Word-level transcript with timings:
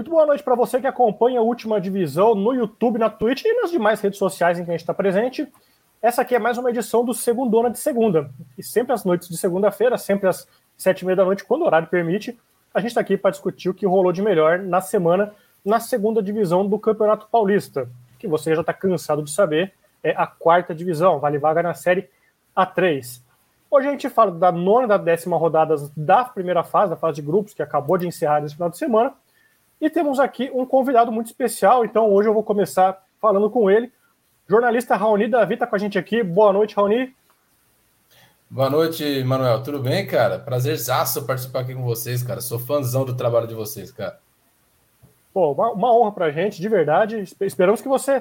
Muito 0.00 0.12
boa 0.12 0.24
noite 0.24 0.42
para 0.42 0.54
você 0.54 0.80
que 0.80 0.86
acompanha 0.86 1.40
a 1.40 1.42
última 1.42 1.78
divisão 1.78 2.34
no 2.34 2.54
YouTube, 2.54 2.98
na 2.98 3.10
Twitch 3.10 3.44
e 3.44 3.60
nas 3.60 3.70
demais 3.70 4.00
redes 4.00 4.18
sociais 4.18 4.58
em 4.58 4.64
que 4.64 4.70
a 4.70 4.72
gente 4.72 4.80
está 4.80 4.94
presente. 4.94 5.46
Essa 6.00 6.22
aqui 6.22 6.34
é 6.34 6.38
mais 6.38 6.56
uma 6.56 6.70
edição 6.70 7.04
do 7.04 7.12
Segundona 7.12 7.68
de 7.68 7.78
Segunda. 7.78 8.30
E 8.56 8.62
sempre 8.62 8.94
às 8.94 9.04
noites 9.04 9.28
de 9.28 9.36
segunda-feira, 9.36 9.98
sempre 9.98 10.26
às 10.26 10.48
sete 10.74 11.02
e 11.02 11.04
meia 11.04 11.16
da 11.16 11.24
noite, 11.26 11.44
quando 11.44 11.60
o 11.60 11.66
horário 11.66 11.86
permite, 11.86 12.40
a 12.72 12.80
gente 12.80 12.92
está 12.92 13.02
aqui 13.02 13.14
para 13.14 13.30
discutir 13.30 13.68
o 13.68 13.74
que 13.74 13.84
rolou 13.84 14.10
de 14.10 14.22
melhor 14.22 14.60
na 14.60 14.80
semana 14.80 15.34
na 15.62 15.78
segunda 15.78 16.22
divisão 16.22 16.66
do 16.66 16.78
Campeonato 16.78 17.28
Paulista, 17.30 17.86
que 18.18 18.26
você 18.26 18.54
já 18.54 18.62
está 18.62 18.72
cansado 18.72 19.22
de 19.22 19.30
saber, 19.30 19.74
é 20.02 20.12
a 20.16 20.26
quarta 20.26 20.74
divisão, 20.74 21.20
vale 21.20 21.36
vaga 21.36 21.62
na 21.62 21.74
série 21.74 22.08
A3. 22.56 23.20
Hoje 23.70 23.86
a 23.86 23.90
gente 23.90 24.08
fala 24.08 24.30
da 24.30 24.50
nona 24.50 24.86
e 24.86 24.88
da 24.88 24.96
décima 24.96 25.36
rodadas 25.36 25.90
da 25.94 26.24
primeira 26.24 26.64
fase, 26.64 26.88
da 26.88 26.96
fase 26.96 27.16
de 27.16 27.22
grupos, 27.22 27.52
que 27.52 27.62
acabou 27.62 27.98
de 27.98 28.08
encerrar 28.08 28.40
nesse 28.40 28.54
final 28.54 28.70
de 28.70 28.78
semana. 28.78 29.12
E 29.80 29.88
temos 29.88 30.20
aqui 30.20 30.50
um 30.52 30.66
convidado 30.66 31.10
muito 31.10 31.28
especial, 31.28 31.84
então 31.84 32.12
hoje 32.12 32.28
eu 32.28 32.34
vou 32.34 32.42
começar 32.42 33.02
falando 33.20 33.48
com 33.48 33.70
ele. 33.70 33.90
Jornalista 34.46 34.96
Raoni 34.96 35.26
Davi 35.26 35.54
está 35.54 35.66
com 35.66 35.76
a 35.76 35.78
gente 35.78 35.98
aqui. 35.98 36.22
Boa 36.22 36.52
noite, 36.52 36.74
Raoni. 36.76 37.14
Boa 38.50 38.68
noite, 38.68 39.22
Manuel. 39.24 39.62
Tudo 39.62 39.78
bem, 39.78 40.06
cara? 40.06 40.38
Prazerzaço 40.38 41.24
participar 41.24 41.60
aqui 41.60 41.72
com 41.72 41.84
vocês, 41.84 42.22
cara. 42.22 42.40
Sou 42.40 42.58
fãzão 42.58 43.04
do 43.04 43.16
trabalho 43.16 43.46
de 43.46 43.54
vocês, 43.54 43.92
cara. 43.92 44.18
Pô, 45.32 45.52
uma, 45.52 45.70
uma 45.70 45.96
honra 45.96 46.12
pra 46.12 46.30
gente, 46.30 46.60
de 46.60 46.68
verdade. 46.68 47.22
Esperamos 47.40 47.80
que 47.80 47.88
você 47.88 48.20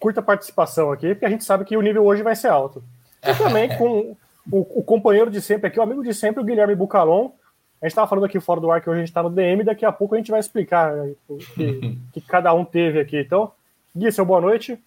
curta 0.00 0.20
a 0.20 0.22
participação 0.22 0.90
aqui, 0.90 1.08
porque 1.14 1.26
a 1.26 1.30
gente 1.30 1.44
sabe 1.44 1.64
que 1.64 1.76
o 1.76 1.82
nível 1.82 2.04
hoje 2.04 2.22
vai 2.22 2.34
ser 2.34 2.48
alto. 2.48 2.82
E 3.22 3.34
também 3.34 3.68
com 3.76 4.16
o, 4.50 4.80
o, 4.80 4.82
companheiro 4.82 5.30
de 5.30 5.42
sempre 5.42 5.66
aqui, 5.68 5.78
o 5.78 5.82
amigo 5.82 6.02
de 6.02 6.14
sempre, 6.14 6.40
o 6.40 6.44
Guilherme 6.44 6.74
Bucalon. 6.74 7.30
A 7.80 7.86
gente 7.86 7.92
estava 7.92 8.08
falando 8.08 8.24
aqui 8.24 8.40
fora 8.40 8.60
do 8.60 8.70
ar 8.70 8.80
que 8.80 8.88
hoje 8.88 8.98
a 8.98 9.00
gente 9.02 9.10
está 9.10 9.22
no 9.22 9.30
DM, 9.30 9.62
daqui 9.62 9.84
a 9.84 9.92
pouco 9.92 10.14
a 10.14 10.18
gente 10.18 10.30
vai 10.30 10.40
explicar 10.40 10.94
né, 10.94 11.12
o 11.28 11.36
que, 11.36 11.98
que 12.14 12.20
cada 12.22 12.52
um 12.54 12.64
teve 12.64 12.98
aqui. 12.98 13.18
Então, 13.18 13.52
Gui, 13.94 14.10
seu 14.10 14.24
boa 14.24 14.40
noite. 14.40 14.78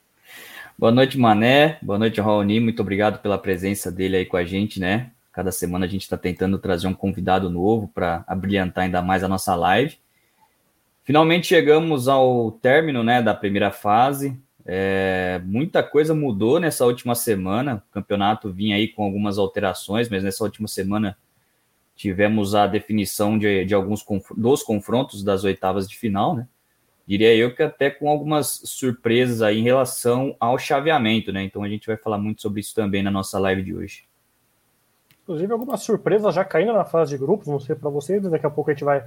Boa 0.78 0.92
noite, 0.92 1.18
Mané. 1.18 1.78
Boa 1.82 2.00
noite, 2.00 2.22
Raoni. 2.22 2.60
Muito 2.60 2.82
obrigado 2.82 3.20
pela 3.20 3.38
presença 3.38 3.92
dele 3.92 4.18
aí 4.18 4.26
com 4.26 4.38
a 4.38 4.46
gente, 4.46 4.80
né? 4.80 5.12
Cada 5.32 5.52
semana 5.52 5.86
a 5.86 5.90
gente 5.90 6.02
está 6.02 6.18
tentando 6.18 6.58
trazer 6.58 6.88
um 6.88 6.94
convidado 6.94 7.50
novo 7.50 7.90
para 7.94 8.24
abrilhantar 8.28 8.86
ainda 8.86 9.02
mais 9.02 9.24
a 9.24 9.28
nossa 9.28 9.56
live. 9.56 9.98
Finalmente 11.04 11.48
chegamos 11.48 12.08
ao 12.08 12.52
término 12.52 13.04
né, 13.04 13.22
da 13.22 13.34
primeira 13.34 13.72
fase. 13.72 14.40
É, 14.66 15.42
muita 15.44 15.82
coisa 15.82 16.14
mudou 16.14 16.60
nessa 16.60 16.86
última 16.86 17.16
semana. 17.16 17.84
O 17.90 17.94
campeonato 17.94 18.52
vinha 18.52 18.76
aí 18.76 18.88
com 18.88 19.04
algumas 19.04 19.38
alterações, 19.38 20.08
mas 20.08 20.24
nessa 20.24 20.44
última 20.44 20.68
semana 20.68 21.18
tivemos 22.00 22.56
a 22.56 22.66
definição 22.66 23.38
de, 23.38 23.66
de 23.66 23.76
alguns 23.76 24.06
dos 24.38 24.64
confrontos 24.64 25.22
das 25.22 25.44
oitavas 25.44 25.86
de 25.86 25.98
final, 25.98 26.34
né? 26.34 26.48
Diria 27.06 27.36
eu 27.36 27.54
que 27.54 27.62
até 27.62 27.90
com 27.90 28.10
algumas 28.10 28.62
surpresas 28.64 29.42
aí 29.42 29.60
em 29.60 29.64
relação 29.64 30.34
ao 30.40 30.58
chaveamento, 30.58 31.34
né? 31.34 31.44
Então 31.44 31.62
a 31.62 31.68
gente 31.68 31.86
vai 31.86 31.98
falar 31.98 32.18
muito 32.18 32.42
sobre 32.42 32.62
isso 32.62 32.74
também 32.74 33.04
na 33.04 33.12
nossa 33.12 33.38
live 33.38 33.62
de 33.64 33.76
hoje. 33.76 34.06
Inclusive 35.24 35.52
algumas 35.52 35.82
surpresas 35.82 36.34
já 36.34 36.46
caindo 36.46 36.72
na 36.72 36.86
fase 36.86 37.12
de 37.12 37.18
grupos, 37.18 37.48
não 37.48 37.60
sei 37.60 37.76
para 37.76 37.90
vocês, 37.90 38.24
daqui 38.24 38.46
a 38.46 38.50
pouco 38.50 38.70
a 38.70 38.74
gente 38.74 38.86
vai 38.86 39.04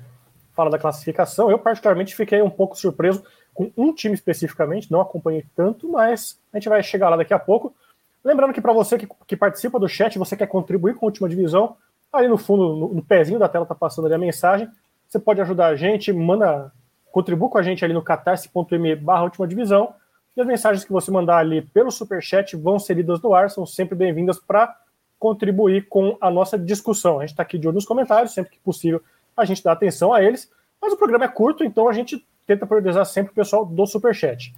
falar 0.54 0.68
da 0.68 0.78
classificação. 0.78 1.50
Eu 1.50 1.58
particularmente 1.58 2.14
fiquei 2.14 2.42
um 2.42 2.50
pouco 2.50 2.76
surpreso 2.76 3.24
com 3.54 3.72
um 3.74 3.94
time 3.94 4.14
especificamente, 4.14 4.92
não 4.92 5.00
acompanhei 5.00 5.46
tanto, 5.56 5.88
mas 5.88 6.38
a 6.52 6.58
gente 6.58 6.68
vai 6.68 6.82
chegar 6.82 7.08
lá 7.08 7.16
daqui 7.16 7.32
a 7.32 7.38
pouco. 7.38 7.74
Lembrando 8.22 8.52
que 8.52 8.60
para 8.60 8.74
você 8.74 8.98
que, 8.98 9.08
que, 9.26 9.34
participa 9.34 9.80
do 9.80 9.88
chat, 9.88 10.18
você 10.18 10.36
quer 10.36 10.46
contribuir 10.46 10.94
com 10.94 11.06
a 11.06 11.08
última 11.08 11.28
divisão, 11.28 11.76
ali 12.12 12.28
no 12.28 12.36
fundo, 12.36 12.76
no, 12.76 12.94
no 12.94 13.02
pezinho 13.02 13.38
da 13.38 13.48
tela, 13.48 13.64
tá 13.64 13.74
passando 13.74 14.06
ali 14.06 14.14
a 14.14 14.18
mensagem. 14.18 14.68
Você 15.08 15.18
pode 15.18 15.40
ajudar 15.40 15.68
a 15.68 15.76
gente, 15.76 16.12
manda, 16.12 16.72
contribua 17.10 17.48
com 17.48 17.58
a 17.58 17.62
gente 17.62 17.84
ali 17.84 17.94
no 17.94 18.02
catarse.me 18.02 18.96
barra 18.96 19.24
última 19.24 19.46
divisão. 19.46 19.94
E 20.36 20.40
as 20.40 20.46
mensagens 20.46 20.84
que 20.84 20.92
você 20.92 21.10
mandar 21.10 21.38
ali 21.38 21.62
pelo 21.62 21.90
superchat 21.90 22.56
vão 22.56 22.78
ser 22.78 22.94
lidas 22.94 23.20
no 23.20 23.34
ar, 23.34 23.50
são 23.50 23.66
sempre 23.66 23.94
bem-vindas 23.94 24.38
para 24.38 24.74
contribuir 25.18 25.88
com 25.88 26.16
a 26.20 26.30
nossa 26.30 26.58
discussão. 26.58 27.18
A 27.18 27.22
gente 27.22 27.30
está 27.30 27.42
aqui 27.42 27.58
de 27.58 27.68
olho 27.68 27.74
nos 27.74 27.84
comentários, 27.84 28.32
sempre 28.32 28.52
que 28.52 28.58
possível 28.58 29.02
a 29.36 29.44
gente 29.44 29.62
dá 29.62 29.72
atenção 29.72 30.12
a 30.12 30.22
eles, 30.22 30.50
mas 30.80 30.92
o 30.92 30.96
programa 30.96 31.26
é 31.26 31.28
curto, 31.28 31.62
então 31.62 31.88
a 31.88 31.92
gente 31.92 32.26
tenta 32.46 32.66
priorizar 32.66 33.06
sempre 33.06 33.30
o 33.32 33.34
pessoal 33.34 33.64
do 33.64 33.86
Superchat. 33.86 34.52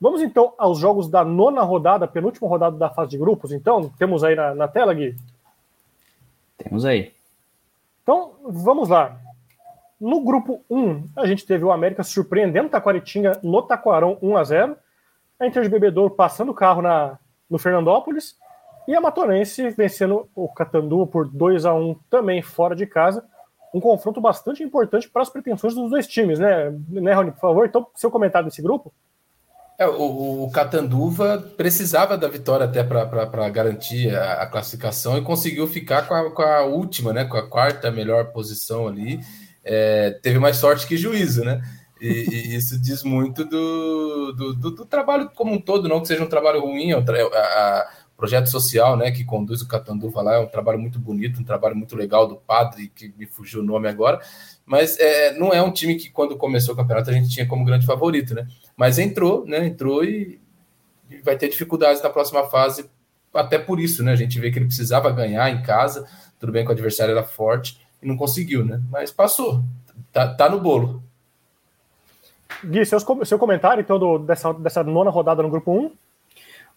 Vamos 0.00 0.20
então 0.20 0.52
aos 0.58 0.78
jogos 0.78 1.08
da 1.08 1.24
nona 1.24 1.62
rodada, 1.62 2.06
penúltima 2.06 2.48
rodada 2.48 2.76
da 2.76 2.90
fase 2.90 3.10
de 3.10 3.18
grupos. 3.18 3.52
Então, 3.52 3.90
temos 3.98 4.22
aí 4.22 4.34
na, 4.34 4.54
na 4.54 4.68
tela, 4.68 4.92
Gui? 4.92 5.16
Temos 6.56 6.84
aí. 6.84 7.12
Então, 8.02 8.34
vamos 8.44 8.88
lá. 8.88 9.18
No 10.00 10.22
grupo 10.22 10.62
1, 10.70 11.08
a 11.16 11.26
gente 11.26 11.46
teve 11.46 11.64
o 11.64 11.72
América 11.72 12.02
surpreendendo 12.02 12.68
Taquaritinga 12.68 13.40
no 13.42 13.62
Taquarão 13.62 14.18
1 14.20 14.36
a 14.36 14.44
0 14.44 14.76
A 15.40 15.46
Inter 15.46 15.62
de 15.62 15.68
Bebedouro 15.68 16.14
passando 16.14 16.50
o 16.50 16.54
carro 16.54 16.82
na, 16.82 17.18
no 17.48 17.58
Fernandópolis. 17.58 18.36
E 18.86 18.94
a 18.94 19.00
Matorense 19.00 19.70
vencendo 19.70 20.28
o 20.34 20.48
Catanduva 20.48 21.06
por 21.06 21.28
2 21.28 21.64
a 21.64 21.74
1 21.74 21.96
também 22.10 22.42
fora 22.42 22.76
de 22.76 22.86
casa 22.86 23.24
um 23.76 23.80
confronto 23.80 24.20
bastante 24.20 24.62
importante 24.62 25.08
para 25.08 25.22
as 25.22 25.28
pretensões 25.28 25.74
dos 25.74 25.90
dois 25.90 26.06
times, 26.06 26.38
né, 26.38 26.70
né 26.88 27.12
Rony? 27.12 27.32
Por 27.32 27.40
favor, 27.40 27.66
então, 27.66 27.86
seu 27.94 28.10
comentário 28.10 28.48
desse 28.48 28.62
grupo. 28.62 28.92
É, 29.78 29.86
o, 29.86 30.44
o 30.44 30.50
Catanduva 30.50 31.38
precisava 31.56 32.16
da 32.16 32.28
vitória 32.28 32.64
até 32.64 32.82
para 32.82 33.48
garantir 33.50 34.14
a, 34.14 34.42
a, 34.42 34.46
classificação 34.46 35.18
e 35.18 35.22
conseguiu 35.22 35.66
ficar 35.68 36.08
com 36.08 36.14
a, 36.14 36.30
com 36.30 36.42
a, 36.42 36.62
última, 36.64 37.12
né, 37.12 37.26
com 37.26 37.36
a 37.36 37.46
quarta 37.46 37.90
melhor 37.90 38.32
posição 38.32 38.88
ali. 38.88 39.20
É, 39.62 40.18
teve 40.22 40.38
mais 40.38 40.56
sorte 40.56 40.86
que 40.86 40.96
juízo, 40.96 41.44
né? 41.44 41.60
E, 42.00 42.06
e 42.08 42.56
isso 42.56 42.80
diz 42.80 43.02
muito 43.02 43.44
do, 43.44 44.32
do, 44.32 44.54
do, 44.54 44.70
do, 44.70 44.86
trabalho 44.86 45.30
como 45.34 45.52
um 45.52 45.60
todo, 45.60 45.88
não 45.88 46.00
que 46.00 46.08
seja 46.08 46.24
um 46.24 46.28
trabalho 46.28 46.60
ruim, 46.60 46.92
é 46.92 46.94
a, 46.96 47.90
projeto 48.16 48.46
social, 48.46 48.96
né, 48.96 49.10
que 49.10 49.24
conduz 49.24 49.60
o 49.60 49.68
Catanduva 49.68 50.22
lá, 50.22 50.36
é 50.36 50.38
um 50.38 50.46
trabalho 50.46 50.78
muito 50.78 50.98
bonito, 50.98 51.38
um 51.38 51.44
trabalho 51.44 51.76
muito 51.76 51.94
legal 51.94 52.26
do 52.26 52.36
padre, 52.36 52.88
que 52.88 53.12
me 53.16 53.26
fugiu 53.26 53.60
o 53.60 53.64
nome 53.64 53.88
agora, 53.88 54.20
mas 54.66 54.98
é, 54.98 55.32
não 55.38 55.52
é 55.52 55.62
um 55.62 55.70
time 55.70 55.94
que 55.94 56.10
quando 56.10 56.36
começou 56.36 56.74
o 56.74 56.76
campeonato 56.76 57.08
a 57.08 57.12
gente 57.12 57.28
tinha 57.28 57.46
como 57.46 57.64
grande 57.64 57.86
favorito, 57.86 58.34
né, 58.34 58.46
mas 58.76 58.98
entrou, 58.98 59.46
né, 59.46 59.64
entrou 59.64 60.04
e, 60.04 60.40
e 61.08 61.18
vai 61.18 61.36
ter 61.38 61.48
dificuldades 61.48 62.02
na 62.02 62.10
próxima 62.10 62.44
fase, 62.50 62.90
até 63.32 63.58
por 63.58 63.78
isso, 63.78 64.02
né, 64.02 64.12
a 64.12 64.16
gente 64.16 64.40
vê 64.40 64.50
que 64.50 64.58
ele 64.58 64.66
precisava 64.66 65.10
ganhar 65.10 65.48
em 65.50 65.62
casa, 65.62 66.06
tudo 66.40 66.52
bem 66.52 66.64
que 66.64 66.70
o 66.70 66.72
adversário 66.72 67.12
era 67.12 67.22
forte, 67.22 67.80
e 68.02 68.06
não 68.06 68.16
conseguiu, 68.16 68.64
né, 68.64 68.82
mas 68.90 69.12
passou, 69.12 69.62
tá, 70.12 70.34
tá 70.34 70.50
no 70.50 70.60
bolo. 70.60 71.02
Gui, 72.64 72.84
seus, 72.84 73.04
seu 73.24 73.38
comentário, 73.38 73.80
então, 73.80 73.98
do, 73.98 74.18
dessa, 74.18 74.52
dessa 74.52 74.82
nona 74.82 75.10
rodada 75.10 75.42
no 75.42 75.50
grupo 75.50 75.72
1? 75.72 76.05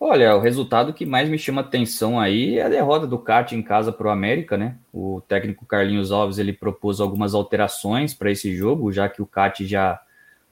Olha, 0.02 0.34
o 0.34 0.40
resultado 0.40 0.94
que 0.94 1.06
mais 1.06 1.28
me 1.28 1.38
chama 1.38 1.60
atenção 1.60 2.18
aí 2.18 2.58
é 2.58 2.64
a 2.64 2.70
derrota 2.70 3.06
do 3.06 3.20
CAT 3.20 3.54
em 3.54 3.62
casa 3.62 3.92
para 3.92 4.08
o 4.08 4.10
América, 4.10 4.58
né? 4.58 4.78
O 4.94 5.20
técnico 5.28 5.66
Carlinhos 5.66 6.10
Alves 6.10 6.38
ele 6.38 6.54
propôs 6.54 7.02
algumas 7.02 7.34
alterações 7.34 8.14
para 8.14 8.32
esse 8.32 8.56
jogo, 8.56 8.94
já 8.94 9.10
que 9.10 9.22
o 9.22 9.26
CAT 9.26 9.66
já 9.68 10.02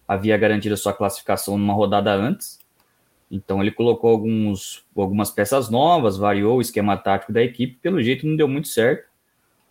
havia 0.06 0.38
garantido 0.38 0.74
a 0.74 0.78
sua 0.78 0.92
classificação 0.92 1.58
numa 1.58 1.74
rodada 1.74 2.14
antes. 2.14 2.60
Então 3.32 3.62
ele 3.62 3.72
colocou 3.72 4.10
alguns, 4.12 4.86
algumas 4.96 5.32
peças 5.32 5.70
novas, 5.70 6.18
variou 6.18 6.58
o 6.58 6.62
esquema 6.62 6.98
tático 6.98 7.32
da 7.32 7.42
equipe, 7.42 7.80
pelo 7.82 8.04
jeito 8.04 8.28
não 8.28 8.36
deu 8.36 8.50
muito 8.50 8.68
certo. 8.68 9.08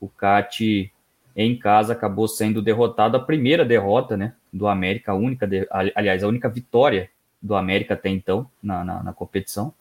O 0.00 0.08
CAT 0.08 0.90
em 1.36 1.54
casa 1.58 1.92
acabou 1.92 2.26
sendo 2.26 2.62
derrotado, 2.62 3.18
a 3.18 3.20
primeira 3.20 3.62
derrota 3.62 4.16
né, 4.16 4.34
do 4.50 4.66
América, 4.66 5.12
a 5.12 5.14
única, 5.14 5.46
de, 5.46 5.68
aliás, 5.70 6.24
a 6.24 6.28
única 6.28 6.48
vitória 6.48 7.10
do 7.46 7.54
América 7.54 7.94
até 7.94 8.08
então 8.08 8.50
na, 8.62 8.84
na, 8.84 9.02
na 9.02 9.12
competição. 9.12 9.72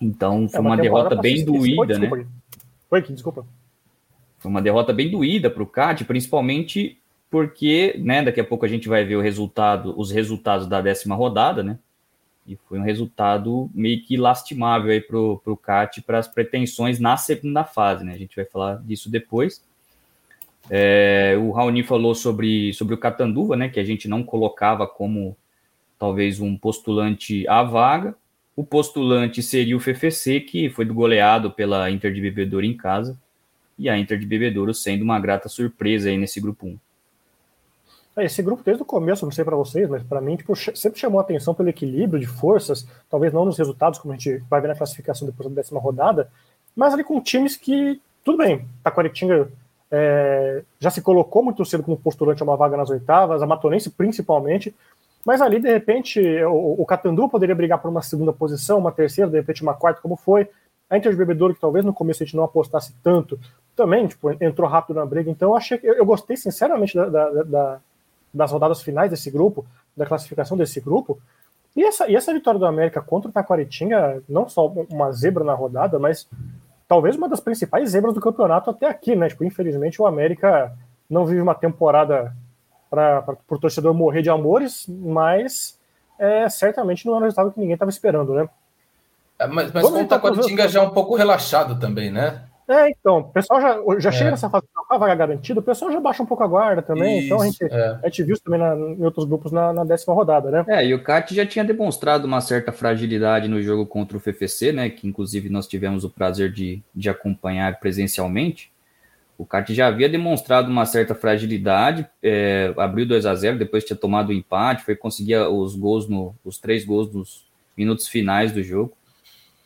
Então 0.00 0.44
é 0.44 0.48
foi 0.48 0.58
é 0.58 0.60
uma, 0.60 0.70
uma 0.70 0.76
derrota 0.76 1.16
bem 1.16 1.44
doída, 1.44 1.98
né? 1.98 2.26
Foi 2.88 3.02
desculpa. 3.02 3.44
Foi 4.38 4.50
uma 4.50 4.62
derrota 4.62 4.92
bem 4.92 5.10
doída 5.10 5.50
para 5.50 5.62
o 5.62 5.66
CAT, 5.66 6.04
principalmente 6.04 6.98
porque, 7.30 7.94
né, 7.98 8.22
daqui 8.22 8.40
a 8.40 8.44
pouco 8.44 8.64
a 8.64 8.68
gente 8.68 8.88
vai 8.88 9.04
ver 9.04 9.16
o 9.16 9.20
resultado, 9.20 9.94
os 9.98 10.10
resultados 10.10 10.66
da 10.66 10.80
décima 10.80 11.14
rodada, 11.14 11.62
né? 11.62 11.78
E 12.46 12.56
foi 12.56 12.78
um 12.78 12.82
resultado 12.82 13.68
meio 13.74 14.02
que 14.02 14.16
lastimável 14.16 14.90
aí 14.90 15.00
para 15.02 15.18
o 15.18 15.56
CAT 15.56 16.00
para 16.00 16.18
as 16.18 16.26
pretensões 16.26 16.98
na 16.98 17.16
segunda 17.18 17.64
fase, 17.64 18.04
né? 18.04 18.14
A 18.14 18.18
gente 18.18 18.34
vai 18.34 18.46
falar 18.46 18.76
disso 18.76 19.10
depois. 19.10 19.62
É, 20.70 21.36
o 21.38 21.50
Raoni 21.50 21.82
falou 21.82 22.14
sobre, 22.14 22.72
sobre 22.72 22.94
o 22.94 22.98
Catanduva, 22.98 23.54
né? 23.54 23.68
Que 23.68 23.80
a 23.80 23.84
gente 23.84 24.08
não 24.08 24.22
colocava 24.22 24.86
como 24.86 25.36
talvez 25.98 26.40
um 26.40 26.56
postulante 26.56 27.46
à 27.48 27.62
vaga. 27.62 28.14
O 28.54 28.64
postulante 28.64 29.42
seria 29.42 29.76
o 29.76 29.80
FFC, 29.80 30.40
que 30.40 30.70
foi 30.70 30.84
goleado 30.84 31.50
pela 31.50 31.90
Inter 31.90 32.12
de 32.12 32.20
Bebedouro 32.20 32.66
em 32.66 32.76
casa, 32.76 33.16
e 33.78 33.88
a 33.88 33.96
Inter 33.96 34.18
de 34.18 34.26
Bebedouro 34.26 34.74
sendo 34.74 35.02
uma 35.02 35.20
grata 35.20 35.48
surpresa 35.48 36.08
aí 36.08 36.18
nesse 36.18 36.40
grupo 36.40 36.66
1. 36.66 36.78
É, 38.18 38.24
esse 38.24 38.42
grupo, 38.42 38.64
desde 38.64 38.82
o 38.82 38.86
começo, 38.86 39.24
não 39.24 39.30
sei 39.30 39.44
para 39.44 39.54
vocês, 39.54 39.88
mas 39.88 40.02
para 40.02 40.20
mim, 40.20 40.34
tipo, 40.34 40.56
sempre 40.56 40.98
chamou 40.98 41.20
a 41.20 41.22
atenção 41.22 41.54
pelo 41.54 41.68
equilíbrio 41.68 42.18
de 42.18 42.26
forças, 42.26 42.86
talvez 43.08 43.32
não 43.32 43.44
nos 43.44 43.56
resultados, 43.56 44.00
como 44.00 44.12
a 44.12 44.16
gente 44.16 44.42
vai 44.50 44.60
ver 44.60 44.66
na 44.66 44.74
classificação 44.74 45.26
depois 45.26 45.48
da 45.48 45.54
décima 45.54 45.78
rodada, 45.78 46.28
mas 46.74 46.92
ali 46.92 47.04
com 47.04 47.20
times 47.20 47.56
que, 47.56 48.00
tudo 48.24 48.38
bem, 48.38 48.66
Taquaritinga 48.82 49.48
é, 49.88 50.62
já 50.80 50.90
se 50.90 51.00
colocou 51.00 51.44
muito 51.44 51.64
cedo 51.64 51.84
como 51.84 51.96
postulante 51.96 52.42
a 52.42 52.44
uma 52.44 52.56
vaga 52.56 52.76
nas 52.76 52.90
oitavas, 52.90 53.40
a 53.40 53.46
Matonense 53.46 53.90
principalmente, 53.90 54.74
mas 55.28 55.42
ali, 55.42 55.60
de 55.60 55.70
repente, 55.70 56.18
o, 56.44 56.80
o 56.80 56.86
Catandu 56.86 57.28
poderia 57.28 57.54
brigar 57.54 57.78
por 57.78 57.90
uma 57.90 58.00
segunda 58.00 58.32
posição, 58.32 58.78
uma 58.78 58.90
terceira, 58.90 59.30
de 59.30 59.36
repente 59.36 59.62
uma 59.62 59.74
quarta, 59.74 60.00
como 60.00 60.16
foi. 60.16 60.48
A 60.88 60.96
Inter 60.96 61.12
de 61.12 61.18
Bebedouro, 61.18 61.54
que 61.54 61.60
talvez 61.60 61.84
no 61.84 61.92
começo 61.92 62.22
a 62.22 62.24
gente 62.24 62.34
não 62.34 62.44
apostasse 62.44 62.94
tanto, 63.02 63.38
também 63.76 64.06
tipo, 64.06 64.30
entrou 64.42 64.66
rápido 64.66 64.96
na 64.96 65.04
briga. 65.04 65.30
Então, 65.30 65.50
eu 65.50 65.54
achei 65.54 65.78
eu, 65.82 65.96
eu 65.96 66.06
gostei 66.06 66.34
sinceramente 66.34 66.96
da, 66.96 67.10
da, 67.10 67.42
da, 67.42 67.80
das 68.32 68.50
rodadas 68.50 68.80
finais 68.80 69.10
desse 69.10 69.30
grupo, 69.30 69.66
da 69.94 70.06
classificação 70.06 70.56
desse 70.56 70.80
grupo. 70.80 71.20
E 71.76 71.84
essa, 71.84 72.08
e 72.08 72.16
essa 72.16 72.32
vitória 72.32 72.58
do 72.58 72.64
América 72.64 73.02
contra 73.02 73.28
o 73.28 73.32
Taquaritinga, 73.32 74.22
não 74.26 74.48
só 74.48 74.66
uma 74.66 75.12
zebra 75.12 75.44
na 75.44 75.52
rodada, 75.52 75.98
mas 75.98 76.26
talvez 76.88 77.16
uma 77.16 77.28
das 77.28 77.40
principais 77.40 77.90
zebras 77.90 78.14
do 78.14 78.20
campeonato 78.22 78.70
até 78.70 78.86
aqui, 78.86 79.14
né? 79.14 79.28
Tipo, 79.28 79.44
infelizmente 79.44 80.00
o 80.00 80.06
América 80.06 80.74
não 81.06 81.26
vive 81.26 81.42
uma 81.42 81.54
temporada 81.54 82.34
para 82.90 83.36
o 83.48 83.58
torcedor 83.58 83.94
morrer 83.94 84.22
de 84.22 84.30
amores, 84.30 84.86
mas 84.88 85.78
é, 86.18 86.48
certamente 86.48 87.06
não 87.06 87.14
é 87.14 87.18
um 87.18 87.22
resultado 87.22 87.52
que 87.52 87.60
ninguém 87.60 87.74
estava 87.74 87.90
esperando, 87.90 88.34
né? 88.34 88.48
É, 89.38 89.46
mas 89.46 89.72
mas 89.72 89.88
com 89.88 90.02
o 90.02 90.06
Taquaritinga 90.06 90.68
já 90.68 90.80
é 90.80 90.82
um 90.82 90.90
pouco 90.90 91.14
relaxado 91.14 91.78
também, 91.78 92.10
né? 92.10 92.42
É, 92.68 92.90
então, 92.90 93.20
o 93.20 93.24
pessoal 93.24 93.62
já, 93.62 93.78
já 93.98 94.10
é. 94.10 94.12
chega 94.12 94.30
nessa 94.30 94.50
fase 94.50 94.66
a 94.90 94.98
vaga 94.98 95.14
garantida, 95.14 95.60
o 95.60 95.62
pessoal 95.62 95.90
já 95.90 96.00
baixa 96.00 96.22
um 96.22 96.26
pouco 96.26 96.42
a 96.42 96.46
guarda 96.46 96.82
também. 96.82 97.18
Isso, 97.18 97.26
então 97.26 97.40
a 97.40 97.46
gente, 97.46 97.64
é. 97.64 97.98
a 98.02 98.06
gente 98.08 98.22
viu 98.22 98.34
isso 98.34 98.42
também 98.42 98.60
na, 98.60 98.74
em 98.74 99.04
outros 99.04 99.26
grupos 99.26 99.52
na, 99.52 99.72
na, 99.72 99.84
décima 99.84 100.14
rodada, 100.14 100.50
né? 100.50 100.64
É, 100.68 100.84
e 100.84 100.94
o 100.94 101.02
Cat 101.02 101.34
já 101.34 101.46
tinha 101.46 101.64
demonstrado 101.64 102.26
uma 102.26 102.40
certa 102.40 102.72
fragilidade 102.72 103.48
no 103.48 103.62
jogo 103.62 103.86
contra 103.86 104.16
o 104.16 104.20
FFC, 104.20 104.72
né? 104.72 104.90
Que 104.90 105.06
inclusive 105.06 105.48
nós 105.48 105.66
tivemos 105.66 106.04
o 106.04 106.10
prazer 106.10 106.52
de, 106.52 106.82
de 106.94 107.08
acompanhar 107.08 107.78
presencialmente. 107.80 108.70
O 109.38 109.46
Cat 109.46 109.72
já 109.72 109.86
havia 109.86 110.08
demonstrado 110.08 110.68
uma 110.68 110.84
certa 110.84 111.14
fragilidade, 111.14 112.04
é, 112.20 112.74
abriu 112.76 113.06
2 113.06 113.24
a 113.24 113.34
0 113.36 113.56
depois 113.56 113.84
tinha 113.84 113.96
tomado 113.96 114.30
o 114.30 114.32
empate, 114.32 114.84
foi 114.84 114.96
conseguir 114.96 115.36
os 115.36 115.76
gols 115.76 116.08
no, 116.08 116.34
os 116.44 116.58
três 116.58 116.84
gols 116.84 117.12
nos 117.14 117.46
minutos 117.76 118.08
finais 118.08 118.50
do 118.50 118.60
jogo. 118.64 118.92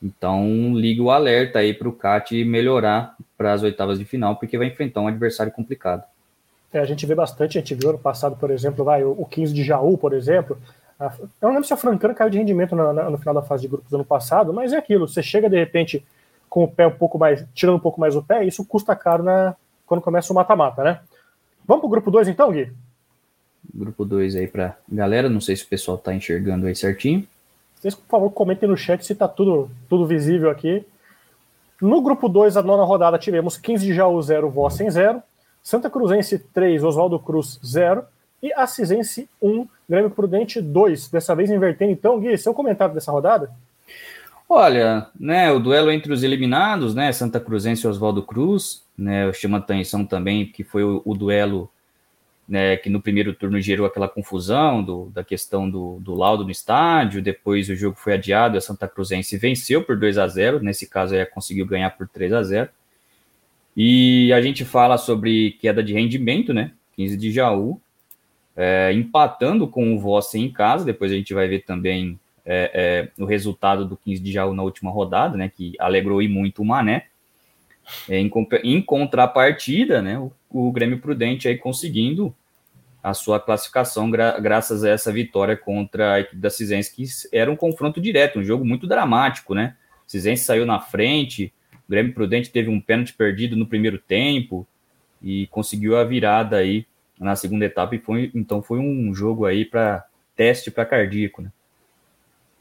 Então, 0.03 0.75
liga 0.75 1.03
o 1.03 1.11
alerta 1.11 1.61
aí 1.61 1.73
para 1.73 1.89
o 1.89 1.93
CAT 1.93 2.45
melhorar 2.45 3.17
para 3.39 3.55
as 3.55 3.63
oitavas 3.63 3.99
de 3.99 4.05
final, 4.05 4.37
porque 4.37 4.59
vai 4.59 4.67
enfrentar 4.67 5.01
um 5.01 5.07
adversário 5.07 5.51
complicado. 5.51 6.05
É, 6.73 6.79
a 6.79 6.85
gente 6.85 7.07
vê 7.07 7.15
bastante, 7.15 7.57
a 7.57 7.61
gente 7.61 7.75
viu 7.75 7.91
ano 7.91 7.99
passado, 7.99 8.37
por 8.37 8.51
exemplo, 8.51 8.85
vai, 8.85 9.03
o 9.05 9.25
15 9.25 9.55
de 9.55 9.63
Jaú, 9.63 9.97
por 9.97 10.13
exemplo. 10.13 10.59
A, 10.99 11.13
eu 11.19 11.29
não 11.41 11.51
lembro 11.51 11.65
se 11.65 11.73
a 11.73 11.77
Francana 11.77 12.15
caiu 12.15 12.31
de 12.31 12.39
rendimento 12.39 12.75
no, 12.75 12.93
no, 12.93 13.19
final 13.19 13.35
da 13.35 13.43
fase 13.43 13.63
de 13.63 13.69
grupos 13.69 13.91
do 13.91 13.97
ano 13.97 14.05
passado, 14.05 14.53
mas 14.53 14.73
é 14.73 14.77
aquilo, 14.77 15.09
você 15.09 15.23
chega 15.23 15.49
de 15.49 15.57
repente 15.57 16.05
com 16.53 16.65
o 16.65 16.69
pé 16.69 16.87
um 16.87 16.93
pouco 16.93 17.19
mais, 17.19 17.43
tirando 17.55 17.77
um 17.77 17.81
pouco 17.81 17.99
mais 17.99 18.15
o 18.15 18.23
pé, 18.23 18.45
isso 18.45 18.63
custa 18.63 18.95
caro 18.95 19.23
na, 19.23 19.57
quando 19.87 20.03
começa 20.03 20.31
o 20.31 20.37
mata-mata, 20.37 20.85
né? 20.85 21.01
Vamos 21.67 21.81
para 21.81 21.87
o 21.87 21.91
grupo 21.91 22.11
2 22.11 22.29
então, 22.29 22.53
Gui? 22.53 22.71
Grupo 23.75 24.05
2 24.05 24.37
aí 24.37 24.47
para 24.47 24.77
galera, 24.87 25.31
não 25.31 25.41
sei 25.41 25.57
se 25.57 25.65
o 25.65 25.67
pessoal 25.67 25.97
está 25.97 26.13
enxergando 26.13 26.67
aí 26.67 26.77
certinho. 26.77 27.27
Vocês, 27.75 27.95
por 27.95 28.07
favor, 28.07 28.31
comentem 28.33 28.69
no 28.69 28.77
chat 28.77 29.03
se 29.03 29.15
está 29.15 29.27
tudo, 29.27 29.71
tudo 29.89 30.07
visível 30.07 30.51
aqui. 30.51 30.85
No 31.81 32.03
grupo 32.03 32.29
2, 32.29 32.59
a 32.59 32.63
nona 32.63 32.85
rodada, 32.85 33.19
tivemos 33.19 33.57
15 33.57 33.87
de 33.87 33.95
Jaú 33.95 34.21
0, 34.21 34.51
Vossen 34.51 34.91
0, 34.91 35.23
Santa 35.63 35.89
Cruzense 35.89 36.39
3, 36.39 36.85
Oswaldo 36.85 37.19
Cruz 37.19 37.59
0 37.65 38.05
e 38.43 38.53
Assisense 38.53 39.27
1, 39.41 39.67
Grêmio 39.89 40.11
Prudente 40.11 40.61
2. 40.61 41.09
Dessa 41.09 41.35
vez 41.35 41.51
invertendo, 41.51 41.93
então, 41.93 42.21
Gui, 42.21 42.37
seu 42.37 42.53
comentário 42.53 42.95
dessa 42.95 43.11
rodada? 43.11 43.51
Olha, 44.55 45.07
né, 45.19 45.51
o 45.51 45.59
duelo 45.59 45.91
entre 45.91 46.13
os 46.13 46.23
eliminados, 46.23 46.95
né, 46.95 47.11
Santa 47.11 47.41
Cruzense 47.41 47.87
e 47.87 47.89
Oswaldo 47.89 48.23
Cruz, 48.23 48.85
né, 48.99 49.33
chama 49.33 49.57
atenção 49.57 50.05
também 50.05 50.45
que 50.45 50.63
foi 50.63 50.85
o, 50.85 51.01
o 51.07 51.15
duelo 51.15 51.71
né, 52.47 52.77
que 52.77 52.91
no 52.91 53.01
primeiro 53.01 53.33
turno 53.33 53.59
gerou 53.63 53.87
aquela 53.87 54.11
confusão 54.11 54.85
do, 54.85 55.07
da 55.07 55.25
questão 55.25 55.71
do, 55.71 55.99
do 56.01 56.15
laudo 56.15 56.45
no 56.45 56.51
estádio, 56.51 57.23
depois 57.23 57.71
o 57.71 57.75
jogo 57.75 57.97
foi 57.99 58.13
adiado, 58.13 58.59
a 58.59 58.61
Santa 58.61 58.87
Cruzense 58.87 59.39
venceu 59.39 59.83
por 59.85 59.97
2 59.97 60.19
a 60.19 60.29
0 60.29 60.61
nesse 60.63 60.87
caso 60.87 61.15
aí 61.15 61.25
conseguiu 61.25 61.65
ganhar 61.65 61.89
por 61.97 62.07
3 62.07 62.35
a 62.35 62.43
0 62.43 62.69
e 63.75 64.35
a 64.35 64.43
gente 64.43 64.67
fala 64.67 64.99
sobre 64.99 65.53
queda 65.63 65.83
de 65.83 65.95
rendimento, 65.95 66.53
né, 66.53 66.73
15 66.95 67.17
de 67.17 67.33
Jaú, 67.33 67.81
é, 68.55 68.93
empatando 68.93 69.67
com 69.67 69.97
o 69.97 69.99
Vossen 69.99 70.45
em 70.45 70.53
casa, 70.53 70.85
depois 70.85 71.11
a 71.11 71.15
gente 71.15 71.33
vai 71.33 71.49
ver 71.49 71.61
também 71.61 72.21
é, 72.45 73.11
é, 73.19 73.23
o 73.23 73.25
resultado 73.25 73.85
do 73.85 73.97
15 73.97 74.23
de 74.23 74.33
Jaú 74.33 74.55
na 74.55 74.63
última 74.63 74.91
rodada, 74.91 75.37
né, 75.37 75.49
que 75.49 75.75
alegrou 75.79 76.21
e 76.21 76.29
muito 76.29 76.63
o 76.63 76.65
Mané, 76.65 77.07
é, 78.09 78.19
em, 78.19 78.31
em, 78.65 78.83
contrapartida, 78.83 80.03
né, 80.03 80.19
o, 80.19 80.33
o, 80.51 80.73
Grêmio 80.73 80.99
Prudente 80.99 81.49
aí 81.49 81.57
conseguindo 81.57 82.35
a 83.03 83.15
sua 83.15 83.41
classificação 83.41 84.11
gra 84.11 84.39
graças 84.39 84.85
a 84.85 84.91
essa 84.91 85.13
vitória 85.13 85.57
contra 85.57 86.15
a 86.15 86.21
equipe 86.21 86.37
da 86.37 86.51
Cisense, 86.51 86.95
que 86.95 87.05
era 87.33 87.51
um 87.51 87.57
confronto 87.57 88.01
direto, 88.01 88.39
um 88.39 88.45
jogo 88.45 88.65
muito 88.65 88.87
dramático, 88.87 89.55
né? 89.55 89.77
Cisense 90.07 90.45
saiu 90.45 90.65
na 90.65 90.79
frente, 90.79 91.53
o 91.89 91.91
Grêmio 91.91 92.15
Prudente 92.15 92.51
teve 92.51 92.71
um 92.71 92.81
pênalti 92.81 93.13
perdido 93.13 93.57
no 93.57 93.67
primeiro 93.67 93.99
tempo 93.99 94.67
e 95.21 95.49
conseguiu 95.49 95.97
a 95.97 96.05
virada 96.05 96.57
aí 96.57 96.87
na 97.19 97.35
segunda 97.35 97.65
etapa 97.65 97.95
e 97.97 97.99
foi 97.99 98.31
então 98.35 98.63
foi 98.63 98.79
um 98.79 99.13
jogo 99.13 99.47
aí 99.47 99.65
para 99.65 100.05
teste 100.37 100.71
para 100.71 100.87
cardíaco, 100.87 101.43
né? 101.43 101.51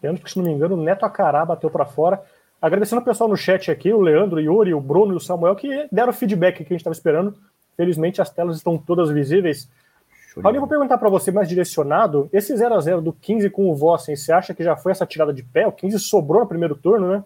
Pênalti 0.01 0.23
que 0.23 0.31
se 0.31 0.37
não 0.37 0.45
me 0.45 0.51
engano 0.51 0.75
o 0.75 0.81
Neto 0.81 1.05
Acará 1.05 1.45
bateu 1.45 1.69
para 1.69 1.85
fora. 1.85 2.21
Agradecendo 2.61 3.01
o 3.01 3.05
pessoal 3.05 3.29
no 3.29 3.37
chat 3.37 3.71
aqui, 3.71 3.93
o 3.93 4.01
Leandro, 4.01 4.37
o 4.37 4.41
Yuri, 4.41 4.73
o 4.73 4.81
Bruno 4.81 5.13
e 5.13 5.15
o 5.17 5.19
Samuel, 5.19 5.55
que 5.55 5.87
deram 5.91 6.09
o 6.09 6.13
feedback 6.13 6.57
que 6.57 6.63
a 6.63 6.65
gente 6.65 6.77
estava 6.77 6.93
esperando. 6.93 7.35
Felizmente 7.77 8.21
as 8.21 8.29
telas 8.29 8.57
estão 8.57 8.77
todas 8.77 9.09
visíveis. 9.09 9.69
Paulinho, 10.41 10.61
vou 10.61 10.69
perguntar 10.69 10.97
para 10.97 11.09
você 11.09 11.31
mais 11.31 11.49
direcionado. 11.49 12.29
Esse 12.31 12.55
0 12.55 12.75
a 12.75 12.79
0 12.79 13.01
do 13.01 13.11
15 13.11 13.49
com 13.49 13.69
o 13.69 13.75
Vossen, 13.75 14.15
você 14.15 14.31
acha 14.31 14.53
que 14.53 14.63
já 14.63 14.77
foi 14.77 14.91
essa 14.91 15.05
tirada 15.05 15.33
de 15.33 15.43
pé? 15.43 15.67
O 15.67 15.71
15 15.71 15.99
sobrou 15.99 16.41
no 16.41 16.47
primeiro 16.47 16.75
turno, 16.75 17.07
né? 17.07 17.23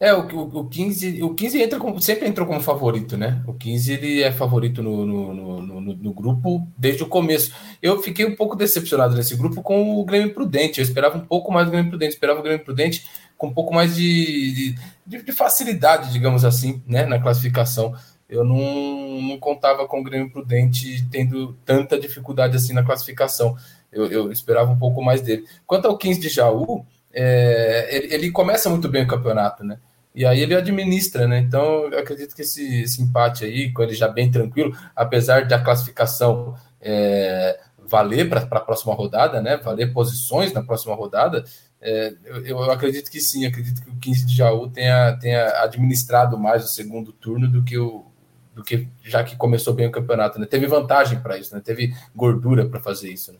É, 0.00 0.14
o, 0.14 0.20
o, 0.20 0.60
o 0.60 0.68
15, 0.68 1.22
o 1.24 1.34
15 1.34 1.60
entra 1.60 1.78
como, 1.78 2.00
sempre 2.00 2.28
entrou 2.28 2.46
como 2.46 2.60
favorito, 2.60 3.16
né? 3.16 3.42
O 3.48 3.52
15 3.52 3.92
ele 3.92 4.22
é 4.22 4.30
favorito 4.30 4.80
no, 4.80 5.04
no, 5.04 5.34
no, 5.34 5.80
no, 5.80 5.94
no 5.96 6.12
grupo 6.12 6.68
desde 6.76 7.02
o 7.02 7.08
começo. 7.08 7.52
Eu 7.82 8.00
fiquei 8.00 8.24
um 8.24 8.36
pouco 8.36 8.54
decepcionado 8.54 9.16
nesse 9.16 9.34
grupo 9.34 9.60
com 9.60 9.98
o 9.98 10.04
Grêmio 10.04 10.32
Prudente. 10.32 10.78
Eu 10.78 10.84
esperava 10.84 11.18
um 11.18 11.26
pouco 11.26 11.50
mais 11.50 11.66
do 11.66 11.72
Grêmio 11.72 11.90
Prudente, 11.90 12.14
esperava 12.14 12.38
o 12.38 12.42
Grêmio 12.44 12.64
Prudente 12.64 13.04
com 13.36 13.48
um 13.48 13.54
pouco 13.54 13.74
mais 13.74 13.96
de, 13.96 14.76
de, 15.04 15.22
de 15.22 15.32
facilidade, 15.32 16.12
digamos 16.12 16.44
assim, 16.44 16.80
né, 16.86 17.04
na 17.04 17.18
classificação. 17.18 17.92
Eu 18.28 18.44
não, 18.44 19.20
não 19.22 19.38
contava 19.38 19.86
com 19.88 20.00
o 20.00 20.04
Grêmio 20.04 20.30
Prudente 20.30 21.08
tendo 21.10 21.54
tanta 21.64 21.98
dificuldade 21.98 22.56
assim 22.56 22.72
na 22.72 22.84
classificação. 22.84 23.56
Eu, 23.90 24.06
eu 24.06 24.30
esperava 24.30 24.70
um 24.70 24.78
pouco 24.78 25.02
mais 25.02 25.22
dele. 25.22 25.44
Quanto 25.66 25.88
ao 25.88 25.98
15 25.98 26.20
de 26.20 26.28
Jaú, 26.28 26.84
é, 27.12 27.88
ele, 27.90 28.14
ele, 28.14 28.30
começa 28.30 28.68
muito 28.68 28.88
bem 28.88 29.04
o 29.04 29.08
campeonato, 29.08 29.64
né? 29.64 29.78
E 30.18 30.26
aí 30.26 30.40
ele 30.40 30.52
administra, 30.52 31.28
né? 31.28 31.38
Então 31.38 31.86
eu 31.92 31.98
acredito 32.00 32.34
que 32.34 32.42
esse, 32.42 32.82
esse 32.82 33.00
empate 33.00 33.44
aí, 33.44 33.72
com 33.72 33.84
ele 33.84 33.94
já 33.94 34.08
bem 34.08 34.28
tranquilo, 34.28 34.76
apesar 34.96 35.46
da 35.46 35.60
classificação 35.60 36.56
é, 36.80 37.56
valer 37.78 38.28
para 38.28 38.40
a 38.40 38.60
próxima 38.60 38.92
rodada, 38.94 39.40
né? 39.40 39.56
Valer 39.58 39.92
posições 39.92 40.52
na 40.52 40.60
próxima 40.60 40.92
rodada, 40.96 41.44
é, 41.80 42.12
eu, 42.24 42.44
eu, 42.44 42.70
acredito 42.72 43.12
que 43.12 43.20
sim, 43.20 43.46
acredito 43.46 43.80
que 43.80 43.90
o 43.90 43.94
15 43.94 44.26
de 44.26 44.34
Jaú 44.34 44.68
tenha, 44.68 45.16
tenha 45.20 45.62
administrado 45.62 46.36
mais 46.36 46.64
o 46.64 46.68
segundo 46.68 47.12
turno 47.12 47.48
do 47.48 47.62
que 47.62 47.78
o 47.78 48.04
do 48.52 48.64
que 48.64 48.88
já 49.04 49.22
que 49.22 49.36
começou 49.36 49.72
bem 49.72 49.86
o 49.86 49.92
campeonato, 49.92 50.40
né? 50.40 50.46
Teve 50.46 50.66
vantagem 50.66 51.20
para 51.20 51.38
isso, 51.38 51.54
né? 51.54 51.62
Teve 51.64 51.94
gordura 52.12 52.68
para 52.68 52.80
fazer 52.80 53.08
isso. 53.08 53.32
Né? 53.32 53.38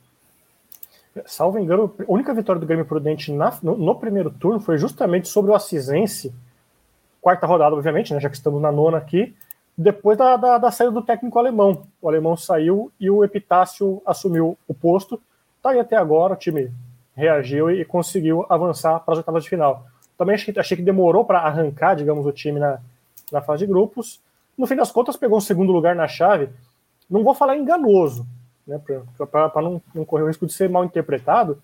Salvo 1.26 1.58
engano, 1.58 1.92
a 1.98 2.12
única 2.12 2.32
vitória 2.32 2.60
do 2.60 2.66
Grêmio 2.68 2.84
Prudente 2.84 3.32
na, 3.32 3.52
no, 3.64 3.76
no, 3.76 3.96
primeiro 3.96 4.30
turno 4.30 4.60
foi 4.60 4.78
justamente 4.78 5.26
sobre 5.26 5.50
o 5.50 5.56
Assisense, 5.56 6.32
quarta 7.20 7.46
rodada, 7.46 7.74
obviamente, 7.74 8.12
né? 8.12 8.20
Já 8.20 8.28
que 8.28 8.36
estamos 8.36 8.60
na 8.60 8.72
nona 8.72 8.98
aqui, 8.98 9.34
depois 9.76 10.18
da, 10.18 10.36
da, 10.36 10.58
da 10.58 10.70
saída 10.70 10.92
do 10.92 11.02
técnico 11.02 11.38
alemão. 11.38 11.84
O 12.02 12.08
alemão 12.08 12.36
saiu 12.36 12.90
e 12.98 13.08
o 13.08 13.22
Epitácio 13.22 14.02
assumiu 14.04 14.58
o 14.66 14.74
posto. 14.74 15.20
Tá 15.62 15.70
aí 15.70 15.78
até 15.78 15.96
agora, 15.96 16.34
o 16.34 16.36
time 16.36 16.72
reagiu 17.14 17.70
e 17.70 17.84
conseguiu 17.84 18.46
avançar 18.48 19.00
para 19.00 19.12
as 19.12 19.18
oitavas 19.18 19.44
de 19.44 19.50
final. 19.50 19.86
Também 20.16 20.34
achei, 20.34 20.54
achei 20.56 20.76
que 20.76 20.82
demorou 20.82 21.24
para 21.24 21.40
arrancar, 21.40 21.94
digamos, 21.94 22.26
o 22.26 22.32
time 22.32 22.58
na, 22.58 22.78
na 23.30 23.40
fase 23.40 23.64
de 23.64 23.72
grupos. 23.72 24.20
No 24.56 24.66
fim 24.66 24.74
das 24.74 24.90
contas, 24.90 25.16
pegou 25.16 25.38
um 25.38 25.40
segundo 25.40 25.72
lugar 25.72 25.94
na 25.94 26.08
chave. 26.08 26.48
Não 27.08 27.22
vou 27.22 27.34
falar 27.34 27.56
enganoso, 27.56 28.26
né, 28.66 28.80
para 29.30 29.62
não, 29.62 29.80
não 29.94 30.04
correr 30.04 30.24
o 30.24 30.26
risco 30.26 30.46
de 30.46 30.52
ser 30.52 30.68
mal 30.68 30.84
interpretado, 30.84 31.62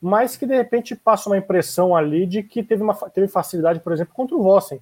mas 0.00 0.36
que 0.36 0.46
de 0.46 0.56
repente 0.56 0.96
passa 0.96 1.28
uma 1.28 1.38
impressão 1.38 1.94
ali 1.94 2.26
de 2.26 2.42
que 2.42 2.62
teve, 2.62 2.82
uma, 2.82 2.94
teve 2.94 3.28
facilidade, 3.28 3.78
por 3.80 3.92
exemplo, 3.92 4.12
contra 4.12 4.36
o 4.36 4.42
Vossen. 4.42 4.80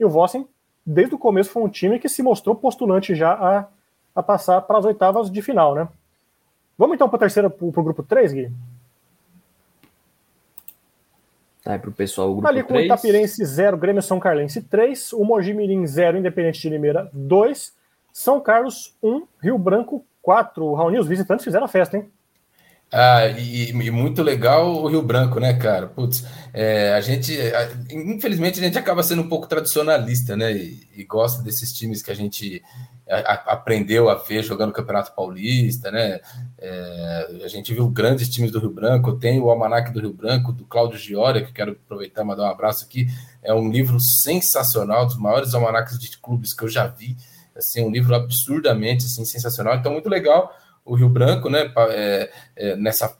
E 0.00 0.04
o 0.04 0.08
Vossen, 0.08 0.48
desde 0.84 1.14
o 1.14 1.18
começo, 1.18 1.50
foi 1.50 1.62
um 1.62 1.68
time 1.68 1.98
que 1.98 2.08
se 2.08 2.22
mostrou 2.22 2.56
postulante 2.56 3.14
já 3.14 3.32
a, 3.32 3.66
a 4.14 4.22
passar 4.22 4.62
para 4.62 4.78
as 4.78 4.84
oitavas 4.86 5.30
de 5.30 5.42
final, 5.42 5.74
né? 5.74 5.86
Vamos 6.78 6.94
então 6.94 7.06
para 7.06 7.16
a 7.16 7.20
terceira, 7.20 7.50
para 7.50 7.66
o 7.66 7.82
grupo 7.82 8.02
3, 8.02 8.32
Gui? 8.32 8.52
Tá, 11.62 11.78
para 11.78 11.90
o 11.90 11.92
pessoal 11.92 12.30
o 12.30 12.32
grupo 12.36 12.48
Ali 12.48 12.62
com 12.62 12.68
3. 12.68 12.82
o 12.82 12.84
Itapirense 12.86 13.44
0, 13.44 13.76
Grêmio 13.76 14.00
São 14.00 14.18
Carlense 14.18 14.62
3, 14.62 15.12
o 15.12 15.22
Mogi 15.22 15.52
Mirim 15.52 15.86
0, 15.86 16.16
Independente 16.16 16.58
de 16.58 16.70
Limeira 16.70 17.10
2, 17.12 17.76
São 18.10 18.40
Carlos 18.40 18.96
1, 19.02 19.26
Rio 19.42 19.58
Branco 19.58 20.02
4. 20.22 20.72
Raoni, 20.72 20.98
os 20.98 21.06
visitantes 21.06 21.44
fizeram 21.44 21.66
a 21.66 21.68
festa, 21.68 21.98
hein? 21.98 22.10
Ah, 22.92 23.28
e, 23.28 23.70
e, 23.70 23.90
muito 23.90 24.20
legal 24.20 24.74
o 24.74 24.88
Rio 24.88 25.00
Branco, 25.00 25.38
né, 25.38 25.54
cara? 25.54 25.86
Putz, 25.86 26.24
é, 26.52 26.92
a 26.92 27.00
gente, 27.00 27.38
a, 27.38 27.70
infelizmente, 27.92 28.58
a 28.58 28.62
gente 28.64 28.76
acaba 28.76 29.00
sendo 29.04 29.22
um 29.22 29.28
pouco 29.28 29.46
tradicionalista, 29.46 30.36
né? 30.36 30.52
E, 30.52 30.88
e 30.96 31.04
gosta 31.04 31.40
desses 31.40 31.72
times 31.72 32.02
que 32.02 32.10
a 32.10 32.16
gente 32.16 32.60
a, 33.08 33.52
aprendeu 33.52 34.08
a 34.08 34.16
ver 34.16 34.42
jogando 34.42 34.70
o 34.70 34.72
Campeonato 34.72 35.12
Paulista, 35.14 35.92
né? 35.92 36.18
É, 36.58 37.42
a 37.44 37.48
gente 37.48 37.72
viu 37.72 37.88
grandes 37.88 38.28
times 38.28 38.50
do 38.50 38.58
Rio 38.58 38.70
Branco, 38.70 39.16
tem 39.16 39.40
o 39.40 39.48
Almanac 39.50 39.92
do 39.92 40.00
Rio 40.00 40.12
Branco, 40.12 40.52
do 40.52 40.64
Cláudio 40.64 40.98
Giora, 40.98 41.44
que 41.44 41.52
quero 41.52 41.72
aproveitar 41.72 42.22
e 42.22 42.24
mandar 42.24 42.42
um 42.42 42.50
abraço 42.50 42.84
aqui. 42.84 43.06
É 43.40 43.54
um 43.54 43.70
livro 43.70 44.00
sensacional, 44.00 45.06
dos 45.06 45.16
maiores 45.16 45.54
almanacs 45.54 45.96
de 45.96 46.18
clubes 46.18 46.52
que 46.52 46.64
eu 46.64 46.68
já 46.68 46.88
vi. 46.88 47.16
Assim, 47.56 47.84
um 47.84 47.90
livro 47.90 48.14
absurdamente 48.16 49.04
assim, 49.04 49.24
sensacional. 49.24 49.76
Então, 49.76 49.92
muito 49.92 50.08
legal 50.08 50.52
o 50.90 50.96
Rio 50.96 51.08
Branco, 51.08 51.48
né? 51.48 51.72
É, 51.90 52.30
é, 52.56 52.76
nessa 52.76 53.16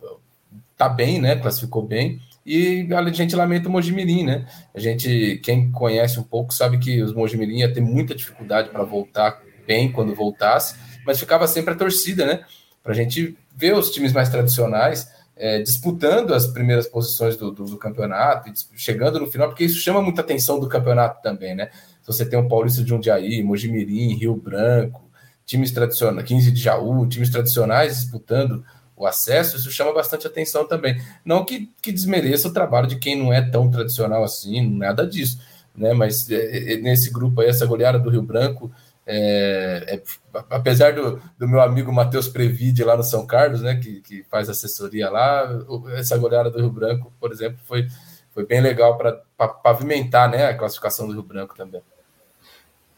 tá 0.76 0.88
bem, 0.88 1.20
né? 1.20 1.36
Classificou 1.36 1.82
bem. 1.82 2.20
E 2.44 2.88
a 2.92 3.10
gente 3.10 3.36
lamenta 3.36 3.68
o 3.68 3.72
Mojimirim, 3.72 4.24
né? 4.24 4.44
A 4.74 4.80
gente, 4.80 5.40
quem 5.44 5.70
conhece 5.70 6.18
um 6.18 6.24
pouco, 6.24 6.52
sabe 6.52 6.78
que 6.78 7.00
os 7.00 7.12
Mojimirim 7.12 7.58
ia 7.58 7.72
ter 7.72 7.80
muita 7.80 8.12
dificuldade 8.12 8.70
para 8.70 8.82
voltar 8.82 9.40
bem 9.66 9.92
quando 9.92 10.14
voltasse, 10.16 10.74
mas 11.06 11.20
ficava 11.20 11.46
sempre 11.46 11.74
a 11.74 11.76
torcida, 11.76 12.26
né? 12.26 12.40
Para 12.82 12.92
a 12.92 12.94
gente 12.96 13.36
ver 13.54 13.74
os 13.74 13.90
times 13.90 14.12
mais 14.12 14.28
tradicionais 14.28 15.08
é, 15.36 15.62
disputando 15.62 16.34
as 16.34 16.48
primeiras 16.48 16.88
posições 16.88 17.36
do, 17.36 17.52
do, 17.52 17.64
do, 17.66 17.76
campeonato, 17.76 18.50
chegando 18.74 19.20
no 19.20 19.26
final, 19.30 19.48
porque 19.48 19.64
isso 19.64 19.78
chama 19.78 20.02
muita 20.02 20.22
atenção 20.22 20.58
do 20.58 20.68
campeonato 20.68 21.22
também, 21.22 21.54
né? 21.54 21.70
Se 22.00 22.06
você 22.06 22.26
tem 22.26 22.38
o 22.38 22.48
Paulista 22.48 22.82
de 22.82 22.88
Jundiaí, 22.88 23.42
Mojimirim, 23.42 24.16
Rio 24.16 24.34
Branco, 24.34 25.09
times 25.50 25.72
tradicionais, 25.72 26.24
15 26.28 26.52
de 26.52 26.60
Jaú, 26.60 27.08
times 27.08 27.28
tradicionais 27.28 27.98
disputando 27.98 28.64
o 28.96 29.04
acesso, 29.04 29.56
isso 29.56 29.68
chama 29.68 29.92
bastante 29.92 30.24
atenção 30.24 30.64
também. 30.64 31.02
Não 31.24 31.44
que, 31.44 31.68
que 31.82 31.90
desmereça 31.90 32.46
o 32.46 32.52
trabalho 32.52 32.86
de 32.86 32.96
quem 33.00 33.18
não 33.18 33.32
é 33.32 33.42
tão 33.42 33.68
tradicional 33.68 34.22
assim, 34.22 34.64
nada 34.76 35.04
disso, 35.04 35.40
né? 35.74 35.92
Mas 35.92 36.30
é, 36.30 36.74
é, 36.74 36.76
nesse 36.76 37.10
grupo 37.10 37.40
aí, 37.40 37.48
essa 37.48 37.66
goleada 37.66 37.98
do 37.98 38.10
Rio 38.10 38.22
Branco, 38.22 38.70
é, 39.04 39.96
é, 39.96 40.02
apesar 40.50 40.92
do, 40.92 41.20
do, 41.36 41.48
meu 41.48 41.60
amigo 41.60 41.92
Matheus 41.92 42.28
Previde 42.28 42.84
lá 42.84 42.96
no 42.96 43.02
São 43.02 43.26
Carlos, 43.26 43.60
né, 43.60 43.74
que, 43.74 44.02
que 44.02 44.22
faz 44.30 44.48
assessoria 44.48 45.10
lá, 45.10 45.48
essa 45.96 46.16
goleada 46.16 46.48
do 46.48 46.60
Rio 46.60 46.70
Branco, 46.70 47.12
por 47.18 47.32
exemplo, 47.32 47.58
foi, 47.66 47.88
foi 48.32 48.46
bem 48.46 48.60
legal 48.60 48.96
para 48.96 49.14
pavimentar 49.48 50.30
né, 50.30 50.46
a 50.46 50.56
classificação 50.56 51.08
do 51.08 51.12
Rio 51.12 51.24
Branco 51.24 51.56
também. 51.56 51.82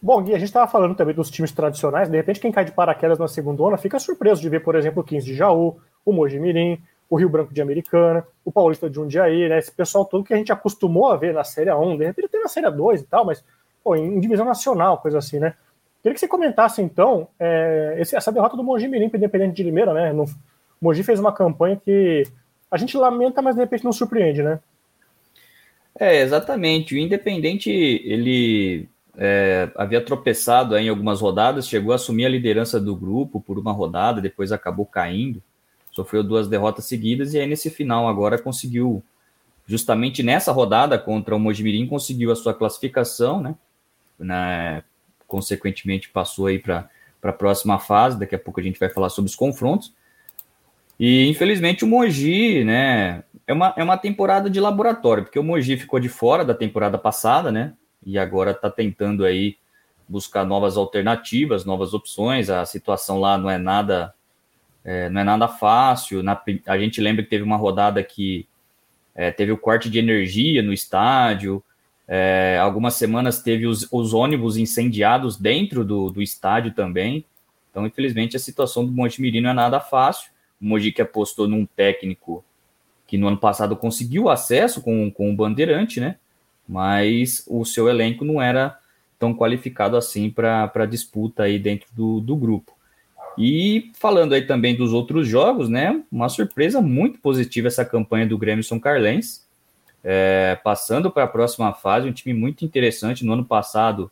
Bom, 0.02 0.20
Gui, 0.20 0.34
a 0.34 0.38
gente 0.38 0.48
estava 0.48 0.68
falando 0.68 0.96
também 0.96 1.14
dos 1.14 1.30
times 1.30 1.52
tradicionais, 1.52 2.08
de 2.08 2.16
repente 2.16 2.40
quem 2.40 2.50
cai 2.50 2.64
de 2.64 2.72
paraquedas 2.72 3.20
na 3.20 3.28
segunda 3.28 3.62
onda 3.62 3.76
fica 3.76 4.00
surpreso 4.00 4.40
de 4.40 4.48
ver, 4.48 4.60
por 4.60 4.74
exemplo, 4.74 5.00
o 5.00 5.04
15 5.04 5.24
de 5.24 5.34
Jaú, 5.34 5.78
o 6.04 6.12
Mojimirim, 6.12 6.76
o 7.08 7.16
Rio 7.16 7.28
Branco 7.28 7.54
de 7.54 7.62
Americana, 7.62 8.26
o 8.44 8.50
Paulista 8.50 8.90
de 8.90 8.96
Jundiaí, 8.96 9.48
né, 9.48 9.58
esse 9.58 9.70
pessoal 9.70 10.04
todo 10.04 10.24
que 10.24 10.34
a 10.34 10.36
gente 10.36 10.50
acostumou 10.50 11.08
a 11.12 11.16
ver 11.16 11.32
na 11.32 11.44
Série 11.44 11.72
1, 11.72 11.98
de 11.98 12.04
repente 12.04 12.28
tem 12.28 12.42
na 12.42 12.48
Série 12.48 12.68
2 12.68 13.02
e 13.02 13.04
tal, 13.04 13.24
mas 13.24 13.44
pô, 13.84 13.94
em 13.94 14.18
divisão 14.18 14.44
nacional, 14.44 14.98
coisa 14.98 15.18
assim, 15.18 15.38
né? 15.38 15.54
Queria 16.02 16.14
que 16.14 16.20
você 16.20 16.26
comentasse, 16.26 16.82
então, 16.82 17.28
é, 17.38 17.96
essa 18.00 18.32
derrota 18.32 18.56
do 18.56 18.64
Mojimirim 18.64 19.08
para 19.08 19.18
Independente 19.18 19.54
de 19.54 19.62
Limeira, 19.62 19.94
né? 19.94 20.12
No, 20.12 20.24
o 20.24 20.28
Mogi 20.80 21.04
fez 21.04 21.20
uma 21.20 21.32
campanha 21.32 21.76
que 21.76 22.26
a 22.68 22.76
gente 22.76 22.96
lamenta, 22.96 23.40
mas 23.40 23.54
de 23.54 23.60
repente 23.60 23.84
não 23.84 23.92
surpreende, 23.92 24.42
né? 24.42 24.58
É, 25.96 26.22
exatamente. 26.22 26.92
O 26.92 26.98
Independente, 26.98 27.70
ele 27.70 28.88
é, 29.16 29.70
havia 29.76 30.00
tropeçado 30.00 30.76
em 30.76 30.88
algumas 30.88 31.20
rodadas, 31.20 31.68
chegou 31.68 31.92
a 31.92 31.96
assumir 31.96 32.24
a 32.24 32.28
liderança 32.28 32.80
do 32.80 32.96
grupo 32.96 33.40
por 33.40 33.58
uma 33.58 33.72
rodada, 33.72 34.20
depois 34.20 34.52
acabou 34.52 34.86
caindo, 34.86 35.42
sofreu 35.90 36.22
duas 36.22 36.48
derrotas 36.48 36.86
seguidas 36.86 37.34
e 37.34 37.38
aí 37.38 37.46
nesse 37.46 37.68
final 37.68 38.08
agora 38.08 38.38
conseguiu, 38.38 39.02
justamente 39.66 40.22
nessa 40.22 40.50
rodada 40.50 40.98
contra 40.98 41.36
o 41.36 41.38
Mojimirim, 41.38 41.86
conseguiu 41.86 42.32
a 42.32 42.36
sua 42.36 42.54
classificação, 42.54 43.40
né? 43.40 43.54
Na, 44.18 44.82
consequentemente 45.26 46.08
passou 46.08 46.46
aí 46.46 46.58
para 46.58 46.88
a 47.22 47.32
próxima 47.32 47.78
fase, 47.78 48.18
daqui 48.18 48.34
a 48.34 48.38
pouco 48.38 48.60
a 48.60 48.62
gente 48.62 48.78
vai 48.78 48.88
falar 48.88 49.08
sobre 49.08 49.28
os 49.28 49.36
confrontos. 49.36 49.92
E 50.98 51.28
infelizmente 51.28 51.84
o 51.84 51.88
Mogi, 51.88 52.62
né, 52.64 53.24
é 53.46 53.52
uma, 53.52 53.74
é 53.76 53.82
uma 53.82 53.96
temporada 53.96 54.48
de 54.48 54.60
laboratório, 54.60 55.24
porque 55.24 55.38
o 55.38 55.42
Mogi 55.42 55.76
ficou 55.76 55.98
de 55.98 56.08
fora 56.08 56.44
da 56.44 56.54
temporada 56.54 56.96
passada, 56.96 57.50
né? 57.50 57.72
E 58.04 58.18
agora 58.18 58.50
está 58.50 58.70
tentando 58.70 59.24
aí 59.24 59.56
buscar 60.08 60.44
novas 60.44 60.76
alternativas, 60.76 61.64
novas 61.64 61.94
opções. 61.94 62.50
A 62.50 62.66
situação 62.66 63.18
lá 63.18 63.38
não 63.38 63.48
é 63.48 63.58
nada 63.58 64.14
é, 64.84 65.08
não 65.08 65.20
é 65.20 65.24
nada 65.24 65.48
fácil. 65.48 66.22
Na, 66.22 66.40
a 66.66 66.78
gente 66.78 67.00
lembra 67.00 67.22
que 67.22 67.30
teve 67.30 67.44
uma 67.44 67.56
rodada 67.56 68.02
que 68.02 68.46
é, 69.14 69.30
teve 69.30 69.52
o 69.52 69.58
corte 69.58 69.88
de 69.88 69.98
energia 69.98 70.62
no 70.62 70.72
estádio. 70.72 71.62
É, 72.06 72.58
algumas 72.60 72.94
semanas 72.94 73.40
teve 73.40 73.66
os, 73.66 73.86
os, 73.90 74.12
ônibus 74.12 74.56
incendiados 74.56 75.36
dentro 75.36 75.84
do, 75.84 76.10
do 76.10 76.20
estádio 76.20 76.72
também. 76.72 77.24
Então, 77.70 77.86
infelizmente, 77.86 78.36
a 78.36 78.40
situação 78.40 78.84
do 78.84 78.92
Monte 78.92 79.40
não 79.40 79.50
é 79.50 79.54
nada 79.54 79.80
fácil. 79.80 80.30
O 80.60 80.66
Mogi 80.66 80.92
que 80.92 81.00
apostou 81.00 81.48
num 81.48 81.64
técnico 81.64 82.44
que 83.06 83.16
no 83.16 83.28
ano 83.28 83.38
passado 83.38 83.76
conseguiu 83.76 84.28
acesso 84.28 84.82
com, 84.82 85.10
com 85.10 85.30
o 85.30 85.36
Bandeirante, 85.36 86.00
né? 86.00 86.16
Mas 86.72 87.44
o 87.46 87.66
seu 87.66 87.86
elenco 87.86 88.24
não 88.24 88.40
era 88.40 88.78
tão 89.18 89.34
qualificado 89.34 89.94
assim 89.94 90.30
para 90.30 90.86
disputa 90.86 91.42
aí 91.42 91.58
dentro 91.58 91.86
do, 91.92 92.18
do 92.18 92.34
grupo. 92.34 92.72
E 93.36 93.92
falando 93.94 94.32
aí 94.32 94.46
também 94.46 94.74
dos 94.74 94.92
outros 94.92 95.28
jogos, 95.28 95.68
né? 95.68 96.02
Uma 96.10 96.30
surpresa 96.30 96.80
muito 96.80 97.18
positiva 97.18 97.68
essa 97.68 97.84
campanha 97.84 98.26
do 98.26 98.38
Grêmio 98.38 98.64
São 98.64 98.80
Carlense. 98.80 99.42
É, 100.02 100.58
passando 100.64 101.10
para 101.10 101.24
a 101.24 101.28
próxima 101.28 101.72
fase, 101.74 102.08
um 102.08 102.12
time 102.12 102.32
muito 102.34 102.64
interessante. 102.64 103.24
No 103.24 103.34
ano 103.34 103.44
passado, 103.44 104.10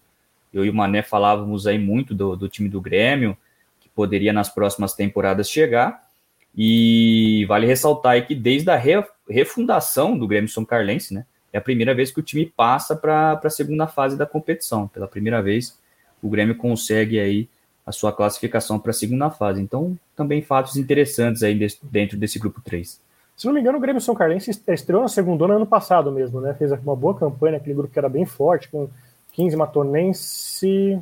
eu 0.52 0.64
e 0.64 0.70
o 0.70 0.74
Mané 0.74 1.02
falávamos 1.02 1.66
aí 1.66 1.78
muito 1.78 2.14
do, 2.14 2.36
do 2.36 2.48
time 2.48 2.68
do 2.68 2.80
Grêmio, 2.80 3.36
que 3.80 3.88
poderia 3.88 4.34
nas 4.34 4.50
próximas 4.50 4.92
temporadas 4.92 5.50
chegar. 5.50 6.08
E 6.54 7.46
vale 7.48 7.66
ressaltar 7.66 8.12
aí 8.12 8.22
que 8.22 8.34
desde 8.34 8.70
a 8.70 8.80
refundação 9.28 10.18
do 10.18 10.28
Grêmio 10.28 10.50
São 10.50 10.64
Carlense, 10.64 11.14
né? 11.14 11.24
É 11.52 11.58
a 11.58 11.60
primeira 11.60 11.94
vez 11.94 12.10
que 12.10 12.20
o 12.20 12.22
time 12.22 12.46
passa 12.46 12.94
para 12.94 13.40
a 13.42 13.50
segunda 13.50 13.86
fase 13.86 14.16
da 14.16 14.26
competição. 14.26 14.86
Pela 14.88 15.08
primeira 15.08 15.42
vez, 15.42 15.78
o 16.22 16.28
Grêmio 16.28 16.56
consegue 16.56 17.18
aí 17.18 17.48
a 17.84 17.92
sua 17.92 18.12
classificação 18.12 18.78
para 18.78 18.90
a 18.90 18.94
segunda 18.94 19.30
fase. 19.30 19.60
Então, 19.60 19.98
também 20.14 20.42
fatos 20.42 20.76
interessantes 20.76 21.42
aí 21.42 21.58
dentro 21.82 22.16
desse 22.16 22.38
grupo 22.38 22.60
3. 22.60 23.00
Se 23.36 23.46
não 23.46 23.54
me 23.54 23.60
engano, 23.60 23.78
o 23.78 23.80
Grêmio 23.80 24.00
São 24.00 24.14
Carlense 24.14 24.50
estreou 24.68 25.02
na 25.02 25.08
segunda 25.08 25.48
no 25.48 25.56
ano 25.56 25.66
passado 25.66 26.12
mesmo, 26.12 26.40
né? 26.40 26.54
Fez 26.54 26.70
uma 26.72 26.94
boa 26.94 27.18
campanha 27.18 27.54
naquele 27.54 27.74
grupo 27.74 27.92
que 27.92 27.98
era 27.98 28.08
bem 28.08 28.26
forte, 28.26 28.68
com 28.68 28.88
15 29.32 29.56
Matonense, 29.56 31.00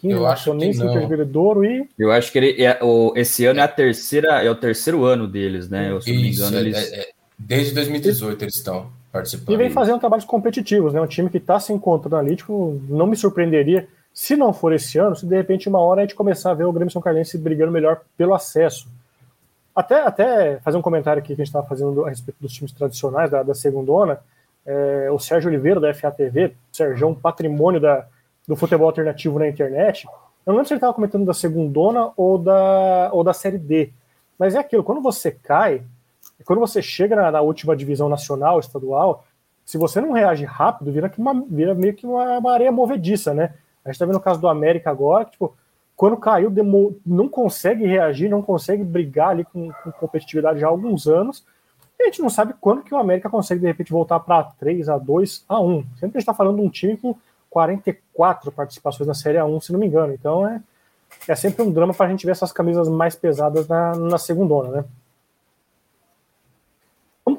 15 0.00 0.14
eu 0.14 0.22
Matonense, 0.22 0.82
Inter 0.82 1.00
de 1.00 1.06
Bebedouro 1.06 1.64
e. 1.64 1.88
Eu 1.98 2.10
acho 2.10 2.32
que 2.32 2.38
ele, 2.38 2.64
é, 2.64 2.78
o, 2.82 3.12
esse 3.16 3.44
ano 3.46 3.60
é 3.60 3.62
a 3.62 3.68
terceira, 3.68 4.42
é 4.42 4.50
o 4.50 4.54
terceiro 4.56 5.04
ano 5.04 5.28
deles, 5.28 5.68
né? 5.68 5.92
Eu, 5.92 6.00
se 6.00 6.12
não 6.12 6.20
me 6.20 6.32
engano, 6.32 6.56
Isso, 6.56 6.56
eles... 6.56 6.92
é, 6.92 7.00
é, 7.02 7.10
desde 7.38 7.74
2018 7.74 8.42
eles 8.42 8.56
estão 8.56 8.90
participando. 9.12 9.54
E 9.54 9.56
vem 9.56 9.70
fazendo 9.70 9.98
trabalhos 9.98 10.24
competitivos, 10.24 10.92
né? 10.92 11.00
Um 11.00 11.06
time 11.06 11.30
que 11.30 11.38
está 11.38 11.58
se 11.58 11.72
encontrando 11.72 12.16
ali, 12.16 12.36
tipo, 12.36 12.80
não 12.88 13.06
me 13.06 13.16
surpreenderia, 13.16 13.88
se 14.12 14.36
não 14.36 14.52
for 14.52 14.72
esse 14.72 14.98
ano, 14.98 15.14
se 15.16 15.26
de 15.26 15.36
repente 15.36 15.68
uma 15.68 15.80
hora 15.80 16.00
a 16.00 16.04
gente 16.04 16.14
começar 16.14 16.50
a 16.50 16.54
ver 16.54 16.64
o 16.64 16.72
Grêmio 16.72 16.92
São 16.92 17.02
Carlense 17.02 17.38
brigando 17.38 17.72
melhor 17.72 18.00
pelo 18.16 18.34
acesso. 18.34 18.88
Até, 19.74 20.02
até 20.02 20.58
fazer 20.60 20.76
um 20.76 20.82
comentário 20.82 21.20
aqui 21.20 21.28
que 21.28 21.34
a 21.34 21.44
gente 21.44 21.46
estava 21.46 21.66
fazendo 21.66 22.04
a 22.04 22.10
respeito 22.10 22.38
dos 22.40 22.52
times 22.52 22.72
tradicionais 22.72 23.30
da, 23.30 23.42
da 23.42 23.54
segundona, 23.54 24.20
é, 24.66 25.08
o 25.10 25.18
Sérgio 25.18 25.48
Oliveira 25.48 25.80
da 25.80 25.94
FATV, 25.94 26.54
Sérgio, 26.72 27.08
um 27.08 27.14
patrimônio 27.14 27.80
da, 27.80 28.04
do 28.46 28.56
futebol 28.56 28.88
alternativo 28.88 29.38
na 29.38 29.48
internet. 29.48 30.06
Eu 30.44 30.52
não 30.52 30.54
lembro 30.54 30.68
se 30.68 30.74
ele 30.74 30.78
estava 30.78 30.92
comentando 30.92 31.24
da 31.24 31.34
segundona 31.34 32.10
ou 32.16 32.36
da, 32.36 33.10
ou 33.12 33.22
da 33.22 33.32
série 33.32 33.58
D. 33.58 33.92
Mas 34.38 34.54
é 34.54 34.58
aquilo, 34.58 34.82
quando 34.82 35.00
você 35.00 35.30
cai, 35.30 35.82
e 36.40 36.44
quando 36.44 36.58
você 36.58 36.80
chega 36.80 37.14
na, 37.14 37.30
na, 37.30 37.40
última 37.42 37.76
divisão 37.76 38.08
nacional, 38.08 38.58
estadual, 38.58 39.24
se 39.64 39.76
você 39.76 40.00
não 40.00 40.12
reage 40.12 40.44
rápido, 40.44 40.90
vira, 40.90 41.08
que 41.08 41.20
uma, 41.20 41.44
vira 41.48 41.74
meio 41.74 41.94
que 41.94 42.06
uma, 42.06 42.38
uma 42.38 42.52
areia 42.52 42.72
movediça, 42.72 43.34
né? 43.34 43.54
A 43.84 43.90
gente 43.90 43.98
tá 43.98 44.06
vendo 44.06 44.16
o 44.16 44.20
caso 44.20 44.40
do 44.40 44.48
América 44.48 44.90
agora, 44.90 45.26
que, 45.26 45.32
tipo, 45.32 45.54
quando 45.94 46.16
caiu, 46.16 46.50
não 47.04 47.28
consegue 47.28 47.86
reagir, 47.86 48.30
não 48.30 48.40
consegue 48.40 48.82
brigar 48.82 49.28
ali 49.28 49.44
com, 49.44 49.70
com, 49.70 49.92
competitividade 49.92 50.58
já 50.58 50.66
há 50.66 50.70
alguns 50.70 51.06
anos. 51.06 51.44
E 51.98 52.04
a 52.04 52.06
gente 52.06 52.22
não 52.22 52.30
sabe 52.30 52.54
quando 52.58 52.82
que 52.82 52.94
o 52.94 52.96
América 52.96 53.28
consegue, 53.28 53.60
de 53.60 53.66
repente, 53.66 53.92
voltar 53.92 54.18
para 54.20 54.44
3, 54.44 54.88
a 54.88 54.96
2, 54.96 55.44
a 55.46 55.60
1. 55.60 55.82
Sempre 55.82 55.98
a 56.00 56.06
gente 56.06 56.16
está 56.16 56.32
falando 56.32 56.56
de 56.56 56.62
um 56.62 56.70
time 56.70 56.96
com 56.96 57.14
44 57.50 58.50
participações 58.50 59.06
na 59.06 59.12
Série 59.12 59.36
A1, 59.36 59.60
se 59.60 59.72
não 59.72 59.78
me 59.78 59.86
engano. 59.86 60.14
Então 60.14 60.48
é, 60.48 60.62
é 61.28 61.34
sempre 61.34 61.62
um 61.62 61.70
drama 61.70 61.92
para 61.92 62.06
a 62.06 62.08
gente 62.08 62.24
ver 62.24 62.32
essas 62.32 62.50
camisas 62.50 62.88
mais 62.88 63.14
pesadas 63.14 63.68
na, 63.68 63.94
na 63.94 64.16
segunda, 64.16 64.68
né? 64.68 64.84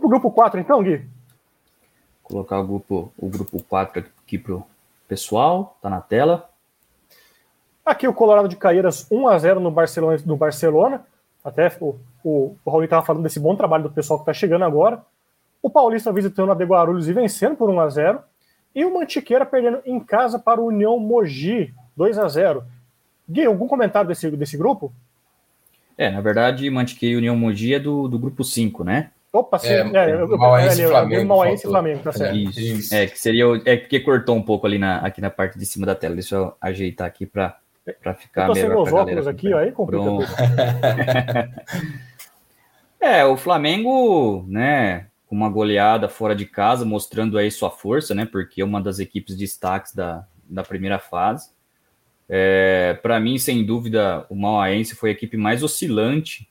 Pro 0.01 0.10
grupo 0.10 0.31
4 0.31 0.60
então, 0.60 0.81
Gui? 0.81 1.08
Colocar 2.24 2.60
o 2.60 2.65
grupo, 2.65 3.13
o 3.15 3.29
grupo 3.29 3.62
4 3.62 4.03
aqui 4.24 4.36
pro 4.36 4.65
pessoal, 5.08 5.77
tá 5.79 5.91
na 5.91 6.01
tela. 6.01 6.50
Aqui 7.86 8.08
o 8.08 8.13
Colorado 8.13 8.48
de 8.48 8.55
Caeiras 8.55 9.05
1 9.12 9.27
a 9.27 9.38
0 9.38 9.60
no 9.60 9.70
Barcelona, 9.70 10.20
no 10.25 10.36
Barcelona. 10.36 11.05
Até 11.43 11.72
o, 11.79 12.00
o, 12.24 12.55
o 12.65 12.70
Raul 12.72 12.84
estava 12.84 13.05
falando 13.05 13.22
desse 13.22 13.39
bom 13.39 13.55
trabalho 13.55 13.84
do 13.84 13.91
pessoal 13.91 14.17
que 14.17 14.24
está 14.24 14.34
chegando 14.34 14.65
agora. 14.65 15.05
O 15.62 15.70
Paulista 15.70 16.12
visitando 16.12 16.51
a 16.51 16.55
de 16.55 16.65
Guarulhos 16.65 17.08
e 17.08 17.13
vencendo 17.13 17.55
por 17.55 17.70
1 17.70 17.79
a 17.79 17.89
0 17.89 18.20
E 18.74 18.84
o 18.84 18.91
Mantiqueira 18.91 19.46
perdendo 19.46 19.81
em 19.86 20.00
casa 20.00 20.39
para 20.39 20.60
o 20.60 20.65
União 20.65 20.98
Mogi, 20.98 21.75
2 21.96 22.17
a 22.17 22.27
0 22.27 22.63
Gui, 23.29 23.46
algum 23.46 23.67
comentário 23.67 24.08
desse, 24.08 24.31
desse 24.31 24.58
grupo? 24.58 24.91
É, 25.96 26.10
na 26.10 26.22
verdade, 26.22 26.67
Mantiqueira 26.72 27.13
e 27.13 27.17
União 27.17 27.36
Mogi 27.36 27.75
é 27.75 27.79
do, 27.79 28.08
do 28.08 28.17
grupo 28.17 28.43
5, 28.43 28.84
né? 28.84 29.12
Opa, 29.33 29.57
sim. 29.59 29.69
É, 29.69 29.79
é, 29.79 30.13
eu, 30.13 30.38
Mauaense, 30.38 30.85
Flamengo, 30.85 31.25
Mauaense 31.25 31.63
Flamengo, 31.63 32.03
tá 32.03 32.11
certo. 32.11 32.35
Isso, 32.35 32.59
isso. 32.59 32.93
É, 32.93 33.07
que 33.07 33.17
seria. 33.17 33.45
É 33.65 33.77
porque 33.77 34.01
cortou 34.01 34.35
um 34.35 34.41
pouco 34.41 34.67
ali 34.67 34.77
na, 34.77 34.97
aqui 34.97 35.21
na 35.21 35.29
parte 35.29 35.57
de 35.57 35.65
cima 35.65 35.85
da 35.85 35.95
tela. 35.95 36.15
Deixa 36.15 36.35
eu 36.35 36.53
ajeitar 36.59 37.07
aqui 37.07 37.25
para 37.25 37.57
ficar 38.17 38.47
eu 38.47 38.47
tô 38.47 38.53
melhor. 38.53 38.85
Sem 38.85 38.93
óculos 38.93 39.27
aqui, 39.27 39.53
ó, 39.53 39.59
aí 39.59 39.71
complica 39.71 40.03
tudo. 40.03 40.25
é, 43.00 43.23
o 43.23 43.38
Flamengo, 43.38 44.43
né, 44.50 45.07
com 45.27 45.35
uma 45.35 45.50
goleada 45.50 46.09
fora 46.09 46.35
de 46.35 46.45
casa, 46.45 46.83
mostrando 46.83 47.38
aí 47.38 47.50
sua 47.50 47.71
força, 47.71 48.13
né, 48.13 48.27
porque 48.29 48.61
é 48.61 48.65
uma 48.65 48.81
das 48.81 49.00
equipes 49.00 49.38
destaques 49.38 49.95
da, 49.95 50.25
da 50.43 50.61
primeira 50.61 51.00
fase. 51.00 51.51
É, 52.27 53.00
para 53.01 53.17
mim, 53.17 53.38
sem 53.38 53.65
dúvida, 53.65 54.25
o 54.29 54.35
Mauaense 54.35 54.93
foi 54.93 55.09
a 55.09 55.13
equipe 55.13 55.38
mais 55.38 55.63
oscilante 55.63 56.50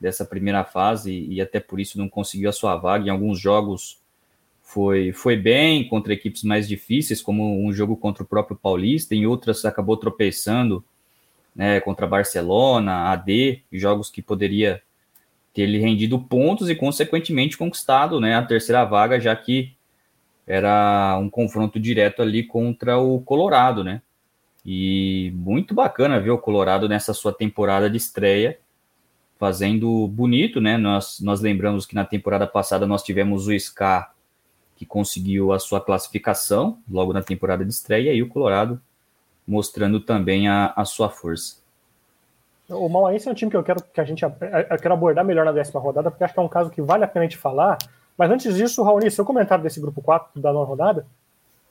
dessa 0.00 0.24
primeira 0.24 0.64
fase 0.64 1.26
e 1.28 1.40
até 1.40 1.60
por 1.60 1.80
isso 1.80 1.98
não 1.98 2.08
conseguiu 2.08 2.48
a 2.48 2.52
sua 2.52 2.76
vaga. 2.76 3.06
Em 3.06 3.10
alguns 3.10 3.40
jogos 3.40 3.98
foi, 4.62 5.12
foi 5.12 5.36
bem 5.36 5.88
contra 5.88 6.12
equipes 6.12 6.42
mais 6.42 6.68
difíceis, 6.68 7.22
como 7.22 7.66
um 7.66 7.72
jogo 7.72 7.96
contra 7.96 8.22
o 8.22 8.26
próprio 8.26 8.56
Paulista, 8.56 9.14
em 9.14 9.26
outras 9.26 9.64
acabou 9.64 9.96
tropeçando 9.96 10.84
né, 11.54 11.80
contra 11.80 12.06
Barcelona, 12.06 13.10
AD, 13.10 13.62
jogos 13.72 14.10
que 14.10 14.22
poderia 14.22 14.82
ter 15.52 15.66
lhe 15.66 15.78
rendido 15.78 16.20
pontos 16.20 16.68
e, 16.70 16.74
consequentemente, 16.74 17.58
conquistado 17.58 18.20
né, 18.20 18.36
a 18.36 18.44
terceira 18.44 18.84
vaga, 18.84 19.18
já 19.18 19.34
que 19.34 19.72
era 20.46 21.18
um 21.20 21.28
confronto 21.28 21.80
direto 21.80 22.22
ali 22.22 22.42
contra 22.42 22.96
o 22.98 23.20
Colorado, 23.20 23.82
né? 23.82 24.00
E 24.64 25.32
muito 25.34 25.74
bacana 25.74 26.20
ver 26.20 26.30
o 26.30 26.38
Colorado 26.38 26.88
nessa 26.88 27.12
sua 27.12 27.32
temporada 27.32 27.88
de 27.90 27.96
estreia, 27.96 28.58
fazendo 29.38 30.08
bonito, 30.08 30.60
né? 30.60 30.76
Nós, 30.76 31.20
nós 31.20 31.40
lembramos 31.40 31.86
que 31.86 31.94
na 31.94 32.04
temporada 32.04 32.46
passada 32.46 32.86
nós 32.86 33.02
tivemos 33.02 33.46
o 33.46 33.58
Scar, 33.58 34.12
que 34.76 34.84
conseguiu 34.84 35.52
a 35.52 35.58
sua 35.58 35.80
classificação 35.80 36.78
logo 36.90 37.12
na 37.12 37.22
temporada 37.22 37.64
de 37.64 37.72
estreia, 37.72 38.12
e 38.12 38.22
o 38.22 38.28
Colorado 38.28 38.80
mostrando 39.46 39.98
também 39.98 40.48
a, 40.48 40.72
a 40.76 40.84
sua 40.84 41.08
força. 41.08 41.56
O 42.68 42.86
Mauaense 42.88 43.26
é 43.26 43.30
um 43.30 43.34
time 43.34 43.50
que 43.50 43.56
eu 43.56 43.62
quero 43.62 43.82
que 43.82 44.00
a 44.00 44.04
gente 44.04 44.22
eu 44.22 44.78
quero 44.78 44.92
abordar 44.92 45.24
melhor 45.24 45.46
na 45.46 45.52
décima 45.52 45.80
rodada, 45.80 46.10
porque 46.10 46.22
acho 46.22 46.34
que 46.34 46.40
é 46.40 46.42
um 46.42 46.48
caso 46.48 46.68
que 46.68 46.82
vale 46.82 47.02
a 47.02 47.08
pena 47.08 47.24
a 47.24 47.28
gente 47.28 47.38
falar. 47.38 47.78
Mas 48.16 48.30
antes 48.30 48.54
disso, 48.56 48.82
Raoni, 48.82 49.10
seu 49.10 49.24
comentário 49.24 49.64
desse 49.64 49.80
grupo 49.80 50.02
4 50.02 50.38
da 50.40 50.52
nova 50.52 50.66
rodada? 50.66 51.06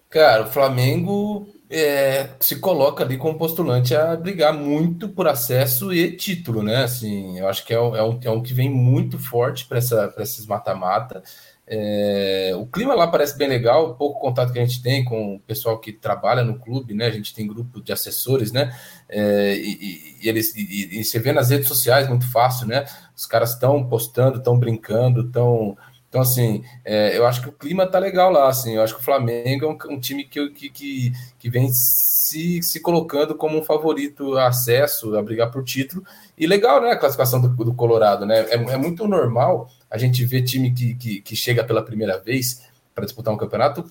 Cara, 0.10 0.44
o 0.44 0.52
Flamengo 0.52 1.48
é, 1.70 2.30
se 2.40 2.60
coloca 2.60 3.04
ali 3.04 3.18
como 3.18 3.38
postulante 3.38 3.94
a 3.94 4.16
brigar 4.16 4.54
muito 4.54 5.10
por 5.10 5.28
acesso 5.28 5.94
e 5.94 6.16
título, 6.16 6.64
né? 6.64 6.84
Assim, 6.84 7.38
eu 7.40 7.48
acho 7.48 7.66
que 7.66 7.74
é, 7.74 7.78
é 7.78 7.82
um, 8.04 8.20
é 8.24 8.32
um 8.32 8.42
que 8.42 8.54
vem 8.54 8.70
muito 8.70 9.20
forte 9.20 9.66
para 9.66 9.78
esses 9.78 10.46
mata-mata. 10.46 11.22
É, 11.70 12.54
o 12.56 12.66
clima 12.66 12.96
lá 12.96 13.08
parece 13.08 13.38
bem 13.38 13.50
legal, 13.50 13.96
pouco 13.96 14.22
contato 14.22 14.54
que 14.54 14.60
a 14.60 14.66
gente 14.66 14.82
tem 14.82 15.04
com 15.04 15.36
o 15.36 15.40
pessoal 15.42 15.78
que 15.78 15.92
trabalha 15.92 16.42
no 16.42 16.58
clube, 16.58 16.94
né? 16.94 17.08
A 17.08 17.12
gente 17.12 17.36
tem 17.36 17.46
grupo 17.46 17.82
de 17.82 17.92
assessores, 17.92 18.54
né? 18.54 18.74
É, 19.10 19.54
e, 19.58 20.20
e, 20.22 20.30
eles 20.30 20.56
e, 20.56 21.00
e, 21.00 21.04
você 21.04 21.20
vê 21.20 21.34
nas 21.34 21.50
redes 21.50 21.68
sociais 21.68 22.08
muito 22.08 22.30
fácil, 22.32 22.68
né? 22.68 22.86
Os 23.14 23.26
caras 23.26 23.52
estão 23.52 23.86
postando, 23.86 24.38
estão 24.38 24.58
brincando, 24.58 25.28
estão 25.28 25.78
então, 26.10 26.22
assim, 26.22 26.64
é, 26.86 27.18
eu 27.18 27.26
acho 27.26 27.42
que 27.42 27.50
o 27.50 27.52
clima 27.52 27.86
tá 27.86 28.00
legal 28.00 28.32
lá, 28.32 28.48
assim, 28.48 28.76
eu 28.76 28.82
acho 28.82 28.96
que 28.96 29.02
o 29.02 29.04
Flamengo 29.04 29.66
é 29.66 29.68
um, 29.68 29.96
um 29.96 30.00
time 30.00 30.24
que, 30.24 30.50
que, 30.52 31.12
que, 31.38 31.50
vem 31.50 31.70
se, 31.70 32.62
se 32.64 32.80
colocando 32.80 33.36
como 33.36 33.60
um 33.60 33.64
favorito 33.64 34.38
a 34.38 34.48
acesso, 34.48 35.18
a 35.18 35.22
brigar 35.22 35.52
por 35.52 35.66
título, 35.66 36.04
e 36.38 36.48
legal, 36.48 36.82
né, 36.82 36.92
a 36.92 36.98
classificação 36.98 37.42
do, 37.42 37.50
do 37.50 37.74
Colorado, 37.74 38.26
né, 38.26 38.40
é, 38.50 38.56
é, 38.56 38.78
muito 38.78 39.06
normal 39.06 39.70
a 39.92 39.98
gente 39.98 40.24
ver 40.24 40.44
time 40.44 40.74
que, 40.74 40.96
que, 40.96 41.22
que 41.22 41.36
chega 41.36 41.64
pela 41.64 41.84
primeira 41.84 42.18
vez 42.18 42.62
para 42.96 43.04
disputar 43.04 43.34
um 43.34 43.38
campeonato, 43.38 43.86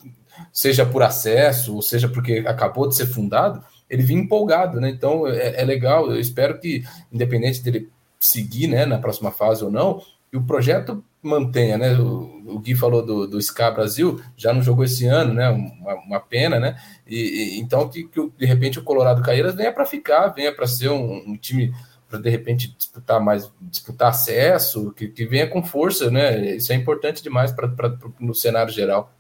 seja 0.50 0.87
por 0.87 1.02
acesso, 1.02 1.74
ou 1.74 1.83
seja 1.83 2.09
porque 2.09 2.44
acabou 2.46 2.88
de 2.88 2.96
ser 2.96 3.07
fundado, 3.07 3.62
ele 3.90 4.02
vinha 4.02 4.22
empolgado, 4.22 4.81
né, 4.81 4.88
então 4.88 5.26
é, 5.29 5.61
é 5.61 5.64
legal, 5.64 6.11
eu 6.11 6.18
espero 6.18 6.59
que, 6.59 6.83
independente 7.12 7.62
dele 7.62 7.90
seguir, 8.18 8.68
né, 8.68 8.87
na 8.87 8.98
próxima 8.98 9.31
fase 9.31 9.62
ou 9.62 9.70
não, 9.70 10.00
o 10.37 10.42
projeto 10.42 11.05
mantenha, 11.27 11.77
né? 11.77 11.93
O, 11.99 12.43
o 12.47 12.59
Gui 12.59 12.75
falou 12.75 13.05
do, 13.05 13.27
do 13.27 13.43
SCA 13.43 13.71
Brasil, 13.71 14.21
já 14.37 14.53
não 14.53 14.62
jogou 14.62 14.85
esse 14.85 15.07
ano, 15.07 15.35
né? 15.35 15.49
Uma, 15.51 15.95
uma 15.95 16.21
pena, 16.21 16.59
né? 16.59 16.77
E, 17.07 17.57
e 17.57 17.61
então 17.61 17.89
que, 17.89 18.05
que, 18.05 18.31
de 18.39 18.47
repente 18.47 18.79
o 18.79 18.85
Colorado 18.85 19.23
Caíras 19.23 19.55
venha 19.55 19.73
para 19.73 19.85
ficar, 19.85 20.29
venha 20.29 20.55
para 20.55 20.67
ser 20.67 20.89
um, 20.91 21.23
um 21.27 21.37
time 21.37 21.75
para 22.09 22.19
de 22.21 22.31
repente 22.31 22.75
disputar 22.77 23.21
mais, 23.21 23.51
disputar 23.61 24.11
acesso, 24.11 24.93
que, 24.93 25.09
que 25.09 25.27
venha 25.27 25.49
com 25.49 25.62
força, 25.62 26.11
né? 26.11 26.55
Isso 26.57 26.73
é 26.73 26.77
importante 26.77 27.23
demais 27.23 27.53
para 27.53 27.69
no 28.21 28.35
cenário 28.35 28.73
geral. 28.73 29.11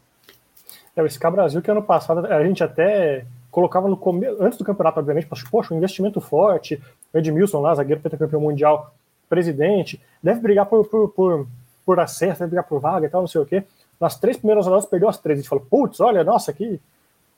É, 0.94 1.02
o 1.02 1.10
SCA 1.10 1.30
Brasil, 1.30 1.60
que 1.60 1.70
ano 1.70 1.82
passado 1.82 2.24
a 2.26 2.44
gente 2.44 2.62
até 2.62 3.26
colocava 3.50 3.88
no 3.88 3.96
começo, 3.96 4.36
antes 4.40 4.58
do 4.58 4.64
campeonato, 4.64 5.00
obviamente, 5.00 5.26
poxa, 5.50 5.74
um 5.74 5.78
investimento 5.78 6.20
forte, 6.20 6.80
o 7.12 7.18
Edmilson 7.18 7.60
lá, 7.60 7.74
zagueiro 7.74 8.00
pentacampeão 8.00 8.40
mundial, 8.40 8.94
presidente, 9.28 10.00
deve 10.22 10.40
brigar 10.40 10.66
por, 10.66 10.86
por, 10.86 11.08
por 11.10 11.46
por 11.86 12.00
acesso, 12.00 12.40
vai 12.40 12.48
brigar 12.48 12.64
por 12.64 12.80
vaga 12.80 13.06
e 13.06 13.08
tal, 13.08 13.20
não 13.20 13.28
sei 13.28 13.40
o 13.40 13.46
quê. 13.46 13.64
Nas 14.00 14.18
três 14.18 14.36
primeiras 14.36 14.66
rodadas 14.66 14.86
perdeu 14.86 15.08
as 15.08 15.18
três. 15.18 15.38
A 15.38 15.40
gente 15.40 15.48
falou, 15.48 15.64
putz, 15.70 16.00
olha, 16.00 16.24
nossa, 16.24 16.52
que, 16.52 16.80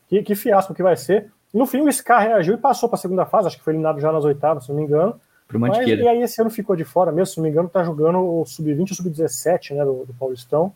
que, 0.08 0.22
que 0.22 0.34
fiasco 0.34 0.74
que 0.74 0.82
vai 0.82 0.96
ser. 0.96 1.30
No 1.52 1.66
fim, 1.66 1.82
o 1.82 1.92
Scar 1.92 2.22
reagiu 2.22 2.54
e 2.54 2.56
passou 2.56 2.88
para 2.88 2.96
a 2.96 3.00
segunda 3.00 3.26
fase, 3.26 3.46
acho 3.46 3.58
que 3.58 3.62
foi 3.62 3.74
eliminado 3.74 4.00
já 4.00 4.10
nas 4.10 4.24
oitavas, 4.24 4.64
se 4.64 4.70
não 4.70 4.78
me 4.78 4.84
engano. 4.84 5.20
Mas, 5.52 5.78
e 5.86 6.06
aí 6.06 6.22
esse 6.22 6.40
ano 6.40 6.50
ficou 6.50 6.76
de 6.76 6.84
fora 6.84 7.10
mesmo, 7.10 7.26
se 7.26 7.36
não 7.38 7.44
me 7.44 7.50
engano, 7.50 7.68
tá 7.68 7.82
jogando 7.82 8.18
o 8.18 8.44
sub-20 8.44 8.88
e 8.88 8.92
o 8.92 8.94
sub-17 8.94 9.74
né, 9.74 9.84
do, 9.84 10.04
do, 10.04 10.14
Paulistão. 10.14 10.72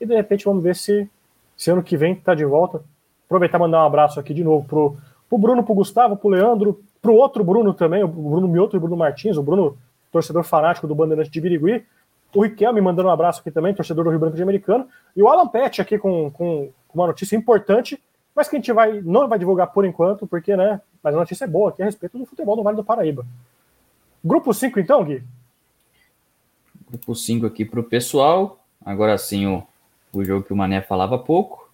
E 0.00 0.06
de 0.06 0.14
repente 0.14 0.44
vamos 0.44 0.62
ver 0.62 0.76
se, 0.76 1.08
se 1.56 1.70
ano 1.70 1.82
que 1.82 1.96
vem 1.96 2.14
tá 2.14 2.34
de 2.34 2.44
volta. 2.44 2.80
Aproveitar 3.26 3.58
e 3.58 3.60
mandar 3.60 3.82
um 3.82 3.86
abraço 3.86 4.20
aqui 4.20 4.32
de 4.32 4.44
novo 4.44 4.64
pro, 4.68 4.96
pro 5.28 5.38
Bruno, 5.38 5.64
pro 5.64 5.74
Gustavo, 5.74 6.16
pro 6.16 6.28
Leandro, 6.28 6.80
pro 7.02 7.14
outro 7.14 7.42
Bruno 7.42 7.74
também, 7.74 8.04
o 8.04 8.08
Bruno 8.08 8.46
Mioto 8.46 8.76
e 8.76 8.78
o 8.78 8.80
Bruno 8.80 8.96
Martins, 8.96 9.36
o 9.36 9.42
Bruno, 9.42 9.76
torcedor 10.12 10.44
fanático 10.44 10.86
do 10.86 10.94
Bandeirante 10.94 11.30
de 11.30 11.40
Birigui, 11.40 11.84
o 12.34 12.42
Riquelme 12.42 12.80
mandando 12.80 13.08
um 13.08 13.12
abraço 13.12 13.40
aqui 13.40 13.50
também, 13.50 13.72
torcedor 13.72 14.04
do 14.04 14.10
Rio 14.10 14.18
Branco 14.18 14.36
de 14.36 14.42
Americano. 14.42 14.88
E 15.16 15.22
o 15.22 15.28
Alan 15.28 15.46
Pet 15.46 15.80
aqui 15.80 15.96
com, 15.98 16.30
com, 16.30 16.70
com, 16.88 16.98
uma 16.98 17.06
notícia 17.06 17.36
importante, 17.36 18.02
mas 18.34 18.48
que 18.48 18.56
a 18.56 18.58
gente 18.58 18.72
vai, 18.72 19.00
não 19.00 19.28
vai 19.28 19.38
divulgar 19.38 19.68
por 19.68 19.84
enquanto, 19.84 20.26
porque, 20.26 20.56
né? 20.56 20.80
Mas 21.02 21.14
a 21.14 21.18
notícia 21.18 21.44
é 21.44 21.48
boa 21.48 21.70
aqui 21.70 21.82
a 21.82 21.84
respeito 21.84 22.18
do 22.18 22.26
futebol 22.26 22.56
no 22.56 22.62
Vale 22.62 22.76
do 22.76 22.84
Paraíba. 22.84 23.24
Grupo 24.24 24.52
5, 24.52 24.80
então, 24.80 25.04
Gui? 25.04 25.22
Grupo 26.88 27.14
5 27.14 27.46
aqui 27.46 27.64
para 27.64 27.80
o 27.80 27.84
pessoal. 27.84 28.58
Agora 28.84 29.16
sim, 29.16 29.46
o, 29.46 29.62
o 30.12 30.24
jogo 30.24 30.44
que 30.44 30.52
o 30.52 30.56
Mané 30.56 30.80
falava 30.80 31.18
pouco. 31.18 31.70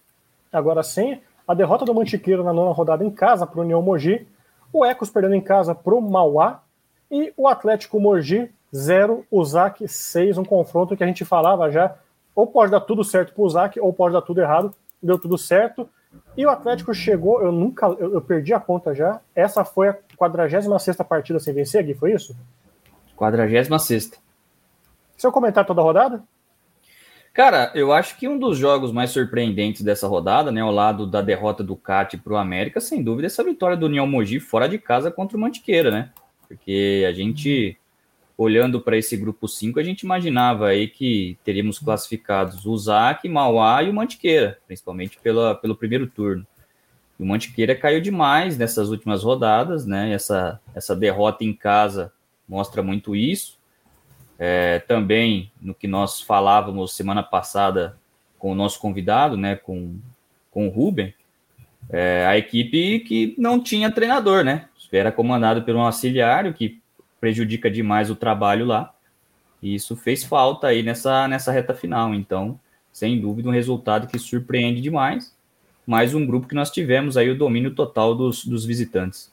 Agora 0.51 0.83
sim, 0.83 1.19
a 1.47 1.53
derrota 1.53 1.85
do 1.85 1.95
Mantiqueiro 1.95 2.43
na 2.43 2.53
nona 2.53 2.71
rodada 2.71 3.03
em 3.03 3.09
casa 3.09 3.47
para 3.47 3.59
o 3.59 3.63
União 3.63 3.81
Mogi. 3.81 4.27
O 4.71 4.85
Ecos 4.85 5.09
perdendo 5.09 5.35
em 5.35 5.41
casa 5.41 5.73
para 5.73 5.95
o 5.95 6.01
Mauá. 6.01 6.61
E 7.09 7.33
o 7.35 7.47
Atlético 7.47 7.99
Mogi 7.99 8.49
0, 8.73 9.25
o 9.29 9.43
ZAC 9.43 9.87
6, 9.87 10.37
um 10.37 10.45
confronto 10.45 10.95
que 10.95 11.03
a 11.03 11.07
gente 11.07 11.25
falava 11.25 11.69
já, 11.69 11.95
ou 12.33 12.47
pode 12.47 12.71
dar 12.71 12.81
tudo 12.81 13.03
certo 13.03 13.33
para 13.33 13.43
o 13.43 13.49
ZAC, 13.49 13.79
ou 13.79 13.91
pode 13.91 14.13
dar 14.13 14.21
tudo 14.21 14.41
errado, 14.41 14.73
deu 15.01 15.19
tudo 15.19 15.37
certo. 15.37 15.89
E 16.37 16.45
o 16.45 16.49
Atlético 16.49 16.93
chegou, 16.93 17.41
eu 17.41 17.51
nunca, 17.51 17.85
eu, 17.87 18.13
eu 18.13 18.21
perdi 18.21 18.53
a 18.53 18.59
conta 18.59 18.93
já, 18.93 19.19
essa 19.35 19.63
foi 19.63 19.89
a 19.89 19.97
46 20.15 20.97
partida 21.07 21.39
sem 21.39 21.53
vencer, 21.53 21.83
Gui, 21.83 21.93
foi 21.93 22.13
isso? 22.13 22.35
46 23.15 24.11
Seu 25.17 25.31
comentário 25.31 25.67
toda 25.67 25.81
a 25.81 25.83
rodada? 25.83 26.23
Cara, 27.33 27.71
eu 27.73 27.93
acho 27.93 28.17
que 28.17 28.27
um 28.27 28.37
dos 28.37 28.57
jogos 28.57 28.91
mais 28.91 29.11
surpreendentes 29.11 29.81
dessa 29.81 30.05
rodada, 30.05 30.51
né, 30.51 30.59
ao 30.59 30.71
lado 30.71 31.07
da 31.07 31.21
derrota 31.21 31.63
do 31.63 31.77
CAT 31.77 32.17
para 32.17 32.33
o 32.33 32.37
América, 32.37 32.81
sem 32.81 33.01
dúvida, 33.01 33.27
essa 33.27 33.43
vitória 33.43 33.77
do 33.77 33.85
União 33.85 34.05
Mogi 34.05 34.39
fora 34.39 34.67
de 34.67 34.77
casa 34.77 35.09
contra 35.09 35.37
o 35.37 35.39
Mantiqueira, 35.39 35.89
né? 35.89 36.09
Porque 36.45 37.05
a 37.07 37.13
gente 37.13 37.77
olhando 38.41 38.81
para 38.81 38.97
esse 38.97 39.15
grupo 39.15 39.47
5, 39.47 39.79
a 39.79 39.83
gente 39.83 40.01
imaginava 40.01 40.69
aí 40.69 40.87
que 40.87 41.37
teríamos 41.43 41.77
classificados 41.77 42.65
o 42.65 42.75
ZAC, 42.75 43.29
Mauá 43.29 43.83
e 43.83 43.89
o 43.89 43.93
Mantiqueira, 43.93 44.57
principalmente 44.65 45.19
pela, 45.19 45.53
pelo 45.53 45.75
primeiro 45.75 46.07
turno. 46.07 46.45
o 47.19 47.25
Mantiqueira 47.25 47.75
caiu 47.75 48.01
demais 48.01 48.57
nessas 48.57 48.89
últimas 48.89 49.23
rodadas, 49.23 49.85
né? 49.85 50.11
Essa, 50.11 50.59
essa 50.73 50.95
derrota 50.95 51.43
em 51.43 51.53
casa 51.53 52.11
mostra 52.49 52.81
muito 52.81 53.15
isso. 53.15 53.59
É, 54.39 54.79
também 54.79 55.51
no 55.61 55.75
que 55.75 55.87
nós 55.87 56.19
falávamos 56.19 56.95
semana 56.95 57.21
passada 57.21 57.95
com 58.39 58.51
o 58.51 58.55
nosso 58.55 58.79
convidado, 58.79 59.37
né? 59.37 59.55
Com, 59.55 59.99
com 60.49 60.67
o 60.67 60.71
Ruben, 60.71 61.13
é, 61.91 62.25
a 62.25 62.35
equipe 62.35 63.01
que 63.01 63.35
não 63.37 63.61
tinha 63.61 63.91
treinador, 63.91 64.43
né? 64.43 64.67
era 64.91 65.11
comandado 65.11 65.61
por 65.61 65.73
um 65.73 65.81
auxiliar, 65.81 66.51
que 66.53 66.80
prejudica 67.21 67.69
demais 67.69 68.09
o 68.09 68.15
trabalho 68.15 68.65
lá. 68.65 68.93
E 69.61 69.75
isso 69.75 69.95
fez 69.95 70.23
falta 70.23 70.67
aí 70.67 70.81
nessa, 70.81 71.27
nessa 71.27 71.51
reta 71.51 71.73
final. 71.73 72.13
Então, 72.15 72.59
sem 72.91 73.21
dúvida, 73.21 73.47
um 73.47 73.51
resultado 73.51 74.07
que 74.07 74.17
surpreende 74.17 74.81
demais. 74.81 75.33
Mais 75.85 76.15
um 76.15 76.25
grupo 76.25 76.47
que 76.47 76.55
nós 76.55 76.71
tivemos 76.71 77.15
aí 77.15 77.29
o 77.29 77.37
domínio 77.37 77.73
total 77.73 78.15
dos, 78.15 78.43
dos 78.43 78.65
visitantes. 78.65 79.31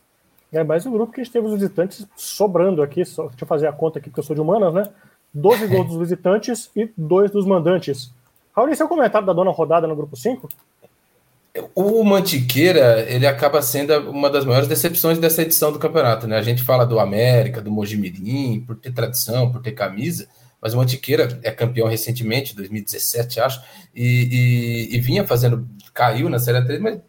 É 0.52 0.62
mais 0.62 0.86
um 0.86 0.92
grupo 0.92 1.12
que 1.12 1.20
a 1.20 1.24
gente 1.24 1.32
teve 1.32 1.46
os 1.46 1.54
visitantes 1.54 2.06
sobrando 2.14 2.82
aqui. 2.82 3.04
Só, 3.04 3.26
deixa 3.28 3.44
eu 3.44 3.48
fazer 3.48 3.66
a 3.66 3.72
conta 3.72 3.98
aqui, 3.98 4.10
porque 4.10 4.20
eu 4.20 4.24
sou 4.24 4.36
de 4.36 4.42
humanas, 4.42 4.72
né? 4.72 4.88
12 5.32 5.66
gols 5.66 5.88
dos 5.88 5.98
visitantes 5.98 6.70
e 6.76 6.90
2 6.96 7.30
dos 7.30 7.46
mandantes. 7.46 8.12
Raul, 8.54 8.74
seu 8.74 8.88
comentário 8.88 9.26
da 9.26 9.32
dona 9.32 9.50
rodada 9.50 9.86
no 9.86 9.96
grupo 9.96 10.16
5? 10.16 10.48
O 11.74 12.04
Mantiqueira, 12.04 13.06
ele 13.08 13.26
acaba 13.26 13.60
sendo 13.62 14.10
uma 14.10 14.30
das 14.30 14.44
maiores 14.44 14.68
decepções 14.68 15.18
dessa 15.18 15.42
edição 15.42 15.72
do 15.72 15.78
campeonato, 15.78 16.26
né? 16.26 16.36
A 16.36 16.42
gente 16.42 16.62
fala 16.62 16.84
do 16.84 17.00
América, 17.00 17.60
do 17.60 17.70
Mojimirim, 17.70 18.60
por 18.66 18.76
ter 18.76 18.92
tradição, 18.92 19.50
por 19.50 19.60
ter 19.62 19.72
camisa, 19.72 20.28
mas 20.60 20.74
o 20.74 20.76
Mantiqueira 20.76 21.38
é 21.42 21.50
campeão 21.50 21.88
recentemente, 21.88 22.54
2017, 22.54 23.40
acho, 23.40 23.62
e, 23.94 24.88
e, 24.90 24.96
e 24.96 25.00
vinha 25.00 25.26
fazendo, 25.26 25.66
caiu 25.94 26.28
na 26.28 26.38
Série 26.38 26.64
3, 26.64 26.80
mas 26.80 27.00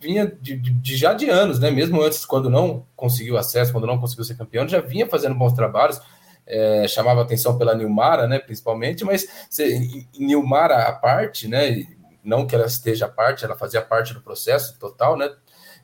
vinha 0.00 0.26
de, 0.40 0.56
de, 0.56 0.96
já 0.96 1.12
de 1.12 1.28
anos, 1.28 1.58
né? 1.58 1.70
Mesmo 1.70 2.02
antes, 2.02 2.24
quando 2.24 2.50
não 2.50 2.84
conseguiu 2.94 3.36
acesso, 3.36 3.72
quando 3.72 3.86
não 3.86 3.98
conseguiu 3.98 4.24
ser 4.24 4.36
campeão, 4.36 4.68
já 4.68 4.80
vinha 4.80 5.06
fazendo 5.08 5.34
bons 5.34 5.52
trabalhos, 5.52 6.00
é, 6.46 6.86
chamava 6.86 7.22
atenção 7.22 7.58
pela 7.58 7.74
Nilmara, 7.74 8.28
né? 8.28 8.38
Principalmente, 8.38 9.04
mas 9.04 9.26
se, 9.50 10.06
Nilmara 10.18 10.82
à 10.84 10.92
parte, 10.92 11.48
né? 11.48 11.84
Não 12.26 12.46
que 12.46 12.54
ela 12.54 12.66
esteja 12.66 13.08
parte, 13.08 13.44
ela 13.44 13.56
fazia 13.56 13.80
parte 13.80 14.12
do 14.12 14.20
processo 14.20 14.78
total, 14.78 15.16
né? 15.16 15.30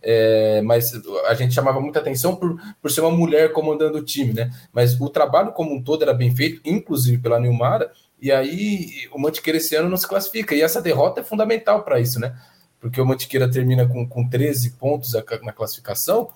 É, 0.03 0.61
mas 0.63 0.93
a 1.29 1.35
gente 1.35 1.55
chamava 1.55 1.81
muita 1.81 2.01
atenção 2.01 2.35
por, 2.35 2.61
por 2.83 2.91
ser 2.91 3.03
uma 3.03 3.11
mulher 3.13 3.53
comandando 3.53 3.99
o 3.99 4.05
time, 4.05 4.33
né? 4.33 4.51
Mas 4.73 5.01
o 5.01 5.09
trabalho 5.09 5.53
como 5.53 5.73
um 5.73 5.81
todo 5.81 6.03
era 6.03 6.13
bem 6.13 6.35
feito, 6.35 6.61
inclusive 6.65 7.19
pela 7.23 7.39
Nilmara, 7.39 7.93
e 8.21 8.33
aí 8.33 9.09
o 9.13 9.19
Mantiqueira 9.21 9.59
esse 9.59 9.77
ano 9.77 9.89
não 9.89 9.97
se 9.97 10.09
classifica, 10.09 10.55
e 10.55 10.61
essa 10.61 10.83
derrota 10.83 11.21
é 11.21 11.25
fundamental 11.25 11.85
para 11.85 12.01
isso, 12.01 12.19
né? 12.19 12.37
Porque 12.81 13.01
o 13.01 13.07
Mantiqueira 13.07 13.49
termina 13.49 13.87
com, 13.87 14.07
com 14.09 14.29
13 14.29 14.71
pontos 14.73 15.13
na 15.43 15.53
classificação 15.53 16.29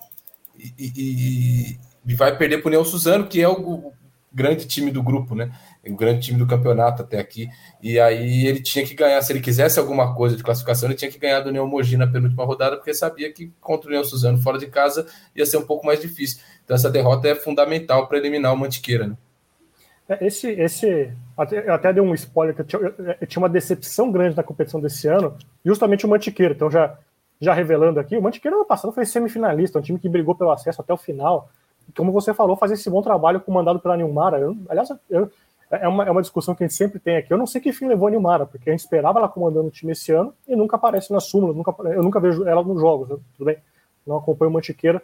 e, 0.57 0.73
e, 0.79 1.77
e 2.05 2.15
vai 2.15 2.37
perder 2.37 2.59
para 2.59 2.69
o 2.69 2.71
Neo 2.71 2.85
Suzano, 2.85 3.27
que 3.27 3.41
é 3.41 3.49
o, 3.49 3.91
grande 4.37 4.67
time 4.67 4.91
do 4.91 5.01
grupo, 5.01 5.33
né? 5.33 5.51
O 5.91 5.95
grande 5.95 6.21
time 6.21 6.37
do 6.37 6.47
campeonato 6.47 7.01
até 7.01 7.19
aqui. 7.19 7.49
E 7.81 7.99
aí 7.99 8.45
ele 8.45 8.61
tinha 8.61 8.85
que 8.85 8.93
ganhar, 8.93 9.21
se 9.21 9.31
ele 9.31 9.39
quisesse 9.39 9.79
alguma 9.79 10.15
coisa 10.15 10.35
de 10.35 10.43
classificação, 10.43 10.87
ele 10.89 10.97
tinha 10.97 11.11
que 11.11 11.19
ganhar 11.19 11.41
do 11.41 11.67
Mogi 11.67 11.97
na 11.97 12.07
penúltima 12.07 12.45
rodada, 12.45 12.77
porque 12.77 12.93
sabia 12.93 13.31
que 13.31 13.51
contra 13.59 13.87
o 13.87 13.89
União 13.89 14.03
Suzano 14.03 14.41
fora 14.41 14.57
de 14.57 14.67
casa 14.67 15.07
ia 15.35 15.45
ser 15.45 15.57
um 15.57 15.65
pouco 15.65 15.85
mais 15.85 15.99
difícil. 15.99 16.41
Então 16.63 16.75
essa 16.75 16.89
derrota 16.89 17.27
é 17.27 17.35
fundamental 17.35 18.07
para 18.07 18.17
eliminar 18.17 18.53
o 18.53 18.57
Mantiqueira, 18.57 19.07
né? 19.07 19.17
É, 20.09 20.25
esse, 20.25 20.49
esse, 20.51 21.13
eu 21.65 21.73
até 21.73 21.91
dei 21.91 22.01
um 22.01 22.13
spoiler 22.13 22.55
que 22.55 22.61
eu 22.61 22.65
tinha, 22.65 22.81
eu 23.19 23.27
tinha 23.27 23.41
uma 23.41 23.49
decepção 23.49 24.09
grande 24.09 24.37
na 24.37 24.43
competição 24.43 24.79
desse 24.79 25.07
ano, 25.07 25.35
justamente 25.65 26.05
o 26.05 26.09
Mantiqueira. 26.09 26.53
Então 26.53 26.71
já 26.71 26.97
já 27.39 27.53
revelando 27.53 27.99
aqui, 27.99 28.17
o 28.17 28.21
Mantiqueira 28.21 28.57
no 28.57 28.65
passado 28.65 28.91
foi 28.91 29.05
semifinalista, 29.05 29.77
um 29.77 29.81
time 29.81 29.99
que 29.99 30.09
brigou 30.09 30.33
pelo 30.33 30.49
acesso 30.49 30.81
até 30.81 30.91
o 30.91 30.97
final 30.97 31.49
como 31.95 32.11
você 32.11 32.33
falou, 32.33 32.55
fazer 32.55 32.73
esse 32.73 32.89
bom 32.89 33.01
trabalho 33.01 33.39
comandado 33.39 33.79
pela 33.79 33.97
Nilmara. 33.97 34.39
Eu, 34.39 34.57
aliás, 34.69 34.89
eu, 35.09 35.31
é, 35.69 35.87
uma, 35.87 36.05
é 36.05 36.11
uma 36.11 36.21
discussão 36.21 36.55
que 36.55 36.63
a 36.63 36.67
gente 36.67 36.77
sempre 36.77 36.99
tem 36.99 37.17
aqui. 37.17 37.31
Eu 37.31 37.37
não 37.37 37.45
sei 37.45 37.59
que 37.59 37.73
fim 37.73 37.87
levou 37.87 38.07
a 38.07 38.11
Nilmara, 38.11 38.45
porque 38.45 38.69
a 38.69 38.73
gente 38.73 38.81
esperava 38.81 39.19
ela 39.19 39.27
comandando 39.27 39.67
o 39.67 39.71
time 39.71 39.91
esse 39.91 40.11
ano 40.11 40.33
e 40.47 40.55
nunca 40.55 40.77
aparece 40.77 41.11
na 41.11 41.19
súmula. 41.19 41.53
Nunca, 41.53 41.75
eu 41.89 42.01
nunca 42.01 42.19
vejo 42.19 42.47
ela 42.47 42.63
nos 42.63 42.79
jogos, 42.79 43.09
né? 43.09 43.17
tudo 43.37 43.45
bem? 43.45 43.57
Não 44.05 44.17
acompanho 44.17 44.51
Mantiqueira 44.51 45.01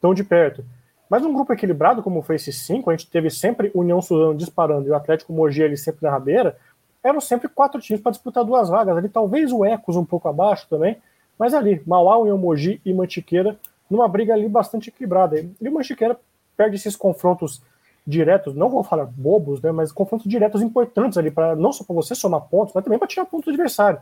tão 0.00 0.12
de 0.12 0.22
perto. 0.22 0.64
Mas 1.08 1.24
um 1.24 1.32
grupo 1.32 1.52
equilibrado 1.52 2.02
como 2.02 2.22
foi 2.22 2.36
esse 2.36 2.52
5, 2.52 2.90
a 2.90 2.96
gente 2.96 3.10
teve 3.10 3.30
sempre 3.30 3.70
União 3.74 4.00
Suzano 4.02 4.34
disparando 4.34 4.88
e 4.88 4.90
o 4.90 4.94
Atlético 4.94 5.32
Mogi 5.32 5.62
ali 5.62 5.76
sempre 5.76 6.02
na 6.02 6.10
rabeira. 6.10 6.56
Eram 7.02 7.20
sempre 7.20 7.48
quatro 7.48 7.80
times 7.80 8.02
para 8.02 8.12
disputar 8.12 8.44
duas 8.44 8.68
vagas. 8.68 8.96
Ali 8.96 9.08
talvez 9.08 9.52
o 9.52 9.64
Ecos 9.64 9.96
um 9.96 10.04
pouco 10.04 10.28
abaixo 10.28 10.66
também, 10.68 10.96
mas 11.38 11.54
ali, 11.54 11.82
Mauá, 11.86 12.16
União 12.18 12.38
Mogi 12.38 12.80
e 12.84 12.92
Mantiqueira 12.92 13.56
numa 13.90 14.08
briga 14.08 14.32
ali 14.32 14.48
bastante 14.48 14.88
equilibrada. 14.88 15.38
E 15.38 15.68
o 15.68 15.72
Mantiqueira 15.72 16.18
perde 16.56 16.76
esses 16.76 16.96
confrontos 16.96 17.62
diretos, 18.06 18.54
não 18.54 18.68
vou 18.68 18.82
falar 18.82 19.06
bobos, 19.06 19.60
né, 19.60 19.70
mas 19.70 19.92
confrontos 19.92 20.28
diretos 20.28 20.60
importantes 20.60 21.16
ali, 21.16 21.30
para 21.30 21.54
não 21.54 21.72
só 21.72 21.84
para 21.84 21.94
você 21.94 22.14
somar 22.14 22.40
pontos, 22.42 22.74
mas 22.74 22.82
também 22.82 22.98
para 22.98 23.08
tirar 23.08 23.24
pontos 23.26 23.46
do 23.46 23.50
adversário. 23.50 24.00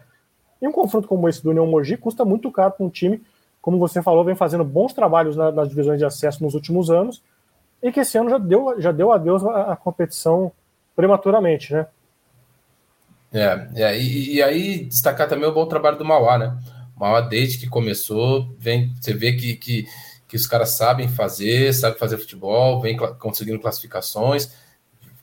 E 0.61 0.67
um 0.67 0.73
confronto 0.73 1.07
como 1.07 1.29
esse 1.29 1.43
do 1.43 1.51
União 1.51 1.67
Mogi 1.67 1.97
custa 1.97 2.25
muito 2.25 2.51
caro 2.51 2.73
para 2.73 2.85
um 2.85 2.91
time, 2.91 3.23
como 3.61 3.79
você 3.79 4.03
falou, 4.03 4.25
vem 4.25 4.35
fazendo 4.35 4.65
bons 4.65 4.93
trabalhos 4.93 5.37
na, 5.37 5.53
nas 5.53 5.69
divisões 5.69 5.99
de 5.99 6.05
acesso 6.05 6.43
nos 6.43 6.55
últimos 6.55 6.91
anos, 6.91 7.23
e 7.83 7.93
que 7.93 8.01
esse 8.01 8.17
ano 8.17 8.31
já 8.31 8.39
deu, 8.39 8.81
já 8.81 8.93
deu 8.93 9.13
adeus 9.13 9.45
à, 9.45 9.73
à 9.73 9.77
competição 9.77 10.53
prematuramente, 10.97 11.73
né? 11.73 11.87
É, 13.33 13.69
é 13.77 13.99
e, 13.99 14.35
e, 14.35 14.43
aí 14.43 14.85
destacar 14.85 15.29
também 15.29 15.49
o 15.49 15.55
bom 15.55 15.65
trabalho 15.67 15.97
do 15.97 16.05
Mauá, 16.05 16.37
né? 16.37 16.59
O 16.97 17.01
Mauá, 17.01 17.21
desde 17.21 17.59
que 17.59 17.69
começou, 17.69 18.53
vem, 18.59 18.93
você 19.01 19.15
vê 19.15 19.33
que, 19.33 19.55
que 19.57 19.87
que 20.31 20.37
os 20.37 20.47
caras 20.47 20.71
sabem 20.71 21.09
fazer, 21.09 21.75
sabem 21.75 21.99
fazer 21.99 22.17
futebol, 22.17 22.81
vem 22.81 22.97
conseguindo 22.97 23.59
classificações, 23.59 24.53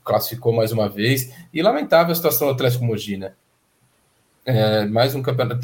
classificou 0.03 0.51
mais 0.51 0.73
uma 0.73 0.89
vez. 0.89 1.33
E 1.53 1.61
lamentável 1.61 2.11
a 2.11 2.15
situação 2.15 2.49
do 2.49 2.53
Atlético 2.53 2.83
Mogi, 2.83 3.15
né? 3.15 3.31
É, 4.45 4.85
mais 4.85 5.15
um 5.15 5.21
campeonato. 5.21 5.61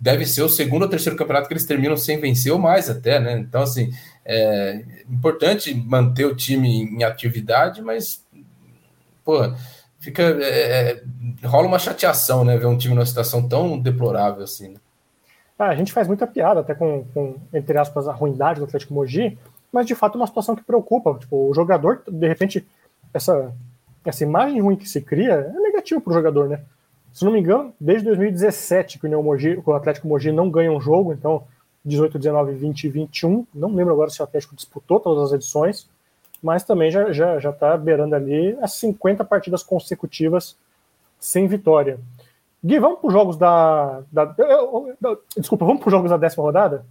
deve 0.00 0.26
ser 0.26 0.42
o 0.42 0.48
segundo 0.48 0.82
ou 0.82 0.88
terceiro 0.88 1.16
campeonato 1.16 1.46
que 1.46 1.54
eles 1.54 1.64
terminam 1.64 1.96
sem 1.96 2.18
vencer 2.18 2.52
ou 2.52 2.58
mais 2.58 2.90
até, 2.90 3.20
né? 3.20 3.38
Então, 3.38 3.62
assim, 3.62 3.92
é 4.24 4.84
importante 5.08 5.72
manter 5.72 6.24
o 6.24 6.34
time 6.34 6.82
em 6.82 7.04
atividade, 7.04 7.80
mas, 7.80 8.26
pô, 9.24 9.38
fica. 10.00 10.24
É, 10.42 11.02
é 11.42 11.46
rola 11.46 11.68
uma 11.68 11.78
chateação, 11.78 12.44
né? 12.44 12.56
Ver 12.56 12.66
um 12.66 12.76
time 12.76 12.96
numa 12.96 13.06
situação 13.06 13.48
tão 13.48 13.78
deplorável 13.78 14.42
assim. 14.42 14.70
Né? 14.70 14.80
Ah, 15.60 15.68
a 15.68 15.74
gente 15.74 15.92
faz 15.92 16.08
muita 16.08 16.26
piada 16.26 16.60
até 16.60 16.74
com, 16.74 17.04
com, 17.12 17.36
entre 17.52 17.76
aspas, 17.76 18.08
a 18.08 18.14
ruindade 18.14 18.60
do 18.60 18.64
Atlético 18.64 18.94
Mogi, 18.94 19.36
mas 19.70 19.84
de 19.84 19.94
fato 19.94 20.14
é 20.14 20.16
uma 20.22 20.26
situação 20.26 20.56
que 20.56 20.64
preocupa. 20.64 21.18
Tipo, 21.18 21.50
o 21.50 21.52
jogador, 21.52 22.02
de 22.08 22.26
repente, 22.26 22.66
essa, 23.12 23.52
essa 24.02 24.24
imagem 24.24 24.62
ruim 24.62 24.74
que 24.74 24.88
se 24.88 25.02
cria 25.02 25.34
é 25.34 25.52
negativa 25.52 26.00
para 26.00 26.10
o 26.12 26.14
jogador, 26.14 26.48
né? 26.48 26.62
Se 27.12 27.26
não 27.26 27.32
me 27.32 27.40
engano, 27.40 27.74
desde 27.78 28.06
2017 28.06 28.98
que 28.98 29.06
o, 29.06 29.22
Mogi, 29.22 29.62
o 29.62 29.72
Atlético 29.74 30.08
Mogi 30.08 30.32
não 30.32 30.48
ganha 30.48 30.72
um 30.72 30.80
jogo, 30.80 31.12
então 31.12 31.44
18, 31.84 32.18
19, 32.18 32.54
20 32.54 32.84
e 32.84 32.88
21. 32.88 33.46
Não 33.54 33.74
lembro 33.74 33.92
agora 33.92 34.08
se 34.08 34.22
o 34.22 34.24
Atlético 34.24 34.56
disputou 34.56 34.98
todas 34.98 35.24
as 35.24 35.32
edições, 35.34 35.86
mas 36.42 36.64
também 36.64 36.90
já 36.90 37.12
já 37.12 37.38
já 37.38 37.50
está 37.50 37.76
beirando 37.76 38.14
ali 38.14 38.56
as 38.62 38.72
50 38.76 39.26
partidas 39.26 39.62
consecutivas 39.62 40.56
sem 41.18 41.46
vitória. 41.46 42.00
Gui, 42.62 42.78
vamos 42.78 43.00
para 43.00 43.08
os 43.08 43.12
jogos 43.12 43.36
da, 43.38 44.02
da, 44.12 44.34
Desculpa, 45.36 45.64
vamos 45.64 45.80
para 45.80 45.88
os 45.88 45.92
jogos 45.92 46.10
da 46.10 46.18
décima 46.18 46.44
rodada? 46.44 46.84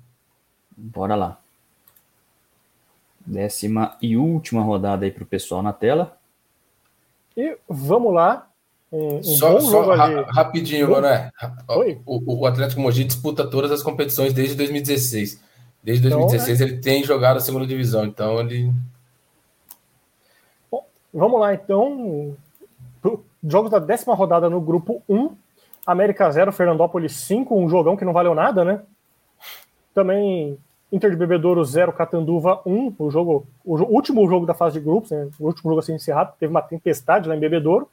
Bora 0.76 1.16
lá. 1.16 1.38
Décima 3.24 3.96
e 4.02 4.18
última 4.18 4.64
rodada 4.64 5.06
aí 5.06 5.12
para 5.12 5.24
o 5.24 5.28
pessoal 5.28 5.62
na 5.62 5.72
tela. 5.72 6.18
E 7.38 7.58
vamos 7.68 8.14
lá. 8.14 8.48
Um, 8.92 9.18
um 9.18 9.24
só, 9.24 9.60
só 9.60 9.94
ra 9.94 10.24
rapidinho, 10.32 10.90
Mané. 10.90 11.32
O, 12.06 12.40
o, 12.42 12.46
Atlético 12.48 12.82
Mogi 12.82 13.04
disputa 13.04 13.48
todas 13.48 13.72
as 13.72 13.84
competições 13.84 14.34
desde 14.34 14.56
2016. 14.56 15.40
Desde 15.84 16.02
2016 16.10 16.60
então, 16.60 16.68
é... 16.68 16.72
ele 16.72 16.82
tem 16.82 17.04
jogado 17.04 17.38
a 17.38 17.42
segunda 17.42 17.68
divisão, 17.68 18.06
então 18.06 18.40
ele. 18.40 18.74
Bom, 20.72 20.84
vamos 21.14 21.40
lá, 21.40 21.54
então. 21.54 22.36
Jogos 23.44 23.70
da 23.70 23.80
décima 23.80 24.16
rodada 24.16 24.50
no 24.50 24.60
grupo 24.60 25.04
1. 25.08 25.36
América 25.92 26.30
0, 26.30 26.52
Fernandópolis 26.52 27.14
5, 27.14 27.60
um 27.60 27.68
jogão 27.68 27.98
que 27.98 28.06
não 28.06 28.14
valeu 28.14 28.36
nada, 28.36 28.64
né? 28.64 28.82
Também 29.92 30.56
Inter 30.92 31.10
de 31.10 31.16
Bebedouro 31.16 31.66
0, 31.66 31.92
Catanduva 31.94 32.62
1, 32.64 32.96
o 33.00 33.10
jogo, 33.10 33.48
o 33.66 33.76
último 33.76 34.28
jogo 34.28 34.46
da 34.46 34.54
fase 34.54 34.80
de 34.80 34.86
grupos, 34.86 35.10
né? 35.10 35.28
o 35.40 35.48
último 35.48 35.72
jogo 35.72 35.80
assim 35.80 35.96
encerrado, 35.96 36.34
teve 36.40 36.52
uma 36.52 36.62
tempestade 36.62 37.28
lá 37.28 37.36
em 37.36 37.40
Bebedouro. 37.40 37.90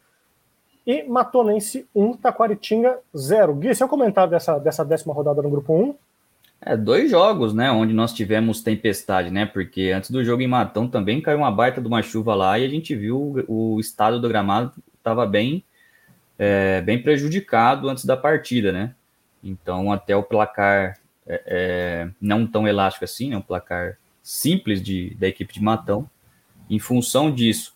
E 0.86 1.02
Matonense 1.04 1.86
1, 1.94 2.18
Taquaritinga 2.18 2.98
0. 3.16 3.54
Gui, 3.54 3.74
seu 3.74 3.88
comentário 3.88 4.30
dessa, 4.30 4.58
dessa 4.58 4.84
décima 4.84 5.14
rodada 5.14 5.40
no 5.40 5.50
grupo 5.50 5.74
1? 5.74 5.94
É, 6.60 6.76
dois 6.76 7.10
jogos, 7.10 7.54
né, 7.54 7.70
onde 7.70 7.94
nós 7.94 8.12
tivemos 8.12 8.62
tempestade, 8.62 9.30
né, 9.30 9.46
porque 9.46 9.92
antes 9.94 10.10
do 10.10 10.22
jogo 10.22 10.42
em 10.42 10.46
Matão 10.46 10.86
também 10.86 11.20
caiu 11.20 11.38
uma 11.38 11.50
baita 11.50 11.80
de 11.80 11.86
uma 11.88 12.02
chuva 12.02 12.34
lá 12.34 12.58
e 12.58 12.64
a 12.64 12.68
gente 12.68 12.94
viu 12.94 13.44
o 13.48 13.78
estado 13.80 14.20
do 14.20 14.28
gramado 14.28 14.72
estava 14.96 15.26
bem 15.26 15.64
é, 16.38 16.80
bem 16.82 17.00
prejudicado 17.02 17.88
antes 17.88 18.04
da 18.04 18.16
partida, 18.16 18.72
né? 18.72 18.94
Então, 19.42 19.92
até 19.92 20.14
o 20.16 20.22
placar 20.22 20.98
é, 21.26 21.42
é, 21.46 22.08
não 22.20 22.46
tão 22.46 22.66
elástico 22.66 23.04
assim, 23.04 23.32
é 23.32 23.38
um 23.38 23.42
placar 23.42 23.98
simples 24.22 24.82
de, 24.82 25.14
da 25.14 25.28
equipe 25.28 25.52
de 25.52 25.62
Matão. 25.62 26.08
Em 26.68 26.78
função 26.78 27.30
disso, 27.30 27.74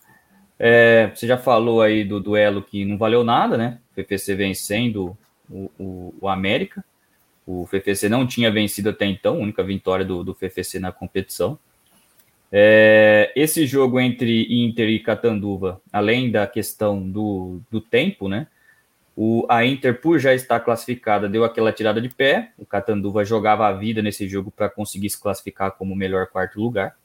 é, 0.59 1.11
você 1.13 1.25
já 1.25 1.37
falou 1.37 1.81
aí 1.81 2.03
do 2.03 2.19
duelo 2.19 2.61
que 2.61 2.85
não 2.85 2.97
valeu 2.97 3.23
nada, 3.23 3.57
né? 3.57 3.79
O 3.91 4.01
FPC 4.01 4.35
vencendo 4.35 5.17
o, 5.49 5.71
o, 5.79 6.15
o 6.21 6.29
América. 6.29 6.83
O 7.47 7.65
FFC 7.65 8.07
não 8.07 8.27
tinha 8.27 8.51
vencido 8.51 8.89
até 8.89 9.05
então, 9.05 9.39
única 9.39 9.63
vitória 9.63 10.05
do, 10.05 10.23
do 10.23 10.35
FFC 10.35 10.79
na 10.79 10.91
competição. 10.91 11.57
É, 12.51 13.31
esse 13.35 13.65
jogo 13.65 13.99
entre 13.99 14.45
Inter 14.63 14.89
e 14.89 14.99
Catanduva, 14.99 15.81
além 15.91 16.29
da 16.29 16.45
questão 16.45 17.09
do, 17.09 17.61
do 17.71 17.79
tempo, 17.79 18.27
né? 18.27 18.47
O, 19.23 19.45
a 19.47 19.63
Inter, 19.63 20.01
por 20.01 20.17
já 20.17 20.33
estar 20.33 20.59
classificada, 20.61 21.29
deu 21.29 21.43
aquela 21.43 21.71
tirada 21.71 22.01
de 22.01 22.09
pé. 22.09 22.53
O 22.57 22.65
Catanduva 22.65 23.23
jogava 23.23 23.67
a 23.67 23.71
vida 23.71 24.01
nesse 24.01 24.27
jogo 24.27 24.49
para 24.49 24.67
conseguir 24.67 25.11
se 25.11 25.21
classificar 25.21 25.73
como 25.73 25.93
o 25.93 25.95
melhor 25.95 26.25
quarto 26.25 26.59
lugar. 26.59 26.95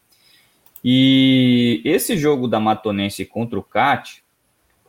E 0.82 1.82
esse 1.84 2.16
jogo 2.16 2.48
da 2.48 2.58
Matonense 2.58 3.26
contra 3.26 3.58
o 3.58 3.62
CAT, 3.62 4.24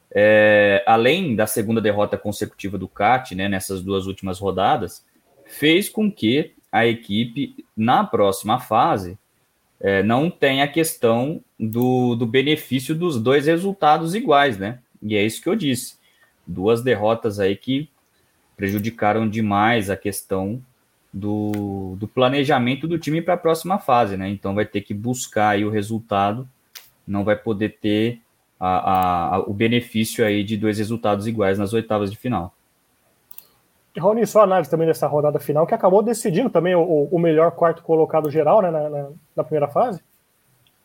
é, 0.09 0.81
além 0.87 1.35
da 1.35 1.45
segunda 1.45 1.81
derrota 1.81 2.17
consecutiva 2.17 2.77
do 2.77 2.87
CAT, 2.87 3.35
né, 3.35 3.49
nessas 3.49 3.81
duas 3.81 4.07
últimas 4.07 4.39
rodadas, 4.39 5.05
fez 5.45 5.89
com 5.89 6.09
que 6.09 6.53
a 6.71 6.87
equipe, 6.87 7.65
na 7.75 8.05
próxima 8.05 8.57
fase, 8.57 9.19
é, 9.81 10.01
não 10.01 10.29
tenha 10.29 10.63
a 10.63 10.69
questão 10.69 11.43
do, 11.59 12.15
do 12.15 12.25
benefício 12.25 12.95
dos 12.95 13.21
dois 13.21 13.47
resultados 13.47 14.15
iguais, 14.15 14.57
né? 14.57 14.79
E 15.03 15.17
é 15.17 15.25
isso 15.25 15.41
que 15.41 15.49
eu 15.49 15.57
disse. 15.57 15.97
Duas 16.47 16.81
derrotas 16.81 17.39
aí 17.39 17.55
que 17.55 17.89
prejudicaram 18.55 19.29
demais 19.29 19.89
a 19.89 19.97
questão 19.97 20.61
do, 21.13 21.95
do 21.97 22.07
planejamento 22.07 22.87
do 22.87 22.97
time 22.97 23.21
para 23.21 23.35
a 23.35 23.37
próxima 23.37 23.77
fase, 23.77 24.17
né? 24.17 24.29
Então 24.29 24.55
vai 24.55 24.65
ter 24.65 24.81
que 24.81 24.93
buscar 24.93 25.49
aí 25.49 25.65
o 25.65 25.69
resultado, 25.69 26.47
não 27.05 27.23
vai 27.23 27.35
poder 27.35 27.77
ter 27.79 28.21
a, 28.59 29.35
a, 29.35 29.39
o 29.39 29.53
benefício 29.53 30.25
aí 30.25 30.43
de 30.43 30.57
dois 30.57 30.77
resultados 30.77 31.27
iguais 31.27 31.59
nas 31.59 31.73
oitavas 31.73 32.11
de 32.11 32.17
final. 32.17 32.53
Rony, 33.99 34.25
só 34.27 34.41
análise 34.41 34.69
também 34.69 34.87
dessa 34.87 35.07
rodada 35.07 35.39
final, 35.39 35.65
que 35.65 35.73
acabou 35.73 36.03
decidindo 36.03 36.49
também 36.49 36.75
o, 36.75 37.07
o 37.11 37.19
melhor 37.19 37.51
quarto 37.51 37.81
colocado 37.81 38.29
geral 38.29 38.61
né, 38.61 38.69
na, 38.69 38.89
na, 38.89 39.09
na, 39.35 39.43
primeira 39.43 39.67
fase. 39.67 40.01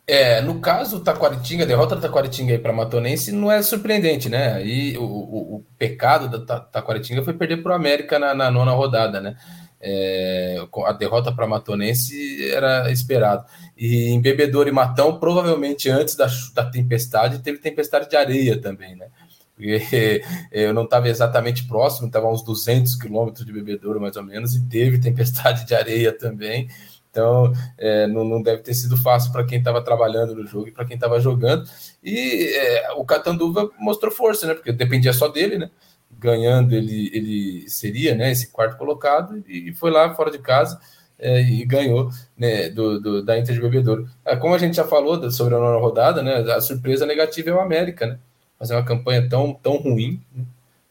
É, 0.04 0.40
no 0.40 0.60
caso, 0.60 1.00
Taquaritinga, 1.00 1.62
a 1.62 1.66
derrota 1.66 1.94
do 1.94 2.02
Taquaritinga 2.02 2.58
para 2.58 2.72
Matonense 2.72 3.30
não 3.30 3.52
é 3.52 3.62
surpreendente, 3.62 4.28
né? 4.28 4.54
Aí 4.54 4.98
o, 4.98 5.04
o, 5.04 5.56
o 5.56 5.66
pecado 5.78 6.44
da 6.44 6.58
Taquaritinga 6.58 7.22
foi 7.22 7.34
perder 7.34 7.62
para 7.62 7.72
o 7.72 7.74
América 7.74 8.18
na, 8.18 8.34
na, 8.34 8.50
nona 8.50 8.72
rodada, 8.72 9.20
né? 9.20 9.36
É, 9.80 10.56
a 10.84 10.92
derrota 10.92 11.32
para 11.32 11.46
Matonense 11.46 12.50
era 12.50 12.90
esperado. 12.90 13.44
E 13.76 14.06
em 14.10 14.20
Bebedouro 14.20 14.68
e 14.68 14.72
Matão, 14.72 15.18
provavelmente 15.18 15.88
antes 15.88 16.16
da, 16.16 16.26
da 16.54 16.64
tempestade, 16.64 17.38
teve 17.38 17.58
tempestade 17.58 18.08
de 18.08 18.16
areia 18.16 18.60
também, 18.60 18.96
né? 18.96 19.06
Porque 19.54 20.22
eu 20.50 20.74
não 20.74 20.82
estava 20.82 21.08
exatamente 21.08 21.66
próximo, 21.68 22.08
estava 22.08 22.28
uns 22.28 22.42
200 22.42 22.96
quilômetros 22.96 23.46
de 23.46 23.52
Bebedouro, 23.52 24.00
mais 24.00 24.16
ou 24.16 24.24
menos, 24.24 24.56
e 24.56 24.66
teve 24.66 24.98
tempestade 24.98 25.64
de 25.64 25.74
areia 25.76 26.12
também. 26.12 26.68
Então, 27.12 27.52
é, 27.76 28.06
não, 28.06 28.24
não, 28.24 28.42
deve 28.42 28.62
ter 28.62 28.72
sido 28.72 28.96
fácil 28.96 29.30
para 29.32 29.44
quem 29.44 29.58
estava 29.58 29.84
trabalhando 29.84 30.34
no 30.34 30.46
jogo 30.46 30.68
e 30.68 30.72
para 30.72 30.86
quem 30.86 30.94
estava 30.94 31.20
jogando. 31.20 31.68
E 32.02 32.54
é, 32.56 32.92
o 32.92 33.04
Catanduva 33.04 33.70
mostrou 33.78 34.10
força, 34.10 34.46
né? 34.46 34.54
Porque 34.54 34.72
dependia 34.72 35.12
só 35.12 35.28
dele, 35.28 35.58
né? 35.58 35.70
Ganhando, 36.18 36.74
ele, 36.74 37.10
ele 37.12 37.68
seria 37.68 38.14
né, 38.14 38.32
esse 38.32 38.48
quarto 38.48 38.78
colocado 38.78 39.44
e 39.46 39.74
foi 39.74 39.90
lá 39.90 40.14
fora 40.14 40.30
de 40.30 40.38
casa 40.38 40.80
é, 41.18 41.42
e 41.42 41.64
ganhou 41.66 42.10
né, 42.36 42.70
do, 42.70 42.98
do, 42.98 43.22
da 43.22 43.38
Inter 43.38 43.54
de 43.54 43.60
Bebedouro. 43.60 44.08
É, 44.24 44.34
como 44.34 44.54
a 44.54 44.58
gente 44.58 44.76
já 44.76 44.84
falou 44.84 45.30
sobre 45.30 45.54
a 45.54 45.58
nona 45.58 45.78
rodada, 45.78 46.22
né? 46.22 46.36
A 46.52 46.62
surpresa 46.62 47.04
negativa 47.04 47.50
é 47.50 47.52
o 47.52 47.60
América, 47.60 48.06
né? 48.06 48.18
fazer 48.58 48.74
uma 48.74 48.84
campanha 48.84 49.28
tão, 49.28 49.52
tão 49.52 49.76
ruim. 49.76 50.22
Né? 50.34 50.44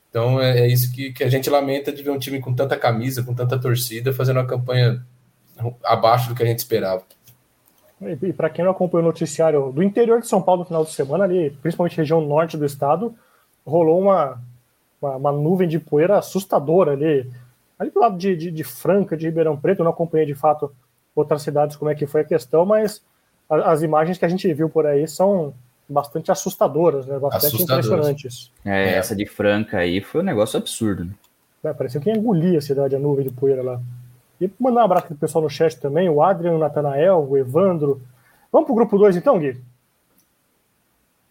Então 0.10 0.40
é, 0.40 0.60
é, 0.60 0.68
isso 0.68 0.92
que, 0.92 1.14
que 1.14 1.24
a 1.24 1.30
gente 1.30 1.50
lamenta 1.50 1.92
de 1.92 2.04
ver 2.04 2.12
um 2.12 2.20
time 2.20 2.40
com 2.40 2.54
tanta 2.54 2.78
camisa, 2.78 3.24
com 3.24 3.34
tanta 3.34 3.58
torcida, 3.58 4.14
fazendo 4.14 4.38
uma 4.38 4.46
campanha 4.46 5.04
abaixo 5.84 6.30
do 6.30 6.36
que 6.36 6.44
a 6.44 6.46
gente 6.46 6.60
esperava. 6.60 7.04
E, 8.02 8.34
para 8.34 8.50
quem 8.50 8.66
não 8.66 8.72
acompanhou 8.72 9.06
o 9.06 9.08
noticiário 9.08 9.72
do 9.72 9.84
interior 9.84 10.20
de 10.20 10.28
São 10.28 10.42
Paulo 10.42 10.62
no 10.62 10.66
final 10.66 10.84
de 10.84 10.92
semana, 10.92 11.24
ali, 11.24 11.52
principalmente 11.62 11.98
região 11.98 12.20
norte 12.20 12.58
do 12.58 12.66
estado, 12.66 13.14
rolou 13.66 14.02
uma, 14.02 14.42
uma, 15.02 15.16
uma 15.18 15.32
nuvem 15.32 15.68
de 15.68 15.80
poeira 15.80 16.18
assustadora 16.18 16.94
ali. 16.94 17.30
Ali 17.78 17.92
do 17.92 18.00
lado 18.00 18.18
de, 18.18 18.36
de, 18.36 18.52
de, 18.52 18.64
Franca, 18.64 19.16
de 19.16 19.28
Ribeirão 19.28 19.56
Preto, 19.56 19.80
eu 19.80 19.84
não 19.84 19.92
acompanhei 19.92 20.26
de 20.26 20.34
fato 20.34 20.72
outras 21.16 21.44
cidades 21.44 21.76
como 21.76 21.92
é 21.92 21.96
que 21.96 22.08
foi 22.08 22.22
a 22.22 22.26
questão, 22.26 22.66
mas 22.66 23.04
a, 23.48 23.72
as 23.72 23.84
imagens 23.84 24.18
que 24.18 24.26
a 24.26 24.30
gente 24.30 24.52
viu 24.52 24.70
por 24.70 24.88
aí 24.88 25.08
são 25.08 25.54
bastante 25.88 26.32
assustadoras, 26.32 27.06
né? 27.06 27.20
Bastante 27.20 27.56
assustadoras. 27.56 27.86
impressionantes. 27.86 28.52
É, 28.66 28.94
é, 28.94 28.94
essa 28.96 29.16
de 29.16 29.26
Franca 29.28 29.78
aí 29.78 30.02
foi 30.02 30.22
um 30.22 30.24
negócio 30.26 30.58
absurdo. 30.58 31.06
Né? 31.06 31.12
É, 31.64 31.74
parecia 31.74 32.02
que 32.02 32.10
engolia 32.10 32.58
a 32.58 32.62
cidade, 32.62 32.96
a 32.96 33.00
nuvem 33.00 33.28
de 33.28 33.32
poeira 33.32 33.62
lá. 33.62 33.80
E 34.42 34.52
mandar 34.60 34.82
um 34.82 34.86
abraço 34.86 35.08
pro 35.08 35.16
pessoal 35.16 35.44
no 35.44 35.50
chat 35.50 35.80
também, 35.80 36.10
o 36.10 36.24
Adriano, 36.24 36.58
o 36.58 36.60
Natanael, 36.60 37.28
o 37.30 37.38
Evandro. 37.38 38.02
Vamos 38.52 38.66
pro 38.66 38.74
grupo 38.74 38.98
2 38.98 39.16
então, 39.16 39.38
Gui? 39.38 39.62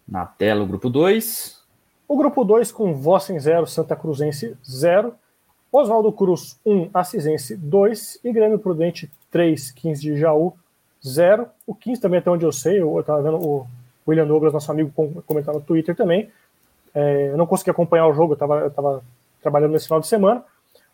Na 0.07 0.25
tela 0.25 0.63
o 0.63 0.65
grupo 0.65 0.89
2. 0.89 1.61
O 2.07 2.17
grupo 2.17 2.45
2 2.45 2.71
com 2.71 2.93
Vossen 2.93 3.37
0, 3.37 3.67
Santa 3.67 3.97
Cruzense 3.97 4.57
0, 4.65 5.13
Oswaldo 5.71 6.11
Cruz 6.13 6.57
1, 6.65 6.73
um, 6.73 6.89
Assisense 6.93 7.55
2 7.57 8.19
e 8.23 8.31
Grêmio 8.31 8.59
Prudente 8.59 9.11
3, 9.29 9.71
15 9.71 10.01
de 10.01 10.17
Jaú 10.17 10.53
0. 11.05 11.47
O 11.67 11.75
15 11.75 11.99
também 11.99 12.19
até 12.19 12.29
onde 12.29 12.45
eu 12.45 12.51
sei, 12.51 12.81
eu 12.81 12.97
estava 12.99 13.21
vendo 13.21 13.37
o 13.37 13.67
William 14.07 14.27
Douglas, 14.27 14.53
nosso 14.53 14.71
amigo, 14.71 14.91
comentar 15.25 15.53
no 15.53 15.61
Twitter 15.61 15.95
também. 15.95 16.29
É, 16.93 17.29
eu 17.31 17.37
não 17.37 17.45
consegui 17.45 17.71
acompanhar 17.71 18.07
o 18.07 18.13
jogo, 18.13 18.37
eu 18.39 18.67
estava 18.67 19.03
trabalhando 19.41 19.71
nesse 19.71 19.85
final 19.85 19.99
de 19.99 20.07
semana, 20.07 20.43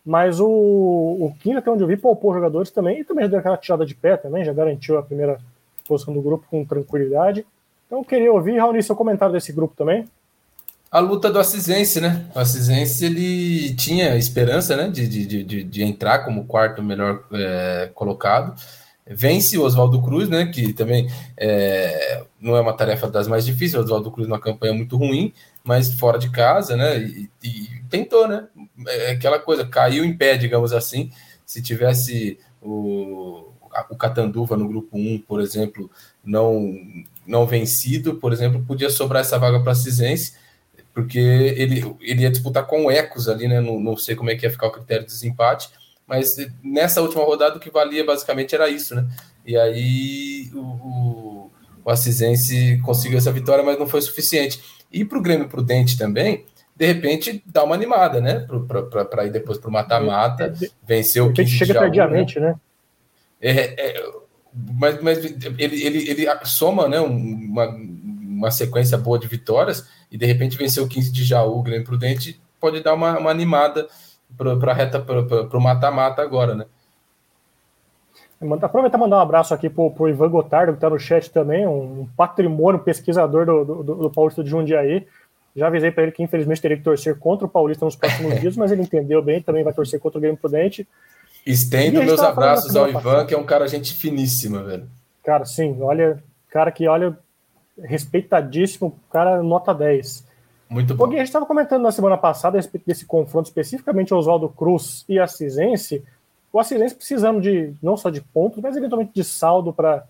mas 0.08 0.40
o, 0.40 0.48
o 0.48 1.36
Kim, 1.42 1.56
até 1.56 1.70
onde 1.70 1.84
eu 1.84 1.88
vi, 1.88 1.98
poupou 1.98 2.34
jogadores 2.34 2.72
também, 2.72 3.02
e 3.02 3.04
também 3.04 3.26
já 3.26 3.32
deu 3.32 3.40
aquela 3.40 3.58
tirada 3.58 3.86
de 3.86 3.94
pé 3.94 4.16
também, 4.16 4.46
já 4.46 4.54
garantiu 4.54 4.98
a 4.98 5.04
primeira 5.04 5.38
posição 5.86 6.14
do 6.14 6.22
grupo 6.22 6.46
com 6.50 6.64
tranquilidade. 6.64 7.46
Então 7.86 8.02
queria 8.06 8.32
ouvir, 8.32 8.58
Raoni, 8.58 8.82
seu 8.82 8.96
comentário 8.96 9.34
desse 9.34 9.52
grupo 9.52 9.76
também. 9.76 10.06
A 10.90 11.00
luta 11.00 11.30
do 11.30 11.38
Assisense, 11.38 12.00
né? 12.00 12.26
O 12.34 12.40
Assisense, 12.40 13.04
ele 13.04 13.76
tinha 13.76 14.16
esperança, 14.16 14.78
né, 14.78 14.88
de, 14.88 15.06
de, 15.10 15.44
de, 15.44 15.64
de 15.66 15.84
entrar 15.84 16.20
como 16.20 16.46
quarto 16.46 16.82
melhor 16.82 17.26
é, 17.34 17.90
colocado, 17.94 18.56
vence 19.06 19.58
o 19.58 19.64
Oswaldo 19.64 20.02
Cruz, 20.02 20.30
né? 20.30 20.46
Que 20.46 20.72
também 20.72 21.10
é, 21.36 22.24
não 22.40 22.56
é 22.56 22.62
uma 22.62 22.72
tarefa 22.72 23.10
das 23.10 23.28
mais 23.28 23.46
difíceis. 23.46 23.76
O 23.76 23.84
Oswaldo 23.84 24.10
Cruz 24.10 24.26
numa 24.26 24.40
campanha 24.40 24.74
muito 24.74 24.96
ruim, 24.96 25.34
mas 25.68 25.94
fora 25.94 26.18
de 26.18 26.30
casa, 26.32 26.78
né? 26.78 26.98
E, 26.98 27.30
e, 27.44 27.68
tentou, 27.90 28.28
né? 28.28 28.48
É 28.88 29.12
aquela 29.12 29.38
coisa, 29.38 29.68
caiu 29.68 30.06
em 30.06 30.16
pé, 30.16 30.38
digamos 30.38 30.72
assim. 30.72 31.12
Se 31.46 31.62
tivesse 31.62 32.40
o, 32.62 33.52
o 33.90 33.96
Catanduva 33.98 34.56
no 34.56 34.68
grupo 34.68 34.98
1, 34.98 35.20
por 35.28 35.42
exemplo, 35.42 35.92
não, 36.24 36.74
não 37.26 37.46
vencido, 37.46 38.16
por 38.16 38.32
exemplo, 38.32 38.64
podia 38.66 38.90
sobrar 38.90 39.22
essa 39.22 39.38
vaga 39.38 39.60
para 39.60 39.76
Cisense, 39.76 40.36
porque 40.94 41.20
ele, 41.20 41.84
ele 42.00 42.22
ia 42.22 42.32
disputar 42.32 42.66
com 42.66 42.86
o 42.86 42.92
Ecos 42.92 43.28
ali, 43.28 43.48
né? 43.48 43.60
Não, 43.60 43.78
não 43.78 43.98
sei 43.98 44.16
como 44.16 44.30
é 44.30 44.36
que 44.36 44.46
ia 44.46 44.52
ficar 44.52 44.68
o 44.68 44.72
critério 44.72 45.06
de 45.06 45.12
desempate 45.12 45.70
mas 46.08 46.38
nessa 46.64 47.02
última 47.02 47.26
rodada 47.26 47.58
o 47.58 47.60
que 47.60 47.70
valia 47.70 48.06
basicamente 48.06 48.56
era 48.56 48.70
isso, 48.70 48.96
né? 48.96 49.06
E 49.46 49.58
aí 49.58 50.50
o, 50.54 50.60
o, 50.60 51.52
o 51.84 51.92
Assisense 51.92 52.80
conseguiu 52.82 53.18
essa 53.18 53.32
vitória, 53.32 53.62
mas 53.62 53.78
não 53.78 53.86
foi 53.86 54.02
suficiente. 54.02 54.64
E 54.92 55.04
para 55.04 55.18
o 55.18 55.22
Grêmio 55.22 55.48
Prudente 55.48 55.98
também, 55.98 56.46
de 56.76 56.86
repente 56.86 57.44
dá 57.46 57.64
uma 57.64 57.76
animada, 57.76 58.22
né? 58.22 58.46
Para 59.10 59.26
ir 59.26 59.32
depois 59.32 59.58
para 59.58 59.70
o 59.70 59.74
mata-mata, 59.74 60.54
vencer 60.88 61.22
o 61.24 61.34
que 61.34 61.46
chega 61.46 61.74
Jaú, 61.74 61.84
tardiamente, 61.84 62.40
né? 62.40 62.50
né? 62.50 62.56
É, 63.42 63.52
é, 63.52 64.12
mas, 64.54 65.02
mas 65.02 65.24
ele, 65.24 65.84
ele, 65.84 66.10
ele 66.10 66.28
soma 66.44 66.88
né, 66.88 67.00
uma, 67.00 67.68
uma 67.68 68.52
sequência 68.52 68.98
boa 68.98 69.20
de 69.20 69.28
vitórias 69.28 69.88
e 70.12 70.18
de 70.18 70.26
repente 70.26 70.58
vencer 70.58 70.82
o 70.82 70.88
15 70.88 71.12
de 71.12 71.24
Jaú, 71.24 71.60
o 71.60 71.64
Grêmio 71.64 71.86
Prudente, 71.86 72.40
pode 72.60 72.82
dar 72.82 72.94
uma, 72.94 73.18
uma 73.18 73.32
animada 73.32 73.88
para 74.38 74.72
a 74.72 74.74
reta, 74.74 75.00
para 75.00 75.58
o 75.58 75.62
mata-mata 75.62 76.22
agora, 76.22 76.56
né? 76.56 76.66
Aproveitar 78.62 78.98
e 78.98 79.02
mandar 79.02 79.18
um 79.18 79.22
abraço 79.22 79.54
aqui 79.54 79.68
para 79.68 79.84
o 79.84 80.08
Ivan 80.08 80.30
Gotardo, 80.30 80.74
que 80.74 80.78
está 80.78 80.90
no 80.90 81.00
chat 81.00 81.32
também, 81.32 81.66
um 81.66 82.08
patrimônio 82.16 82.80
pesquisador 82.80 83.46
do, 83.46 83.66
do, 83.66 83.84
do 83.84 84.10
Paulista 84.12 84.44
de 84.44 84.50
Jundiaí. 84.50 85.08
Já 85.56 85.68
avisei 85.68 85.90
para 85.90 86.04
ele 86.04 86.12
que 86.12 86.22
infelizmente 86.22 86.62
teria 86.62 86.78
que 86.78 86.84
torcer 86.84 87.18
contra 87.18 87.48
o 87.48 87.50
Paulista 87.50 87.84
nos 87.84 87.96
próximos 87.96 88.38
dias, 88.40 88.56
mas 88.56 88.72
ele 88.72 88.84
entendeu 88.84 89.24
bem, 89.24 89.42
também 89.42 89.64
vai 89.64 89.74
torcer 89.74 90.00
contra 90.00 90.20
o 90.20 90.22
Grêmio 90.22 90.40
Prudente. 90.40 90.88
Estendo 91.44 92.04
meus 92.04 92.20
abraços 92.20 92.76
ao 92.76 92.88
Ivan, 92.90 93.02
passada. 93.02 93.26
que 93.26 93.34
é 93.34 93.38
um 93.38 93.44
cara 93.44 93.68
gente 93.68 93.94
finíssima, 93.94 94.62
velho. 94.62 94.88
Cara, 95.24 95.44
sim, 95.46 95.82
olha, 95.82 96.22
cara 96.52 96.72
que 96.72 96.88
olha, 96.88 97.18
respeitadíssimo, 97.82 99.00
cara 99.12 99.42
nota 99.42 99.74
10. 99.74 100.28
Muito 100.70 100.94
bom. 100.94 101.06
a 101.06 101.10
gente 101.10 101.24
estava 101.24 101.46
comentando 101.46 101.82
na 101.82 101.92
semana 101.92 102.18
passada 102.18 102.58
a 102.58 102.60
respeito 102.60 102.86
desse 102.86 103.06
confronto, 103.06 103.48
especificamente 103.48 104.14
Oswaldo 104.14 104.50
Cruz 104.50 105.06
e 105.08 105.18
Assisense. 105.18 106.04
O 106.52 106.60
Assisense 106.60 106.96
precisando 106.96 107.42
de 107.42 107.74
não 107.82 107.98
só 107.98 108.10
de 108.10 108.22
pontos, 108.22 108.62
mas 108.62 108.76
eventualmente 108.76 109.12
de 109.14 109.24
saldo 109.24 109.74
para 109.74 110.06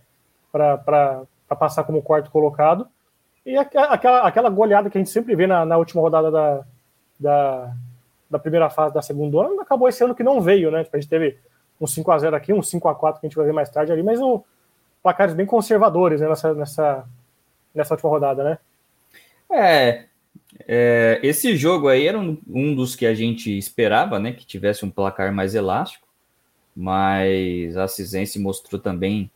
passar 1.49 1.83
como 1.83 2.01
quarto 2.01 2.31
colocado. 2.31 2.87
E 3.45 3.57
aquela, 3.57 4.27
aquela 4.27 4.49
goleada 4.49 4.89
que 4.89 4.97
a 4.97 5.01
gente 5.01 5.09
sempre 5.09 5.35
vê 5.35 5.47
na, 5.47 5.65
na 5.65 5.77
última 5.77 6.01
rodada 6.01 6.29
da, 6.29 6.65
da, 7.19 7.73
da, 8.29 8.39
primeira 8.39 8.69
fase 8.69 8.93
da 8.93 9.01
segunda 9.01 9.45
ano, 9.45 9.61
acabou 9.61 9.87
esse 9.87 10.03
ano 10.03 10.13
que 10.13 10.23
não 10.23 10.41
veio, 10.41 10.69
né? 10.69 10.83
Tipo, 10.83 10.97
a 10.97 10.99
gente 10.99 11.09
teve 11.09 11.37
um 11.79 11.85
5x0 11.85 12.33
aqui, 12.33 12.51
um 12.51 12.59
5x4 12.59 13.19
que 13.19 13.25
a 13.25 13.29
gente 13.29 13.37
vai 13.37 13.45
ver 13.45 13.53
mais 13.53 13.69
tarde 13.69 13.91
ali, 13.91 14.03
mas 14.03 14.19
o, 14.19 14.43
placares 15.01 15.33
bem 15.33 15.45
conservadores 15.45 16.19
né, 16.19 16.27
nessa, 16.27 16.53
nessa, 16.53 17.05
nessa 17.73 17.93
última 17.93 18.09
rodada, 18.09 18.43
né? 18.43 18.57
É, 19.49 20.05
é, 20.67 21.19
esse 21.23 21.55
jogo 21.55 21.87
aí 21.87 22.07
era 22.07 22.19
um, 22.19 22.37
um, 22.49 22.75
dos 22.75 22.95
que 22.95 23.05
a 23.05 23.13
gente 23.13 23.57
esperava, 23.57 24.19
né? 24.19 24.33
Que 24.33 24.45
tivesse 24.45 24.85
um 24.85 24.89
placar 24.89 25.31
mais 25.33 25.55
elástico, 25.55 26.06
mas 26.79 27.75
a 27.75 27.87
Cisense 27.87 28.37
mostrou 28.37 28.79
também 28.79 29.31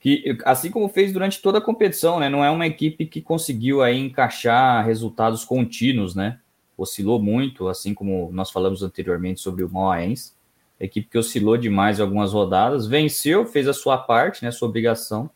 que, 0.00 0.36
assim 0.44 0.72
como 0.72 0.88
fez 0.88 1.12
durante 1.12 1.40
toda 1.40 1.58
a 1.58 1.60
competição, 1.60 2.18
né? 2.18 2.28
Não 2.28 2.44
é 2.44 2.50
uma 2.50 2.66
equipe 2.66 3.06
que 3.06 3.22
conseguiu 3.22 3.80
aí 3.80 3.96
encaixar 3.96 4.84
resultados 4.84 5.44
contínuos, 5.44 6.16
né? 6.16 6.40
Oscilou 6.76 7.22
muito, 7.22 7.68
assim 7.68 7.94
como 7.94 8.28
nós 8.32 8.50
falamos 8.50 8.82
anteriormente 8.82 9.40
sobre 9.40 9.62
o 9.62 9.68
Moaense. 9.68 10.32
Equipe 10.80 11.08
que 11.08 11.16
oscilou 11.16 11.56
demais 11.56 12.00
em 12.00 12.02
algumas 12.02 12.32
rodadas, 12.32 12.88
venceu, 12.88 13.46
fez 13.46 13.68
a 13.68 13.72
sua 13.72 13.96
parte, 13.96 14.44
né? 14.44 14.50
Sua 14.50 14.68
obrigação, 14.68 15.30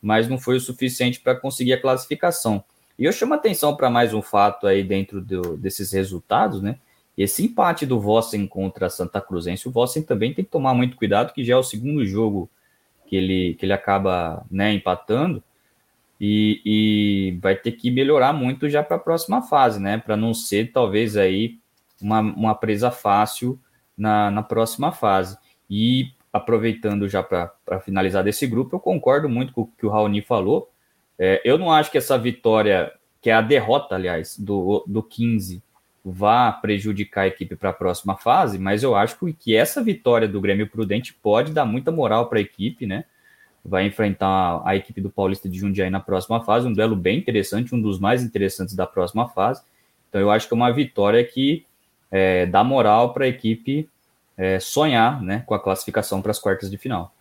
mas 0.00 0.28
não 0.28 0.38
foi 0.38 0.58
o 0.58 0.60
suficiente 0.60 1.18
para 1.18 1.34
conseguir 1.34 1.72
a 1.72 1.80
classificação. 1.80 2.62
E 2.96 3.04
eu 3.04 3.12
chamo 3.12 3.34
atenção 3.34 3.74
para 3.74 3.90
mais 3.90 4.14
um 4.14 4.22
fato 4.22 4.68
aí 4.68 4.84
dentro 4.84 5.20
do, 5.20 5.56
desses 5.56 5.90
resultados, 5.90 6.62
né? 6.62 6.78
Esse 7.16 7.44
empate 7.44 7.86
do 7.86 7.98
Vossen 7.98 8.46
contra 8.46 8.90
Santa 8.90 9.20
Cruzense, 9.20 9.68
o 9.68 9.70
Vossen 9.70 10.02
também 10.02 10.34
tem 10.34 10.44
que 10.44 10.50
tomar 10.50 10.74
muito 10.74 10.96
cuidado, 10.96 11.32
que 11.32 11.42
já 11.42 11.54
é 11.54 11.56
o 11.56 11.62
segundo 11.62 12.04
jogo 12.04 12.50
que 13.06 13.16
ele, 13.16 13.54
que 13.54 13.64
ele 13.64 13.72
acaba 13.72 14.44
né, 14.50 14.72
empatando, 14.74 15.42
e, 16.20 16.60
e 16.64 17.38
vai 17.40 17.54
ter 17.54 17.72
que 17.72 17.90
melhorar 17.90 18.32
muito 18.32 18.68
já 18.68 18.82
para 18.82 18.96
a 18.96 19.00
próxima 19.00 19.42
fase, 19.42 19.80
né? 19.80 19.98
Para 19.98 20.16
não 20.16 20.32
ser 20.32 20.72
talvez 20.72 21.16
aí 21.16 21.58
uma, 22.00 22.20
uma 22.20 22.54
presa 22.54 22.90
fácil 22.90 23.58
na, 23.96 24.30
na 24.30 24.42
próxima 24.42 24.92
fase. 24.92 25.36
E 25.68 26.12
aproveitando 26.32 27.08
já 27.08 27.22
para 27.22 27.52
finalizar 27.84 28.24
desse 28.24 28.46
grupo, 28.46 28.76
eu 28.76 28.80
concordo 28.80 29.28
muito 29.28 29.52
com 29.52 29.62
o 29.62 29.66
que 29.66 29.86
o 29.86 29.90
Raoni 29.90 30.22
falou. 30.22 30.70
É, 31.18 31.40
eu 31.44 31.58
não 31.58 31.70
acho 31.70 31.90
que 31.90 31.98
essa 31.98 32.18
vitória, 32.18 32.92
que 33.20 33.30
é 33.30 33.34
a 33.34 33.40
derrota, 33.40 33.94
aliás, 33.94 34.38
do, 34.38 34.84
do 34.86 35.02
15, 35.02 35.62
vá 36.08 36.52
prejudicar 36.52 37.22
a 37.22 37.26
equipe 37.26 37.56
para 37.56 37.70
a 37.70 37.72
próxima 37.72 38.16
fase, 38.16 38.58
mas 38.58 38.84
eu 38.84 38.94
acho 38.94 39.18
que 39.38 39.56
essa 39.56 39.82
vitória 39.82 40.28
do 40.28 40.40
Grêmio 40.40 40.68
Prudente 40.68 41.12
pode 41.12 41.52
dar 41.52 41.64
muita 41.64 41.90
moral 41.90 42.28
para 42.28 42.38
a 42.38 42.42
equipe, 42.42 42.86
né? 42.86 43.04
Vai 43.64 43.86
enfrentar 43.86 44.62
a 44.64 44.76
equipe 44.76 45.00
do 45.00 45.10
Paulista 45.10 45.48
de 45.48 45.58
Jundiaí 45.58 45.90
na 45.90 45.98
próxima 45.98 46.40
fase, 46.44 46.68
um 46.68 46.72
duelo 46.72 46.94
bem 46.94 47.18
interessante, 47.18 47.74
um 47.74 47.80
dos 47.80 47.98
mais 47.98 48.22
interessantes 48.22 48.76
da 48.76 48.86
próxima 48.86 49.28
fase. 49.28 49.62
Então 50.08 50.20
eu 50.20 50.30
acho 50.30 50.46
que 50.46 50.54
é 50.54 50.56
uma 50.56 50.72
vitória 50.72 51.24
que 51.24 51.66
é, 52.08 52.46
dá 52.46 52.62
moral 52.62 53.12
para 53.12 53.24
a 53.24 53.28
equipe 53.28 53.88
é, 54.36 54.60
sonhar 54.60 55.20
né, 55.20 55.42
com 55.44 55.54
a 55.54 55.58
classificação 55.58 56.22
para 56.22 56.30
as 56.30 56.38
quartas 56.38 56.70
de 56.70 56.78
final. 56.78 57.12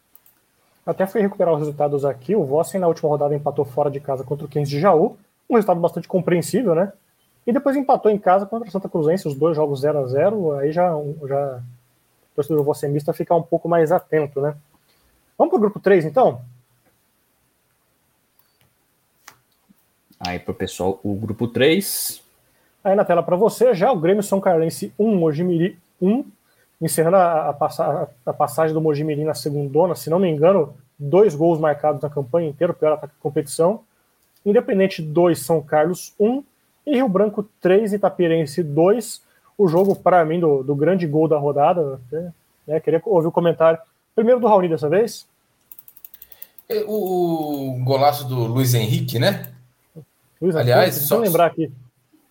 Até 0.85 1.07
fui 1.07 1.21
recuperar 1.21 1.55
os 1.55 1.59
resultados 1.59 2.05
aqui. 2.05 2.35
O 2.35 2.45
Vossen 2.45 2.79
na 2.79 2.87
última 2.87 3.09
rodada 3.09 3.33
empatou 3.33 3.65
fora 3.65 3.89
de 3.89 3.99
casa 3.99 4.23
contra 4.23 4.45
o 4.45 4.49
15 4.49 4.69
de 4.69 4.79
Jaú. 4.79 5.17
Um 5.49 5.55
resultado 5.55 5.79
bastante 5.79 6.07
compreensível, 6.07 6.75
né? 6.75 6.93
E 7.45 7.53
depois 7.53 7.75
empatou 7.75 8.11
em 8.11 8.17
casa 8.17 8.45
contra 8.45 8.67
o 8.67 8.71
Santa 8.71 8.89
Cruzense, 8.89 9.27
os 9.27 9.35
dois 9.35 9.55
jogos 9.55 9.81
0 9.81 9.99
a 9.99 10.07
0 10.07 10.51
Aí 10.53 10.71
já, 10.71 10.89
já 11.27 11.57
o 11.57 12.35
torcedor 12.35 12.63
vossemista 12.63 13.13
ficar 13.13 13.35
um 13.35 13.43
pouco 13.43 13.69
mais 13.69 13.91
atento, 13.91 14.41
né? 14.41 14.55
Vamos 15.37 15.51
para 15.51 15.57
o 15.57 15.61
grupo 15.61 15.79
3, 15.79 16.05
então? 16.05 16.41
Aí 20.19 20.39
para 20.39 20.51
o 20.51 20.55
pessoal, 20.55 20.99
o 21.03 21.13
grupo 21.15 21.47
3. 21.47 22.21
Aí 22.83 22.95
na 22.95 23.05
tela 23.05 23.21
para 23.21 23.35
você, 23.35 23.73
já 23.73 23.91
o 23.91 23.99
Grêmio 23.99 24.23
São 24.23 24.39
Carlense 24.39 24.93
1, 24.97 25.15
Mojimiri 25.15 25.77
1, 26.01 26.25
encerrando 26.81 27.17
a, 27.17 27.49
a, 27.49 28.07
a, 28.25 28.33
passagem 28.33 28.73
do 28.73 28.81
Mojimirim 28.81 29.23
na 29.23 29.33
segundona, 29.33 29.95
se 29.95 30.09
não 30.09 30.19
me 30.19 30.29
engano, 30.29 30.75
dois 30.97 31.35
gols 31.35 31.59
marcados 31.59 32.01
na 32.01 32.09
campanha 32.09 32.49
inteira, 32.49 32.73
o 32.73 32.75
pior 32.75 32.93
ataque 32.93 33.13
da 33.13 33.21
competição. 33.21 33.81
Independente 34.45 35.01
2, 35.01 35.39
São 35.39 35.61
Carlos 35.61 36.13
1 36.19 36.27
um, 36.27 36.43
e 36.85 36.95
Rio 36.95 37.09
Branco 37.09 37.47
3, 37.61 37.93
Itapirense 37.93 38.61
2. 38.61 39.21
O 39.57 39.67
jogo, 39.67 39.95
para 39.95 40.23
mim, 40.25 40.39
do, 40.39 40.63
do, 40.63 40.75
grande 40.75 41.07
gol 41.07 41.27
da 41.27 41.37
rodada. 41.37 41.99
Né, 42.67 42.79
queria 42.79 43.01
ouvir 43.05 43.27
o 43.27 43.31
comentário. 43.31 43.79
Primeiro 44.13 44.39
do 44.39 44.47
Raoni 44.47 44.69
dessa 44.69 44.89
vez. 44.89 45.25
É, 46.69 46.83
o, 46.87 47.77
o 47.79 47.83
golaço 47.83 48.27
do 48.27 48.45
Luiz 48.45 48.73
Henrique, 48.73 49.19
né? 49.19 49.51
Luiz 50.41 50.55
Aliás, 50.55 50.95
só 50.95 51.17
lembrar 51.17 51.47
aqui. 51.47 51.71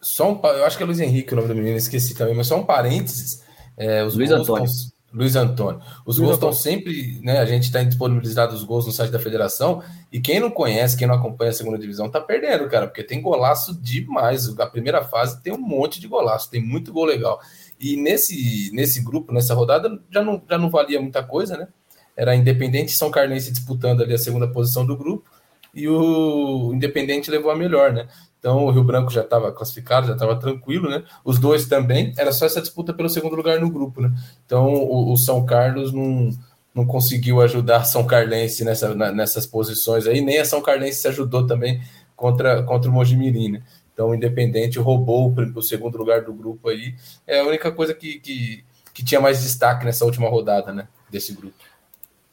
Só 0.01 0.31
um, 0.31 0.41
eu 0.43 0.65
acho 0.67 0.77
que 0.77 0.83
é 0.83 0.87
Luiz 0.87 1.01
Henrique 1.01 1.33
o 1.33 1.37
nome 1.37 1.49
do 1.49 1.55
menino, 1.55 1.77
esqueci 1.77 2.15
também, 2.15 2.35
mas 2.35 2.47
só 2.47 2.59
um 2.59 2.65
parênteses. 2.65 3.43
É, 3.77 4.05
os 4.05 4.15
Luiz 4.15 4.31
Antônio. 4.31 4.69
Luiz 5.15 5.37
Antônio. 5.37 5.81
Os 6.05 6.19
Luiz 6.19 6.27
gols 6.27 6.35
estão 6.35 6.53
sempre, 6.53 7.21
né? 7.23 7.39
A 7.39 7.47
gente 7.47 7.65
está 7.65 7.81
disponibilizado 7.85 8.53
os 8.53 8.65
gols 8.65 8.85
no 8.85 8.91
site 8.91 9.13
da 9.13 9.19
federação. 9.21 9.81
E 10.11 10.21
quem 10.21 10.41
não 10.41 10.51
conhece, 10.51 10.97
quem 10.97 11.07
não 11.07 11.15
acompanha 11.15 11.53
a 11.53 11.55
segunda 11.55 11.79
divisão, 11.79 12.11
tá 12.11 12.21
perdendo, 12.21 12.69
cara, 12.69 12.89
porque 12.89 13.05
tem 13.05 13.23
golaço 13.23 13.81
demais. 13.81 14.49
A 14.59 14.67
primeira 14.67 15.05
fase 15.05 15.41
tem 15.41 15.53
um 15.53 15.59
monte 15.59 16.01
de 16.01 16.09
golaço, 16.09 16.51
tem 16.51 16.61
muito 16.61 16.93
gol 16.93 17.05
legal. 17.05 17.41
E 17.79 17.97
nesse, 17.97 18.71
nesse 18.73 19.03
grupo, 19.03 19.33
nessa 19.33 19.55
rodada, 19.55 20.01
já 20.11 20.21
não, 20.21 20.43
já 20.51 20.59
não 20.59 20.69
valia 20.69 21.01
muita 21.01 21.23
coisa, 21.23 21.57
né? 21.57 21.69
Era 22.17 22.35
Independente 22.35 22.93
e 22.93 22.97
São 22.97 23.11
Carlense 23.11 23.53
disputando 23.53 24.03
ali 24.03 24.15
a 24.15 24.19
segunda 24.19 24.49
posição 24.49 24.85
do 24.85 24.97
grupo. 24.97 25.31
E 25.73 25.89
o 25.89 26.73
Independente 26.75 27.31
levou 27.31 27.53
a 27.53 27.57
melhor, 27.57 27.93
né? 27.93 28.09
Então 28.45 28.67
o 28.67 28.71
Rio 28.71 28.85
Branco 28.85 29.11
já 29.11 29.23
estava 29.23 29.51
classificado, 29.51 30.07
já 30.07 30.13
estava 30.13 30.37
tranquilo, 30.37 30.91
né? 30.91 31.03
Os 31.25 31.39
dois 31.39 31.65
também, 31.67 32.13
era 32.19 32.31
só 32.31 32.45
essa 32.45 32.61
disputa 32.61 32.93
pelo 32.93 33.09
segundo 33.09 33.35
lugar 33.35 33.59
no 33.59 33.71
grupo, 33.71 34.03
né? 34.03 34.13
Então 34.45 34.67
o, 34.67 35.15
o 35.15 35.17
São 35.17 35.47
Carlos 35.47 35.95
não, 35.95 36.31
não 36.75 36.85
conseguiu 36.85 37.41
ajudar 37.41 37.85
São 37.85 38.07
Carlense 38.07 38.63
nessa, 38.63 38.95
na, 38.95 39.11
nessas 39.11 39.47
posições 39.47 40.07
aí, 40.07 40.21
nem 40.21 40.41
a 40.41 40.45
São 40.45 40.61
Carlense 40.61 41.01
se 41.01 41.09
ajudou 41.09 41.47
também 41.47 41.81
contra, 42.15 42.63
contra 42.65 42.91
o 42.91 42.93
Mojimirim, 42.93 43.53
né? 43.53 43.63
Então 43.95 44.11
o 44.11 44.15
Independente 44.15 44.79
roubou 44.79 45.31
o, 45.35 45.59
o, 45.59 45.63
segundo 45.63 45.97
lugar 45.97 46.21
do 46.21 46.35
grupo 46.35 46.69
aí. 46.69 46.95
É 47.27 47.41
a 47.41 47.45
única 47.47 47.73
coisa 47.73 47.95
que, 47.95 48.21
que, 48.21 48.63
que 48.93 49.03
tinha 49.03 49.23
mais 49.23 49.43
destaque 49.43 49.87
nessa 49.87 50.05
última 50.05 50.29
rodada, 50.29 50.71
né? 50.71 50.87
Desse 51.09 51.33
grupo. 51.33 51.57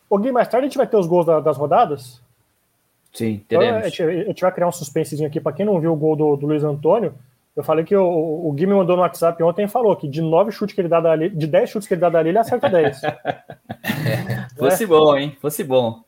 Ô 0.10 0.20
mais 0.34 0.50
tarde 0.50 0.66
a 0.66 0.68
gente 0.68 0.78
vai 0.78 0.88
ter 0.88 0.98
os 0.98 1.08
gols 1.08 1.26
da, 1.26 1.40
das 1.40 1.56
rodadas? 1.56 2.22
Sim, 3.14 3.44
teremos. 3.48 3.88
Então, 3.88 4.08
a, 4.08 4.24
gente, 4.24 4.42
vai 4.42 4.52
criar 4.52 4.68
um 4.68 4.72
suspensezinho 4.72 5.28
aqui. 5.28 5.40
Para 5.40 5.54
quem 5.54 5.66
não 5.66 5.80
viu 5.80 5.92
o 5.92 5.96
gol 5.96 6.16
do, 6.16 6.36
do 6.36 6.48
Luiz 6.48 6.64
Antônio, 6.64 7.14
eu 7.56 7.64
falei 7.64 7.84
que 7.84 7.96
o, 7.96 8.48
o 8.48 8.52
Gui 8.54 8.66
me 8.66 8.74
mandou 8.74 8.96
no 8.96 9.02
WhatsApp 9.02 9.42
ontem 9.44 9.66
e 9.66 9.68
falou 9.68 9.96
que 9.96 10.08
de 10.08 10.22
nove 10.22 10.52
chutes 10.52 10.74
que 10.74 10.80
ele 10.80 10.88
dá 10.88 11.02
dali, 11.02 11.30
de 11.30 11.46
dez 11.46 11.70
chutes 11.70 11.88
que 11.88 11.94
ele 11.94 12.02
dá 12.02 12.10
dali, 12.10 12.30
ele 12.30 12.38
acerta 12.38 12.70
dez. 12.70 13.02
Fosse 14.58 14.86
é. 14.86 14.88
bom, 14.88 15.18
hein? 15.18 15.38
Fosse 15.42 15.64
bom. 15.64 16.04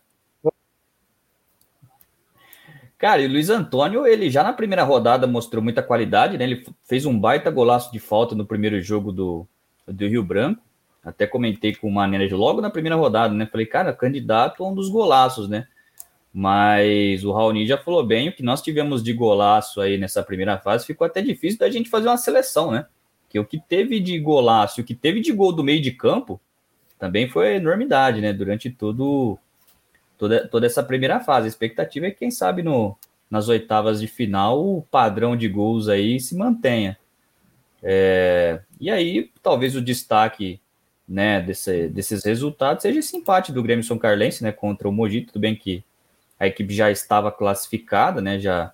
Cara, 2.97 3.21
e 3.21 3.25
o 3.25 3.29
Luiz 3.29 3.49
Antônio, 3.49 4.07
ele 4.07 4.29
já 4.29 4.41
na 4.43 4.53
primeira 4.53 4.83
rodada 4.83 5.27
mostrou 5.27 5.61
muita 5.61 5.83
qualidade, 5.83 6.37
né? 6.37 6.45
Ele 6.45 6.65
fez 6.85 7.05
um 7.05 7.19
baita 7.19 7.51
golaço 7.51 7.91
de 7.91 7.99
falta 7.99 8.33
no 8.33 8.45
primeiro 8.45 8.79
jogo 8.79 9.11
do, 9.11 9.45
do 9.85 10.07
Rio 10.07 10.23
Branco. 10.23 10.61
Até 11.03 11.27
comentei 11.27 11.75
com 11.75 11.89
o 11.89 11.91
Maneiro 11.91 12.37
logo 12.37 12.61
na 12.61 12.69
primeira 12.69 12.95
rodada, 12.95 13.33
né? 13.33 13.45
Falei, 13.45 13.65
cara, 13.65 13.91
candidato 13.91 14.63
a 14.63 14.69
um 14.69 14.73
dos 14.73 14.87
golaços, 14.87 15.49
né? 15.49 15.67
Mas 16.33 17.23
o 17.23 17.31
Raoni 17.31 17.67
já 17.67 17.77
falou 17.77 18.03
bem, 18.03 18.29
o 18.29 18.33
que 18.33 18.41
nós 18.41 18.61
tivemos 18.61 19.03
de 19.03 19.13
golaço 19.13 19.79
aí 19.79 19.99
nessa 19.99 20.23
primeira 20.23 20.57
fase 20.57 20.85
ficou 20.85 21.05
até 21.05 21.21
difícil 21.21 21.59
da 21.59 21.69
gente 21.69 21.91
fazer 21.91 22.07
uma 22.07 22.17
seleção, 22.17 22.71
né? 22.71 22.87
Que 23.29 23.39
o 23.39 23.45
que 23.45 23.59
teve 23.59 23.99
de 23.99 24.17
golaço, 24.19 24.81
o 24.81 24.83
que 24.83 24.95
teve 24.95 25.21
de 25.21 25.31
gol 25.31 25.53
do 25.53 25.63
meio 25.63 25.79
de 25.79 25.91
campo, 25.91 26.41
também 26.97 27.29
foi 27.29 27.55
enormidade, 27.55 28.19
né? 28.19 28.33
Durante 28.33 28.71
todo, 28.71 29.37
toda, 30.17 30.47
toda 30.47 30.65
essa 30.65 30.81
primeira 30.81 31.19
fase. 31.19 31.45
A 31.45 31.49
expectativa 31.49 32.07
é 32.07 32.11
que, 32.11 32.17
quem 32.17 32.31
sabe, 32.31 32.63
no, 32.63 32.97
nas 33.29 33.47
oitavas 33.47 34.01
de 34.01 34.07
final, 34.07 34.65
o 34.65 34.81
padrão 34.81 35.35
de 35.35 35.47
gols 35.47 35.87
aí 35.87 36.19
se 36.19 36.35
mantenha. 36.35 36.97
É, 37.83 38.61
e 38.79 38.89
aí, 38.89 39.29
talvez 39.43 39.75
o 39.75 39.81
destaque 39.81 40.59
né, 41.07 41.41
desse, 41.41 41.89
desses 41.89 42.23
resultados 42.23 42.81
seja 42.81 42.99
esse 42.99 43.15
empate 43.17 43.51
do 43.51 43.61
Grêmio 43.61 43.83
São 43.83 43.99
Carlense 43.99 44.43
né, 44.43 44.51
contra 44.51 44.89
o 44.89 44.91
Mogi. 44.91 45.21
Tudo 45.21 45.39
bem 45.39 45.55
que 45.55 45.83
a 46.39 46.47
equipe 46.47 46.73
já 46.73 46.91
estava 46.91 47.31
classificada, 47.31 48.21
né? 48.21 48.39
Já 48.39 48.73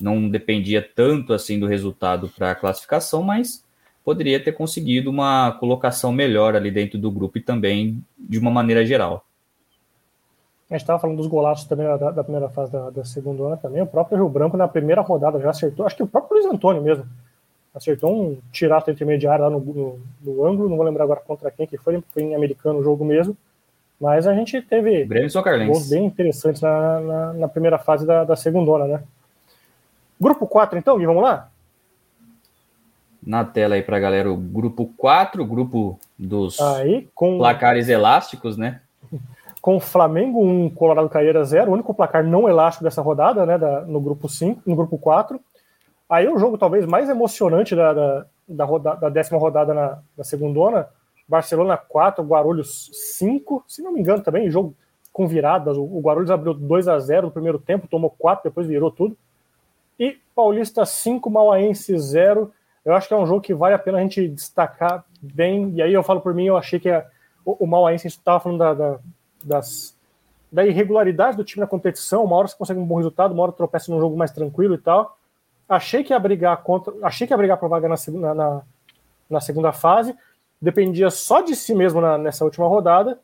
não 0.00 0.28
dependia 0.28 0.82
tanto 0.82 1.32
assim 1.32 1.58
do 1.58 1.66
resultado 1.66 2.28
para 2.28 2.50
a 2.52 2.54
classificação, 2.54 3.22
mas 3.22 3.64
poderia 4.04 4.42
ter 4.42 4.52
conseguido 4.52 5.10
uma 5.10 5.52
colocação 5.52 6.10
melhor 6.10 6.56
ali 6.56 6.70
dentro 6.70 6.98
do 6.98 7.10
grupo 7.10 7.38
e 7.38 7.42
também 7.42 8.02
de 8.18 8.38
uma 8.38 8.50
maneira 8.50 8.84
geral. 8.84 9.24
A 10.70 10.74
gente 10.74 10.82
estava 10.82 11.00
falando 11.00 11.16
dos 11.16 11.26
golaços 11.26 11.66
também 11.66 11.86
da, 11.86 12.10
da 12.12 12.22
primeira 12.22 12.48
fase 12.48 12.70
da, 12.70 12.90
da, 12.90 13.04
segunda 13.04 13.42
ano 13.42 13.56
também. 13.56 13.82
O 13.82 13.86
próprio 13.86 14.18
Rio 14.18 14.28
Branco 14.28 14.56
na 14.56 14.68
primeira 14.68 15.00
rodada 15.00 15.40
já 15.40 15.50
acertou, 15.50 15.84
acho 15.84 15.96
que 15.96 16.02
o 16.02 16.06
próprio 16.06 16.38
Luiz 16.38 16.46
Antônio 16.46 16.80
mesmo 16.80 17.04
acertou 17.74 18.14
um 18.14 18.38
tirato 18.52 18.90
intermediário 18.90 19.44
lá 19.44 19.50
no, 19.50 19.60
no, 19.60 20.00
no 20.22 20.46
ângulo, 20.46 20.68
não 20.68 20.76
vou 20.76 20.86
lembrar 20.86 21.04
agora 21.04 21.20
contra 21.20 21.50
quem 21.50 21.66
que 21.66 21.76
foi, 21.76 22.02
foi 22.10 22.22
em 22.22 22.34
americano 22.34 22.78
o 22.78 22.82
jogo 22.84 23.04
mesmo. 23.04 23.36
Mas 24.00 24.26
a 24.26 24.34
gente 24.34 24.62
teve 24.62 25.04
gols 25.66 25.90
bem 25.90 26.06
interessantes 26.06 26.62
na, 26.62 27.00
na, 27.00 27.32
na, 27.34 27.48
primeira 27.48 27.78
fase 27.78 28.06
da, 28.06 28.24
da 28.24 28.34
segunda, 28.34 28.86
né? 28.86 29.02
Grupo 30.18 30.46
4, 30.46 30.78
então, 30.78 30.96
Gui, 30.96 31.04
vamos 31.04 31.22
lá? 31.22 31.48
Na 33.22 33.44
tela 33.44 33.74
aí 33.74 33.82
pra 33.82 34.00
galera, 34.00 34.32
o 34.32 34.36
grupo 34.36 34.90
4, 34.96 35.42
o 35.42 35.46
grupo 35.46 35.98
dos 36.18 36.58
aí, 36.60 37.08
com... 37.14 37.36
placares 37.36 37.88
elásticos, 37.90 38.56
né? 38.56 38.80
com 39.60 39.78
Flamengo 39.78 40.42
1, 40.42 40.70
Colorado 40.70 41.08
Caieira 41.10 41.44
0, 41.44 41.70
o 41.70 41.74
único 41.74 41.92
placar 41.92 42.24
não 42.24 42.48
elástico 42.48 42.84
dessa 42.84 43.02
rodada, 43.02 43.44
né, 43.44 43.58
da, 43.58 43.82
no 43.82 44.00
grupo 44.00 44.28
5, 44.28 44.62
no 44.64 44.74
grupo 44.74 44.96
4. 44.96 45.38
Aí 46.08 46.26
o 46.26 46.38
jogo 46.38 46.56
talvez 46.56 46.86
mais 46.86 47.10
emocionante 47.10 47.76
da, 47.76 47.92
da, 47.92 48.26
da, 48.48 48.64
roda, 48.64 48.94
da 48.94 49.08
décima 49.10 49.38
rodada 49.38 49.74
na, 49.74 49.98
na 50.16 50.24
segundona, 50.24 50.88
Barcelona 51.30 51.76
4, 51.76 52.24
Guarulhos 52.24 52.90
5, 52.92 53.64
se 53.68 53.80
não 53.82 53.92
me 53.92 54.00
engano 54.00 54.20
também, 54.20 54.50
jogo 54.50 54.74
com 55.12 55.28
viradas, 55.28 55.76
o, 55.76 56.00
Guarulhos 56.00 56.30
abriu 56.30 56.52
2 56.52 56.88
a 56.88 56.98
0 56.98 57.28
no 57.28 57.32
primeiro 57.32 57.58
tempo, 57.58 57.86
tomou 57.86 58.10
4, 58.10 58.50
depois 58.50 58.66
virou 58.66 58.90
tudo. 58.90 59.16
E 59.98 60.18
Paulista 60.34 60.84
5, 60.84 61.30
Mauaense 61.30 61.96
0. 61.96 62.52
Eu 62.84 62.94
acho 62.94 63.06
que 63.06 63.14
é 63.14 63.16
um 63.16 63.26
jogo 63.26 63.40
que 63.40 63.54
vale 63.54 63.74
a 63.74 63.78
pena 63.78 63.98
a 63.98 64.00
gente 64.00 64.26
destacar 64.26 65.04
bem. 65.20 65.70
E 65.74 65.82
aí 65.82 65.92
eu 65.92 66.02
falo 66.02 66.20
por 66.20 66.34
mim, 66.34 66.46
eu 66.46 66.56
achei 66.56 66.80
que 66.80 66.90
a, 66.90 67.06
o, 67.44 67.64
o 67.64 67.66
Mauaense 67.66 68.08
estava 68.08 68.40
falando 68.40 68.58
da, 68.58 68.74
da, 68.74 68.98
das, 69.44 69.96
da 70.50 70.66
irregularidade 70.66 71.36
do 71.36 71.44
time 71.44 71.60
na 71.60 71.66
competição. 71.66 72.24
Uma 72.24 72.36
hora 72.36 72.48
você 72.48 72.56
consegue 72.56 72.80
um 72.80 72.86
bom 72.86 72.96
resultado, 72.96 73.32
uma 73.32 73.42
hora 73.42 73.52
tropeça 73.52 73.92
num 73.92 74.00
jogo 74.00 74.16
mais 74.16 74.32
tranquilo 74.32 74.74
e 74.74 74.78
tal. 74.78 75.16
Achei 75.68 76.02
que 76.02 76.12
ia 76.12 76.18
brigar 76.18 76.56
contra. 76.62 76.92
Achei 77.02 77.26
que 77.26 77.32
ia 77.32 77.36
brigar 77.36 77.56
para 77.56 77.68
vaga 77.68 77.88
na, 77.88 78.34
na, 78.34 78.62
na, 79.28 79.40
segunda 79.40 79.72
fase. 79.72 80.16
Dependia 80.60 81.10
só 81.10 81.40
de 81.40 81.56
si 81.56 81.74
mesmo 81.74 82.00
na, 82.00 82.18
nessa 82.18 82.44
última 82.44 82.66
rodada 82.66 83.18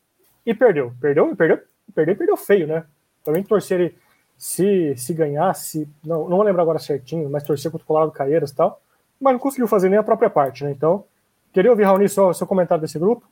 e 0.44 0.54
perdeu. 0.54 0.92
Perdeu, 1.00 1.34
perdeu, 1.36 1.60
perdeu, 1.94 2.16
perdeu 2.16 2.36
feio, 2.36 2.66
né? 2.66 2.84
Também 3.22 3.42
torcer 3.42 3.80
ele 3.80 3.96
se, 4.38 4.94
se 4.96 5.14
ganhasse, 5.14 5.88
não, 6.04 6.28
não 6.28 6.36
vou 6.36 6.42
lembrar 6.42 6.62
agora 6.62 6.78
certinho, 6.78 7.28
mas 7.28 7.42
torcer 7.42 7.70
contra 7.70 7.84
o 7.84 7.86
Colorado 7.86 8.12
Caeiras 8.12 8.50
e 8.50 8.54
tal, 8.54 8.80
mas 9.20 9.32
não 9.32 9.40
conseguiu 9.40 9.66
fazer 9.66 9.88
nem 9.88 9.98
a 9.98 10.02
própria 10.02 10.28
parte, 10.28 10.62
né? 10.62 10.70
Então, 10.70 11.04
queria 11.52 11.70
ouvir, 11.70 11.84
Raoni, 11.84 12.08
seu, 12.08 12.32
seu 12.34 12.46
comentário 12.46 12.82
desse 12.82 12.98
grupo. 12.98 13.26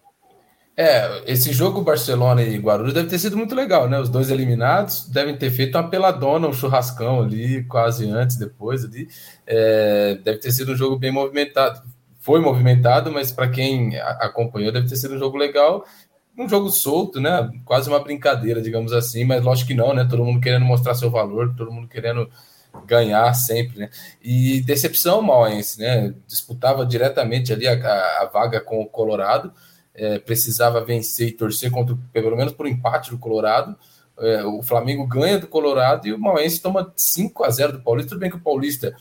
É, 0.76 1.22
esse 1.30 1.52
jogo 1.52 1.82
Barcelona 1.82 2.42
e 2.42 2.59
Guarulhos 2.59 2.92
deve 2.92 3.09
ter 3.09 3.18
sido 3.18 3.36
muito 3.36 3.55
legal, 3.55 3.88
né? 3.88 4.00
Os 4.00 4.09
dois 4.09 4.28
eliminados 4.28 5.09
devem 5.09 5.36
ter 5.36 5.50
feito 5.50 5.78
uma 5.78 5.88
peladona, 5.88 6.48
um 6.48 6.52
churrascão 6.52 7.20
ali, 7.22 7.62
quase 7.64 8.11
antes, 8.11 8.36
depois 8.36 8.84
ali. 8.84 9.09
É, 9.46 10.18
deve 10.24 10.38
ter 10.38 10.50
sido 10.50 10.72
um 10.72 10.76
jogo 10.76 10.98
bem 10.98 11.12
movimentado. 11.12 11.80
Foi 12.25 12.41
movimentado, 12.41 13.12
mas 13.12 13.31
para 13.31 13.49
quem 13.49 13.99
acompanhou, 13.99 14.72
deve 14.72 14.89
ter 14.89 14.97
sido 14.97 15.14
um 15.14 15.18
jogo 15.18 15.37
legal. 15.37 15.85
Um 16.37 16.49
jogo 16.49 16.70
solto, 16.70 17.20
né? 17.20 17.51
Quase 17.64 17.89
uma 17.89 18.03
brincadeira, 18.03 18.62
digamos 18.62 18.93
assim, 18.93 19.25
mas 19.25 19.45
lógico 19.45 19.68
que 19.68 19.75
não, 19.75 19.93
né? 19.93 20.07
Todo 20.09 20.25
mundo 20.25 20.41
querendo 20.41 20.64
mostrar 20.64 20.95
seu 20.95 21.11
valor, 21.11 21.55
todo 21.55 21.70
mundo 21.70 21.87
querendo 21.87 22.29
ganhar 22.87 23.33
sempre, 23.35 23.79
né? 23.79 23.91
E 24.22 24.62
decepção 24.62 25.20
mauense, 25.20 25.79
né? 25.79 26.14
Disputava 26.27 26.87
diretamente 26.87 27.53
ali 27.53 27.68
a, 27.68 27.75
a, 27.75 28.22
a 28.22 28.31
vaga 28.33 28.61
com 28.61 28.81
o 28.81 28.87
Colorado 28.87 29.53
é, 29.95 30.18
precisava 30.18 30.85
vencer 30.85 31.29
e 31.29 31.33
torcer 31.33 31.70
contra, 31.70 31.97
pelo 32.12 32.37
menos 32.37 32.53
por 32.53 32.66
um 32.66 32.68
empate 32.68 33.11
do 33.11 33.18
Colorado. 33.18 33.77
É, 34.18 34.45
o 34.45 34.62
Flamengo 34.62 35.07
ganha 35.07 35.39
do 35.39 35.47
Colorado 35.47 36.07
e 36.07 36.12
o 36.12 36.18
Mauense 36.18 36.61
toma 36.61 36.93
5 36.97 37.45
a 37.45 37.51
0 37.51 37.72
do 37.75 37.83
Paulista. 37.83 38.11
Tudo 38.11 38.20
bem 38.20 38.31
que 38.31 38.37
o 38.37 38.41
Paulista 38.41 38.95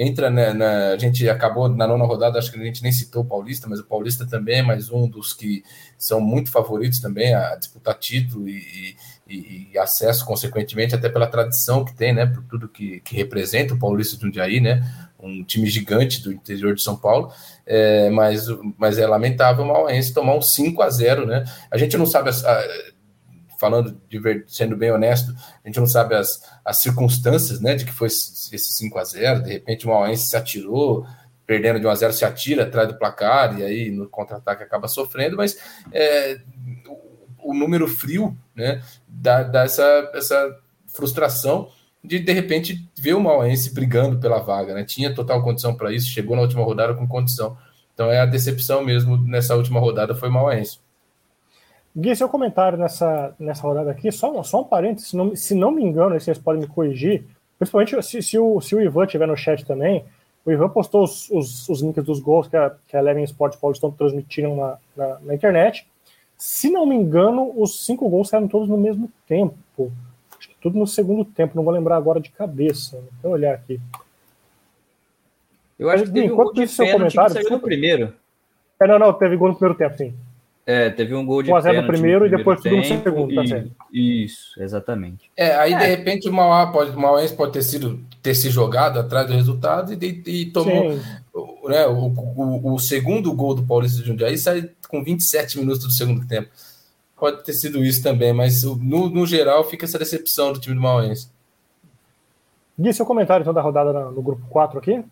entra 0.00 0.30
né, 0.30 0.52
na. 0.52 0.92
A 0.92 0.96
gente 0.96 1.28
acabou 1.28 1.68
na 1.68 1.86
nona 1.86 2.04
rodada, 2.04 2.38
acho 2.38 2.50
que 2.50 2.58
a 2.58 2.64
gente 2.64 2.82
nem 2.82 2.92
citou 2.92 3.22
o 3.22 3.26
Paulista, 3.26 3.68
mas 3.68 3.80
o 3.80 3.84
Paulista 3.84 4.26
também 4.26 4.60
é 4.60 4.62
mais 4.62 4.90
um 4.90 5.08
dos 5.08 5.32
que 5.32 5.62
são 5.98 6.20
muito 6.20 6.50
favoritos 6.50 7.00
também 7.00 7.34
a 7.34 7.54
disputar 7.56 7.98
título 7.98 8.48
e, 8.48 8.96
e, 9.28 9.68
e 9.72 9.78
acesso, 9.78 10.24
consequentemente, 10.24 10.94
até 10.94 11.08
pela 11.08 11.26
tradição 11.26 11.84
que 11.84 11.94
tem, 11.94 12.14
né? 12.14 12.26
Por 12.26 12.42
tudo 12.44 12.68
que, 12.68 13.00
que 13.00 13.14
representa 13.14 13.74
o 13.74 13.78
Paulista 13.78 14.16
de 14.16 14.22
Jundiaí, 14.22 14.60
né? 14.60 14.82
Um 15.18 15.44
time 15.44 15.68
gigante 15.68 16.22
do 16.22 16.32
interior 16.32 16.74
de 16.74 16.82
São 16.82 16.96
Paulo 16.96 17.30
é, 17.72 18.10
mas, 18.10 18.46
mas 18.76 18.98
é 18.98 19.06
lamentável 19.06 19.64
o 19.64 19.68
Mauense 19.68 20.12
tomar 20.12 20.34
um 20.34 20.42
5 20.42 20.82
a 20.82 20.90
0 20.90 21.24
né? 21.24 21.44
A 21.70 21.78
gente 21.78 21.96
não 21.96 22.04
sabe, 22.04 22.28
as, 22.28 22.44
a, 22.44 22.66
falando 23.60 24.00
sendo 24.46 24.74
bem 24.74 24.90
honesto, 24.90 25.34
a 25.62 25.68
gente 25.68 25.78
não 25.78 25.86
sabe 25.86 26.14
as, 26.14 26.42
as 26.64 26.78
circunstâncias 26.78 27.60
né, 27.60 27.74
de 27.74 27.84
que 27.84 27.92
foi 27.92 28.08
esse 28.08 28.58
5 28.58 28.98
a 28.98 29.04
0 29.04 29.42
de 29.42 29.52
repente 29.52 29.86
o 29.86 29.90
Mauense 29.90 30.28
se 30.28 30.36
atirou, 30.36 31.06
perdendo 31.46 31.78
de 31.78 31.86
1 31.86 31.90
a 31.90 31.94
0 31.94 32.12
se 32.14 32.24
atira 32.24 32.62
atrás 32.62 32.88
do 32.88 32.96
placar, 32.96 33.58
e 33.58 33.62
aí 33.62 33.90
no 33.90 34.08
contra-ataque 34.08 34.62
acaba 34.62 34.88
sofrendo, 34.88 35.36
mas 35.36 35.58
é, 35.92 36.40
o, 36.88 37.50
o, 37.50 37.54
número 37.54 37.86
frio 37.86 38.34
né, 38.54 38.82
dá, 39.06 39.42
dá 39.42 39.64
essa, 39.64 40.10
essa 40.14 40.58
frustração 40.86 41.68
de 42.02 42.18
de 42.18 42.32
repente 42.32 42.88
ver 42.98 43.12
o 43.12 43.20
Mauense 43.20 43.74
brigando 43.74 44.18
pela 44.18 44.38
vaga, 44.38 44.72
né? 44.72 44.84
Tinha 44.84 45.14
total 45.14 45.42
condição 45.42 45.74
para 45.74 45.92
isso, 45.92 46.08
chegou 46.08 46.34
na 46.34 46.40
última 46.40 46.64
rodada 46.64 46.94
com 46.94 47.06
condição. 47.06 47.58
Então 47.92 48.10
é 48.10 48.18
a 48.18 48.24
decepção 48.24 48.82
mesmo 48.82 49.18
nessa 49.18 49.54
última 49.54 49.78
rodada 49.78 50.14
foi 50.14 50.30
o 50.30 50.32
Mauense. 50.32 50.78
Gui, 51.96 52.14
seu 52.14 52.28
comentário 52.28 52.78
nessa, 52.78 53.34
nessa 53.38 53.62
rodada 53.62 53.90
aqui, 53.90 54.12
só, 54.12 54.42
só 54.42 54.60
um 54.60 54.64
parênteses, 54.64 55.10
se 55.10 55.16
não, 55.16 55.34
se 55.34 55.54
não 55.54 55.70
me 55.70 55.82
engano, 55.82 56.18
vocês 56.18 56.38
podem 56.38 56.62
me 56.62 56.68
corrigir, 56.68 57.24
principalmente 57.58 58.00
se, 58.02 58.22
se, 58.22 58.38
o, 58.38 58.60
se 58.60 58.74
o 58.74 58.80
Ivan 58.80 59.04
estiver 59.04 59.26
no 59.26 59.36
chat 59.36 59.64
também, 59.66 60.04
o 60.44 60.52
Ivan 60.52 60.68
postou 60.68 61.02
os, 61.02 61.28
os, 61.30 61.68
os 61.68 61.82
links 61.82 62.04
dos 62.04 62.20
gols 62.20 62.48
que 62.48 62.56
a, 62.56 62.74
que 62.86 62.96
a 62.96 63.00
Eleven 63.00 63.24
Sport 63.24 63.58
Paulistão 63.58 63.90
transmitiram 63.90 64.56
na, 64.56 64.78
na, 64.96 65.18
na 65.20 65.34
internet. 65.34 65.86
Se 66.38 66.70
não 66.70 66.86
me 66.86 66.94
engano, 66.94 67.52
os 67.56 67.84
cinco 67.84 68.08
gols 68.08 68.28
saíram 68.28 68.48
todos 68.48 68.68
no 68.68 68.78
mesmo 68.78 69.10
tempo 69.26 69.92
tudo 70.60 70.78
no 70.78 70.86
segundo 70.86 71.24
tempo, 71.24 71.56
não 71.56 71.64
vou 71.64 71.72
lembrar 71.72 71.96
agora 71.96 72.20
de 72.20 72.30
cabeça. 72.30 73.02
Vou 73.22 73.32
olhar 73.32 73.54
aqui. 73.54 73.80
Eu 75.78 75.88
acho 75.88 76.04
que 76.04 76.12
teve 76.12 76.30
um 76.30 76.36
gol 76.36 76.52
de 76.52 76.68
seu 76.68 76.86
comentário, 76.92 77.34
que 77.34 77.42
saiu 77.42 77.56
no 77.56 77.60
primeiro. 77.60 78.14
É, 78.78 78.86
não, 78.86 78.98
não, 78.98 79.12
teve 79.12 79.36
gol 79.36 79.48
no 79.48 79.54
primeiro 79.54 79.78
tempo, 79.78 79.96
sim. 79.96 80.14
É, 80.70 80.88
teve 80.88 81.14
um 81.16 81.26
gol 81.26 81.42
de 81.42 81.50
1x0 81.50 81.80
no 81.80 81.86
primeiro 81.88 82.26
e 82.26 82.30
depois 82.30 82.60
tudo 82.60 82.76
no 82.76 82.84
segundo, 82.84 83.34
tá 83.34 83.44
certo. 83.44 83.72
Isso, 83.92 84.62
exatamente. 84.62 85.28
É, 85.36 85.52
aí 85.56 85.72
é. 85.72 85.78
de 85.78 85.86
repente 85.86 86.28
o 86.28 86.32
Mauá 86.32 86.68
pode, 86.68 86.92
o 86.92 87.00
Mauense 87.00 87.34
pode 87.34 87.52
ter 87.52 87.62
sido 87.62 87.98
ter 88.22 88.34
se 88.36 88.50
jogado 88.50 89.00
atrás 89.00 89.26
do 89.26 89.32
resultado 89.32 89.92
e, 89.92 90.22
e 90.26 90.46
tomou 90.46 90.96
né, 91.64 91.86
o, 91.88 92.06
o, 92.06 92.74
o, 92.74 92.78
segundo 92.78 93.34
gol 93.34 93.54
do 93.54 93.64
Paulista 93.64 94.00
de 94.00 94.06
Jundiaí 94.06 94.38
sai 94.38 94.70
com 94.88 95.02
27 95.02 95.58
minutos 95.58 95.84
do 95.84 95.92
segundo 95.92 96.24
tempo 96.24 96.50
pode 97.20 97.44
ter 97.44 97.52
sido 97.52 97.84
isso 97.84 98.02
também, 98.02 98.32
mas 98.32 98.62
no, 98.64 99.10
no 99.10 99.26
geral 99.26 99.62
fica 99.64 99.84
essa 99.84 99.98
decepção 99.98 100.52
do 100.52 100.58
time 100.58 100.74
do 100.74 100.80
Mauense. 100.80 101.28
Gui, 102.78 102.94
seu 102.94 103.04
comentário 103.04 103.42
então 103.42 103.52
da 103.52 103.60
rodada 103.60 103.92
no 103.92 104.22
grupo 104.22 104.46
4 104.48 104.78
aqui? 104.78 105.04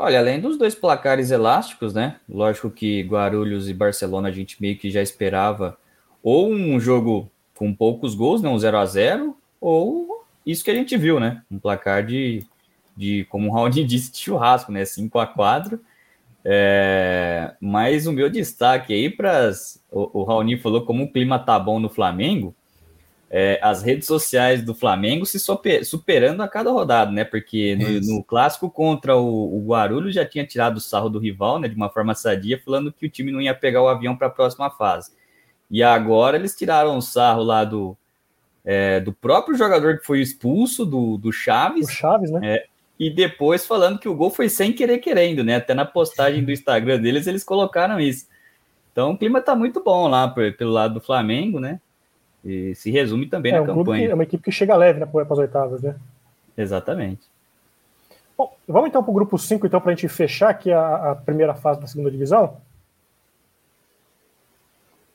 Olha, 0.00 0.20
além 0.20 0.40
dos 0.40 0.56
dois 0.56 0.76
placares 0.76 1.32
elásticos, 1.32 1.92
né? 1.92 2.20
Lógico 2.28 2.70
que 2.70 3.02
Guarulhos 3.02 3.68
e 3.68 3.74
Barcelona 3.74 4.28
a 4.28 4.30
gente 4.30 4.62
meio 4.62 4.78
que 4.78 4.92
já 4.92 5.02
esperava 5.02 5.76
ou 6.22 6.52
um 6.52 6.78
jogo 6.78 7.28
com 7.56 7.74
poucos 7.74 8.14
gols, 8.14 8.40
né? 8.40 8.48
Um 8.48 8.56
0 8.56 8.78
a 8.78 8.86
0 8.86 9.36
ou 9.60 10.24
isso 10.46 10.62
que 10.62 10.70
a 10.70 10.74
gente 10.74 10.96
viu, 10.96 11.18
né? 11.18 11.42
Um 11.50 11.58
placar 11.58 12.06
de, 12.06 12.44
de 12.96 13.26
como 13.28 13.48
o 13.48 13.52
Raoni 13.52 13.82
disse, 13.84 14.12
de 14.12 14.18
churrasco, 14.18 14.70
né? 14.70 14.84
5 14.84 15.18
a 15.18 15.26
4 15.26 15.80
é, 16.44 17.56
mas 17.60 18.06
o 18.06 18.12
meu 18.12 18.30
destaque 18.30 18.94
aí 18.94 19.10
para 19.10 19.50
o, 19.90 20.20
o 20.20 20.22
Raoni 20.22 20.56
falou 20.58 20.86
como 20.86 21.02
o 21.02 21.12
clima 21.12 21.40
tá 21.40 21.58
bom 21.58 21.80
no 21.80 21.88
Flamengo, 21.88 22.54
é, 23.30 23.58
as 23.62 23.82
redes 23.82 24.06
sociais 24.06 24.62
do 24.62 24.74
Flamengo 24.74 25.26
se 25.26 25.38
super, 25.38 25.84
superando 25.84 26.42
a 26.42 26.48
cada 26.48 26.70
rodada, 26.70 27.10
né? 27.10 27.24
Porque 27.24 27.76
no, 27.76 28.16
no 28.16 28.24
clássico 28.24 28.70
contra 28.70 29.16
o, 29.16 29.58
o, 29.58 29.66
Guarulhos 29.66 30.14
já 30.14 30.24
tinha 30.24 30.46
tirado 30.46 30.78
o 30.78 30.80
sarro 30.80 31.10
do 31.10 31.18
rival, 31.18 31.58
né? 31.58 31.68
De 31.68 31.76
uma 31.76 31.90
forma 31.90 32.14
sadia, 32.14 32.60
falando 32.64 32.92
que 32.92 33.04
o 33.04 33.10
time 33.10 33.30
não 33.30 33.40
ia 33.40 33.54
pegar 33.54 33.82
o 33.82 33.88
avião 33.88 34.16
para 34.16 34.28
a 34.28 34.30
próxima 34.30 34.70
fase. 34.70 35.12
E 35.70 35.82
agora 35.82 36.38
eles 36.38 36.56
tiraram 36.56 36.96
o 36.96 37.02
sarro 37.02 37.42
lá 37.42 37.64
do, 37.64 37.94
é, 38.64 38.98
do 39.00 39.12
próprio 39.12 39.58
jogador 39.58 39.98
que 39.98 40.06
foi 40.06 40.22
expulso, 40.22 40.86
do, 40.86 41.18
do 41.18 41.30
Chaves. 41.30 41.86
O 41.86 41.92
Chaves, 41.92 42.30
né? 42.30 42.40
É, 42.42 42.66
e 42.98 43.10
depois 43.10 43.66
falando 43.66 43.98
que 43.98 44.08
o 44.08 44.14
gol 44.14 44.30
foi 44.30 44.48
sem 44.48 44.72
querer 44.72 44.98
querendo, 44.98 45.44
né? 45.44 45.56
Até 45.56 45.74
na 45.74 45.84
postagem 45.84 46.42
do 46.42 46.50
Instagram 46.50 46.98
deles 46.98 47.26
eles 47.26 47.44
colocaram 47.44 48.00
isso. 48.00 48.26
Então 48.90 49.10
o 49.10 49.18
clima 49.18 49.42
tá 49.42 49.54
muito 49.54 49.84
bom 49.84 50.08
lá 50.08 50.28
pelo 50.28 50.72
lado 50.72 50.94
do 50.94 51.00
Flamengo, 51.00 51.60
né? 51.60 51.78
E 52.44 52.74
se 52.74 52.90
resume 52.90 53.26
também 53.26 53.52
é, 53.52 53.56
na 53.56 53.62
um 53.62 53.66
campanha. 53.66 54.10
é 54.10 54.14
uma 54.14 54.22
equipe 54.22 54.42
que 54.42 54.52
chega 54.52 54.76
leve 54.76 55.00
né, 55.00 55.06
para 55.06 55.22
as 55.22 55.38
oitavas, 55.38 55.82
né? 55.82 55.96
Exatamente. 56.56 57.22
Bom, 58.36 58.54
vamos 58.66 58.88
então 58.88 59.02
para 59.02 59.10
o 59.10 59.14
grupo 59.14 59.36
5, 59.36 59.66
então, 59.66 59.80
para 59.80 59.90
a 59.90 59.94
gente 59.94 60.08
fechar 60.08 60.50
aqui 60.50 60.72
a, 60.72 61.10
a, 61.10 61.14
primeira 61.16 61.54
fase 61.54 61.80
da 61.80 61.86
segunda 61.86 62.10
divisão. 62.10 62.56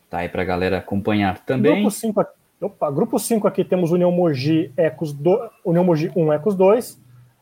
Tá 0.09 0.19
aí 0.19 0.29
para 0.29 0.41
a 0.41 0.45
galera 0.45 0.77
acompanhar 0.77 1.39
também. 1.39 1.81
Grupo 1.81 1.91
5 1.91 2.25
opa, 2.61 2.91
grupo 2.91 3.17
5 3.17 3.47
aqui 3.47 3.63
temos 3.63 3.91
União 3.91 4.11
Mogi, 4.11 4.71
Ecos 4.75 5.13
do, 5.13 5.49
União 5.63 5.83
Mogi 5.83 6.11
1, 6.15 6.33
Ecos 6.33 6.55
2. 6.55 7.01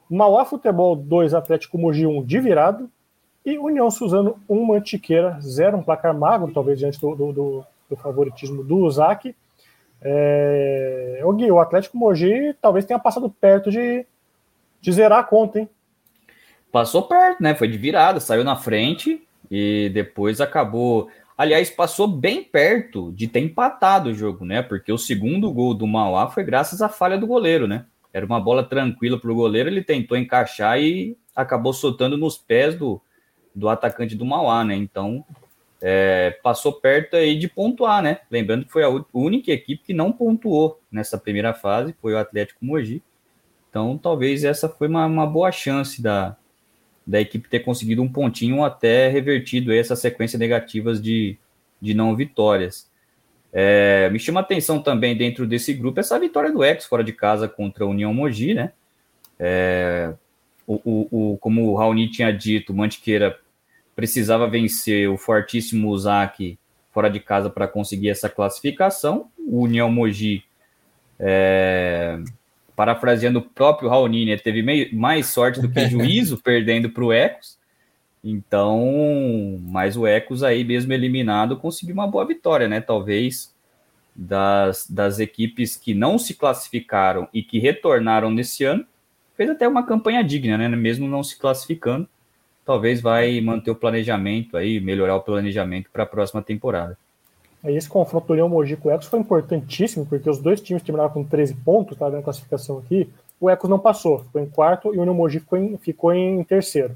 Mauá 0.09 0.43
Futebol 0.45 0.95
2, 0.95 1.33
Atlético 1.33 1.77
Mogi 1.77 2.05
1 2.05 2.23
de 2.23 2.39
virado. 2.39 2.89
E 3.43 3.57
União 3.57 3.89
Suzano 3.89 4.37
1, 4.47 4.65
Mantiqueira 4.65 5.39
0, 5.41 5.77
um 5.77 5.83
placar 5.83 6.13
magro, 6.13 6.51
talvez, 6.53 6.77
diante 6.77 6.99
do, 6.99 7.15
do, 7.15 7.33
do, 7.33 7.65
do 7.89 7.95
favoritismo 7.95 8.63
do 8.63 8.77
Uzak. 8.77 9.35
É... 10.01 11.21
O 11.23 11.33
Gui, 11.33 11.51
o 11.51 11.59
Atlético 11.59 11.97
Mogi 11.97 12.55
talvez 12.61 12.85
tenha 12.85 12.99
passado 12.99 13.29
perto 13.29 13.69
de, 13.69 14.05
de 14.81 14.91
zerar 14.91 15.19
a 15.19 15.23
conta, 15.23 15.59
hein? 15.59 15.69
Passou 16.71 17.03
perto, 17.03 17.43
né? 17.43 17.53
Foi 17.53 17.67
de 17.67 17.77
virada, 17.77 18.19
saiu 18.19 18.43
na 18.43 18.55
frente 18.55 19.21
e 19.49 19.91
depois 19.93 20.39
acabou. 20.39 21.09
Aliás, 21.37 21.69
passou 21.69 22.07
bem 22.07 22.43
perto 22.43 23.11
de 23.11 23.27
ter 23.27 23.41
empatado 23.41 24.09
o 24.09 24.13
jogo, 24.13 24.45
né? 24.45 24.61
Porque 24.61 24.91
o 24.91 24.97
segundo 24.97 25.51
gol 25.51 25.73
do 25.73 25.85
Mauá 25.85 26.29
foi 26.29 26.43
graças 26.43 26.81
à 26.81 26.87
falha 26.87 27.17
do 27.17 27.27
goleiro, 27.27 27.67
né? 27.67 27.85
Era 28.13 28.25
uma 28.25 28.39
bola 28.39 28.63
tranquila 28.63 29.19
para 29.19 29.31
o 29.31 29.35
goleiro, 29.35 29.69
ele 29.69 29.83
tentou 29.83 30.17
encaixar 30.17 30.79
e 30.79 31.17
acabou 31.35 31.73
soltando 31.73 32.17
nos 32.17 32.37
pés 32.37 32.75
do, 32.75 33.01
do 33.53 33.69
atacante 33.69 34.15
do 34.15 34.25
Mauá, 34.25 34.63
né? 34.63 34.75
Então, 34.75 35.25
é, 35.81 36.37
passou 36.43 36.73
perto 36.73 37.15
aí 37.15 37.37
de 37.37 37.47
pontuar, 37.47 38.03
né? 38.03 38.19
Lembrando 38.29 38.65
que 38.65 38.71
foi 38.71 38.83
a 38.83 38.89
única 39.13 39.51
equipe 39.51 39.83
que 39.83 39.93
não 39.93 40.11
pontuou 40.11 40.79
nessa 40.91 41.17
primeira 41.17 41.53
fase, 41.53 41.95
foi 41.99 42.13
o 42.13 42.17
Atlético 42.17 42.63
Mogi. 42.63 43.01
Então, 43.69 43.97
talvez 43.97 44.43
essa 44.43 44.69
foi 44.69 44.87
uma, 44.87 45.05
uma 45.05 45.25
boa 45.25 45.51
chance 45.51 46.01
da, 46.01 46.35
da 47.07 47.19
equipe 47.19 47.49
ter 47.49 47.61
conseguido 47.61 48.01
um 48.03 48.11
pontinho 48.11 48.63
até 48.63 49.07
revertido 49.07 49.73
essa 49.73 49.95
sequência 49.95 50.37
negativas 50.37 51.01
de, 51.01 51.37
de 51.81 51.93
não 51.93 52.15
vitórias. 52.15 52.89
É, 53.51 54.09
me 54.11 54.19
chama 54.19 54.39
atenção 54.39 54.81
também 54.81 55.17
dentro 55.17 55.47
desse 55.47 55.73
grupo 55.73 55.99
essa 55.99 56.17
vitória 56.19 56.51
do 56.51 56.63
Ex 56.63 56.85
fora 56.85 57.03
de 57.03 57.11
casa 57.11 57.49
contra 57.49 57.83
a 57.83 57.87
União 57.87 58.13
Mogi, 58.13 58.53
né? 58.53 58.71
É, 59.39 60.13
o, 60.67 60.75
o, 60.85 61.31
o, 61.33 61.37
como 61.37 61.69
o 61.69 61.75
Raoni 61.75 62.09
tinha 62.09 62.31
dito, 62.31 62.73
Mantiqueira 62.73 63.40
precisava 64.01 64.49
vencer 64.49 65.07
o 65.07 65.15
fortíssimo 65.15 65.91
Uzaki 65.91 66.57
fora 66.91 67.07
de 67.07 67.19
casa 67.19 67.51
para 67.51 67.67
conseguir 67.67 68.09
essa 68.09 68.27
classificação. 68.27 69.29
O 69.37 69.61
União 69.61 69.91
Mogi, 69.91 70.43
é, 71.19 72.19
parafraseando 72.75 73.37
o 73.37 73.43
próprio 73.43 73.89
Raoni, 73.89 74.25
né, 74.25 74.37
teve 74.37 74.63
meio, 74.63 74.93
mais 74.95 75.27
sorte 75.27 75.61
do 75.61 75.69
que 75.69 75.85
juízo 75.87 76.41
perdendo 76.41 76.89
para 76.89 77.03
o 77.03 77.13
Ecos. 77.13 77.59
Então, 78.23 79.59
mas 79.61 79.95
o 79.95 80.07
Ecos 80.07 80.41
aí 80.41 80.63
mesmo 80.63 80.91
eliminado 80.93 81.57
conseguiu 81.57 81.93
uma 81.93 82.07
boa 82.07 82.25
vitória, 82.25 82.67
né? 82.67 82.81
Talvez 82.81 83.53
das, 84.15 84.89
das 84.89 85.19
equipes 85.19 85.75
que 85.75 85.93
não 85.93 86.17
se 86.17 86.33
classificaram 86.33 87.27
e 87.31 87.43
que 87.43 87.59
retornaram 87.59 88.31
nesse 88.31 88.63
ano, 88.63 88.83
fez 89.37 89.47
até 89.47 89.67
uma 89.67 89.85
campanha 89.85 90.23
digna, 90.23 90.57
né? 90.57 90.67
Mesmo 90.69 91.07
não 91.07 91.23
se 91.23 91.37
classificando, 91.37 92.09
talvez 92.65 93.01
vai 93.01 93.39
manter 93.41 93.71
o 93.71 93.75
planejamento 93.75 94.57
aí, 94.57 94.79
melhorar 94.79 95.15
o 95.15 95.21
planejamento 95.21 95.89
para 95.91 96.03
a 96.03 96.05
próxima 96.05 96.41
temporada. 96.41 96.97
Esse 97.63 97.87
confronto 97.87 98.27
do 98.27 98.33
Leão 98.33 98.49
Mogi 98.49 98.75
com 98.75 98.89
o 98.89 98.91
Ecos 98.91 99.07
foi 99.07 99.19
importantíssimo, 99.19 100.05
porque 100.05 100.29
os 100.29 100.39
dois 100.39 100.59
times 100.59 100.81
terminaram 100.81 101.11
com 101.11 101.23
13 101.23 101.53
pontos, 101.55 101.97
tá 101.97 102.09
vendo 102.09 102.19
a 102.19 102.23
classificação 102.23 102.79
aqui. 102.79 103.07
O 103.39 103.49
Ecos 103.49 103.69
não 103.69 103.77
passou, 103.77 104.19
ficou 104.19 104.41
em 104.41 104.47
quarto 104.47 104.93
e 104.93 104.97
o 104.97 105.01
União 105.01 105.13
Mogi 105.13 105.39
ficou 105.39 105.59
em, 105.59 105.77
ficou 105.77 106.13
em 106.13 106.43
terceiro. 106.43 106.95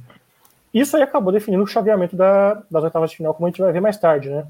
Isso 0.74 0.97
aí 0.97 1.03
acabou 1.03 1.32
definindo 1.32 1.63
o 1.63 1.68
chaveamento 1.68 2.16
da, 2.16 2.55
das 2.70 2.84
oitavas 2.84 3.11
de 3.11 3.18
final, 3.18 3.34
como 3.34 3.47
a 3.47 3.49
gente 3.49 3.61
vai 3.61 3.72
ver 3.72 3.80
mais 3.80 3.97
tarde, 3.97 4.30
né? 4.30 4.45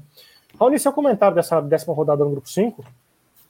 Raul, 0.58 0.76
seu 0.78 0.92
comentário 0.92 1.34
dessa 1.34 1.60
décima 1.60 1.94
rodada 1.94 2.24
no 2.24 2.30
grupo 2.30 2.48
5? 2.48 2.82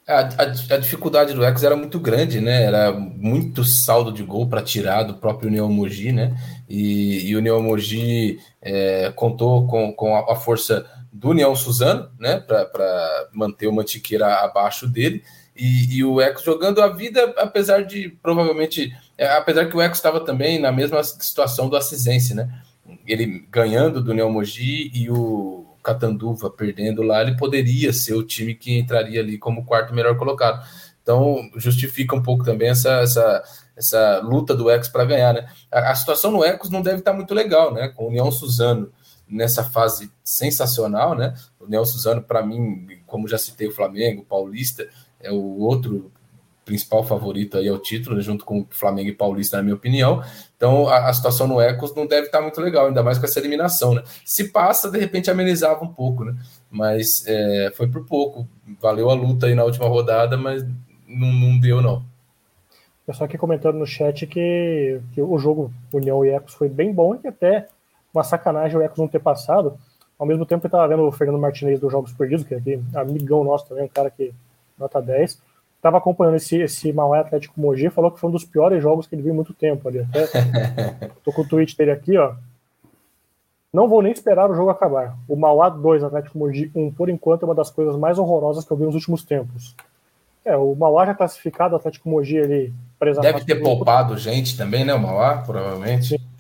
A, 0.06 0.20
a, 0.20 0.74
a, 0.74 0.76
dificuldade 0.76 1.34
do 1.34 1.44
Ecos 1.44 1.64
era 1.64 1.74
muito 1.74 1.98
grande, 1.98 2.40
né? 2.40 2.62
Era 2.62 2.92
muito 2.92 3.64
saldo 3.64 4.12
de 4.12 4.22
gol 4.22 4.48
para 4.48 4.62
tirar 4.62 5.02
do 5.02 5.14
próprio 5.14 5.48
União 5.48 5.68
Mogi, 5.68 6.12
né? 6.12 6.36
E, 6.68 7.28
e 7.28 7.34
o 7.34 7.38
União 7.38 7.60
Mogi 7.60 8.38
é, 8.62 9.12
contou 9.16 9.66
com, 9.66 9.92
com 9.92 10.14
a, 10.14 10.32
a, 10.32 10.36
força 10.36 10.88
do 11.12 11.30
União 11.30 11.56
Suzano, 11.56 12.08
né? 12.20 12.38
Para 12.38 13.28
manter 13.32 13.66
o 13.66 13.72
Mantiqueira 13.72 14.32
abaixo 14.36 14.86
dele. 14.86 15.24
E, 15.56 15.96
e, 15.96 16.04
o 16.04 16.20
Ecos 16.20 16.44
jogando 16.44 16.80
a 16.80 16.88
vida, 16.88 17.34
apesar 17.38 17.82
de 17.84 18.08
provavelmente. 18.22 18.94
É, 19.18 19.26
apesar 19.28 19.66
que 19.66 19.76
o 19.76 19.80
Ecos 19.80 19.98
estava 19.98 20.20
também 20.20 20.60
na 20.60 20.70
mesma 20.70 21.02
situação 21.02 21.68
do 21.68 21.76
Assisense, 21.76 22.32
né? 22.32 22.48
ele 23.06 23.46
ganhando 23.50 24.02
do 24.02 24.14
Neomogi 24.14 24.90
e 24.94 25.10
o 25.10 25.65
Catanduva 25.86 26.50
perdendo 26.50 27.00
lá, 27.00 27.22
ele 27.22 27.36
poderia 27.36 27.92
ser 27.92 28.14
o 28.14 28.24
time 28.24 28.56
que 28.56 28.76
entraria 28.76 29.20
ali 29.20 29.38
como 29.38 29.64
quarto 29.64 29.94
melhor 29.94 30.16
colocado. 30.16 30.66
Então, 31.00 31.48
justifica 31.54 32.16
um 32.16 32.22
pouco 32.22 32.42
também 32.42 32.70
essa, 32.70 32.90
essa, 33.00 33.42
essa 33.76 34.18
luta 34.18 34.52
do 34.52 34.68
Ecos 34.68 34.88
para 34.88 35.04
ganhar, 35.04 35.32
né? 35.32 35.48
A, 35.70 35.92
a, 35.92 35.94
situação 35.94 36.32
no 36.32 36.44
Ecos 36.44 36.70
não 36.70 36.82
deve 36.82 36.98
estar 36.98 37.12
tá 37.12 37.16
muito 37.16 37.32
legal, 37.32 37.72
né? 37.72 37.86
Com 37.86 38.06
o 38.06 38.08
União 38.08 38.28
Suzano 38.32 38.90
nessa 39.28 39.62
fase 39.62 40.10
sensacional, 40.24 41.14
né? 41.14 41.32
O 41.60 41.64
União 41.66 41.84
Suzano, 41.84 42.20
para 42.20 42.44
mim, 42.44 42.88
como 43.06 43.28
já 43.28 43.38
citei 43.38 43.68
o 43.68 43.72
Flamengo, 43.72 44.22
o 44.22 44.24
Paulista, 44.24 44.88
é 45.20 45.30
o 45.30 45.58
outro 45.60 46.10
principal 46.66 47.04
favorito 47.04 47.56
aí 47.56 47.68
ao 47.68 47.78
título, 47.78 48.20
junto 48.20 48.44
com 48.44 48.60
o 48.60 48.66
Flamengo 48.68 49.08
e 49.08 49.14
Paulista, 49.14 49.56
na 49.56 49.62
minha 49.62 49.76
opinião. 49.76 50.20
Então 50.56 50.88
a, 50.88 51.08
a, 51.08 51.12
situação 51.14 51.46
no 51.46 51.60
Ecos 51.60 51.94
não 51.94 52.06
deve 52.06 52.26
estar 52.26 52.42
muito 52.42 52.60
legal, 52.60 52.88
ainda 52.88 53.04
mais 53.04 53.18
com 53.18 53.24
essa 53.24 53.38
eliminação, 53.38 53.94
né? 53.94 54.02
Se 54.24 54.50
passa, 54.50 54.90
de 54.90 54.98
repente 54.98 55.30
amenizava 55.30 55.84
um 55.84 55.92
pouco, 55.94 56.24
né? 56.24 56.34
Mas 56.68 57.24
é, 57.26 57.72
foi 57.74 57.86
por 57.88 58.04
pouco. 58.04 58.46
Valeu 58.82 59.08
a 59.08 59.14
luta 59.14 59.46
aí 59.46 59.54
na 59.54 59.62
última 59.62 59.86
rodada, 59.86 60.36
mas 60.36 60.64
não, 61.06 61.32
não 61.32 61.60
deu, 61.60 61.80
não. 61.80 62.02
Pessoal 63.06 63.26
aqui 63.26 63.38
comentando 63.38 63.78
no 63.78 63.86
chat 63.86 64.26
que, 64.26 65.00
que 65.14 65.22
o 65.22 65.38
jogo 65.38 65.72
União 65.92 66.24
e 66.24 66.30
Ecos 66.30 66.54
foi 66.54 66.68
bem 66.68 66.92
bom 66.92 67.14
e 67.14 67.18
que 67.18 67.28
até 67.28 67.68
uma 68.12 68.24
sacanagem 68.24 68.76
o 68.76 68.82
Ecos 68.82 68.98
não 68.98 69.06
ter 69.06 69.20
passado. 69.20 69.78
Ao 70.18 70.26
mesmo 70.26 70.44
tempo, 70.44 70.66
eu 70.66 70.68
estava 70.68 70.88
vendo 70.88 71.06
o 71.06 71.12
Fernando 71.12 71.38
Martinez 71.38 71.78
dos 71.78 71.92
Jogos 71.92 72.12
Perdidos, 72.12 72.44
que 72.44 72.54
é 72.54 72.58
aqui, 72.58 72.82
amigão 72.92 73.44
nosso 73.44 73.68
também, 73.68 73.84
um 73.84 73.88
cara 73.88 74.10
que 74.10 74.34
nota 74.76 75.00
10 75.00 75.38
estava 75.76 75.98
acompanhando 75.98 76.36
esse, 76.36 76.56
esse 76.56 76.92
Maué 76.92 77.20
Atlético 77.20 77.60
Mogi, 77.60 77.90
falou 77.90 78.10
que 78.10 78.18
foi 78.18 78.28
um 78.28 78.32
dos 78.32 78.44
piores 78.44 78.82
jogos 78.82 79.06
que 79.06 79.14
ele 79.14 79.22
viu 79.22 79.32
em 79.32 79.36
muito 79.36 79.54
tempo 79.54 79.88
ali. 79.88 80.00
Até 80.00 80.26
tô 81.24 81.32
com 81.32 81.42
o 81.42 81.48
tweet 81.48 81.76
dele 81.76 81.92
aqui, 81.92 82.16
ó. 82.16 82.34
Não 83.72 83.88
vou 83.88 84.00
nem 84.00 84.12
esperar 84.12 84.50
o 84.50 84.54
jogo 84.54 84.70
acabar. 84.70 85.16
O 85.28 85.36
Mauá 85.36 85.68
2, 85.68 86.02
Atlético 86.02 86.38
Mogi 86.38 86.70
1, 86.74 86.92
por 86.92 87.10
enquanto, 87.10 87.42
é 87.42 87.44
uma 87.46 87.54
das 87.54 87.70
coisas 87.70 87.96
mais 87.96 88.18
horrorosas 88.18 88.64
que 88.64 88.70
eu 88.70 88.76
vi 88.76 88.84
nos 88.84 88.94
últimos 88.94 89.22
tempos. 89.22 89.74
É, 90.44 90.56
o 90.56 90.74
Mauá 90.74 91.04
já 91.04 91.14
classificado, 91.14 91.74
o 91.74 91.76
Atlético 91.76 92.08
Mogi 92.08 92.36
ele 92.36 92.72
Deve 93.20 93.44
ter 93.44 93.56
poupado 93.56 94.16
gente 94.16 94.56
também, 94.56 94.84
né? 94.84 94.94
O 94.94 95.00
Mauá, 95.00 95.38
provavelmente. 95.38 96.16
Sim. 96.16 96.35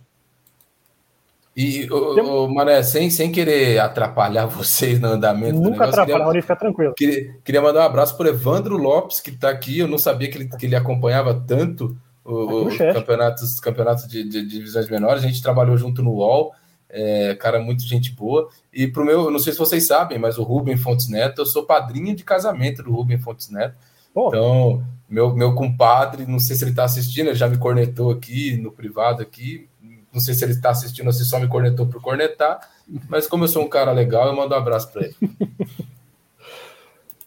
E, 1.56 1.88
o, 1.90 2.44
o, 2.44 2.54
Mané, 2.54 2.82
sem, 2.82 3.08
sem 3.08 3.32
querer 3.32 3.78
atrapalhar 3.78 4.44
vocês 4.46 5.00
no 5.00 5.08
andamento 5.08 5.58
Nunca 5.58 5.86
atrapalha, 5.86 6.26
queria, 6.26 6.42
fica 6.42 6.56
tranquilo. 6.56 6.94
Queria, 6.94 7.34
queria 7.42 7.62
mandar 7.62 7.80
um 7.80 7.86
abraço 7.86 8.14
para 8.14 8.28
Evandro 8.28 8.76
Lopes, 8.76 9.20
que 9.20 9.30
está 9.30 9.48
aqui. 9.48 9.78
Eu 9.78 9.88
não 9.88 9.96
sabia 9.96 10.30
que 10.30 10.36
ele, 10.36 10.48
que 10.48 10.66
ele 10.66 10.76
acompanhava 10.76 11.32
tanto 11.34 11.96
o, 12.22 12.66
os 12.66 12.76
campeonatos, 12.76 13.58
campeonatos 13.58 14.06
de, 14.06 14.22
de, 14.24 14.42
de, 14.42 14.48
divisões 14.48 14.90
menores. 14.90 15.24
A 15.24 15.26
gente 15.26 15.42
trabalhou 15.42 15.78
junto 15.78 16.02
no 16.02 16.10
UOL, 16.10 16.52
é, 16.90 17.34
cara, 17.36 17.58
muito 17.58 17.84
gente 17.84 18.12
boa. 18.12 18.50
E 18.70 18.86
para 18.86 19.02
o 19.02 19.06
meu, 19.06 19.30
não 19.30 19.38
sei 19.38 19.54
se 19.54 19.58
vocês 19.58 19.86
sabem, 19.86 20.18
mas 20.18 20.36
o 20.36 20.42
Rubem 20.42 20.76
Fontes 20.76 21.08
Neto, 21.08 21.40
eu 21.40 21.46
sou 21.46 21.62
padrinho 21.62 22.14
de 22.14 22.22
casamento 22.22 22.82
do 22.82 22.92
Rubem 22.92 23.18
Fontes 23.18 23.48
Neto. 23.48 23.76
Oh. 24.14 24.28
Então, 24.28 24.84
meu, 25.08 25.34
meu 25.34 25.54
compadre, 25.54 26.26
não 26.26 26.38
sei 26.38 26.54
se 26.54 26.64
ele 26.64 26.72
está 26.72 26.84
assistindo, 26.84 27.28
ele 27.28 27.34
já 27.34 27.48
me 27.48 27.56
cornetou 27.56 28.10
aqui 28.10 28.58
no 28.58 28.70
privado 28.70 29.22
aqui 29.22 29.68
não 30.16 30.20
sei 30.20 30.32
se 30.32 30.46
ele 30.46 30.52
está 30.52 30.70
assistindo 30.70 31.06
ou 31.06 31.12
se 31.12 31.26
só 31.26 31.38
me 31.38 31.46
cornetou 31.46 31.86
por 31.86 32.00
cornetar, 32.00 32.58
mas 33.06 33.26
como 33.26 33.44
eu 33.44 33.48
sou 33.48 33.62
um 33.62 33.68
cara 33.68 33.92
legal, 33.92 34.26
eu 34.26 34.34
mando 34.34 34.54
um 34.54 34.58
abraço 34.58 34.90
para 34.90 35.04
ele. 35.04 35.14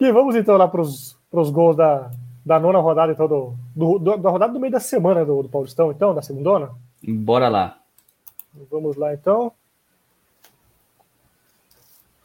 e 0.01 0.11
vamos 0.11 0.35
então 0.35 0.57
lá 0.57 0.67
para 0.67 0.81
os 0.81 1.49
gols 1.51 1.77
da, 1.77 2.09
da 2.43 2.59
nona 2.59 2.79
rodada, 2.79 3.11
então, 3.11 3.27
do, 3.27 3.53
do, 3.75 3.99
do, 3.99 4.17
da 4.17 4.29
rodada 4.31 4.51
do 4.51 4.59
meio 4.59 4.73
da 4.73 4.79
semana 4.79 5.23
do, 5.23 5.43
do 5.43 5.49
Paulistão, 5.49 5.91
então, 5.91 6.15
da 6.15 6.23
segunda? 6.23 6.71
Bora 7.07 7.47
lá. 7.47 7.77
Vamos 8.71 8.95
lá, 8.95 9.13
então. 9.13 9.51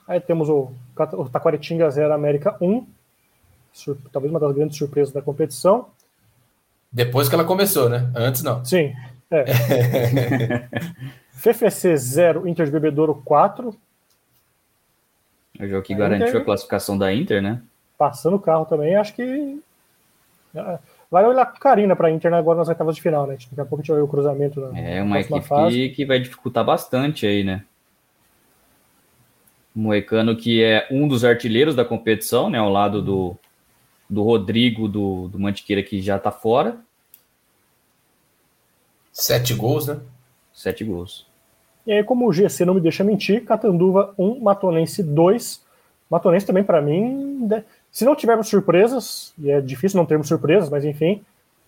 Aí 0.08 0.18
temos 0.18 0.48
o, 0.48 0.72
o 1.12 1.28
Taquaritinga 1.28 1.90
0, 1.90 2.14
América 2.14 2.56
1. 2.58 2.86
Sur, 3.70 3.98
talvez 4.10 4.32
uma 4.32 4.40
das 4.40 4.54
grandes 4.54 4.78
surpresas 4.78 5.12
da 5.12 5.20
competição. 5.20 5.88
Depois 6.90 7.28
que 7.28 7.34
ela 7.34 7.44
começou, 7.44 7.90
né? 7.90 8.10
Antes 8.14 8.42
não. 8.42 8.64
Sim, 8.64 8.94
é. 9.34 9.44
FFC 11.34 11.96
0, 11.96 12.48
Inter 12.48 12.66
de 12.66 12.72
Bebedouro 12.72 13.20
4. 13.24 13.76
O 15.60 15.66
jogo 15.66 15.82
que 15.82 15.92
a 15.94 15.96
garantiu 15.96 16.28
Inter, 16.28 16.40
a 16.40 16.44
classificação 16.44 16.96
da 16.96 17.12
Inter, 17.12 17.42
né? 17.42 17.60
Passando 17.98 18.36
o 18.36 18.40
carro 18.40 18.64
também, 18.64 18.96
acho 18.96 19.14
que. 19.14 19.60
É, 20.54 20.78
vai 21.10 21.24
olhar 21.24 21.46
com 21.46 21.58
carinho 21.58 21.94
para 21.94 22.08
a 22.08 22.10
Inter 22.10 22.32
agora 22.32 22.58
nas 22.58 22.68
oitavas 22.68 22.96
de 22.96 23.02
final, 23.02 23.26
né? 23.26 23.36
Daqui 23.50 23.60
a 23.60 23.64
pouco 23.64 23.76
a 23.76 23.78
gente 23.82 23.88
vai 23.88 23.98
ver 23.98 24.04
o 24.04 24.08
cruzamento. 24.08 24.60
Na 24.60 24.78
é 24.78 25.02
uma 25.02 25.20
equipe 25.20 25.48
que, 25.68 25.88
que 25.90 26.04
vai 26.04 26.18
dificultar 26.18 26.64
bastante 26.64 27.26
aí, 27.26 27.44
né? 27.44 27.64
O 29.76 29.80
Moecano, 29.80 30.36
que 30.36 30.62
é 30.62 30.86
um 30.90 31.06
dos 31.06 31.24
artilheiros 31.24 31.74
da 31.74 31.84
competição, 31.84 32.48
né? 32.48 32.58
Ao 32.58 32.70
lado 32.70 33.02
do, 33.02 33.36
do 34.08 34.22
Rodrigo, 34.22 34.88
do, 34.88 35.28
do 35.28 35.38
Mantiqueira, 35.38 35.82
que 35.82 36.00
já 36.00 36.16
está 36.16 36.30
fora. 36.30 36.78
Sete 39.14 39.54
gols, 39.54 39.86
né? 39.86 40.00
Sete 40.52 40.82
gols. 40.82 41.24
E 41.86 41.92
aí, 41.92 42.02
como 42.02 42.26
o 42.26 42.32
GC 42.32 42.64
não 42.64 42.74
me 42.74 42.80
deixa 42.80 43.04
mentir, 43.04 43.44
Catanduva 43.44 44.12
1, 44.18 44.26
um, 44.26 44.40
Matonense 44.40 45.04
2. 45.04 45.62
Matonense 46.10 46.44
também, 46.44 46.64
para 46.64 46.82
mim, 46.82 47.48
se 47.92 48.04
não 48.04 48.16
tivermos 48.16 48.48
surpresas, 48.48 49.32
e 49.38 49.52
é 49.52 49.60
difícil 49.60 49.98
não 49.98 50.04
termos 50.04 50.26
surpresas, 50.26 50.68
mas 50.68 50.84
enfim, 50.84 51.22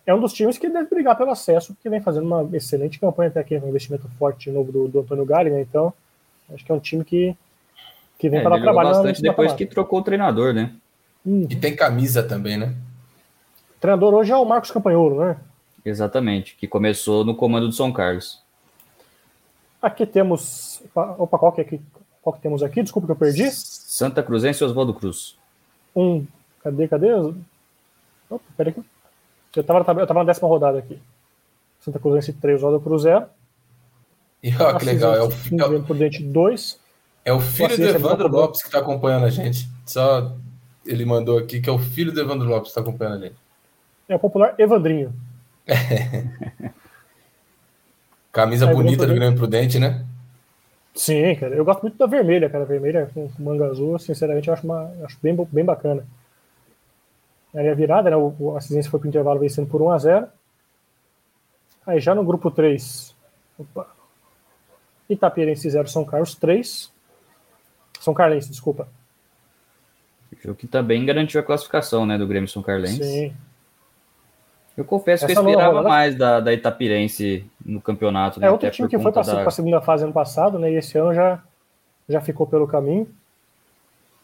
é 0.04 0.12
um 0.12 0.20
dos 0.20 0.32
times 0.32 0.58
que 0.58 0.68
deve 0.68 0.90
brigar 0.90 1.16
pelo 1.16 1.30
acesso, 1.30 1.72
porque 1.72 1.88
vem 1.88 2.00
fazendo 2.00 2.26
uma 2.26 2.48
excelente 2.56 2.98
campanha 2.98 3.28
até 3.28 3.40
aqui, 3.40 3.56
um 3.56 3.68
investimento 3.68 4.08
forte 4.18 4.50
de 4.50 4.50
novo 4.50 4.72
do, 4.72 4.88
do 4.88 5.00
Antônio 5.00 5.24
Gali, 5.24 5.50
né? 5.50 5.60
Então, 5.60 5.92
acho 6.52 6.64
que 6.64 6.72
é 6.72 6.74
um 6.74 6.80
time 6.80 7.04
que 7.04 7.36
Que 8.18 8.28
vem 8.28 8.40
é, 8.40 8.42
para 8.42 8.60
trabalhar 8.60 8.90
bastante 8.94 9.22
depois 9.22 9.52
que 9.52 9.66
trocou 9.66 10.00
o 10.00 10.02
treinador, 10.02 10.52
né? 10.52 10.74
Hum. 11.24 11.46
E 11.48 11.54
tem 11.54 11.76
camisa 11.76 12.24
também, 12.24 12.56
né? 12.56 12.74
O 13.76 13.80
treinador 13.80 14.14
hoje 14.14 14.32
é 14.32 14.36
o 14.36 14.44
Marcos 14.44 14.72
Campanholo, 14.72 15.24
né? 15.24 15.36
Exatamente, 15.86 16.56
que 16.56 16.66
começou 16.66 17.24
no 17.24 17.36
comando 17.36 17.68
do 17.68 17.72
São 17.72 17.92
Carlos. 17.92 18.42
Aqui 19.80 20.04
temos. 20.04 20.82
Opa, 20.92 21.38
qual 21.38 21.52
que, 21.52 21.60
é 21.60 21.78
qual 22.20 22.34
que 22.34 22.42
temos 22.42 22.60
aqui? 22.60 22.82
Desculpa 22.82 23.06
que 23.06 23.12
eu 23.12 23.16
perdi. 23.16 23.48
Santa 23.52 24.20
Cruzense 24.20 24.64
e 24.64 24.66
Oswaldo 24.66 24.92
Cruz. 24.92 25.38
Um. 25.94 26.26
Cadê, 26.60 26.88
cadê? 26.88 27.14
Opa, 28.28 28.44
peraí. 28.56 28.74
Eu 29.54 29.60
estava 29.60 29.78
eu 29.78 30.06
tava 30.06 30.20
na 30.20 30.24
décima 30.24 30.48
rodada 30.48 30.80
aqui. 30.80 30.98
Santa 31.78 32.00
Cruzense 32.00 32.32
3, 32.32 32.56
Oswaldo 32.56 32.80
Cruz 32.80 33.02
0. 33.02 33.26
E 34.42 34.54
olha 34.56 34.78
que 34.78 34.84
legal, 34.84 35.14
é 35.14 35.22
o, 35.22 35.28
é 35.28 35.76
o 35.76 35.82
Prudente 35.84 36.20
2. 36.20 36.80
É 37.24 37.32
o 37.32 37.40
filho 37.40 37.76
do 37.76 37.84
Evandro 37.84 38.28
Lopes 38.28 38.60
que 38.60 38.68
está 38.68 38.80
acompanhando 38.80 39.26
a 39.26 39.30
gente. 39.30 39.68
Só 39.84 40.32
ele 40.84 41.04
mandou 41.04 41.38
aqui 41.38 41.60
que 41.60 41.70
é 41.70 41.72
o 41.72 41.78
filho 41.78 42.10
do 42.10 42.20
Evandro 42.20 42.48
Lopes 42.48 42.72
que 42.72 42.78
está 42.78 42.80
acompanhando 42.80 43.22
a 43.22 43.26
gente. 43.28 43.36
É 44.08 44.16
o 44.16 44.18
popular 44.18 44.54
Evandrinho. 44.58 45.14
Camisa 48.32 48.66
bonita 48.66 49.06
do 49.06 49.14
Grêmio 49.14 49.36
Prudente, 49.36 49.78
né? 49.78 50.04
Sim, 50.94 51.34
cara. 51.36 51.54
Eu 51.54 51.64
gosto 51.64 51.82
muito 51.82 51.98
da 51.98 52.06
vermelha, 52.06 52.48
cara. 52.48 52.64
Vermelha 52.64 53.10
com 53.12 53.30
manga 53.38 53.66
azul, 53.66 53.98
sinceramente, 53.98 54.48
eu 54.48 54.54
acho, 54.54 54.64
uma, 54.64 54.90
acho 55.04 55.18
bem, 55.22 55.34
bem 55.50 55.64
bacana. 55.64 56.06
Aí 57.54 57.68
a 57.68 57.74
virada, 57.74 58.10
né? 58.10 58.16
O, 58.16 58.34
o 58.38 58.56
assistência 58.56 58.90
foi 58.90 59.00
para 59.00 59.06
o 59.06 59.08
intervalo 59.08 59.40
vencendo 59.40 59.66
por 59.66 59.80
1 59.80 59.90
a 59.90 59.98
0 59.98 60.26
Aí 61.86 62.00
já 62.00 62.14
no 62.14 62.24
grupo 62.24 62.50
3, 62.50 63.14
opa, 63.58 63.86
Itapirense 65.08 65.70
0, 65.70 65.88
São 65.88 66.04
Carlos 66.04 66.34
3. 66.34 66.92
São 68.00 68.12
Carlense, 68.12 68.50
desculpa. 68.50 68.88
O 70.44 70.54
que 70.54 70.66
também 70.66 71.04
garantiu 71.06 71.40
a 71.40 71.44
classificação, 71.44 72.04
né, 72.04 72.18
do 72.18 72.26
Grêmio 72.26 72.48
São 72.48 72.62
Carlense. 72.62 73.02
Sim. 73.02 73.36
Eu 74.76 74.84
confesso 74.84 75.24
Essa 75.24 75.32
que 75.32 75.38
eu 75.38 75.48
esperava 75.48 75.82
mais 75.82 76.14
da, 76.14 76.38
da 76.38 76.52
Itapirense 76.52 77.46
no 77.64 77.80
campeonato. 77.80 78.38
Né, 78.38 78.46
é 78.46 78.50
outro 78.50 78.70
time 78.70 78.88
que 78.88 78.98
foi 78.98 79.10
para 79.10 79.22
da... 79.22 79.42
a 79.42 79.50
segunda 79.50 79.80
fase 79.80 80.04
ano 80.04 80.12
passado, 80.12 80.58
né? 80.58 80.70
E 80.70 80.76
esse 80.76 80.98
ano 80.98 81.14
já, 81.14 81.42
já 82.06 82.20
ficou 82.20 82.46
pelo 82.46 82.66
caminho. 82.66 83.08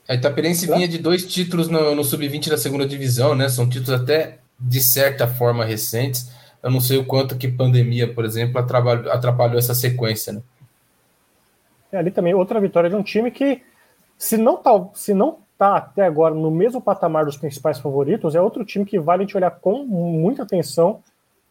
A 0.06 0.14
Itapirense 0.14 0.66
vinha 0.66 0.86
de 0.86 0.98
dois 0.98 1.24
títulos 1.24 1.68
no, 1.68 1.94
no 1.94 2.04
Sub-20 2.04 2.50
da 2.50 2.58
segunda 2.58 2.86
divisão, 2.86 3.34
né? 3.34 3.48
São 3.48 3.66
títulos 3.66 3.98
até 3.98 4.38
de 4.60 4.80
certa 4.80 5.26
forma 5.26 5.64
recentes. 5.64 6.30
Eu 6.62 6.70
não 6.70 6.80
sei 6.80 6.98
o 6.98 7.04
quanto 7.04 7.36
que 7.36 7.48
pandemia, 7.48 8.12
por 8.12 8.24
exemplo, 8.24 8.58
atrapalhou, 8.58 9.10
atrapalhou 9.10 9.58
essa 9.58 9.74
sequência, 9.74 10.34
né? 10.34 10.42
É, 11.90 11.98
ali 11.98 12.10
também 12.10 12.34
outra 12.34 12.60
vitória 12.60 12.90
de 12.90 12.96
um 12.96 13.02
time 13.02 13.30
que, 13.30 13.62
se 14.16 14.36
não 14.36 14.60
se 14.94 15.12
não 15.12 15.38
tá 15.62 15.76
até 15.76 16.04
agora 16.04 16.34
no 16.34 16.50
mesmo 16.50 16.82
patamar 16.82 17.24
dos 17.24 17.36
principais 17.36 17.78
favoritos, 17.78 18.34
é 18.34 18.40
outro 18.40 18.64
time 18.64 18.84
que 18.84 18.98
vale 18.98 19.22
a 19.22 19.24
gente 19.24 19.36
olhar 19.36 19.52
com 19.52 19.84
muita 19.84 20.42
atenção, 20.42 20.98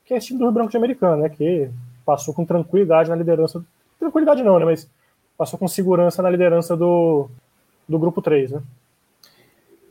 que 0.03 0.13
é 0.13 0.17
esse 0.17 0.27
time 0.27 0.39
do 0.39 0.43
Rio 0.43 0.51
Branco 0.51 0.69
de 0.69 0.75
Americana, 0.75 1.15
né? 1.15 1.29
Que 1.29 1.69
passou 2.05 2.33
com 2.33 2.43
tranquilidade 2.43 3.09
na 3.09 3.15
liderança. 3.15 3.63
Tranquilidade 3.97 4.43
não, 4.43 4.59
né? 4.59 4.65
Mas 4.65 4.85
passou 5.37 5.57
com 5.57 5.65
segurança 5.65 6.21
na 6.21 6.29
liderança 6.29 6.75
do, 6.75 7.29
do 7.87 7.97
grupo 7.97 8.21
3, 8.21 8.51
né? 8.51 8.61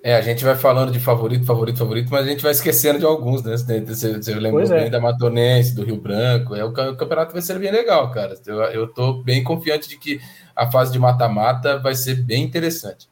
É, 0.02 0.14
a 0.14 0.20
gente 0.20 0.44
vai 0.44 0.54
falando 0.54 0.92
de 0.92 1.00
favorito, 1.00 1.46
favorito, 1.46 1.78
favorito, 1.78 2.08
mas 2.10 2.26
a 2.26 2.28
gente 2.28 2.42
vai 2.42 2.52
esquecendo 2.52 2.98
de 2.98 3.06
alguns, 3.06 3.42
né? 3.42 3.56
Você, 3.56 4.16
você 4.16 4.34
lembrou 4.34 4.62
é. 4.64 4.80
bem 4.82 4.90
da 4.90 5.00
Matonense, 5.00 5.74
do 5.74 5.82
Rio 5.82 5.96
Branco. 5.96 6.54
É, 6.54 6.62
o, 6.62 6.72
campeonato 6.72 7.32
vai 7.32 7.40
ser 7.40 7.58
bem 7.58 7.72
legal, 7.72 8.10
cara. 8.10 8.34
Eu, 8.46 8.56
eu 8.64 8.86
tô 8.86 9.22
bem 9.22 9.42
confiante 9.42 9.88
de 9.88 9.96
que 9.96 10.20
a 10.54 10.70
fase 10.70 10.92
de 10.92 10.98
mata-mata 10.98 11.78
vai 11.78 11.94
ser 11.94 12.16
bem 12.16 12.44
interessante. 12.44 13.08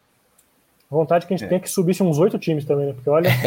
Vontade 0.90 1.26
que 1.26 1.34
a 1.34 1.36
gente 1.36 1.46
é. 1.46 1.48
tem 1.50 1.60
que 1.60 1.68
subisse 1.68 2.02
uns 2.02 2.18
oito 2.18 2.38
times 2.38 2.64
também, 2.64 2.86
né? 2.86 2.92
Porque 2.94 3.10
olha. 3.10 3.28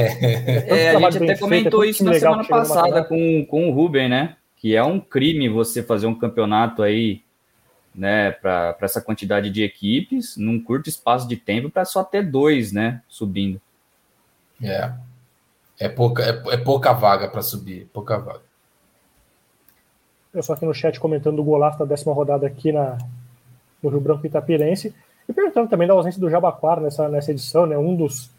É, 0.67 0.95
a 0.95 0.99
gente 1.11 1.23
até 1.23 1.37
comentou 1.37 1.81
feito, 1.81 1.91
isso 1.91 2.03
na 2.03 2.13
semana 2.13 2.43
passada 2.43 3.03
com, 3.03 3.45
com 3.45 3.69
o 3.69 3.73
Ruben, 3.73 4.07
né? 4.07 4.35
Que 4.57 4.75
é 4.75 4.83
um 4.83 4.99
crime 4.99 5.49
você 5.49 5.81
fazer 5.81 6.05
um 6.05 6.13
campeonato 6.13 6.83
aí 6.83 7.23
né, 7.93 8.31
para 8.31 8.77
essa 8.81 9.01
quantidade 9.01 9.49
de 9.49 9.63
equipes, 9.63 10.37
num 10.37 10.61
curto 10.61 10.87
espaço 10.87 11.27
de 11.27 11.35
tempo, 11.35 11.69
para 11.69 11.83
só 11.83 12.03
ter 12.03 12.23
dois, 12.23 12.71
né, 12.71 13.01
subindo. 13.07 13.59
É. 14.63 14.93
É 15.79 15.89
pouca, 15.89 16.23
é, 16.23 16.53
é 16.53 16.57
pouca 16.57 16.93
vaga 16.93 17.27
para 17.27 17.41
subir, 17.41 17.89
pouca 17.91 18.17
vaga. 18.17 18.41
Eu 20.33 20.41
só 20.41 20.53
aqui 20.53 20.65
no 20.65 20.73
chat 20.73 20.99
comentando 20.99 21.39
o 21.39 21.43
golaço 21.43 21.79
da 21.79 21.85
décima 21.85 22.13
rodada 22.13 22.47
aqui 22.47 22.71
na, 22.71 22.97
no 23.81 23.89
Rio 23.89 23.99
Branco 23.99 24.25
Itapirense. 24.25 24.95
E 25.27 25.33
perguntando 25.33 25.69
também 25.69 25.87
da 25.87 25.93
ausência 25.93 26.19
do 26.19 26.29
Jabaquara 26.29 26.81
nessa, 26.81 27.07
nessa 27.07 27.31
edição, 27.31 27.65
né? 27.65 27.77
Um 27.77 27.95
dos, 27.95 28.29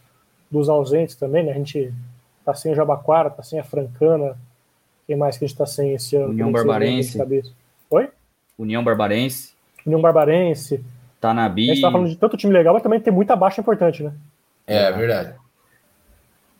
dos 0.50 0.68
ausentes 0.68 1.14
também, 1.16 1.44
né? 1.44 1.52
A 1.52 1.56
gente 1.56 1.92
tá 2.44 2.54
sem 2.54 2.72
o 2.72 2.74
Jabaquara, 2.74 3.30
tá 3.30 3.42
sem 3.42 3.58
a 3.58 3.64
Francana. 3.64 4.36
Quem 5.06 5.16
mais 5.16 5.36
que 5.36 5.44
a 5.44 5.48
gente 5.48 5.56
tá 5.56 5.66
sem 5.66 5.94
esse 5.94 6.16
ano? 6.16 6.30
União 6.30 6.52
Barbarense. 6.52 7.18
Oi? 7.90 8.08
União 8.58 8.84
Barbarense. 8.84 9.52
União 9.84 10.00
Barbarense. 10.00 10.84
Tanabi. 11.20 11.70
A 11.70 11.74
gente 11.74 11.82
tá 11.82 11.90
falando 11.90 12.08
de 12.08 12.16
tanto 12.16 12.36
time 12.36 12.52
legal, 12.52 12.74
mas 12.74 12.82
também 12.82 13.00
tem 13.00 13.12
muita 13.12 13.36
baixa 13.36 13.60
importante, 13.60 14.02
né? 14.02 14.12
É, 14.66 14.84
é 14.84 14.92
verdade. 14.92 15.34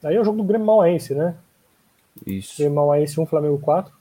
Aí 0.04 0.16
é 0.16 0.20
o 0.20 0.24
jogo 0.24 0.38
do 0.38 0.44
Grêmio 0.44 0.66
Mauaense, 0.66 1.14
né? 1.14 1.34
Isso. 2.26 2.58
Grêmio 2.58 2.76
Mauaense 2.76 3.20
1, 3.20 3.26
Flamengo 3.26 3.58
4. 3.58 3.92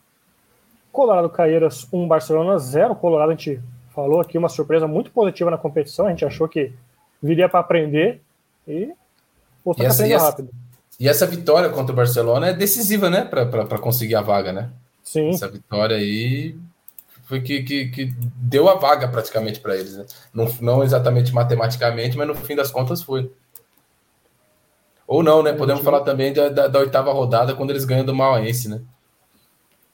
Colorado 0.92 1.30
Caeiras 1.30 1.88
1, 1.92 2.08
Barcelona 2.08 2.58
0. 2.58 2.96
Colorado, 2.96 3.30
a 3.30 3.36
gente 3.36 3.62
falou 4.02 4.20
aqui, 4.20 4.38
uma 4.38 4.50
surpresa 4.50 4.88
muito 4.88 5.12
positiva 5.12 5.52
na 5.52 5.58
competição. 5.58 6.08
A 6.08 6.10
gente 6.10 6.26
achou 6.26 6.48
que 6.48 6.74
viria 7.22 7.48
para 7.48 7.60
aprender 7.60 8.20
e 8.68 8.92
mostrou 9.64 9.88
que 9.88 9.94
aprendeu 9.94 10.20
rápido. 10.20 10.50
E 11.00 11.08
essa 11.08 11.26
vitória 11.26 11.70
contra 11.70 11.94
o 11.94 11.96
Barcelona 11.96 12.48
é 12.48 12.54
decisiva, 12.54 13.10
né? 13.10 13.24
Para 13.24 13.78
conseguir 13.78 14.16
a 14.16 14.22
vaga, 14.22 14.52
né? 14.52 14.70
Sim. 15.04 15.30
Essa 15.30 15.48
vitória 15.48 15.96
aí 15.96 16.56
foi 17.26 17.42
que, 17.42 17.64
que, 17.64 17.88
que 17.90 18.14
deu 18.36 18.70
a 18.70 18.76
vaga 18.76 19.08
praticamente 19.08 19.60
para 19.60 19.76
eles. 19.76 19.96
Né? 19.96 20.06
Não, 20.34 20.54
não 20.60 20.84
exatamente 20.84 21.34
matematicamente, 21.34 22.18
mas 22.18 22.28
no 22.28 22.36
fim 22.36 22.56
das 22.56 22.72
contas 22.72 23.02
foi. 23.02 23.32
Ou 25.08 25.22
não, 25.24 25.44
né? 25.44 25.54
Podemos 25.54 25.84
falar 25.84 26.02
também 26.02 26.34
da, 26.34 26.50
da, 26.50 26.68
da 26.68 26.80
oitava 26.80 27.12
rodada, 27.12 27.54
quando 27.56 27.70
eles 27.70 27.86
ganham 27.86 28.06
do 28.06 28.16
Mauense, 28.16 28.70
né? 28.70 28.82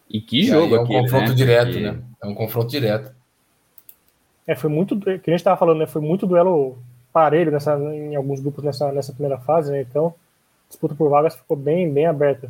E 0.10 0.22
que 0.22 0.42
e 0.42 0.48
jogo 0.48 0.76
É 0.76 0.80
um 0.80 0.88
confronto 0.88 1.30
né? 1.30 1.36
direto, 1.36 1.80
né? 1.80 2.00
É 2.22 2.28
um 2.28 2.36
confronto 2.36 2.70
direto. 2.70 3.17
É, 4.48 4.56
foi 4.56 4.70
muito. 4.70 4.98
Que 5.00 5.10
a 5.10 5.14
gente 5.14 5.36
estava 5.36 5.58
falando, 5.58 5.80
né? 5.80 5.86
Foi 5.86 6.02
muito 6.02 6.26
duelo 6.26 6.78
parelho 7.12 7.52
nessa, 7.52 7.76
em 7.78 8.16
alguns 8.16 8.40
grupos 8.40 8.64
nessa, 8.64 8.92
nessa 8.92 9.12
primeira 9.12 9.38
fase, 9.38 9.72
né? 9.72 9.82
Então, 9.82 10.14
disputa 10.70 10.96
por 10.96 11.10
vagas 11.10 11.36
ficou 11.36 11.58
bem, 11.58 11.92
bem 11.92 12.06
aberta. 12.06 12.50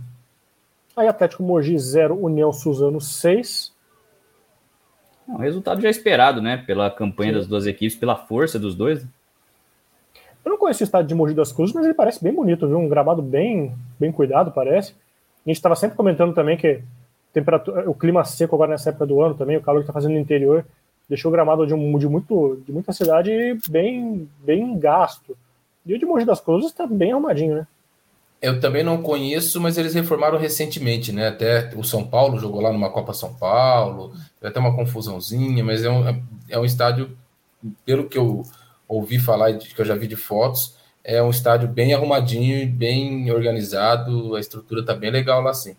Aí 0.96 1.08
Atlético 1.08 1.44
Mogi 1.44 1.78
0, 1.78 2.16
União 2.16 2.54
Suzano 2.54 3.02
6. 3.02 3.74
Um 5.28 5.38
resultado 5.38 5.82
já 5.82 5.90
esperado, 5.90 6.42
né? 6.42 6.58
Pela 6.58 6.90
campanha 6.90 7.34
Sim. 7.34 7.38
das 7.40 7.48
duas 7.48 7.66
equipes, 7.66 7.98
pela 7.98 8.16
força 8.16 8.58
dos 8.58 8.76
dois. 8.76 9.04
Né? 9.04 9.10
Eu 10.46 10.52
não 10.52 10.58
conheço 10.58 10.82
o 10.82 10.86
estádio 10.86 11.10
de 11.10 11.16
Mogi 11.16 11.34
das 11.34 11.52
Cruzes, 11.52 11.76
mas 11.76 11.84
ele 11.84 11.94
parece 11.94 12.24
bem 12.24 12.34
bonito, 12.34 12.68
viu? 12.68 12.78
Um 12.78 12.88
gramado 12.88 13.22
bem, 13.22 13.76
bem 14.00 14.12
cuidado, 14.12 14.52
parece. 14.52 14.94
A 15.46 15.50
gente 15.50 15.58
estava 15.58 15.76
sempre 15.76 15.98
comentando 15.98 16.34
também 16.34 16.56
que 16.56 16.82
temperatura, 17.34 17.90
o 17.90 17.94
clima 17.94 18.24
seco 18.24 18.56
agora 18.56 18.72
nessa 18.72 18.90
época 18.90 19.06
do 19.06 19.22
ano 19.22 19.36
também, 19.36 19.58
o 19.58 19.62
calor 19.62 19.80
que 19.80 19.84
está 19.84 19.94
fazendo 19.94 20.14
no 20.14 20.20
interior, 20.20 20.66
deixou 21.08 21.30
o 21.30 21.32
gramado 21.32 21.66
de, 21.66 21.74
um, 21.74 21.98
de, 21.98 22.08
muito, 22.08 22.62
de 22.66 22.72
muita 22.72 22.92
cidade 22.92 23.32
bem, 23.70 24.30
bem 24.40 24.78
gasto. 24.78 25.38
E 25.86 25.94
o 25.94 26.00
de 26.00 26.06
Mogi 26.06 26.26
das 26.26 26.42
Cruzes 26.42 26.70
está 26.70 26.86
bem 26.86 27.12
arrumadinho, 27.12 27.56
né? 27.56 27.68
Eu 28.42 28.60
também 28.60 28.84
não 28.84 29.02
conheço, 29.02 29.60
mas 29.60 29.78
eles 29.78 29.96
reformaram 29.96 30.38
recentemente, 30.38 31.12
né? 31.12 31.30
Até 31.30 31.72
o 31.76 31.84
São 31.84 32.06
Paulo 32.06 32.40
jogou 32.40 32.62
lá 32.62 32.72
numa 32.72 32.90
Copa 32.90 33.14
São 33.14 33.34
Paulo, 33.34 34.14
ter 34.40 34.60
uma 34.60 34.76
confusãozinha, 34.76 35.64
mas 35.64 35.84
é 35.84 35.90
um, 35.90 36.24
é 36.50 36.60
um 36.60 36.66
estádio, 36.66 37.18
pelo 37.84 38.08
que 38.08 38.18
eu 38.18 38.44
ouvi 38.88 39.18
falar, 39.18 39.54
que 39.58 39.80
eu 39.80 39.86
já 39.86 39.96
vi 39.96 40.08
de 40.08 40.16
fotos, 40.16 40.76
é 41.04 41.24
um 41.24 41.30
estádio 41.30 41.68
bem 41.68 41.94
arrumadinho, 41.94 42.70
bem 42.70 43.32
organizado, 43.32 44.36
a 44.36 44.40
estrutura 44.40 44.86
tá 44.86 44.94
bem 44.94 45.10
legal 45.10 45.42
lá 45.42 45.54
sim. 45.54 45.76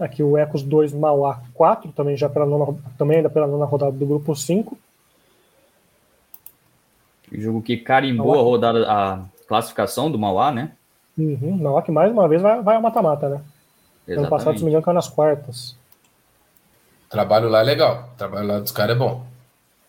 Aqui 0.00 0.22
o 0.22 0.36
Ecos 0.36 0.62
2 0.62 0.94
Mauá 0.94 1.42
4, 1.54 1.92
também 1.92 2.16
já 2.16 2.28
pela 2.28 2.46
nona, 2.46 2.74
também 2.96 3.18
ainda 3.18 3.28
pela 3.28 3.46
nona 3.46 3.66
rodada 3.66 3.92
do 3.92 4.06
grupo 4.06 4.34
5. 4.34 4.76
O 7.30 7.40
jogo 7.40 7.62
que 7.62 7.76
carimbou 7.76 8.28
Mauá. 8.28 8.40
a 8.40 8.42
rodada, 8.42 8.90
a 8.90 9.24
classificação 9.46 10.10
do 10.10 10.18
Mauá, 10.18 10.50
né? 10.50 10.72
Uhum, 11.18 11.58
não, 11.58 11.80
que 11.82 11.92
mais 11.92 12.10
uma 12.10 12.26
vez 12.26 12.40
vai, 12.40 12.62
vai 12.62 12.76
ao 12.76 12.82
mata-mata, 12.82 13.28
né? 13.28 13.40
Exatamente. 14.08 14.18
Ano 14.18 14.28
passado, 14.28 14.54
se 14.54 14.60
não 14.60 14.64
me 14.64 14.70
engano, 14.70 14.84
caiu 14.84 14.94
nas 14.94 15.08
quartas. 15.08 15.76
O 17.06 17.10
trabalho 17.10 17.48
lá 17.48 17.60
é 17.60 17.64
legal. 17.64 18.10
O 18.14 18.16
trabalho 18.16 18.46
lá 18.46 18.58
dos 18.58 18.72
caras 18.72 18.96
é 18.96 18.98
bom. 18.98 19.22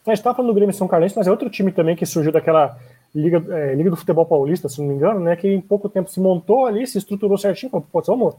A 0.06 0.10
gente 0.10 0.18
estava 0.18 0.36
falando 0.36 0.52
do 0.52 0.56
Grêmio 0.56 0.74
São 0.74 0.88
Carlense, 0.88 1.16
mas 1.16 1.28
é 1.28 1.32
outro 1.32 1.50
time 1.50 1.72
também 1.72 1.96
que 1.96 2.06
surgiu 2.06 2.32
daquela 2.32 2.78
Liga, 3.14 3.44
é, 3.56 3.76
Liga 3.76 3.90
do 3.90 3.96
Futebol 3.96 4.26
Paulista, 4.26 4.68
se 4.68 4.82
não 4.82 4.88
me 4.88 4.96
engano, 4.96 5.20
né? 5.20 5.36
Que 5.36 5.48
em 5.48 5.62
pouco 5.62 5.88
tempo 5.88 6.10
se 6.10 6.20
montou 6.20 6.66
ali, 6.66 6.86
se 6.88 6.98
estruturou 6.98 7.38
certinho. 7.38 7.70
Falou, 7.70 7.86
Pô, 7.92 8.02
vamos, 8.02 8.36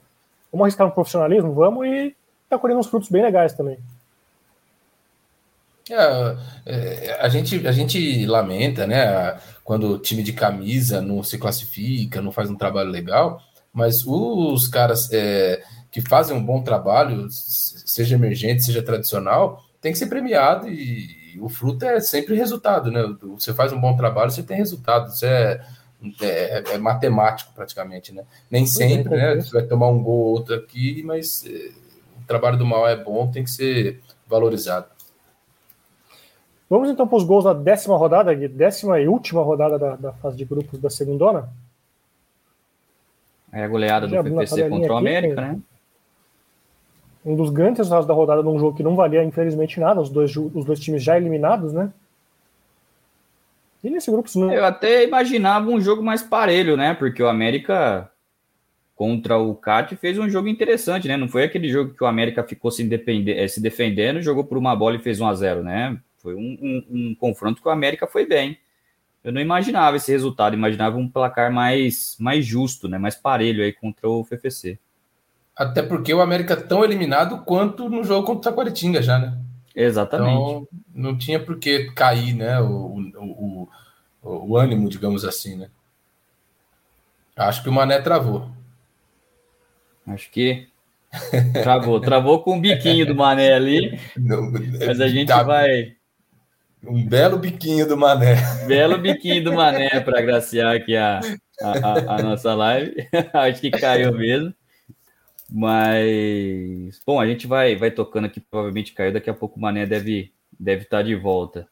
vamos 0.53 0.67
arriscar 0.67 0.87
no 0.87 0.93
profissionalismo? 0.93 1.55
Vamos 1.55 1.87
e 1.87 2.15
tá 2.49 2.59
colhendo 2.59 2.81
uns 2.81 2.87
frutos 2.87 3.09
bem 3.09 3.23
legais 3.23 3.55
também. 3.55 3.79
É, 5.91 6.37
é, 6.67 7.19
a, 7.21 7.29
gente, 7.29 7.67
a 7.67 7.73
gente 7.73 8.27
lamenta, 8.27 8.87
né? 8.87 9.39
Quando 9.65 9.93
o 9.93 9.99
time 9.99 10.23
de 10.23 10.33
camisa 10.33 11.01
não 11.01 11.23
se 11.23 11.39
classifica, 11.39 12.23
não 12.23 12.31
faz 12.31 12.51
um 12.51 12.57
trabalho 12.57 12.91
legal, 12.91 13.41
mas 13.73 14.05
os 14.07 14.69
caras 14.69 15.09
é, 15.13 15.63
que 15.91 16.01
fazem 16.01 16.37
um 16.37 16.45
bom 16.45 16.63
trabalho, 16.63 17.27
seja 17.31 18.15
emergente, 18.15 18.65
seja 18.65 18.83
tradicional, 18.83 19.65
tem 19.81 19.93
que 19.93 19.99
ser 19.99 20.07
premiado 20.07 20.69
e, 20.69 21.21
o 21.41 21.49
fruto 21.49 21.85
é 21.87 21.99
sempre 21.99 22.37
resultado, 22.37 22.91
né? 22.91 23.03
Você 23.35 23.55
faz 23.55 23.73
um 23.73 23.81
bom 23.81 23.97
trabalho, 23.97 24.31
você 24.31 24.43
tem 24.43 24.59
resultado. 24.59 25.09
Isso 25.09 25.25
é, 25.25 25.65
é, 26.21 26.75
é 26.75 26.79
matemático 26.79 27.53
praticamente, 27.55 28.13
né? 28.13 28.25
Nem 28.51 28.67
sempre, 28.67 29.17
né? 29.17 29.37
Você 29.37 29.53
vai 29.53 29.63
tomar 29.63 29.89
um 29.89 30.03
gol 30.03 30.19
ou 30.19 30.33
outro 30.33 30.55
aqui, 30.55 31.03
mas 31.05 31.45
é, 31.47 31.71
o 32.21 32.27
trabalho 32.27 32.59
do 32.59 32.67
mal 32.67 32.89
é 32.89 32.97
bom, 32.97 33.31
tem 33.31 33.45
que 33.45 33.51
ser 33.51 34.01
valorizado. 34.27 34.87
Vamos 36.69 36.89
então 36.89 37.07
para 37.07 37.19
os 37.19 37.25
gols 37.25 37.45
da 37.45 37.53
décima 37.53 37.97
rodada, 37.97 38.35
décima 38.35 38.99
e 38.99 39.07
última 39.07 39.43
rodada 39.43 39.79
da, 39.79 39.97
da 39.97 40.13
fase 40.15 40.37
de 40.37 40.45
grupos 40.45 40.81
da 40.81 40.89
segundona. 40.89 41.51
É 43.53 43.65
a 43.65 43.69
goleada 43.69 44.09
do 44.09 44.23
PPC 44.25 44.69
contra 44.71 44.95
o 44.95 44.97
América, 44.97 45.41
né? 45.41 45.61
Um 47.25 47.37
dos 47.37 47.51
grandes 47.51 47.79
resultados 47.79 48.07
da 48.07 48.15
rodada 48.15 48.43
num 48.43 48.59
jogo 48.59 48.77
que 48.77 48.83
não 48.83 48.97
valia, 48.97 49.23
infelizmente, 49.23 49.79
nada, 49.79 50.01
os 50.01 50.09
dois, 50.09 50.35
os 50.35 50.65
dois 50.65 50.81
times 50.81 51.05
já 51.05 51.17
eliminados, 51.17 51.73
né? 51.73 51.93
E 53.83 53.91
nesse 53.91 54.11
grupo. 54.11 54.31
Não... 54.37 54.53
Eu 54.53 54.65
até 54.65 55.05
imaginava 55.05 55.69
um 55.69 55.81
jogo 55.81 56.03
mais 56.03 56.23
parelho, 56.23 56.77
né? 56.77 56.95
Porque 56.95 57.23
o 57.23 57.29
América 57.29 58.11
contra 58.95 59.37
o 59.37 59.55
CAT 59.55 59.97
fez 59.97 60.19
um 60.19 60.29
jogo 60.29 60.47
interessante, 60.47 61.09
né? 61.09 61.17
Não 61.17 61.29
foi 61.29 61.45
aquele 61.45 61.69
jogo 61.69 61.95
que 61.95 62.05
o 62.05 62.07
América 62.07 62.45
ficou 62.45 62.71
se, 62.71 62.89
eh, 63.27 63.49
se 63.49 63.61
defendendo, 63.61 64.23
jogou 64.23 64.45
por 64.45 64.57
uma 64.57 64.77
bola 64.77 64.97
e 64.97 65.01
fez 65.01 65.21
1 65.21 65.27
a 65.27 65.35
0 65.35 65.65
né? 65.65 65.99
Foi 66.19 66.37
um, 66.37 66.57
um, 66.63 66.87
um, 66.91 67.15
confronto 67.17 67.61
que 67.61 67.67
o 67.67 67.71
América 67.73 68.07
foi 68.07 68.25
bem. 68.25 68.57
Eu 69.25 69.33
não 69.33 69.41
imaginava 69.41 69.97
esse 69.97 70.13
resultado, 70.13 70.55
imaginava 70.55 70.97
um 70.97 71.09
placar 71.09 71.53
mais, 71.53 72.17
mais 72.21 72.47
justo, 72.47 72.89
né? 72.89 72.99
Mais 72.99 73.17
parelho 73.17 73.65
aí 73.65 73.73
contra 73.73 74.09
o 74.09 74.25
FFC. 74.25 74.79
Até 75.57 75.83
porque 75.83 76.15
o 76.15 76.21
América 76.21 76.55
é 76.55 76.57
tão 76.57 76.85
eliminado 76.85 77.45
quanto 77.45 77.89
no 77.89 78.05
jogo 78.05 78.25
contra 78.27 78.51
o 78.51 78.53
Taquaritinga 78.53 79.03
já, 79.03 79.19
né? 79.19 79.37
Exatamente. 79.75 80.31
Então, 80.31 80.69
não 80.95 81.17
tinha 81.17 81.41
por 81.41 81.59
que 81.59 81.91
cair, 81.93 82.35
né? 82.35 82.61
O, 82.61 82.99
o, 83.17 83.69
o, 84.23 84.51
o 84.51 84.57
ânimo, 84.57 84.89
digamos 84.89 85.25
assim, 85.25 85.57
né? 85.57 85.71
Acho 87.37 87.63
que 87.63 87.69
o 87.69 87.73
Mané 87.73 88.01
travou. 88.01 88.51
Acho 90.07 90.31
que 90.31 90.69
travou. 91.63 92.01
Travou 92.01 92.43
com 92.43 92.59
o 92.59 92.61
biquinho 92.61 93.07
do 93.07 93.15
Mané 93.15 93.55
ali. 93.55 93.99
Não, 94.17 94.51
mas 94.51 95.01
a 95.01 95.09
gente 95.09 95.29
tá... 95.29 95.43
vai 95.43 95.97
um 96.85 97.07
belo 97.07 97.39
biquinho 97.39 97.87
do 97.87 97.97
Mané. 97.97 98.37
Belo 98.67 98.99
biquinho 98.99 99.43
do 99.45 99.53
Mané 99.53 100.01
para 100.01 100.19
agraciar 100.19 100.75
aqui 100.75 100.97
a, 100.97 101.21
a, 101.61 102.17
a, 102.17 102.23
nossa 102.23 102.55
live. 102.55 103.09
Acho 103.33 103.61
que 103.61 103.71
caiu 103.71 104.13
mesmo. 104.13 104.53
Mas, 105.55 106.99
bom, 107.07 107.21
a 107.21 107.27
gente 107.27 107.47
vai, 107.47 107.77
vai 107.77 107.91
tocando 107.91 108.25
aqui, 108.25 108.41
provavelmente 108.41 108.95
caiu. 108.95 109.13
Daqui 109.13 109.29
a 109.29 109.35
pouco 109.35 109.59
o 109.59 109.61
Mané 109.61 109.85
deve, 109.85 110.33
deve 110.59 110.85
estar 110.85 110.99
tá 110.99 111.03
de 111.03 111.15
volta. 111.15 111.69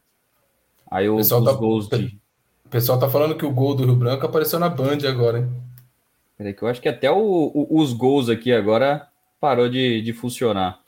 Aí 0.89 1.09
o, 1.09 1.17
pessoal 1.17 1.41
os 1.41 1.47
tá, 1.47 1.53
gols 1.53 1.89
de. 1.89 2.19
O 2.63 2.69
pessoal 2.69 2.99
tá 2.99 3.09
falando 3.09 3.35
que 3.35 3.45
o 3.45 3.51
gol 3.51 3.73
do 3.73 3.83
Rio 3.83 3.95
Branco 3.95 4.23
apareceu 4.23 4.59
na 4.59 4.69
Band 4.69 4.99
agora, 5.09 5.39
hein? 5.39 5.49
Peraí, 6.37 6.53
que 6.53 6.61
eu 6.61 6.67
acho 6.67 6.79
que 6.79 6.89
até 6.89 7.09
o, 7.09 7.17
o, 7.17 7.79
os 7.81 7.91
gols 7.91 8.29
aqui 8.29 8.53
agora 8.53 9.07
parou 9.39 9.67
de, 9.67 9.99
de 10.01 10.13
funcionar. 10.13 10.79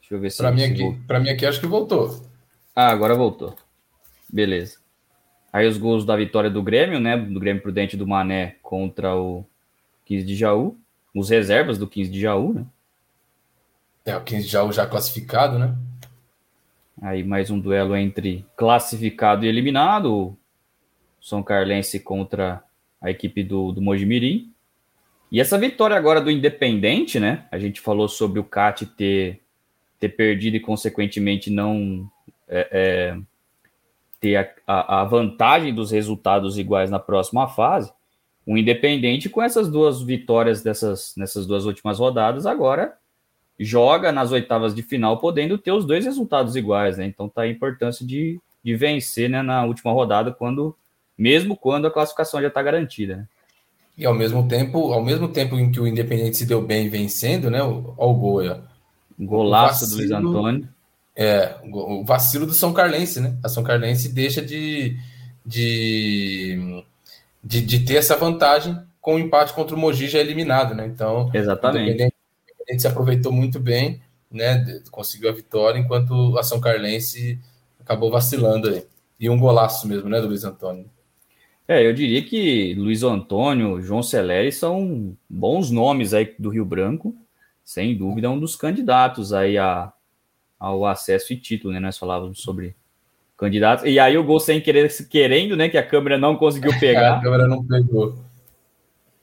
Deixa 0.00 0.14
eu 0.14 0.20
ver 0.20 0.30
se. 0.30 0.36
Para 0.38 0.52
mim, 0.52 0.62
aqui, 0.62 1.00
para 1.04 1.18
mim 1.18 1.30
aqui, 1.30 1.44
acho 1.44 1.58
que 1.58 1.66
voltou. 1.66 2.22
Ah, 2.76 2.90
agora 2.90 3.14
voltou. 3.16 3.56
Beleza. 4.32 4.78
Aí 5.52 5.66
os 5.66 5.78
gols 5.78 6.04
da 6.04 6.16
vitória 6.16 6.48
do 6.48 6.62
Grêmio, 6.62 7.00
né? 7.00 7.16
Do 7.16 7.40
Grêmio 7.40 7.62
Prudente 7.62 7.96
do 7.96 8.06
Mané 8.06 8.56
contra 8.62 9.16
o 9.16 9.44
15 10.04 10.24
de 10.24 10.36
Jaú. 10.36 10.78
Os 11.14 11.30
reservas 11.30 11.78
do 11.78 11.86
15 11.86 12.10
de 12.10 12.20
Jaú, 12.20 12.52
né? 12.52 12.66
É, 14.04 14.16
o 14.16 14.22
15 14.22 14.44
de 14.44 14.50
Jaú 14.50 14.72
já 14.72 14.86
classificado, 14.86 15.58
né? 15.58 15.74
Aí 17.00 17.22
mais 17.22 17.50
um 17.50 17.58
duelo 17.58 17.96
entre 17.96 18.44
classificado 18.56 19.44
e 19.44 19.48
eliminado. 19.48 20.36
São 21.20 21.42
Carlense 21.42 22.00
contra 22.00 22.62
a 23.00 23.10
equipe 23.10 23.42
do, 23.42 23.72
do 23.72 23.80
Mojimirim. 23.80 24.52
E 25.30 25.40
essa 25.40 25.58
vitória 25.58 25.96
agora 25.96 26.20
do 26.20 26.30
Independente, 26.30 27.18
né? 27.18 27.46
A 27.50 27.58
gente 27.58 27.80
falou 27.80 28.08
sobre 28.08 28.38
o 28.38 28.44
CAT 28.44 28.86
ter, 28.86 29.40
ter 29.98 30.10
perdido 30.10 30.56
e, 30.56 30.60
consequentemente, 30.60 31.50
não 31.50 32.08
é, 32.48 32.68
é, 32.70 33.18
ter 34.20 34.36
a, 34.66 35.00
a, 35.00 35.04
vantagem 35.04 35.74
dos 35.74 35.90
resultados 35.90 36.58
iguais 36.58 36.90
na 36.90 36.98
próxima 36.98 37.48
fase, 37.48 37.92
o 38.46 38.56
Independente, 38.56 39.28
com 39.28 39.42
essas 39.42 39.70
duas 39.70 40.02
vitórias 40.02 40.62
dessas, 40.62 41.14
nessas 41.16 41.46
duas 41.46 41.64
últimas 41.64 41.98
rodadas, 41.98 42.46
agora 42.46 42.94
joga 43.58 44.10
nas 44.12 44.32
oitavas 44.32 44.74
de 44.74 44.82
final, 44.82 45.18
podendo 45.18 45.56
ter 45.56 45.72
os 45.72 45.84
dois 45.84 46.04
resultados 46.04 46.56
iguais, 46.56 46.98
né? 46.98 47.06
Então 47.06 47.28
tá 47.28 47.42
a 47.42 47.48
importância 47.48 48.06
de, 48.06 48.40
de 48.62 48.74
vencer 48.74 49.30
né, 49.30 49.42
na 49.42 49.64
última 49.64 49.92
rodada, 49.92 50.32
quando 50.32 50.76
mesmo 51.16 51.56
quando 51.56 51.86
a 51.86 51.90
classificação 51.90 52.40
já 52.40 52.48
está 52.48 52.60
garantida. 52.62 53.16
Né? 53.16 53.28
E 53.96 54.04
ao 54.04 54.14
mesmo 54.14 54.48
tempo, 54.48 54.92
ao 54.92 55.02
mesmo 55.02 55.28
tempo 55.28 55.56
em 55.56 55.70
que 55.70 55.80
o 55.80 55.86
Independente 55.86 56.36
se 56.36 56.46
deu 56.46 56.60
bem 56.60 56.88
vencendo, 56.88 57.48
né? 57.48 57.62
O, 57.62 57.94
o 57.96 58.14
gol, 58.14 58.42
Golaço 59.18 59.88
do 59.88 59.96
Luiz 59.96 60.10
Antônio. 60.10 60.68
É, 61.16 61.54
o 61.72 62.04
vacilo 62.04 62.44
do 62.44 62.52
São 62.52 62.72
Carlense, 62.72 63.20
né? 63.20 63.36
A 63.42 63.48
São 63.48 63.62
Carlense 63.62 64.12
deixa 64.12 64.42
de, 64.42 64.98
de, 65.46 66.84
de, 67.44 67.60
de 67.60 67.80
ter 67.80 67.96
essa 67.96 68.16
vantagem 68.16 68.76
com 69.00 69.16
o 69.16 69.18
empate 69.18 69.52
contra 69.52 69.76
o 69.76 69.78
Mogi 69.78 70.08
já 70.08 70.18
eliminado, 70.18 70.74
né? 70.74 70.86
Então, 70.86 71.30
Exatamente. 71.34 72.02
a 72.02 72.72
gente 72.72 72.80
se 72.80 72.88
aproveitou 72.88 73.30
muito 73.30 73.60
bem, 73.60 74.00
né? 74.30 74.80
Conseguiu 74.90 75.28
a 75.28 75.32
vitória, 75.32 75.78
enquanto 75.78 76.38
a 76.38 76.42
São 76.42 76.58
Carlense 76.58 77.38
acabou 77.78 78.10
vacilando 78.10 78.70
aí. 78.70 78.86
E 79.20 79.28
um 79.28 79.38
golaço 79.38 79.86
mesmo, 79.86 80.08
né, 80.08 80.20
do 80.20 80.26
Luiz 80.26 80.42
Antônio? 80.42 80.90
É, 81.68 81.86
eu 81.86 81.92
diria 81.92 82.22
que 82.22 82.74
Luiz 82.74 83.02
Antônio, 83.02 83.80
João 83.80 84.02
Celeri 84.02 84.50
são 84.50 85.16
bons 85.28 85.70
nomes 85.70 86.12
aí 86.12 86.34
do 86.38 86.50
Rio 86.50 86.64
Branco, 86.64 87.14
sem 87.62 87.96
dúvida, 87.96 88.30
um 88.30 88.38
dos 88.38 88.56
candidatos 88.56 89.32
aí 89.32 89.56
a, 89.56 89.92
ao 90.58 90.84
acesso 90.84 91.32
e 91.32 91.36
título, 91.36 91.72
né? 91.72 91.80
Nós 91.80 91.96
falávamos 91.96 92.40
sobre 92.40 92.74
candidatos. 93.36 93.84
E 93.84 93.98
aí 93.98 94.16
o 94.16 94.24
gol 94.24 94.40
sem 94.40 94.60
querer, 94.60 94.90
querendo, 95.08 95.56
né? 95.56 95.68
Que 95.68 95.78
a 95.78 95.86
câmera 95.86 96.18
não 96.18 96.36
conseguiu 96.36 96.72
pegar. 96.80 97.16
a 97.18 97.20
câmera 97.20 97.46
não 97.46 97.64
pegou. 97.64 98.16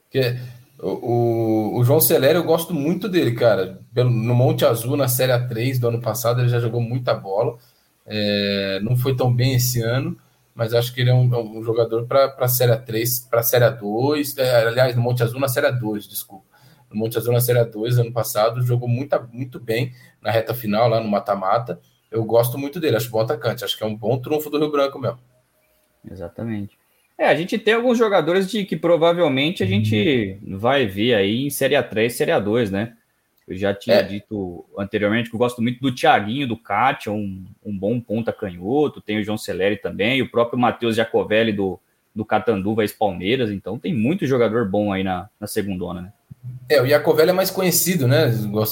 Que, 0.10 0.36
o, 0.80 1.78
o, 1.78 1.84
João 1.84 2.00
Celere, 2.00 2.38
eu 2.38 2.44
gosto 2.44 2.74
muito 2.74 3.08
dele, 3.08 3.34
cara. 3.34 3.80
Pelo, 3.94 4.10
no 4.10 4.34
Monte 4.34 4.66
Azul, 4.66 4.98
na 4.98 5.08
Série 5.08 5.32
A3 5.32 5.80
do 5.80 5.88
ano 5.88 6.02
passado, 6.02 6.42
ele 6.42 6.50
já 6.50 6.60
jogou 6.60 6.82
muita 6.82 7.14
bola. 7.14 7.58
É, 8.06 8.80
não 8.82 8.98
foi 8.98 9.16
tão 9.16 9.34
bem 9.34 9.56
esse 9.56 9.82
ano, 9.82 10.18
mas 10.54 10.74
acho 10.74 10.94
que 10.94 11.02
ele 11.02 11.12
é 11.12 11.14
um, 11.14 11.34
é 11.34 11.38
um 11.38 11.64
jogador 11.64 12.06
para 12.06 12.36
a 12.38 12.48
Série 12.48 12.72
A3, 12.72 13.30
para 13.30 13.40
a 13.40 13.44
Série 13.44 13.66
A2. 13.66 14.38
É, 14.38 14.68
aliás, 14.68 14.96
no 14.96 15.02
Monte 15.02 15.24
Azul, 15.24 15.40
na 15.40 15.48
Série 15.48 15.68
A2, 15.68 16.10
desculpa 16.10 16.52
no 16.92 17.00
Monte 17.00 17.18
Azul 17.18 17.34
na 17.34 17.40
Série 17.40 17.64
2 17.64 18.00
ano 18.00 18.12
passado, 18.12 18.62
jogou 18.62 18.88
muito, 18.88 19.18
muito 19.32 19.60
bem 19.60 19.94
na 20.22 20.30
reta 20.30 20.54
final, 20.54 20.90
lá 20.90 21.00
no 21.00 21.08
mata-mata. 21.08 21.80
Eu 22.12 22.26
gosto 22.26 22.58
muito 22.58 22.80
dele, 22.80 22.98
acho 22.98 23.10
bom 23.10 23.22
atacante, 23.22 23.64
acho 23.64 23.78
que 23.78 23.84
é 23.84 23.88
um 23.88 23.96
bom 23.96 24.20
trunfo 24.20 24.50
do 24.50 24.60
Rio 24.60 24.70
Branco 24.70 25.00
mesmo. 25.00 25.20
Exatamente. 26.10 26.78
É, 27.18 27.28
a 27.28 27.36
gente 27.36 27.58
tem 27.58 27.74
alguns 27.74 27.98
jogadores 27.98 28.50
de 28.50 28.66
que 28.66 28.76
provavelmente 28.76 29.64
a 29.64 29.66
gente 29.66 30.38
vai 30.46 30.86
ver 30.88 31.14
aí 31.14 31.46
em 31.46 31.50
Série 31.50 31.76
A3, 31.76 32.10
Série 32.10 32.32
A2, 32.32 32.70
né? 32.70 32.98
Eu 33.48 33.56
já 33.56 33.74
tinha 33.74 33.98
é. 33.98 34.04
dito 34.04 34.66
anteriormente 34.78 35.30
que 35.30 35.36
eu 35.36 35.40
gosto 35.40 35.62
muito 35.62 35.80
do 35.80 35.94
Thiaguinho, 35.94 36.48
do 36.48 36.58
Kátia, 36.58 37.12
um, 37.12 37.46
um 37.64 37.78
bom 37.78 38.00
ponta 38.00 38.34
canhoto, 38.34 39.02
tem 39.02 39.20
o 39.20 39.24
João 39.24 39.38
Celeri 39.38 39.78
também, 39.78 40.22
o 40.22 40.30
próprio 40.30 40.60
Matheus 40.60 40.96
Jacovelli 40.96 41.54
do, 41.54 41.80
do 42.14 42.26
Catanduva, 42.26 42.82
ex-Palmeiras, 42.82 43.52
então 43.52 43.78
tem 43.78 43.94
muito 43.94 44.26
jogador 44.26 44.68
bom 44.68 44.92
aí 44.92 45.04
na, 45.04 45.30
na 45.40 45.48
segundona, 45.48 46.02
né? 46.02 46.14
É, 46.68 46.82
o 46.82 46.86
Iacovelli 46.86 47.32
é 47.32 47.34
mais 47.34 47.52
conhecido, 47.52 48.08
né? 48.08 48.32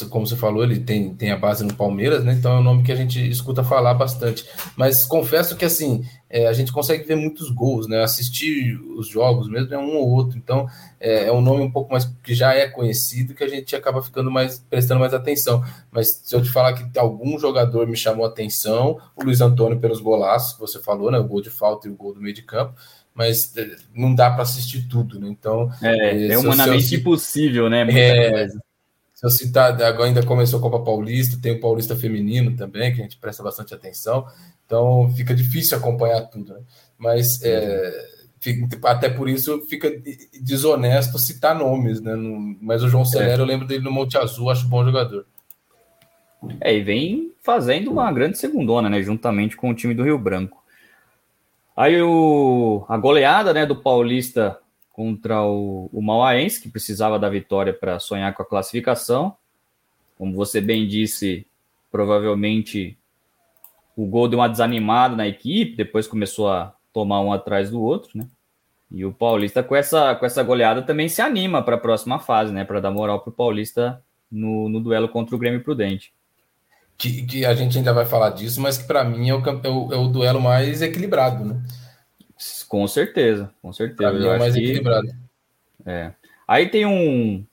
Como 0.09 0.25
você 0.25 0.35
falou, 0.35 0.63
ele 0.63 0.79
tem, 0.79 1.13
tem 1.13 1.31
a 1.31 1.37
base 1.37 1.65
no 1.65 1.73
Palmeiras, 1.73 2.23
né? 2.23 2.33
Então 2.33 2.53
é 2.53 2.59
um 2.59 2.63
nome 2.63 2.81
que 2.81 2.91
a 2.91 2.95
gente 2.95 3.29
escuta 3.29 3.61
falar 3.61 3.93
bastante. 3.93 4.45
Mas 4.77 5.05
confesso 5.05 5.55
que 5.55 5.65
assim, 5.65 6.03
é, 6.29 6.47
a 6.47 6.53
gente 6.53 6.71
consegue 6.71 7.03
ver 7.03 7.15
muitos 7.15 7.49
gols, 7.51 7.87
né? 7.87 8.01
Assistir 8.01 8.79
os 8.97 9.07
jogos 9.07 9.49
mesmo 9.49 9.73
é 9.73 9.77
um 9.77 9.97
ou 9.97 10.09
outro. 10.09 10.37
Então 10.37 10.65
é, 10.97 11.25
é, 11.25 11.31
um 11.31 11.41
nome 11.41 11.61
um 11.61 11.69
pouco 11.69 11.91
mais 11.91 12.05
que 12.23 12.33
já 12.33 12.53
é 12.53 12.69
conhecido 12.69 13.35
que 13.35 13.43
a 13.43 13.49
gente 13.49 13.75
acaba 13.75 14.01
ficando 14.01 14.31
mais 14.31 14.59
prestando 14.69 15.01
mais 15.01 15.13
atenção. 15.13 15.61
Mas 15.91 16.21
se 16.23 16.33
eu 16.33 16.41
te 16.41 16.49
falar 16.49 16.73
que 16.73 16.97
algum 16.97 17.37
jogador 17.37 17.85
me 17.85 17.97
chamou 17.97 18.25
atenção, 18.25 18.97
o 19.13 19.23
Luiz 19.23 19.41
Antônio 19.41 19.77
pelos 19.77 19.99
golaços 19.99 20.53
que 20.53 20.59
você 20.61 20.79
falou, 20.79 21.11
né? 21.11 21.19
O 21.19 21.27
gol 21.27 21.41
de 21.41 21.49
falta 21.49 21.87
e 21.87 21.91
o 21.91 21.95
gol 21.95 22.13
do 22.13 22.21
meio 22.21 22.33
de 22.33 22.43
campo 22.43 22.73
mas 23.19 23.53
eh, 23.57 23.75
não 23.93 24.15
dá 24.15 24.31
para 24.31 24.43
assistir 24.43 24.87
tudo, 24.87 25.19
né? 25.19 25.27
Então 25.27 25.69
é, 25.83 26.27
é 26.27 26.37
humanamente 26.37 26.85
se, 26.85 26.95
impossível, 26.95 27.69
né? 27.69 27.85
É, 27.91 28.47
Se 28.47 29.25
eu 29.25 29.29
citar, 29.29 29.73
agora 29.81 30.05
ainda 30.05 30.25
começou 30.25 30.57
a 30.57 30.61
Copa 30.61 30.79
Paulista, 30.79 31.37
tem 31.41 31.51
o 31.51 31.59
Paulista 31.59 31.97
Feminino 31.97 32.55
também, 32.55 32.95
que 32.95 33.01
a 33.01 33.03
gente 33.03 33.17
presta 33.17 33.43
bastante 33.43 33.73
atenção. 33.73 34.25
Então 34.65 35.13
fica 35.17 35.35
difícil 35.35 35.77
acompanhar 35.77 36.21
tudo, 36.29 36.53
né? 36.53 36.61
Mas 36.97 37.43
é, 37.43 38.07
até 38.85 39.09
por 39.09 39.27
isso 39.27 39.65
fica 39.67 39.91
desonesto 40.41 41.19
citar 41.19 41.53
nomes, 41.53 41.99
né? 41.99 42.15
Mas 42.61 42.83
o 42.83 42.87
João 42.87 43.03
Celero, 43.03 43.41
é. 43.41 43.43
eu 43.43 43.47
lembro 43.47 43.67
dele 43.67 43.83
no 43.83 43.91
Monte 43.91 44.17
Azul, 44.17 44.49
acho 44.49 44.65
bom 44.69 44.85
jogador. 44.85 45.25
É, 46.61 46.73
e 46.73 46.81
vem 46.81 47.33
fazendo 47.43 47.91
uma 47.91 48.09
grande 48.13 48.37
segundona, 48.37 48.89
né? 48.89 49.03
Juntamente 49.03 49.57
com 49.57 49.71
o 49.71 49.75
time 49.75 49.93
do 49.93 50.03
Rio 50.03 50.17
Branco. 50.17 50.58
Aí 51.79 52.01
o, 52.01 52.83
a 52.89 52.97
goleada 52.97 53.53
né, 53.53 53.65
do 53.65 53.73
Paulista 53.73 54.59
contra 54.91 55.41
o, 55.43 55.89
o 55.93 56.01
Mauaense, 56.01 56.61
que 56.61 56.67
precisava 56.67 57.17
da 57.17 57.29
vitória 57.29 57.73
para 57.73 57.97
sonhar 57.99 58.33
com 58.33 58.43
a 58.43 58.45
classificação. 58.45 59.37
Como 60.17 60.35
você 60.35 60.59
bem 60.59 60.85
disse, 60.85 61.47
provavelmente 61.89 62.97
o 63.95 64.05
gol 64.05 64.27
deu 64.27 64.39
uma 64.39 64.49
desanimada 64.49 65.15
na 65.15 65.25
equipe, 65.25 65.77
depois 65.77 66.05
começou 66.05 66.49
a 66.49 66.75
tomar 66.91 67.21
um 67.21 67.31
atrás 67.31 67.71
do 67.71 67.81
outro, 67.81 68.09
né? 68.17 68.27
E 68.91 69.05
o 69.05 69.13
Paulista 69.13 69.63
com 69.63 69.73
essa, 69.73 70.13
com 70.15 70.25
essa 70.25 70.43
goleada 70.43 70.81
também 70.81 71.07
se 71.07 71.21
anima 71.21 71.63
para 71.63 71.75
a 71.75 71.79
próxima 71.79 72.19
fase, 72.19 72.51
né? 72.51 72.65
Para 72.65 72.81
dar 72.81 72.91
moral 72.91 73.21
para 73.21 73.29
o 73.29 73.33
Paulista 73.33 74.03
no, 74.29 74.67
no 74.67 74.81
duelo 74.81 75.07
contra 75.07 75.33
o 75.33 75.39
Grêmio 75.39 75.63
Prudente. 75.63 76.11
Que, 76.99 77.23
que 77.23 77.45
a 77.45 77.55
gente 77.55 77.77
ainda 77.77 77.93
vai 77.93 78.05
falar 78.05 78.31
disso, 78.31 78.59
mas 78.59 78.77
que 78.77 78.85
para 78.85 79.05
mim 79.05 79.29
é 79.29 79.33
o, 79.33 79.39
é, 79.39 79.69
o, 79.69 79.93
é 79.93 79.97
o 79.97 80.07
duelo 80.09 80.41
mais 80.41 80.81
equilibrado, 80.81 81.45
né? 81.45 81.63
Com 82.67 82.85
certeza, 82.87 83.49
com 83.61 83.71
certeza. 83.73 84.11
Pra 84.11 84.19
mim 84.19 84.27
é 84.27 84.37
mais 84.37 84.53
que... 84.53 84.59
equilibrado. 84.59 85.07
É. 85.85 86.11
Aí 86.45 86.67
tem 86.67 86.85
um, 86.85 87.45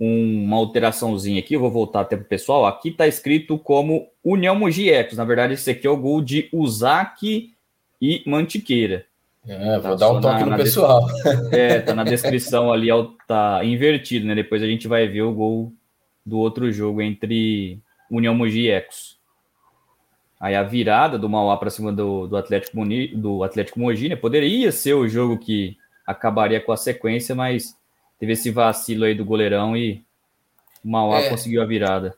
um, 0.00 0.44
uma 0.44 0.56
alteraçãozinha 0.56 1.40
aqui, 1.40 1.54
eu 1.54 1.60
vou 1.60 1.70
voltar 1.70 2.02
até 2.02 2.16
pro 2.16 2.24
pessoal. 2.24 2.64
Aqui 2.64 2.90
tá 2.90 3.06
escrito 3.06 3.58
como 3.58 4.08
União 4.24 4.54
Mogi 4.54 4.88
Ecos. 4.88 5.18
Na 5.18 5.24
verdade, 5.24 5.54
esse 5.54 5.70
aqui 5.70 5.86
é 5.86 5.90
o 5.90 5.96
gol 5.96 6.22
de 6.22 6.48
Uzaki 6.52 7.54
e 8.00 8.22
Mantiqueira. 8.26 9.04
É, 9.46 9.78
vou 9.78 9.90
tá 9.92 9.94
dar 9.96 10.10
um 10.12 10.20
toque 10.20 10.40
na, 10.40 10.44
no 10.44 10.50
na 10.50 10.56
pessoal. 10.56 11.06
É, 11.50 11.80
tá 11.80 11.94
na 11.94 12.04
descrição 12.04 12.72
ali, 12.72 12.88
tá 13.26 13.64
invertido, 13.64 14.26
né? 14.26 14.34
Depois 14.34 14.62
a 14.62 14.66
gente 14.66 14.86
vai 14.86 15.08
ver 15.08 15.22
o 15.22 15.32
gol 15.32 15.72
do 16.24 16.38
outro 16.38 16.70
jogo 16.70 17.02
entre 17.02 17.80
União 18.16 18.34
Mogi 18.34 18.60
e 18.60 18.70
Ecos. 18.70 19.18
Aí 20.38 20.54
a 20.54 20.62
virada 20.62 21.18
do 21.18 21.28
Mauá 21.28 21.56
para 21.56 21.70
cima 21.70 21.92
do, 21.92 22.26
do, 22.26 22.36
Atlético 22.36 22.76
Moni, 22.76 23.08
do 23.08 23.42
Atlético 23.42 23.80
Mogi, 23.80 24.08
né? 24.08 24.16
Poderia 24.16 24.70
ser 24.72 24.94
o 24.94 25.08
jogo 25.08 25.38
que 25.38 25.76
acabaria 26.06 26.60
com 26.60 26.72
a 26.72 26.76
sequência, 26.76 27.34
mas 27.34 27.76
teve 28.18 28.32
esse 28.32 28.50
vacilo 28.50 29.04
aí 29.04 29.14
do 29.14 29.24
goleirão 29.24 29.76
e 29.76 30.04
o 30.84 30.90
Mauá 30.90 31.20
é, 31.20 31.30
conseguiu 31.30 31.62
a 31.62 31.64
virada. 31.64 32.14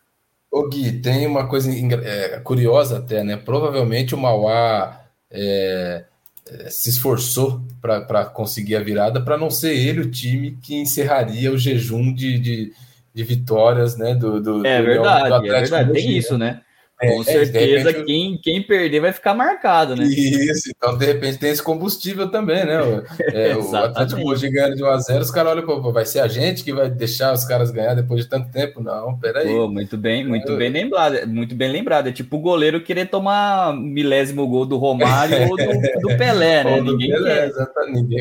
Ô 0.51 0.69
Gui, 0.69 1.01
tem 1.01 1.27
uma 1.27 1.47
coisa 1.47 1.71
é, 1.71 2.41
curiosa 2.41 2.99
até, 2.99 3.23
né? 3.23 3.37
Provavelmente 3.37 4.15
o 4.15 4.19
Mauá 4.19 5.05
é, 5.31 6.05
é 6.49 6.71
se 6.71 6.89
esforçou 6.89 7.61
para 7.81 8.25
conseguir 8.25 8.77
a 8.77 8.83
virada 8.83 9.21
para 9.21 9.37
não 9.37 9.51
ser 9.51 9.77
ele 9.77 10.01
o 10.01 10.11
time 10.11 10.59
que 10.63 10.75
encerraria 10.75 11.53
o 11.53 11.59
jejum 11.59 12.13
de, 12.13 12.39
de, 12.39 12.73
de 13.15 13.23
vitórias 13.23 13.97
né, 13.97 14.15
do, 14.15 14.41
do, 14.41 14.67
é, 14.67 14.81
do 14.81 14.85
verdade, 14.87 15.29
do 15.29 15.47
é 15.47 15.61
verdade, 15.61 15.93
tem 15.93 16.17
isso, 16.17 16.37
né? 16.37 16.63
É, 17.03 17.13
Com 17.13 17.23
é, 17.23 17.25
certeza, 17.25 17.89
repente, 17.91 18.07
quem, 18.07 18.39
quem 18.39 18.63
perder 18.63 19.01
vai 19.01 19.13
ficar 19.13 19.35
marcado, 19.35 19.97
né? 19.97 20.05
Isso, 20.05 20.71
então 20.71 20.97
de 20.97 21.05
repente 21.05 21.39
tem 21.39 21.51
esse 21.51 21.63
combustível 21.63 22.31
também, 22.31 22.65
né? 22.65 22.79
É, 23.35 23.57
o 23.57 23.77
Atlético 23.77 24.21
Mogi 24.21 24.49
ganhando 24.49 24.77
de 24.77 24.83
1x0, 24.83 25.21
os 25.21 25.31
caras 25.31 25.53
olham, 25.53 25.67
pô, 25.67 25.93
vai 25.93 26.07
ser 26.07 26.21
a 26.21 26.29
gente 26.29 26.63
que 26.63 26.73
vai 26.73 26.89
deixar 26.89 27.33
os 27.33 27.45
caras 27.45 27.71
ganhar 27.71 27.95
depois 27.95 28.23
de 28.23 28.29
tanto 28.31 28.51
tempo? 28.51 28.81
Não, 28.81 29.19
peraí. 29.19 29.49
Pô, 29.49 29.67
muito 29.67 29.97
bem, 29.97 30.27
muito 30.27 30.53
é. 30.53 30.57
bem 30.57 30.71
lembrado, 30.71 31.27
muito 31.27 31.55
bem 31.55 31.71
lembrado. 31.71 32.09
É 32.09 32.13
tipo 32.13 32.37
o 32.37 32.41
goleiro 32.41 32.83
querer 32.83 33.07
tomar 33.07 33.75
milésimo 33.75 34.47
gol 34.47 34.65
do 34.65 34.77
Romário 34.77 35.49
ou 35.51 35.57
do, 35.57 36.01
do 36.01 36.17
Pelé, 36.17 36.63
né? 36.63 36.75
Ou 36.77 36.85
ninguém 36.85 37.11
Pelé. 37.11 37.51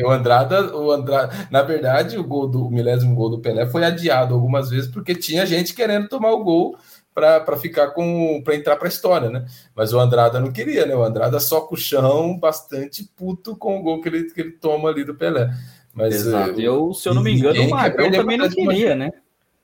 O 0.04 0.10
Andrada, 0.10 0.76
o 0.76 0.90
Andrada, 0.90 1.32
na 1.50 1.62
verdade, 1.62 2.18
o 2.18 2.24
gol 2.24 2.48
do 2.48 2.64
o 2.66 2.70
milésimo 2.70 3.14
gol 3.14 3.30
do 3.30 3.38
Pelé 3.38 3.66
foi 3.66 3.84
adiado 3.84 4.34
algumas 4.34 4.70
vezes 4.70 4.90
porque 4.90 5.14
tinha 5.14 5.44
gente 5.44 5.74
querendo 5.74 6.08
tomar 6.08 6.32
o 6.32 6.42
gol 6.42 6.76
para 7.14 7.56
ficar 7.56 7.92
com 7.92 8.42
para 8.42 8.56
entrar 8.56 8.76
para 8.76 8.88
a 8.88 8.90
história, 8.90 9.30
né? 9.30 9.46
Mas 9.74 9.92
o 9.92 10.00
Andrada 10.00 10.40
não 10.40 10.50
queria, 10.50 10.84
né? 10.84 10.96
O 10.96 11.04
Andrada 11.04 11.38
só 11.38 11.60
com 11.60 11.76
o 11.76 11.78
chão, 11.78 12.36
bastante 12.36 13.08
puto 13.16 13.56
com 13.56 13.78
o 13.78 13.82
gol 13.82 14.00
que 14.02 14.08
ele, 14.08 14.24
que 14.24 14.40
ele 14.40 14.50
toma 14.52 14.88
ali 14.88 15.04
do 15.04 15.14
Pelé. 15.14 15.48
Mas 15.94 16.14
Exato. 16.14 16.60
Eh, 16.60 16.64
eu, 16.64 16.92
se 16.92 17.08
eu 17.08 17.14
não 17.14 17.22
me 17.22 17.32
engano, 17.32 17.62
o 17.62 17.70
Magrão 17.70 18.10
também 18.10 18.36
não 18.36 18.48
queria, 18.48 18.96
né? 18.96 19.12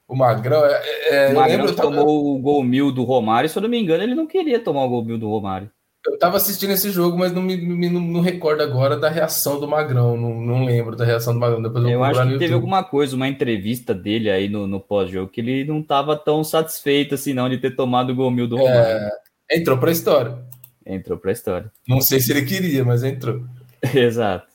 O 0.06 0.14
Magrão, 0.14 0.64
é, 0.64 0.82
é, 1.08 1.32
o 1.32 1.34
Magrão 1.34 1.66
lembro, 1.66 1.76
tomou 1.76 2.34
o 2.34 2.38
gol 2.38 2.62
mil 2.62 2.90
do 2.92 3.04
Romário, 3.04 3.48
se 3.48 3.56
eu 3.56 3.62
não 3.62 3.68
me 3.68 3.80
engano, 3.80 4.02
ele 4.02 4.14
não 4.14 4.26
queria 4.26 4.58
tomar 4.58 4.84
o 4.84 4.88
gol 4.88 5.04
mil 5.04 5.18
do 5.18 5.28
Romário. 5.28 5.70
Eu 6.10 6.18
tava 6.18 6.36
assistindo 6.36 6.72
esse 6.72 6.90
jogo, 6.90 7.16
mas 7.16 7.32
não 7.32 7.40
me, 7.40 7.56
me 7.56 7.88
não, 7.88 8.00
não, 8.00 8.20
recordo 8.20 8.62
agora 8.62 8.96
da 8.96 9.08
reação 9.08 9.60
do 9.60 9.68
Magrão. 9.68 10.16
Não, 10.16 10.40
não 10.40 10.64
lembro 10.64 10.96
da 10.96 11.04
reação 11.04 11.32
do 11.32 11.38
Magrão. 11.38 11.62
Depois 11.62 11.84
eu, 11.84 11.90
eu 11.90 12.04
acho 12.04 12.28
que 12.28 12.38
teve 12.38 12.52
alguma 12.52 12.82
coisa, 12.82 13.14
uma 13.14 13.28
entrevista 13.28 13.94
dele 13.94 14.28
aí 14.28 14.48
no, 14.48 14.66
no 14.66 14.80
pós-jogo, 14.80 15.30
que 15.30 15.40
ele 15.40 15.64
não 15.64 15.80
tava 15.82 16.16
tão 16.16 16.42
satisfeito 16.42 17.14
assim, 17.14 17.32
não, 17.32 17.48
de 17.48 17.58
ter 17.58 17.76
tomado 17.76 18.10
o 18.10 18.14
gol 18.14 18.30
mil 18.30 18.48
do 18.48 18.58
é, 18.58 18.60
Romário. 18.60 19.10
É, 19.50 19.58
entrou 19.58 19.78
pra 19.78 19.92
história. 19.92 20.36
Entrou 20.84 21.16
pra 21.16 21.30
história. 21.30 21.70
Não 21.86 22.00
sei 22.00 22.18
se 22.18 22.32
ele 22.32 22.44
queria, 22.44 22.84
mas 22.84 23.04
entrou. 23.04 23.44
Exato. 23.94 24.48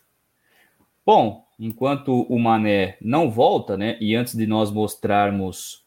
Bom, 1.06 1.46
enquanto 1.58 2.24
o 2.24 2.38
Mané 2.38 2.98
não 3.02 3.32
volta, 3.32 3.78
né? 3.78 3.98
E 4.02 4.14
antes 4.14 4.36
de 4.36 4.46
nós 4.46 4.72
mostrarmos 4.72 5.86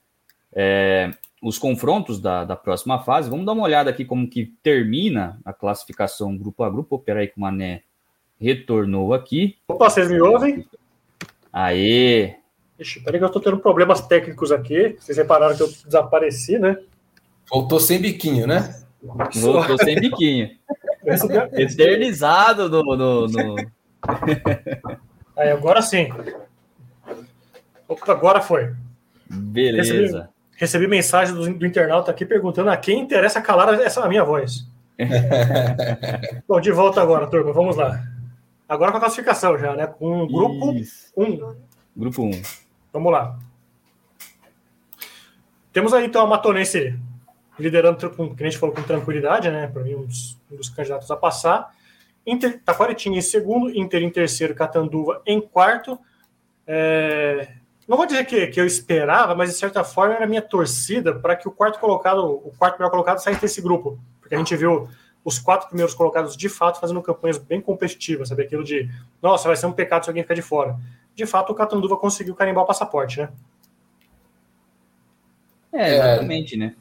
é, 0.54 1.10
os 1.43 1.59
confrontos 1.59 2.20
da, 2.20 2.45
da 2.45 2.57
próxima 2.57 2.99
fase. 3.01 3.30
Vamos 3.30 3.47
dar 3.47 3.53
uma 3.53 3.64
olhada 3.64 3.91
aqui 3.91 4.05
como 4.05 4.28
que 4.28 4.53
termina 4.62 5.39
a 5.45 5.53
classificação 5.53 6.36
grupo 6.36 6.62
a 6.62 6.70
grupo. 6.70 6.97
Espera 6.97 7.20
aí 7.20 7.28
que 7.28 7.36
o 7.36 7.41
Mané 7.41 7.82
retornou 8.41 9.14
aqui. 9.14 9.57
Opa, 9.68 9.89
vocês 9.89 10.11
me 10.11 10.20
ouvem? 10.20 10.66
Aê! 11.53 12.36
Ixi, 12.78 13.01
peraí 13.01 13.18
que 13.18 13.24
eu 13.24 13.30
tô 13.30 13.41
tendo 13.41 13.59
problemas 13.59 14.01
técnicos 14.07 14.53
aqui. 14.53 14.97
Vocês 14.99 15.18
repararam 15.18 15.57
que 15.57 15.62
eu 15.62 15.68
desapareci, 15.84 16.59
né? 16.59 16.78
Voltou 17.51 17.80
sem 17.80 18.01
biquinho, 18.01 18.47
né? 18.47 18.82
Voltou 19.34 19.78
sem 19.78 19.99
biquinho. 19.99 20.51
Eternizado 21.53 22.68
no... 22.68 22.82
no, 22.97 23.26
no... 23.26 23.57
Aí, 25.36 25.51
agora 25.51 25.82
sim. 25.82 26.09
Opa, 27.89 28.12
agora 28.12 28.41
foi. 28.41 28.72
Beleza 29.30 30.28
recebi 30.59 30.88
mensagem 30.88 31.34
do, 31.34 31.54
do, 31.54 31.64
internauta 31.64 32.11
aqui 32.11 32.26
perguntando 32.26 32.68
a 32.68 32.76
quem 32.76 33.00
interessa 33.00 33.40
calar 33.40 33.72
essa 33.80 34.06
minha 34.09 34.24
voz. 34.24 34.66
Bom, 36.46 36.61
de 36.61 36.72
volta 36.72 37.00
agora, 37.00 37.28
turma. 37.28 37.52
Vamos 37.52 37.76
lá. 37.76 38.02
Agora 38.68 38.90
com 38.90 38.98
a 38.98 39.00
classificação 39.00 39.56
já, 39.56 39.74
né? 39.74 39.86
Com 39.86 40.22
o 40.22 40.26
grupo 40.26 40.72
1. 40.72 40.82
Um. 41.16 41.56
Grupo 41.96 42.22
1. 42.24 42.26
Um. 42.26 42.42
Vamos 42.92 43.12
lá. 43.12 43.38
Temos 45.72 45.94
aí 45.94 46.06
então 46.06 46.22
a 46.22 46.26
Matonense 46.26 46.98
liderando, 47.56 48.11
com, 48.11 48.34
que 48.34 48.42
a 48.42 48.50
gente 48.50 48.59
falou, 48.59 48.74
com 48.74 48.82
tranquilidade, 48.82 49.48
né? 49.50 49.68
Para 49.68 49.84
mim, 49.84 49.94
um 49.94 50.06
dos, 50.06 50.36
um 50.50 50.56
dos, 50.56 50.68
candidatos 50.68 51.09
a 51.11 51.16
passar. 51.16 51.72
Inter, 52.26 52.61
Taquaritinga 52.64 53.16
em 53.16 53.22
segundo, 53.22 53.70
Inter 53.70 54.02
em 54.02 54.11
terceiro, 54.11 54.56
Catanduva 54.56 55.22
em 55.24 55.40
quarto. 55.40 55.98
É, 56.66 57.48
não 57.89 57.97
vou 57.97 58.05
dizer 58.05 58.26
que, 58.26 58.49
que 58.49 58.61
eu 58.61 58.66
esperava, 58.66 59.34
mas 59.34 59.51
de 59.51 59.57
certa 59.57 59.82
forma 59.82 60.14
era 60.14 60.24
a 60.24 60.28
minha 60.28 60.43
torcida 60.43 61.18
para 61.18 61.34
que 61.34 61.49
o 61.49 61.51
quarto 61.51 61.80
colocado, 61.80 62.22
o 62.22 62.53
quarto 62.59 62.78
melhor 62.78 62.91
colocado 62.91 63.18
saísse 63.18 63.41
desse 63.41 63.62
grupo. 63.62 63.99
Porque 64.20 64.34
a 64.34 64.39
gente 64.39 64.55
viu 64.55 64.86
os 65.24 65.39
quatro 65.39 65.68
primeiros 65.68 65.95
colocados 65.95 66.36
de 66.36 66.51
fato 66.51 66.78
fazendo 66.78 67.01
campanhas 67.01 67.39
bem 67.39 67.62
competitivas, 67.62 68.28
sabe? 68.28 68.43
Aquilo 68.43 68.62
de, 68.62 68.91
nossa, 69.22 69.49
vai 69.49 69.57
ser 69.57 69.64
um 69.64 69.72
pecado 69.72 70.05
se 70.05 70.11
alguém 70.11 70.22
ficar 70.22 70.34
de 70.34 70.43
fora. 70.43 70.78
De 71.14 71.24
fato, 71.24 71.51
o 71.51 71.55
Catanduva 71.55 71.97
conseguiu 71.97 72.34
carimbar 72.34 72.64
o 72.64 72.66
passaporte, 72.66 73.20
né? 73.20 73.30
É, 75.72 75.95
exatamente, 75.95 76.55
é, 76.57 76.59
né? 76.59 76.74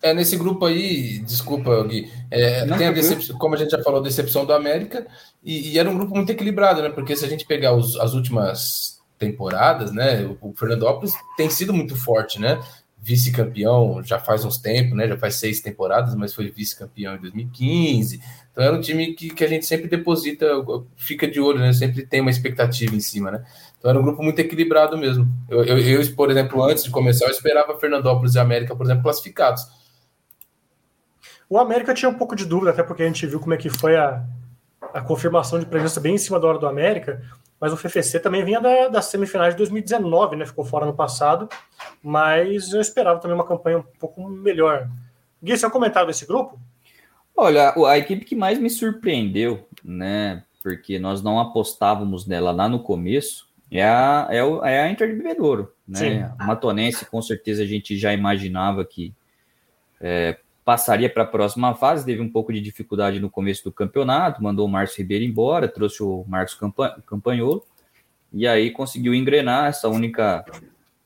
É, 0.00 0.14
nesse 0.14 0.36
grupo 0.36 0.64
aí, 0.64 1.18
desculpa, 1.20 1.82
Gui, 1.84 2.10
é, 2.30 2.66
tem 2.76 2.88
a 2.88 2.92
decepção, 2.92 3.36
como 3.36 3.54
a 3.54 3.58
gente 3.58 3.70
já 3.70 3.82
falou, 3.82 4.00
a 4.00 4.02
decepção 4.02 4.44
do 4.44 4.52
América, 4.52 5.06
e, 5.42 5.72
e, 5.72 5.78
era 5.78 5.88
um 5.88 5.96
grupo 5.96 6.14
muito 6.14 6.30
equilibrado, 6.30 6.82
né? 6.82 6.88
Porque 6.88 7.14
se 7.14 7.24
a 7.24 7.28
gente 7.28 7.46
pegar 7.46 7.72
os, 7.74 7.96
as 8.00 8.14
últimas 8.14 9.01
temporadas, 9.22 9.92
né? 9.92 10.24
O 10.40 10.52
Fernandópolis 10.52 11.14
tem 11.36 11.48
sido 11.48 11.72
muito 11.72 11.94
forte, 11.94 12.40
né? 12.40 12.60
Vice-campeão 12.98 14.02
já 14.02 14.18
faz 14.18 14.44
uns 14.44 14.58
tempos, 14.58 14.96
né? 14.96 15.06
Já 15.06 15.16
faz 15.16 15.36
seis 15.36 15.60
temporadas, 15.60 16.14
mas 16.16 16.34
foi 16.34 16.50
vice-campeão 16.50 17.14
em 17.14 17.20
2015. 17.20 18.20
Então 18.50 18.64
era 18.64 18.74
um 18.74 18.80
time 18.80 19.14
que, 19.14 19.30
que 19.30 19.44
a 19.44 19.48
gente 19.48 19.64
sempre 19.64 19.88
deposita, 19.88 20.46
fica 20.96 21.28
de 21.28 21.40
olho, 21.40 21.60
né? 21.60 21.72
Sempre 21.72 22.04
tem 22.04 22.20
uma 22.20 22.30
expectativa 22.30 22.94
em 22.96 23.00
cima, 23.00 23.30
né? 23.30 23.44
Então 23.78 23.90
era 23.90 23.98
um 23.98 24.02
grupo 24.02 24.22
muito 24.22 24.40
equilibrado 24.40 24.98
mesmo. 24.98 25.28
Eu, 25.48 25.64
eu, 25.64 25.78
eu 25.78 26.14
por 26.14 26.28
exemplo, 26.28 26.62
antes 26.64 26.82
de 26.82 26.90
começar, 26.90 27.26
eu 27.26 27.30
esperava 27.30 27.78
Fernandópolis 27.78 28.34
e 28.34 28.40
América, 28.40 28.74
por 28.74 28.84
exemplo, 28.84 29.04
classificados. 29.04 29.64
O 31.48 31.58
América 31.58 31.94
tinha 31.94 32.08
um 32.08 32.14
pouco 32.14 32.34
de 32.34 32.44
dúvida, 32.44 32.70
até 32.70 32.82
porque 32.82 33.04
a 33.04 33.06
gente 33.06 33.26
viu 33.26 33.38
como 33.38 33.54
é 33.54 33.56
que 33.56 33.70
foi 33.70 33.96
a, 33.96 34.24
a 34.92 35.00
confirmação 35.00 35.58
de 35.58 35.66
presença 35.66 36.00
bem 36.00 36.14
em 36.14 36.18
cima 36.18 36.38
da 36.38 36.48
hora 36.48 36.58
do 36.58 36.66
América, 36.66 37.22
mas 37.60 37.72
o 37.72 37.76
FFC 37.76 38.18
também 38.18 38.44
vinha 38.44 38.60
da, 38.60 38.88
das 38.88 39.06
semifinais 39.06 39.54
de 39.54 39.58
2019, 39.58 40.36
né? 40.36 40.46
Ficou 40.46 40.64
fora 40.64 40.84
no 40.84 40.94
passado, 40.94 41.48
mas 42.02 42.72
eu 42.72 42.80
esperava 42.80 43.20
também 43.20 43.36
uma 43.36 43.46
campanha 43.46 43.78
um 43.78 43.84
pouco 43.98 44.28
melhor. 44.28 44.88
Gui, 45.42 45.56
você 45.56 45.66
é 45.66 45.70
comentário 45.70 46.08
desse 46.08 46.26
grupo? 46.26 46.58
Olha, 47.36 47.74
a 47.86 47.98
equipe 47.98 48.24
que 48.24 48.36
mais 48.36 48.58
me 48.58 48.68
surpreendeu, 48.68 49.66
né? 49.84 50.44
Porque 50.62 50.98
nós 50.98 51.22
não 51.22 51.40
apostávamos 51.40 52.26
nela 52.26 52.50
lá 52.52 52.68
no 52.68 52.80
começo, 52.80 53.48
é 53.70 53.82
a, 53.82 54.28
é, 54.30 54.44
o, 54.44 54.64
é 54.64 54.82
a 54.82 54.90
Inter 54.90 55.08
de 55.08 55.14
Bebedouro, 55.14 55.72
né? 55.88 55.98
Sim. 55.98 56.22
A 56.38 56.44
Matonense, 56.44 57.06
com 57.06 57.22
certeza, 57.22 57.62
a 57.62 57.66
gente 57.66 57.96
já 57.96 58.12
imaginava 58.12 58.84
que 58.84 59.14
é, 60.00 60.38
passaria 60.64 61.10
para 61.10 61.24
a 61.24 61.26
próxima 61.26 61.74
fase, 61.74 62.04
teve 62.04 62.20
um 62.20 62.28
pouco 62.28 62.52
de 62.52 62.60
dificuldade 62.60 63.18
no 63.18 63.30
começo 63.30 63.64
do 63.64 63.72
campeonato, 63.72 64.42
mandou 64.42 64.66
o 64.66 64.70
Márcio 64.70 64.98
Ribeiro 64.98 65.24
embora, 65.24 65.68
trouxe 65.68 66.02
o 66.02 66.24
Marcos 66.28 66.58
Campanholo, 67.06 67.64
e 68.32 68.46
aí 68.46 68.70
conseguiu 68.70 69.14
engrenar 69.14 69.66
essa 69.66 69.88
única 69.88 70.44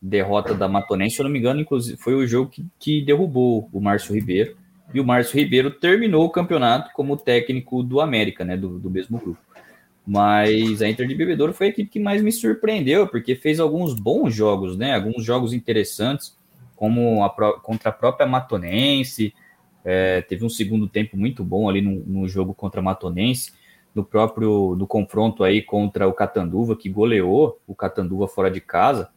derrota 0.00 0.54
da 0.54 0.68
Matonense, 0.68 1.16
se 1.16 1.22
eu 1.22 1.24
não 1.24 1.30
me 1.30 1.38
engano, 1.38 1.60
inclusive 1.60 1.96
foi 1.96 2.14
o 2.14 2.26
jogo 2.26 2.50
que, 2.50 2.64
que 2.78 3.02
derrubou 3.02 3.68
o 3.72 3.80
Márcio 3.80 4.14
Ribeiro, 4.14 4.56
e 4.92 5.00
o 5.00 5.04
Márcio 5.04 5.38
Ribeiro 5.38 5.70
terminou 5.70 6.24
o 6.24 6.30
campeonato 6.30 6.90
como 6.92 7.16
técnico 7.16 7.82
do 7.82 8.00
América, 8.00 8.44
né, 8.44 8.56
do, 8.56 8.78
do 8.78 8.90
mesmo 8.90 9.18
grupo. 9.18 9.40
Mas 10.06 10.80
a 10.80 10.88
Inter 10.88 11.08
de 11.08 11.14
Bebedouro 11.16 11.52
foi 11.52 11.66
a 11.66 11.70
equipe 11.70 11.90
que 11.90 11.98
mais 11.98 12.22
me 12.22 12.30
surpreendeu, 12.30 13.08
porque 13.08 13.34
fez 13.34 13.58
alguns 13.58 13.94
bons 13.94 14.32
jogos, 14.32 14.76
né, 14.76 14.94
alguns 14.94 15.24
jogos 15.24 15.52
interessantes, 15.52 16.36
como 16.76 17.24
a, 17.24 17.30
contra 17.60 17.88
a 17.88 17.92
própria 17.92 18.26
Matonense, 18.26 19.34
é, 19.88 20.20
teve 20.20 20.44
um 20.44 20.48
segundo 20.48 20.88
tempo 20.88 21.16
muito 21.16 21.44
bom 21.44 21.68
ali 21.68 21.80
no, 21.80 22.04
no, 22.04 22.28
jogo 22.28 22.52
contra 22.52 22.82
Matonense, 22.82 23.52
no 23.94 24.04
próprio 24.04 24.74
no 24.74 24.84
confronto 24.84 25.44
aí 25.44 25.62
contra 25.62 26.08
o 26.08 26.12
Catanduva, 26.12 26.74
que 26.74 26.88
goleou 26.88 27.60
o 27.68 27.74
Catanduva 27.74 28.26
fora 28.26 28.50
de 28.50 28.60
casa. 28.60 29.08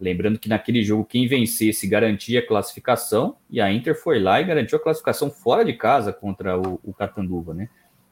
Lembrando 0.00 0.40
que 0.40 0.48
naquele 0.48 0.82
jogo 0.82 1.04
quem 1.04 1.28
vencesse 1.28 1.86
garantia 1.86 2.40
a 2.40 2.46
classificação, 2.46 3.36
e 3.48 3.60
a 3.60 3.72
Inter 3.72 3.94
foi 3.94 4.18
lá 4.18 4.40
e 4.40 4.44
garantiu 4.44 4.78
a 4.78 4.82
classificação 4.82 5.30
fora 5.30 5.64
de 5.64 5.74
casa 5.74 6.12
contra 6.12 6.58
o, 6.58 6.80
o 6.82 6.92
Catanduva, 6.92 7.54
né? 7.54 7.68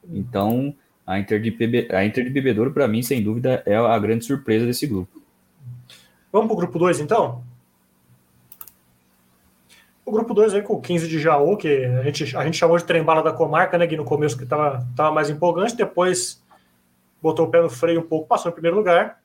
Então, 0.09 0.73
a 1.05 1.19
Inter 1.19 1.41
de, 1.41 1.51
Bebe, 1.51 1.87
a 1.93 2.05
Inter 2.05 2.23
de 2.23 2.29
Bebedouro, 2.29 2.71
para 2.71 2.87
mim, 2.87 3.03
sem 3.03 3.21
dúvida, 3.21 3.61
é 3.65 3.75
a 3.75 3.99
grande 3.99 4.23
surpresa 4.23 4.65
desse 4.65 4.87
grupo. 4.87 5.21
Vamos 6.31 6.47
para 6.47 6.53
o 6.53 6.57
grupo 6.57 6.79
2, 6.79 7.01
então? 7.01 7.43
O 10.05 10.11
grupo 10.11 10.35
2 10.35 10.53
aí 10.53 10.61
com 10.61 10.73
o 10.75 10.81
15 10.81 11.07
de 11.07 11.19
Jaú, 11.19 11.57
que 11.57 11.83
a 11.83 12.03
gente, 12.03 12.37
a 12.37 12.45
gente 12.45 12.57
chamou 12.57 12.77
de 12.77 12.83
trem-bala 12.83 13.23
da 13.23 13.33
comarca, 13.33 13.75
né, 13.75 13.87
que 13.87 13.97
no 13.97 14.05
começo 14.05 14.37
que 14.37 14.43
estava 14.43 14.85
tava 14.95 15.11
mais 15.11 15.31
empolgante, 15.31 15.75
depois 15.75 16.43
botou 17.19 17.47
o 17.47 17.49
pé 17.49 17.59
no 17.59 17.69
freio 17.71 18.01
um 18.01 18.03
pouco, 18.03 18.27
passou 18.27 18.51
em 18.51 18.53
primeiro 18.53 18.77
lugar. 18.77 19.19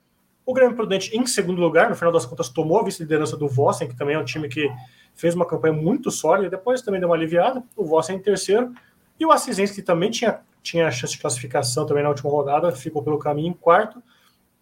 O 0.46 0.54
Grêmio 0.54 0.74
Prudente 0.74 1.14
em 1.14 1.26
segundo 1.26 1.60
lugar, 1.60 1.90
no 1.90 1.94
final 1.94 2.10
das 2.10 2.24
contas 2.24 2.48
tomou 2.48 2.80
a 2.80 2.84
vice-liderança 2.84 3.36
do 3.36 3.46
Vossen, 3.46 3.88
que 3.88 3.94
também 3.94 4.14
é 4.14 4.18
um 4.18 4.24
time 4.24 4.48
que 4.48 4.70
fez 5.14 5.34
uma 5.34 5.44
campanha 5.44 5.74
muito 5.74 6.10
sólida, 6.10 6.48
depois 6.48 6.80
também 6.80 6.98
deu 6.98 7.10
uma 7.10 7.14
aliviada, 7.14 7.62
o 7.76 7.84
Vossen 7.84 8.16
em 8.16 8.20
terceiro, 8.20 8.72
e 9.18 9.26
o 9.26 9.30
Assisense, 9.30 9.74
que 9.74 9.82
também 9.82 10.10
tinha, 10.10 10.40
tinha 10.62 10.90
chance 10.90 11.12
de 11.12 11.20
classificação 11.20 11.84
também 11.84 12.02
na 12.02 12.08
última 12.08 12.30
rodada, 12.30 12.72
ficou 12.72 13.02
pelo 13.02 13.18
caminho 13.18 13.48
em 13.48 13.52
quarto. 13.52 14.02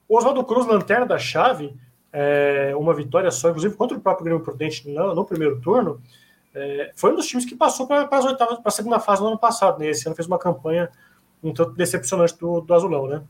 O 0.09 0.19
Oswaldo 0.19 0.43
Cruz, 0.43 0.67
lanterna 0.67 1.07
da 1.07 1.17
chave, 1.17 1.73
é, 2.21 2.75
uma 2.75 2.93
vitória 2.93 3.31
só, 3.31 3.51
inclusive 3.51 3.77
contra 3.77 3.97
o 3.97 4.01
próprio 4.01 4.25
Grêmio 4.25 4.43
Prudente 4.43 4.89
no, 4.89 5.15
no 5.15 5.25
primeiro 5.25 5.61
turno, 5.61 6.03
é, 6.53 6.91
foi 6.97 7.13
um 7.13 7.15
dos 7.15 7.29
times 7.29 7.45
que 7.45 7.55
passou 7.55 7.87
para 7.87 8.09
as 8.11 8.25
oitavas, 8.25 8.59
para 8.59 8.69
a 8.69 8.73
segunda 8.73 8.99
fase 8.99 9.23
no 9.23 9.29
ano 9.29 9.39
passado. 9.39 9.79
Né? 9.79 9.91
Esse 9.91 10.09
ano 10.09 10.17
fez 10.17 10.27
uma 10.27 10.39
campanha 10.39 10.91
um 11.41 11.53
tanto 11.53 11.71
decepcionante 11.75 12.37
do, 12.37 12.61
do 12.61 12.75
Azulão, 12.75 13.07
né? 13.07 13.23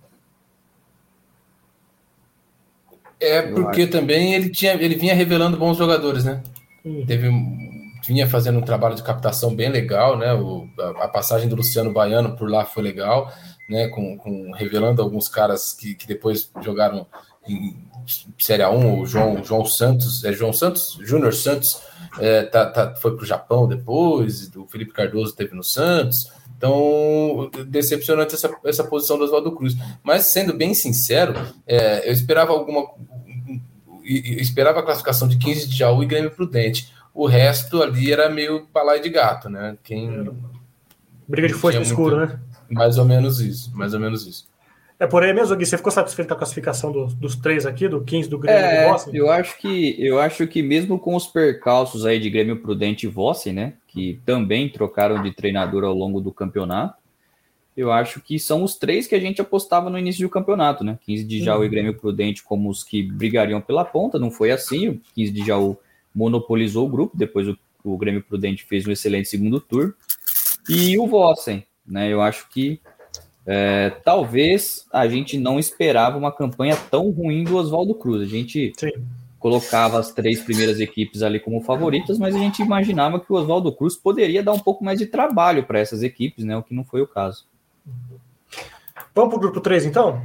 É 3.21 3.43
porque 3.43 3.87
também 3.87 4.33
ele 4.33 4.49
tinha, 4.49 4.73
ele 4.73 4.95
vinha 4.95 5.15
revelando 5.15 5.59
bons 5.59 5.77
jogadores, 5.77 6.25
né? 6.25 6.43
Hum. 6.83 7.05
Teve 7.07 7.29
vinha 8.07 8.27
fazendo 8.27 8.59
um 8.59 8.63
trabalho 8.63 8.95
de 8.95 9.03
captação 9.03 9.55
bem 9.55 9.69
legal, 9.69 10.17
né? 10.17 10.33
O, 10.33 10.67
a, 10.81 11.05
a, 11.05 11.09
passagem 11.09 11.47
do 11.47 11.57
Luciano 11.57 11.93
Baiano 11.93 12.35
por 12.35 12.49
lá 12.49 12.65
foi 12.65 12.83
legal, 12.83 13.31
né? 13.69 13.89
Com, 13.89 14.17
com 14.17 14.53
revelando 14.53 15.03
alguns 15.03 15.29
caras 15.29 15.75
que, 15.75 15.95
que 15.95 16.07
depois 16.07 16.51
jogaram 16.63 17.07
em 17.49 17.89
Série 18.39 18.63
A1, 18.63 19.01
o 19.01 19.07
João, 19.07 19.45
João 19.45 19.65
Santos, 19.65 20.25
é 20.25 20.33
João 20.33 20.53
Santos, 20.53 20.99
Júnior 21.03 21.35
Santos, 21.35 21.81
é, 22.19 22.43
tá, 22.43 22.67
tá, 22.67 22.95
foi 22.97 23.15
para 23.15 23.23
o 23.23 23.27
Japão 23.27 23.69
depois, 23.69 24.51
o 24.57 24.67
Felipe 24.67 24.93
Cardoso 24.93 25.35
teve 25.35 25.55
no 25.55 25.63
Santos. 25.63 26.31
Então, 26.57 27.51
decepcionante 27.69 28.35
essa, 28.35 28.51
essa 28.65 28.83
posição 28.83 29.17
do 29.17 29.25
Oswaldo 29.25 29.53
Cruz. 29.53 29.77
Mas, 30.03 30.27
sendo 30.27 30.53
bem 30.53 30.75
sincero, 30.75 31.35
é, 31.65 32.09
eu 32.09 32.13
esperava 32.13 32.53
alguma. 32.53 32.91
Eu 34.05 34.41
esperava 34.41 34.81
a 34.81 34.83
classificação 34.83 35.29
de 35.29 35.39
15 35.39 35.69
de 35.69 35.77
Jaú 35.77 36.03
e 36.03 36.07
Grêmio 36.07 36.33
Prudente. 36.33 36.93
O 37.15 37.27
resto 37.27 37.81
ali 37.81 38.13
era 38.13 38.29
meio 38.29 38.67
palai 38.73 39.01
de 39.01 39.09
gato, 39.09 39.49
né? 39.49 39.79
Quem. 39.85 40.31
Briga 41.29 41.47
de 41.47 41.55
no 41.55 41.83
escuro, 41.83 42.27
né? 42.27 42.41
Mais 42.69 42.99
ou 42.99 43.05
menos 43.05 43.41
isso, 43.41 43.71
mais 43.77 43.95
ou 43.95 44.01
menos 44.01 44.27
isso. 44.27 44.49
É 45.01 45.07
por 45.07 45.23
aí 45.23 45.33
mesmo, 45.33 45.55
Gui? 45.55 45.65
Você 45.65 45.77
ficou 45.77 45.93
satisfeito 45.93 46.27
com 46.27 46.35
a 46.35 46.39
classificação 46.39 46.91
do, 46.91 47.07
dos 47.07 47.37
três 47.37 47.65
aqui, 47.65 47.87
do 47.87 48.03
15 48.03 48.29
do 48.29 48.39
Grêmio 48.39 48.61
é, 48.61 48.83
e 48.83 48.85
do 48.85 48.91
Vossen? 48.91 49.15
Eu 49.15 49.31
acho, 49.31 49.59
que, 49.59 49.97
eu 49.99 50.19
acho 50.19 50.47
que 50.49 50.61
mesmo 50.61 50.99
com 50.99 51.15
os 51.15 51.27
percalços 51.27 52.05
aí 52.05 52.19
de 52.19 52.29
Grêmio 52.29 52.61
Prudente 52.61 53.07
e 53.07 53.09
Vossen, 53.09 53.53
né? 53.53 53.75
Que 53.87 54.21
também 54.27 54.69
trocaram 54.69 55.23
de 55.23 55.33
treinador 55.33 55.85
ao 55.85 55.95
longo 55.95 56.21
do 56.21 56.33
campeonato, 56.33 56.99
eu 57.77 57.93
acho 57.93 58.21
que 58.21 58.41
são 58.41 58.65
os 58.65 58.75
três 58.75 59.07
que 59.07 59.15
a 59.15 59.21
gente 59.21 59.41
apostava 59.41 59.89
no 59.89 59.97
início 59.97 60.27
do 60.27 60.29
campeonato, 60.29 60.83
né? 60.83 60.99
15 61.07 61.23
de 61.23 61.45
Jaú 61.45 61.61
uhum. 61.61 61.65
e 61.65 61.69
Grêmio 61.69 61.95
Prudente 61.95 62.43
como 62.43 62.69
os 62.69 62.83
que 62.83 63.01
brigariam 63.05 63.61
pela 63.61 63.85
ponta, 63.85 64.19
não 64.19 64.33
foi 64.33 64.51
assim. 64.51 64.89
O 64.89 65.01
15 65.15 65.31
de 65.31 65.47
Jaú 65.47 65.79
monopolizou 66.13 66.85
o 66.85 66.91
grupo, 66.91 67.17
depois 67.17 67.47
o, 67.47 67.57
o 67.85 67.97
Grêmio 67.97 68.21
Prudente 68.21 68.65
fez 68.65 68.85
um 68.85 68.91
excelente 68.91 69.29
segundo 69.29 69.61
turno. 69.61 69.95
E 70.69 70.99
o 70.99 71.07
Vossen, 71.07 71.65
né? 71.87 72.13
Eu 72.13 72.21
acho 72.21 72.49
que 72.49 72.81
é, 73.51 73.89
talvez 74.05 74.87
a 74.93 75.09
gente 75.09 75.39
não 75.39 75.59
esperava 75.59 76.19
uma 76.19 76.31
campanha 76.31 76.77
tão 76.91 77.11
ruim 77.11 77.45
do 77.45 77.57
Oswaldo 77.57 77.95
Cruz. 77.95 78.21
A 78.21 78.27
gente 78.27 78.75
Sim. 78.77 78.91
colocava 79.39 79.99
as 79.99 80.13
três 80.13 80.43
primeiras 80.43 80.79
equipes 80.81 81.23
ali 81.23 81.41
como 81.41 81.63
favoritas, 81.63 82.19
mas 82.19 82.37
a 82.37 82.39
gente 82.39 82.61
imaginava 82.61 83.19
que 83.19 83.33
o 83.33 83.37
Oswaldo 83.37 83.73
Cruz 83.73 83.97
poderia 83.97 84.43
dar 84.43 84.53
um 84.53 84.59
pouco 84.59 84.85
mais 84.85 84.99
de 84.99 85.07
trabalho 85.07 85.65
para 85.65 85.79
essas 85.79 86.03
equipes, 86.03 86.45
né? 86.45 86.59
O 86.59 86.63
que 86.63 86.75
não 86.75 86.85
foi 86.85 87.01
o 87.01 87.07
caso. 87.07 87.47
Vamos 89.15 89.31
para 89.31 89.39
o 89.39 89.41
grupo 89.41 89.63
3, 89.63 89.87
então? 89.87 90.23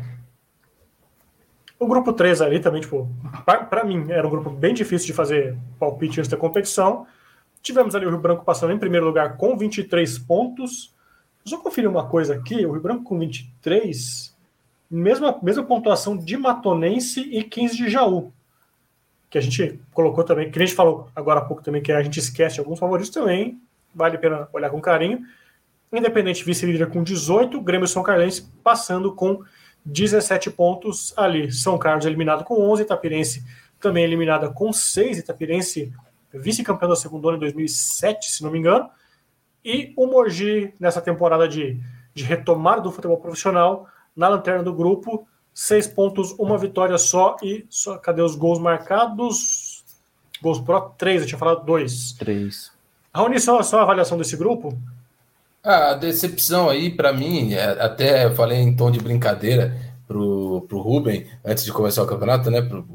O 1.80 1.88
grupo 1.88 2.12
3 2.12 2.42
ali 2.42 2.60
também, 2.60 2.82
tipo, 2.82 3.10
para 3.46 3.86
mim, 3.86 4.06
era 4.10 4.28
um 4.28 4.32
grupo 4.32 4.50
bem 4.50 4.74
difícil 4.74 5.08
de 5.08 5.14
fazer 5.14 5.58
palpite 5.80 6.20
antes 6.20 6.30
da 6.30 6.36
competição. 6.36 7.08
Tivemos 7.62 7.96
ali 7.96 8.06
o 8.06 8.10
Rio 8.10 8.20
Branco 8.20 8.44
passando 8.44 8.74
em 8.74 8.78
primeiro 8.78 9.06
lugar 9.06 9.38
com 9.38 9.58
23 9.58 10.20
pontos. 10.20 10.93
Só 11.46 11.58
conferir 11.58 11.90
uma 11.90 12.08
coisa 12.08 12.36
aqui, 12.36 12.66
o 12.66 12.72
Rio 12.72 12.82
Branco 12.82 13.04
com 13.04 13.20
23, 13.20 14.36
mesma, 14.90 15.38
mesma 15.42 15.64
pontuação 15.64 16.16
de 16.16 16.38
Matonense 16.38 17.22
e 17.22 17.44
15 17.44 17.76
de 17.76 17.90
Jaú. 17.90 18.32
Que 19.30 19.38
a 19.38 19.42
gente 19.42 19.80
colocou 19.94 20.24
também, 20.24 20.50
que 20.50 20.58
a 20.58 20.66
gente 20.66 20.76
falou 20.76 21.10
agora 21.16 21.40
há 21.40 21.46
pouco 21.46 21.64
também, 21.64 21.82
que 21.82 21.92
a 21.92 22.02
gente 22.02 22.20
esquece 22.20 22.60
alguns 22.60 22.80
favoritos 22.80 23.10
também, 23.10 23.60
vale 23.94 24.16
a 24.16 24.20
pena 24.20 24.48
olhar 24.54 24.70
com 24.70 24.80
carinho. 24.80 25.20
Independente 25.92 26.44
vice-líder 26.44 26.90
com 26.90 27.04
18, 27.04 27.62
Grêmio 27.62 27.88
São 27.88 28.02
Carlense 28.02 28.50
passando 28.64 29.14
com 29.14 29.44
17 29.86 30.50
pontos 30.52 31.14
ali. 31.18 31.52
São 31.52 31.78
Carlos 31.78 32.06
eliminado 32.06 32.44
com 32.44 32.62
11, 32.72 32.84
Itapirense 32.84 33.44
também 33.80 34.04
eliminada 34.04 34.50
com 34.50 34.72
6, 34.72 35.20
Itapirense 35.20 35.94
vice-campeão 36.34 36.90
da 36.90 36.96
segunda 36.96 37.36
em 37.36 37.40
2007, 37.40 38.32
se 38.32 38.44
não 38.44 38.50
me 38.50 38.60
engano. 38.60 38.90
E 39.64 39.94
o 39.96 40.08
Mogi, 40.08 40.74
nessa 40.80 41.02
temporada 41.02 41.48
de, 41.48 41.80
de 42.14 42.24
retomada 42.24 42.82
do 42.82 42.92
futebol 42.92 43.18
profissional, 43.18 43.88
na 44.16 44.28
lanterna 44.28 44.64
do 44.64 44.74
grupo, 44.74 45.28
seis 45.54 45.88
pontos, 45.88 46.32
uma 46.38 46.58
vitória 46.58 46.98
só. 46.98 47.38
E 47.42 47.66
só, 47.70 47.98
cadê 47.98 48.22
os 48.22 48.36
gols 48.36 48.60
marcados? 48.60 49.84
Gols 50.42 50.60
pro, 50.60 50.82
três, 50.98 51.22
eu 51.22 51.28
tinha 51.28 51.40
falado 51.40 51.66
dois. 51.66 52.14
Três. 52.14 52.72
Raoni, 53.14 53.40
só, 53.40 53.62
só 53.64 53.80
a 53.80 53.84
avaliação 53.84 54.18
desse 54.18 54.36
grupo? 54.36 54.78
a 55.64 55.94
decepção 55.94 56.70
aí, 56.70 56.90
para 56.90 57.14
mim, 57.14 57.54
é, 57.54 57.64
até 57.82 58.26
eu 58.26 58.36
falei 58.36 58.60
em 58.60 58.76
tom 58.76 58.92
de 58.92 59.00
brincadeira 59.00 59.74
pro, 60.06 60.66
pro 60.68 60.82
Ruben, 60.82 61.26
antes 61.44 61.64
de 61.64 61.72
começar 61.72 62.04
o 62.04 62.08
campeonato, 62.08 62.52
né? 62.52 62.62
Pro, 62.62 62.86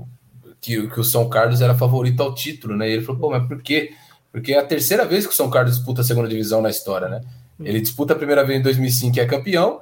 que, 0.61 0.87
que 0.89 1.01
o 1.01 1.05
São 1.05 1.29
Carlos 1.29 1.63
era 1.63 1.75
favorito 1.75 2.23
ao 2.23 2.35
título, 2.35 2.77
né? 2.77 2.89
E 2.89 2.93
ele 2.93 3.05
falou, 3.05 3.21
pô, 3.21 3.31
mas 3.31 3.47
por 3.49 3.63
quê? 3.63 3.93
Porque 4.39 4.53
é 4.53 4.59
a 4.59 4.65
terceira 4.65 5.05
vez 5.05 5.27
que 5.27 5.33
o 5.33 5.37
São 5.37 5.51
Carlos 5.51 5.75
disputa 5.75 6.01
a 6.01 6.05
segunda 6.05 6.29
divisão 6.29 6.63
na 6.63 6.71
história, 6.71 7.09
né? 7.09 7.21
Ele 7.59 7.81
disputa 7.81 8.13
a 8.13 8.17
primeira 8.17 8.45
vez 8.45 8.61
em 8.61 8.63
2005 8.63 9.17
e 9.17 9.21
é 9.21 9.27
campeão, 9.27 9.81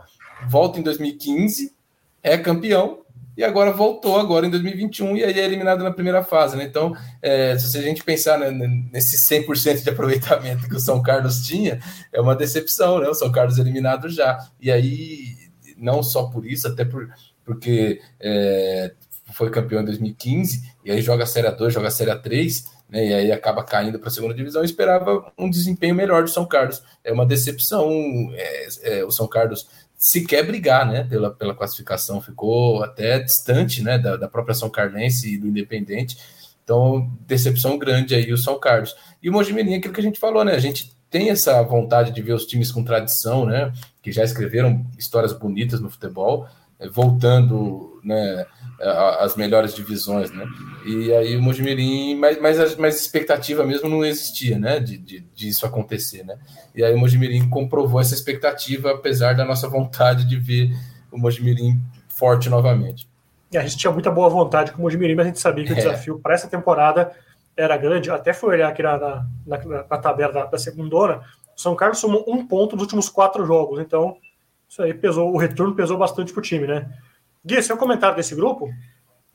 volta 0.49 0.81
em 0.81 0.83
2015, 0.83 1.75
é 2.23 2.39
campeão, 2.39 3.01
e 3.37 3.45
agora 3.45 3.71
voltou 3.71 4.19
agora 4.19 4.47
em 4.47 4.51
2021 4.51 5.19
e 5.19 5.25
aí 5.25 5.39
é 5.39 5.45
eliminado 5.45 5.85
na 5.85 5.93
primeira 5.93 6.25
fase, 6.25 6.57
né? 6.57 6.65
Então, 6.65 6.97
é, 7.21 7.59
se 7.59 7.77
a 7.77 7.83
gente 7.83 8.03
pensar 8.03 8.39
né, 8.39 8.51
nesse 8.91 9.19
100% 9.19 9.83
de 9.83 9.91
aproveitamento 9.91 10.67
que 10.67 10.75
o 10.75 10.81
São 10.81 11.03
Carlos 11.03 11.43
tinha, 11.43 11.79
é 12.11 12.19
uma 12.19 12.35
decepção, 12.35 12.99
né? 12.99 13.09
O 13.09 13.15
São 13.15 13.31
Carlos 13.31 13.59
eliminado 13.59 14.09
já. 14.09 14.39
E 14.59 14.73
aí 14.73 15.37
não 15.77 16.03
só 16.03 16.25
por 16.25 16.47
isso, 16.47 16.67
até 16.67 16.83
por, 16.83 17.11
porque 17.45 18.01
é, 18.19 18.95
foi 19.35 19.51
campeão 19.51 19.83
em 19.83 19.85
2015, 19.85 20.63
e 20.83 20.91
aí 20.91 21.03
joga 21.03 21.25
a 21.25 21.27
Série 21.27 21.51
2, 21.51 21.75
joga 21.75 21.89
a 21.89 21.91
Série 21.91 22.17
3, 22.17 22.76
né, 22.89 23.07
e 23.07 23.15
aí 23.15 23.33
acaba 23.33 23.65
caindo 23.65 23.99
para 23.99 24.09
a 24.09 24.13
segunda 24.13 24.35
divisão. 24.35 24.63
Eu 24.63 24.67
esperava 24.67 25.33
um 25.37 25.51
desempenho 25.51 25.95
melhor 25.95 26.23
do 26.23 26.31
São 26.31 26.47
Carlos. 26.47 26.83
É 27.03 27.13
uma 27.13 27.27
decepção. 27.27 27.91
É, 28.35 28.69
é, 28.83 29.05
o 29.05 29.11
São 29.11 29.27
Carlos 29.27 29.67
sequer 29.97 30.47
brigar 30.47 30.87
né, 30.87 31.05
pela, 31.05 31.31
pela 31.31 31.55
classificação, 31.55 32.21
ficou 32.21 32.83
até 32.83 33.19
distante 33.19 33.83
né, 33.83 33.99
da, 33.99 34.17
da 34.17 34.29
própria 34.29 34.55
São 34.55 34.69
Carlense 34.69 35.35
e 35.35 35.39
do 35.39 35.49
Independente. 35.49 36.19
Então, 36.63 37.11
decepção 37.27 37.79
grande 37.79 38.15
aí 38.15 38.33
o 38.33 38.39
São 38.39 38.59
Carlos. 38.59 38.95
E 39.23 39.31
o 39.31 39.33
Mojimirim, 39.33 39.75
aquilo 39.75 39.95
que 39.95 40.01
a 40.01 40.03
gente 40.03 40.19
falou, 40.19 40.45
né? 40.45 40.53
A 40.53 40.59
gente 40.59 40.93
tem 41.09 41.31
essa 41.31 41.63
vontade 41.63 42.11
de 42.11 42.21
ver 42.21 42.33
os 42.33 42.45
times 42.45 42.73
com 42.73 42.83
tradição, 42.83 43.47
né? 43.47 43.73
Que 44.03 44.11
já 44.11 44.25
escreveram 44.25 44.85
histórias 44.99 45.33
bonitas 45.33 45.81
no 45.81 45.89
futebol, 45.89 46.49
eh, 46.81 46.89
voltando, 46.89 48.01
né? 48.03 48.45
As 48.79 49.37
melhores 49.37 49.75
divisões, 49.75 50.31
né? 50.31 50.47
E 50.85 51.13
aí 51.15 51.37
o 51.37 51.43
Mojimirim, 51.43 52.15
mas, 52.17 52.41
mas, 52.41 52.77
mas 52.77 53.01
expectativa 53.01 53.65
mesmo 53.65 53.89
não 53.89 54.05
existia, 54.05 54.59
né? 54.59 54.79
De, 54.79 54.99
de, 54.99 55.21
de, 55.21 55.49
isso 55.49 55.65
acontecer, 55.65 56.25
né? 56.25 56.39
E 56.75 56.85
aí 56.85 56.95
o 56.95 56.99
Mojimirim 56.99 57.49
comprovou 57.49 58.01
essa 58.01 58.15
expectativa, 58.15 58.91
apesar 58.91 59.35
da 59.35 59.45
nossa 59.45 59.69
vontade 59.69 60.27
de 60.27 60.37
ver 60.37 60.71
o 61.11 61.19
Mojimirim 61.19 61.81
forte 62.09 62.51
novamente. 62.51 63.09
E 63.51 63.57
a 63.57 63.63
gente 63.63 63.79
tinha 63.79 63.93
muita 63.93 64.11
boa 64.11 64.29
vontade 64.29 64.73
com 64.73 64.79
o 64.79 64.83
Mojimirim, 64.83 65.15
mas 65.15 65.27
a 65.27 65.29
gente 65.29 65.41
sabia 65.41 65.65
que 65.65 65.73
o 65.73 65.75
é. 65.75 65.77
desafio 65.77 66.19
para 66.19 66.35
essa 66.35 66.49
temporada 66.49 67.13
era 67.57 67.77
grande. 67.77 68.11
Até 68.11 68.33
foi 68.33 68.57
olhar 68.57 68.69
aqui 68.69 68.83
na, 68.83 68.99
na, 68.99 69.27
na, 69.47 69.85
na 69.89 69.99
tabela 69.99 70.33
da, 70.33 70.45
da 70.45 70.59
segundona, 70.59 71.23
o 71.57 71.61
São 71.61 71.75
Carlos 71.75 71.99
somou 71.99 72.25
um 72.29 72.47
ponto 72.47 72.77
nos 72.77 72.83
últimos 72.83 73.09
quatro 73.09 73.47
jogos. 73.47 73.81
Então, 73.81 74.19
isso 74.69 74.83
aí 74.83 74.93
pesou, 74.93 75.33
o 75.33 75.39
retorno 75.39 75.75
pesou 75.75 75.97
bastante 75.97 76.33
para 76.33 76.41
o 76.41 76.43
time, 76.43 76.67
né? 76.67 76.87
Gui, 77.47 77.63
seu 77.63 77.77
comentário 77.77 78.17
desse 78.17 78.35
grupo? 78.35 78.69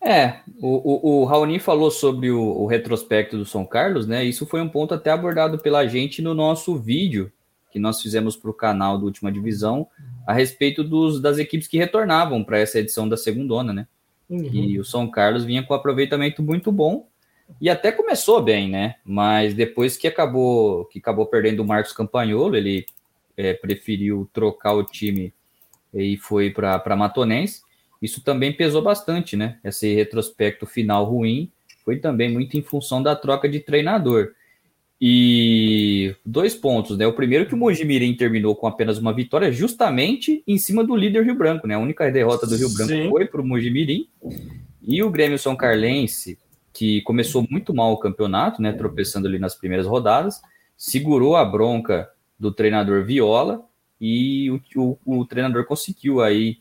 É, 0.03 0.39
o, 0.59 1.19
o, 1.19 1.21
o 1.21 1.25
Raoni 1.25 1.59
falou 1.59 1.89
sobre 1.89 2.29
o, 2.29 2.41
o, 2.41 2.65
retrospecto 2.65 3.37
do 3.37 3.45
São 3.45 3.65
Carlos, 3.65 4.05
né? 4.05 4.23
Isso 4.23 4.45
foi 4.45 4.59
um 4.59 4.67
ponto 4.67 4.93
até 4.93 5.11
abordado 5.11 5.59
pela 5.59 5.87
gente 5.87 6.21
no 6.21 6.33
nosso 6.33 6.75
vídeo 6.75 7.31
que 7.71 7.79
nós 7.79 8.01
fizemos 8.01 8.35
para 8.35 8.51
o 8.51 8.53
canal 8.53 8.97
do 8.97 9.05
Última 9.05 9.31
Divisão 9.31 9.87
a 10.27 10.33
respeito 10.33 10.83
dos, 10.83 11.21
das 11.21 11.37
equipes 11.37 11.67
que 11.67 11.77
retornavam 11.77 12.43
para 12.43 12.59
essa 12.59 12.79
edição 12.79 13.07
da 13.07 13.15
segundona, 13.15 13.71
né? 13.71 13.87
Uhum. 14.29 14.49
E 14.51 14.79
o 14.79 14.83
São 14.83 15.09
Carlos 15.09 15.45
vinha 15.45 15.63
com 15.63 15.73
aproveitamento 15.73 16.43
muito 16.43 16.69
bom 16.69 17.07
e 17.61 17.69
até 17.69 17.91
começou 17.91 18.41
bem, 18.41 18.69
né? 18.69 18.95
Mas 19.05 19.53
depois 19.53 19.95
que 19.95 20.07
acabou 20.07 20.85
que 20.85 20.99
acabou 20.99 21.27
perdendo 21.27 21.61
o 21.61 21.65
Marcos 21.65 21.93
Campanholo, 21.93 22.57
ele 22.57 22.85
é, 23.37 23.53
preferiu 23.53 24.29
trocar 24.33 24.73
o 24.73 24.83
time 24.83 25.33
e 25.93 26.17
foi 26.17 26.49
para 26.49 26.95
Matonense. 26.95 27.61
Isso 28.01 28.23
também 28.23 28.51
pesou 28.51 28.81
bastante, 28.81 29.35
né? 29.35 29.59
Esse 29.63 29.93
retrospecto 29.93 30.65
final 30.65 31.05
ruim 31.05 31.51
foi 31.85 31.97
também 31.97 32.31
muito 32.31 32.57
em 32.57 32.61
função 32.61 33.01
da 33.01 33.15
troca 33.15 33.47
de 33.47 33.59
treinador. 33.59 34.33
E 35.03 36.15
dois 36.23 36.53
pontos, 36.53 36.97
né? 36.97 37.07
O 37.07 37.13
primeiro 37.13 37.47
que 37.47 37.55
o 37.55 37.57
Mojimirim 37.57 38.15
terminou 38.15 38.55
com 38.55 38.67
apenas 38.67 38.99
uma 38.99 39.13
vitória, 39.13 39.51
justamente 39.51 40.43
em 40.47 40.57
cima 40.57 40.83
do 40.83 40.95
líder 40.95 41.25
Rio 41.25 41.35
Branco, 41.35 41.65
né? 41.65 41.73
A 41.75 41.79
única 41.79 42.09
derrota 42.11 42.45
do 42.45 42.55
Rio 42.55 42.69
Branco 42.69 42.91
Sim. 42.91 43.09
foi 43.09 43.25
para 43.25 43.41
o 43.41 43.45
Mojimirim. 43.45 44.07
E 44.81 45.01
o 45.01 45.09
Grêmio 45.09 45.39
São 45.39 45.55
Carlense, 45.55 46.37
que 46.71 47.01
começou 47.01 47.45
muito 47.49 47.73
mal 47.73 47.91
o 47.93 47.97
campeonato, 47.97 48.61
né? 48.61 48.73
Tropeçando 48.73 49.27
ali 49.27 49.39
nas 49.39 49.55
primeiras 49.55 49.87
rodadas, 49.87 50.41
segurou 50.77 51.35
a 51.35 51.45
bronca 51.45 52.09
do 52.39 52.51
treinador 52.51 53.03
Viola 53.03 53.63
e 53.99 54.51
o, 54.51 54.97
o, 55.05 55.19
o 55.19 55.25
treinador 55.25 55.65
conseguiu 55.65 56.21
aí 56.21 56.57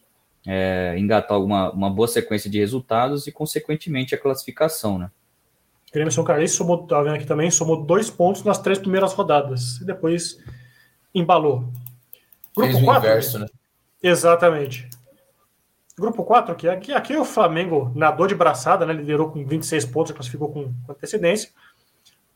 é, 0.47 0.95
engatar 0.99 1.39
uma, 1.39 1.71
uma 1.73 1.91
boa 1.91 2.09
sequência 2.09 2.51
de 2.51 2.59
resultados 2.59 3.27
e, 3.27 3.33
consequentemente, 3.33 4.15
a 4.15 4.19
classificação, 4.19 4.99
né? 4.99 5.11
O 5.89 5.93
Grêmio 5.93 6.13
São 6.13 6.23
Carlos 6.23 6.53
somou, 6.53 6.87
tá 6.87 7.03
vendo 7.03 7.17
aqui 7.17 7.27
também, 7.27 7.51
somou 7.51 7.83
dois 7.83 8.09
pontos 8.09 8.45
nas 8.45 8.59
três 8.59 8.79
primeiras 8.79 9.13
rodadas 9.13 9.79
e 9.79 9.85
depois 9.85 10.39
embalou. 11.15 11.65
Grupo 12.57 12.73
Fez 12.73 12.85
4, 12.85 13.09
inverso, 13.09 13.39
né? 13.41 13.47
Exatamente. 14.03 14.89
Grupo 15.99 16.25
4, 16.25 16.53
aqui, 16.53 16.69
aqui, 16.69 16.93
aqui 16.93 17.17
o 17.17 17.25
Flamengo 17.25 17.93
nadou 17.95 18.27
de 18.27 18.35
braçada, 18.35 18.87
né? 18.87 18.93
Liderou 18.93 19.31
com 19.31 19.45
26 19.45 19.85
pontos, 19.87 20.13
classificou 20.13 20.51
com 20.51 20.73
antecedência. 20.89 21.51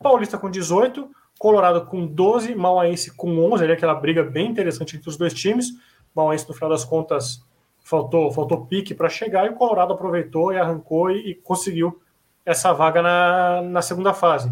Paulista 0.03 0.37
com 0.37 0.51
18, 0.51 1.09
Colorado 1.39 1.87
com 1.87 2.07
12, 2.07 2.55
Mauaense 2.55 3.13
com 3.13 3.39
11, 3.53 3.65
ali 3.65 3.73
aquela 3.73 3.95
briga 3.95 4.23
bem 4.23 4.51
interessante 4.51 4.97
entre 4.97 5.09
os 5.09 5.17
dois 5.17 5.33
times. 5.33 5.69
Mauaense, 6.15 6.47
no 6.49 6.55
final 6.55 6.71
das 6.71 6.85
contas, 6.85 7.43
faltou, 7.85 8.33
faltou 8.33 8.67
pique 8.67 8.95
para 8.95 9.11
chegar 9.11 9.47
e 9.47 9.51
o 9.51 9.55
Colorado 9.55 9.93
aproveitou 9.93 10.53
e 10.53 10.59
arrancou 10.59 11.11
e, 11.11 11.31
e 11.31 11.35
conseguiu 11.35 12.01
essa 12.45 12.73
vaga 12.73 13.03
na, 13.03 13.63
na 13.63 13.83
segunda 13.83 14.13
fase. 14.13 14.51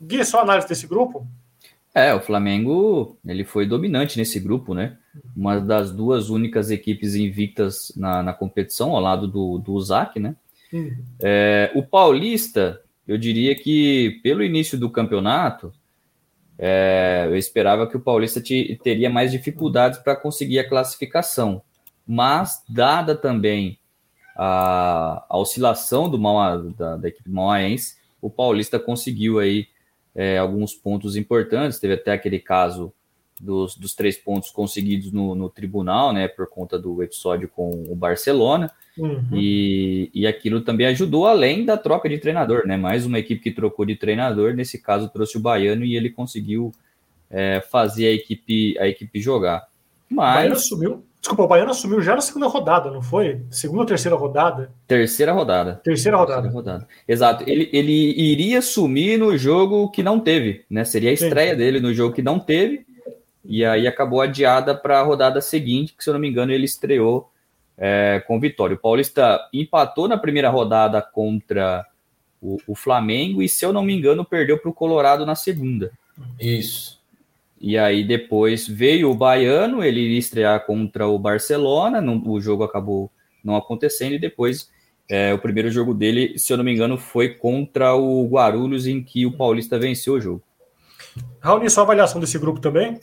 Gui, 0.00 0.24
só 0.24 0.40
análise 0.40 0.66
desse 0.66 0.86
grupo? 0.86 1.26
É, 1.94 2.12
o 2.12 2.20
Flamengo 2.20 3.16
ele 3.24 3.44
foi 3.44 3.66
dominante 3.66 4.18
nesse 4.18 4.40
grupo, 4.40 4.74
né? 4.74 4.98
Uma 5.36 5.60
das 5.60 5.92
duas 5.92 6.28
únicas 6.28 6.70
equipes 6.70 7.14
invictas 7.14 7.92
na, 7.96 8.22
na 8.22 8.32
competição, 8.32 8.90
ao 8.90 9.00
lado 9.00 9.28
do, 9.28 9.58
do 9.58 9.74
USAC, 9.74 10.18
né? 10.18 10.34
Uhum. 10.72 10.96
É, 11.22 11.70
o 11.74 11.84
Paulista, 11.84 12.80
eu 13.06 13.16
diria 13.16 13.54
que 13.54 14.18
pelo 14.24 14.42
início 14.42 14.76
do 14.76 14.90
campeonato, 14.90 15.72
é, 16.58 17.26
eu 17.28 17.36
esperava 17.36 17.86
que 17.86 17.96
o 17.96 18.00
Paulista 18.00 18.40
te, 18.40 18.78
teria 18.82 19.08
mais 19.08 19.30
dificuldades 19.30 20.00
para 20.00 20.16
conseguir 20.16 20.58
a 20.58 20.68
classificação. 20.68 21.62
Mas, 22.06 22.62
dada 22.68 23.14
também 23.14 23.78
a, 24.36 25.24
a 25.28 25.38
oscilação 25.38 26.08
do 26.08 26.18
Maua, 26.18 26.72
da, 26.76 26.96
da, 26.96 27.08
equipe 27.08 27.30
mauaense, 27.30 27.96
o 28.20 28.28
Paulista 28.28 28.78
conseguiu 28.78 29.38
aí 29.38 29.66
é, 30.14 30.38
alguns 30.38 30.74
pontos 30.74 31.16
importantes. 31.16 31.78
Teve 31.78 31.94
até 31.94 32.12
aquele 32.12 32.38
caso 32.38 32.92
dos, 33.40 33.76
dos 33.76 33.94
três 33.94 34.16
pontos 34.16 34.50
conseguidos 34.50 35.12
no, 35.12 35.34
no, 35.34 35.48
tribunal, 35.48 36.12
né, 36.12 36.28
por 36.28 36.48
conta 36.48 36.78
do 36.78 37.02
episódio 37.02 37.48
com 37.48 37.84
o 37.88 37.94
Barcelona. 37.94 38.70
Uhum. 38.96 39.26
E, 39.32 40.10
e 40.14 40.26
aquilo 40.26 40.60
também 40.60 40.86
ajudou, 40.86 41.26
além 41.26 41.64
da 41.64 41.76
troca 41.76 42.08
de 42.08 42.18
treinador, 42.18 42.64
né? 42.64 42.76
Mais 42.76 43.04
uma 43.04 43.18
equipe 43.18 43.42
que 43.42 43.50
trocou 43.50 43.84
de 43.84 43.96
treinador, 43.96 44.54
nesse 44.54 44.80
caso 44.80 45.08
trouxe 45.08 45.36
o 45.36 45.40
Baiano 45.40 45.84
e 45.84 45.96
ele 45.96 46.10
conseguiu 46.10 46.70
é, 47.28 47.60
fazer 47.60 48.06
a 48.06 48.12
equipe, 48.12 48.78
a 48.78 48.86
equipe 48.86 49.20
jogar. 49.20 49.66
Mas. 50.08 50.34
O 50.34 50.38
Baiano 50.38 50.56
sumiu, 50.60 51.04
Desculpa, 51.24 51.44
o 51.44 51.48
Baiano 51.48 51.70
assumiu 51.70 52.02
já 52.02 52.14
na 52.14 52.20
segunda 52.20 52.46
rodada, 52.48 52.90
não 52.90 53.00
foi? 53.00 53.40
Segunda 53.48 53.80
ou 53.80 53.86
terceira 53.86 54.14
rodada? 54.14 54.70
Terceira 54.86 55.32
rodada. 55.32 55.80
Terceira 55.82 56.18
rodada. 56.18 56.42
Terceira 56.42 56.54
rodada. 56.54 56.88
Exato. 57.08 57.44
Ele, 57.46 57.70
ele 57.72 58.12
iria 58.20 58.60
sumir 58.60 59.18
no 59.18 59.34
jogo 59.38 59.90
que 59.90 60.02
não 60.02 60.20
teve, 60.20 60.66
né? 60.68 60.84
Seria 60.84 61.08
a 61.08 61.14
estreia 61.14 61.52
Sim. 61.52 61.56
dele 61.56 61.80
no 61.80 61.94
jogo 61.94 62.14
que 62.14 62.20
não 62.20 62.38
teve. 62.38 62.84
E 63.42 63.64
aí 63.64 63.86
acabou 63.86 64.20
adiada 64.20 64.74
para 64.74 65.00
a 65.00 65.02
rodada 65.02 65.40
seguinte, 65.40 65.94
que 65.96 66.04
se 66.04 66.10
eu 66.10 66.12
não 66.12 66.20
me 66.20 66.28
engano 66.28 66.52
ele 66.52 66.66
estreou 66.66 67.30
é, 67.78 68.22
com 68.26 68.38
vitória. 68.38 68.76
O 68.76 68.78
Paulista 68.78 69.48
empatou 69.50 70.06
na 70.06 70.18
primeira 70.18 70.50
rodada 70.50 71.00
contra 71.00 71.86
o, 72.38 72.58
o 72.66 72.74
Flamengo 72.74 73.42
e, 73.42 73.48
se 73.48 73.64
eu 73.64 73.72
não 73.72 73.82
me 73.82 73.94
engano, 73.94 74.26
perdeu 74.26 74.58
para 74.58 74.70
o 74.70 74.74
Colorado 74.74 75.24
na 75.24 75.34
segunda. 75.34 75.90
Isso. 76.38 77.02
E 77.66 77.78
aí 77.78 78.04
depois 78.04 78.68
veio 78.68 79.10
o 79.10 79.14
Baiano, 79.14 79.82
ele 79.82 79.98
iria 79.98 80.18
estrear 80.18 80.66
contra 80.66 81.08
o 81.08 81.18
Barcelona, 81.18 81.98
não, 81.98 82.22
o 82.26 82.38
jogo 82.38 82.62
acabou 82.62 83.10
não 83.42 83.56
acontecendo, 83.56 84.12
e 84.12 84.18
depois 84.18 84.68
é, 85.08 85.32
o 85.32 85.38
primeiro 85.38 85.70
jogo 85.70 85.94
dele, 85.94 86.38
se 86.38 86.52
eu 86.52 86.58
não 86.58 86.64
me 86.64 86.74
engano, 86.74 86.98
foi 86.98 87.30
contra 87.30 87.94
o 87.94 88.28
Guarulhos, 88.28 88.86
em 88.86 89.02
que 89.02 89.24
o 89.24 89.34
Paulista 89.34 89.78
venceu 89.78 90.12
o 90.12 90.20
jogo. 90.20 90.42
Raul, 91.40 91.66
sua 91.70 91.84
avaliação 91.84 92.20
desse 92.20 92.38
grupo 92.38 92.60
também? 92.60 93.00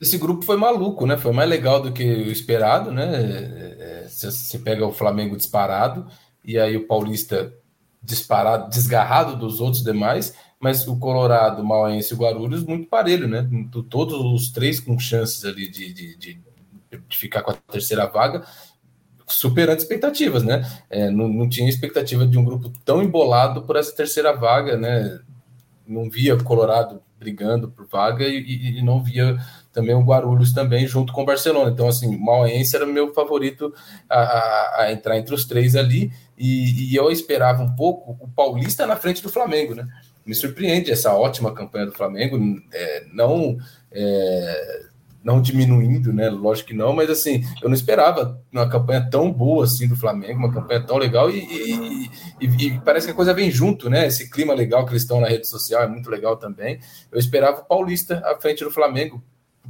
Esse 0.00 0.18
grupo 0.18 0.44
foi 0.44 0.56
maluco, 0.56 1.06
né? 1.06 1.16
Foi 1.16 1.32
mais 1.32 1.48
legal 1.48 1.80
do 1.80 1.92
que 1.92 2.02
o 2.02 2.32
esperado, 2.32 2.90
né? 2.90 3.04
É, 3.04 4.02
é, 4.04 4.08
você 4.08 4.58
pega 4.58 4.84
o 4.84 4.92
Flamengo 4.92 5.36
disparado, 5.36 6.08
e 6.44 6.58
aí 6.58 6.76
o 6.76 6.88
Paulista 6.88 7.54
disparado, 8.02 8.68
desgarrado 8.68 9.36
dos 9.36 9.60
outros 9.60 9.84
demais, 9.84 10.34
mas 10.62 10.86
o 10.86 10.96
Colorado, 10.96 11.60
o 11.60 11.66
Mauense 11.66 12.12
e 12.12 12.16
o 12.16 12.20
Guarulhos 12.20 12.62
muito 12.62 12.86
parelho, 12.86 13.26
né? 13.26 13.44
Todos 13.90 14.14
os 14.14 14.48
três 14.52 14.78
com 14.78 14.96
chances 14.96 15.44
ali 15.44 15.68
de, 15.68 15.92
de, 15.92 16.16
de, 16.16 16.40
de 17.08 17.18
ficar 17.18 17.42
com 17.42 17.50
a 17.50 17.54
terceira 17.54 18.06
vaga, 18.06 18.44
superando 19.26 19.80
expectativas, 19.80 20.44
né? 20.44 20.64
É, 20.88 21.10
não, 21.10 21.26
não 21.26 21.48
tinha 21.48 21.68
expectativa 21.68 22.24
de 22.24 22.38
um 22.38 22.44
grupo 22.44 22.72
tão 22.84 23.02
embolado 23.02 23.62
por 23.62 23.74
essa 23.74 23.92
terceira 23.92 24.32
vaga, 24.32 24.76
né? 24.76 25.18
Não 25.84 26.08
via 26.08 26.36
o 26.36 26.44
Colorado 26.44 27.02
brigando 27.18 27.68
por 27.68 27.84
vaga 27.88 28.24
e, 28.24 28.78
e, 28.78 28.82
não 28.82 29.02
via 29.02 29.36
também 29.72 29.96
o 29.96 30.02
Guarulhos 30.02 30.52
também 30.52 30.86
junto 30.86 31.12
com 31.12 31.22
o 31.22 31.26
Barcelona. 31.26 31.72
Então, 31.72 31.88
assim, 31.88 32.06
o 32.14 32.20
Mauense 32.20 32.76
era 32.76 32.86
meu 32.86 33.12
favorito 33.12 33.74
a, 34.08 34.20
a, 34.20 34.82
a 34.82 34.92
entrar 34.92 35.18
entre 35.18 35.34
os 35.34 35.44
três 35.44 35.74
ali 35.74 36.12
e, 36.38 36.92
e, 36.92 36.94
eu 36.94 37.10
esperava 37.10 37.64
um 37.64 37.74
pouco 37.74 38.16
o 38.20 38.28
Paulista 38.28 38.86
na 38.86 38.94
frente 38.94 39.22
do 39.24 39.28
Flamengo, 39.28 39.74
né? 39.74 39.88
Me 40.24 40.34
surpreende 40.34 40.90
essa 40.90 41.14
ótima 41.14 41.52
campanha 41.52 41.86
do 41.86 41.92
Flamengo. 41.92 42.38
É, 42.72 43.04
não 43.12 43.58
é, 43.90 44.82
não 45.22 45.40
diminuindo, 45.40 46.12
né? 46.12 46.28
Lógico 46.28 46.68
que 46.68 46.74
não, 46.74 46.92
mas 46.92 47.08
assim, 47.08 47.44
eu 47.62 47.68
não 47.68 47.74
esperava 47.74 48.40
uma 48.50 48.68
campanha 48.68 49.08
tão 49.08 49.32
boa 49.32 49.64
assim 49.64 49.86
do 49.86 49.96
Flamengo, 49.96 50.38
uma 50.38 50.52
campanha 50.52 50.80
tão 50.80 50.96
legal 50.96 51.30
e, 51.30 51.38
e, 51.38 52.10
e, 52.40 52.66
e, 52.66 52.80
parece 52.80 53.06
que 53.06 53.12
a 53.12 53.16
coisa 53.16 53.32
vem 53.32 53.50
junto, 53.50 53.88
né? 53.88 54.06
Esse 54.06 54.30
clima 54.30 54.52
legal 54.52 54.84
que 54.84 54.92
eles 54.92 55.02
estão 55.02 55.20
na 55.20 55.28
rede 55.28 55.46
social 55.46 55.82
é 55.82 55.86
muito 55.86 56.10
legal 56.10 56.36
também. 56.36 56.80
Eu 57.10 57.18
esperava 57.18 57.60
o 57.60 57.64
Paulista 57.64 58.20
à 58.24 58.38
frente 58.40 58.64
do 58.64 58.70
Flamengo 58.70 59.22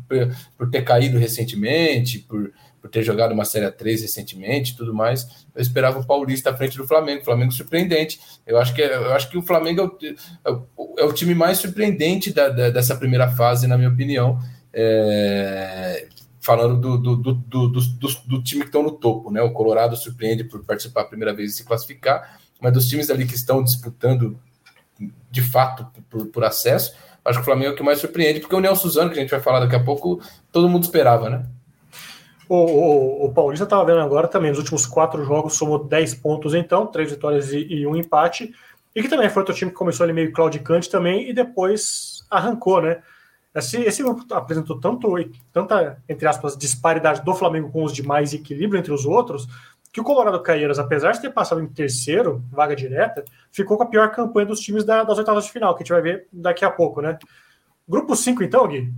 por, 0.08 0.34
por 0.56 0.70
ter 0.70 0.82
caído 0.82 1.18
recentemente, 1.18 2.20
por, 2.20 2.50
por 2.82 2.90
ter 2.90 3.02
jogado 3.02 3.32
uma 3.32 3.46
Série 3.46 3.70
3 3.70 4.02
recentemente 4.02 4.76
tudo 4.76 4.92
mais. 4.92 5.46
Eu 5.54 5.62
esperava 5.62 5.98
o 5.98 6.06
Paulista 6.06 6.50
à 6.50 6.56
frente 6.56 6.76
do 6.76 6.86
Flamengo, 6.86 7.24
Flamengo 7.24 7.52
surpreendente. 7.52 8.20
Eu 8.44 8.58
acho 8.58 8.74
que, 8.74 8.82
eu 8.82 9.12
acho 9.12 9.30
que 9.30 9.38
o 9.38 9.42
Flamengo 9.42 9.98
é 10.44 10.50
o, 10.50 10.66
é 10.98 11.04
o 11.04 11.12
time 11.12 11.34
mais 11.34 11.58
surpreendente 11.58 12.32
da, 12.32 12.48
da, 12.48 12.68
dessa 12.68 12.96
primeira 12.96 13.30
fase, 13.30 13.66
na 13.66 13.78
minha 13.78 13.88
opinião 13.88 14.38
é, 14.72 16.08
falando 16.40 16.80
do, 16.80 17.16
do, 17.16 17.34
do, 17.34 17.68
do, 17.68 17.80
do 18.26 18.42
time 18.42 18.62
que 18.62 18.68
estão 18.68 18.82
no 18.82 18.92
topo, 18.92 19.30
né? 19.30 19.42
O 19.42 19.52
Colorado 19.52 19.96
surpreende 19.96 20.44
por 20.44 20.64
participar 20.64 21.02
a 21.02 21.04
primeira 21.04 21.34
vez 21.34 21.52
e 21.52 21.56
se 21.56 21.64
classificar, 21.64 22.40
mas 22.60 22.72
dos 22.72 22.88
times 22.88 23.10
ali 23.10 23.26
que 23.26 23.34
estão 23.34 23.62
disputando 23.62 24.38
de 25.30 25.42
fato 25.42 25.86
por, 26.08 26.26
por 26.26 26.44
acesso, 26.44 26.94
acho 27.24 27.38
que 27.38 27.42
o 27.42 27.44
Flamengo 27.44 27.70
é 27.70 27.72
o 27.72 27.76
que 27.76 27.82
mais 27.82 27.98
surpreende, 27.98 28.40
porque 28.40 28.54
o 28.54 28.60
Nelson 28.60 28.82
Suzano, 28.82 29.10
que 29.10 29.18
a 29.18 29.22
gente 29.22 29.30
vai 29.30 29.40
falar 29.40 29.60
daqui 29.60 29.76
a 29.76 29.82
pouco, 29.82 30.20
todo 30.50 30.68
mundo 30.68 30.84
esperava, 30.84 31.28
né? 31.28 31.46
O, 32.52 32.54
o, 32.54 33.24
o 33.24 33.32
Paulista 33.32 33.64
estava 33.64 33.82
vendo 33.82 34.00
agora 34.00 34.28
também, 34.28 34.50
nos 34.50 34.58
últimos 34.58 34.84
quatro 34.84 35.24
jogos 35.24 35.54
somou 35.54 35.82
10 35.82 36.16
pontos, 36.16 36.52
então, 36.52 36.86
três 36.86 37.10
vitórias 37.10 37.50
e, 37.50 37.60
e, 37.60 37.86
um 37.86 37.96
empate, 37.96 38.54
e 38.94 39.00
que 39.00 39.08
também 39.08 39.30
foi 39.30 39.40
outro 39.40 39.54
time 39.54 39.70
que 39.70 39.76
começou 39.78 40.04
ali 40.04 40.12
meio 40.12 40.30
claudicante 40.34 40.90
também 40.90 41.30
e 41.30 41.32
depois 41.32 42.26
arrancou, 42.30 42.82
né? 42.82 43.00
Esse, 43.54 43.80
esse 43.80 44.02
grupo 44.02 44.26
apresentou 44.34 44.78
tanto, 44.78 45.14
tanta, 45.50 45.96
entre 46.06 46.28
aspas, 46.28 46.54
disparidade 46.54 47.24
do 47.24 47.34
Flamengo 47.34 47.70
com 47.70 47.84
os 47.84 47.92
demais 47.94 48.34
e 48.34 48.36
equilíbrio 48.36 48.78
entre 48.78 48.92
os 48.92 49.06
outros, 49.06 49.48
que 49.90 50.02
o 50.02 50.04
Colorado 50.04 50.42
Caeiras, 50.42 50.78
apesar 50.78 51.12
de 51.12 51.22
ter 51.22 51.32
passado 51.32 51.62
em 51.62 51.66
terceiro, 51.66 52.44
vaga 52.50 52.76
direta, 52.76 53.24
ficou 53.50 53.78
com 53.78 53.84
a 53.84 53.88
pior 53.88 54.10
campanha 54.10 54.48
dos 54.48 54.60
times 54.60 54.84
da, 54.84 55.04
das 55.04 55.16
oitavas 55.16 55.46
de 55.46 55.52
final, 55.52 55.74
que 55.74 55.82
a 55.82 55.84
gente 55.84 55.92
vai 55.92 56.02
ver 56.02 56.28
daqui 56.30 56.66
a 56.66 56.70
pouco, 56.70 57.00
né? 57.00 57.18
Grupo 57.88 58.14
5, 58.14 58.42
então, 58.42 58.68
Gui? 58.68 58.92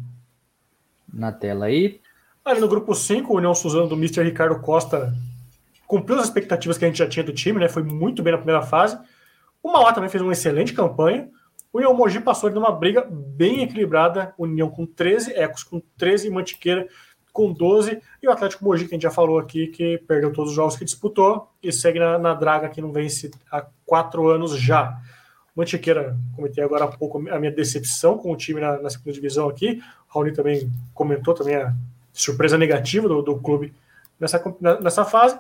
Na 1.12 1.31
tela 1.31 1.66
aí. 1.66 2.01
Ali 2.44 2.60
no 2.60 2.68
grupo 2.68 2.94
5, 2.94 3.32
o 3.32 3.36
União 3.38 3.54
Suzano 3.54 3.88
do 3.88 3.94
Mr. 3.94 4.22
Ricardo 4.22 4.60
Costa 4.60 5.14
cumpriu 5.86 6.18
as 6.18 6.26
expectativas 6.26 6.76
que 6.76 6.84
a 6.84 6.88
gente 6.88 6.98
já 6.98 7.08
tinha 7.08 7.24
do 7.24 7.32
time, 7.32 7.58
né? 7.58 7.70
Foi 7.70 7.82
muito 7.82 8.22
bem 8.22 8.32
na 8.32 8.38
primeira 8.38 8.60
fase. 8.60 8.98
O 9.62 9.72
Mauá 9.72 9.94
também 9.94 10.10
fez 10.10 10.22
uma 10.22 10.32
excelente 10.32 10.74
campanha. 10.74 11.30
O 11.72 11.78
União 11.78 11.94
Mogi 11.94 12.20
passou 12.20 12.50
numa 12.50 12.70
briga 12.70 13.06
bem 13.10 13.62
equilibrada, 13.62 14.34
União 14.36 14.68
com 14.68 14.84
13, 14.84 15.32
Ecos 15.32 15.62
com 15.62 15.80
13 15.96 16.26
e 16.26 16.30
Mantiqueira 16.30 16.86
com 17.32 17.52
12, 17.52 18.00
e 18.22 18.28
o 18.28 18.30
Atlético 18.30 18.64
Mogi, 18.64 18.86
que 18.86 18.94
a 18.94 18.96
gente 18.96 19.02
já 19.02 19.10
falou 19.10 19.38
aqui, 19.38 19.66
que 19.66 19.98
perdeu 20.06 20.32
todos 20.32 20.50
os 20.50 20.56
jogos 20.56 20.76
que 20.76 20.84
disputou 20.84 21.48
e 21.60 21.72
segue 21.72 21.98
na, 21.98 22.16
na 22.16 22.32
draga 22.32 22.68
que 22.68 22.80
não 22.80 22.92
vence 22.92 23.30
há 23.50 23.66
quatro 23.84 24.28
anos 24.28 24.56
já. 24.56 24.96
Mantiqueira, 25.56 26.16
comentei 26.36 26.62
agora 26.62 26.84
há 26.84 26.88
pouco 26.88 27.18
a 27.28 27.38
minha 27.40 27.50
decepção 27.50 28.18
com 28.18 28.30
o 28.30 28.36
time 28.36 28.60
na, 28.60 28.80
na 28.80 28.90
segunda 28.90 29.12
divisão 29.12 29.48
aqui. 29.48 29.82
O 30.08 30.14
Raoni 30.14 30.32
também 30.32 30.70
comentou 30.92 31.34
também 31.34 31.56
a 31.56 31.74
surpresa 32.14 32.56
negativa 32.56 33.08
do, 33.08 33.20
do 33.20 33.36
clube 33.36 33.74
nessa, 34.18 34.42
nessa 34.80 35.04
fase. 35.04 35.38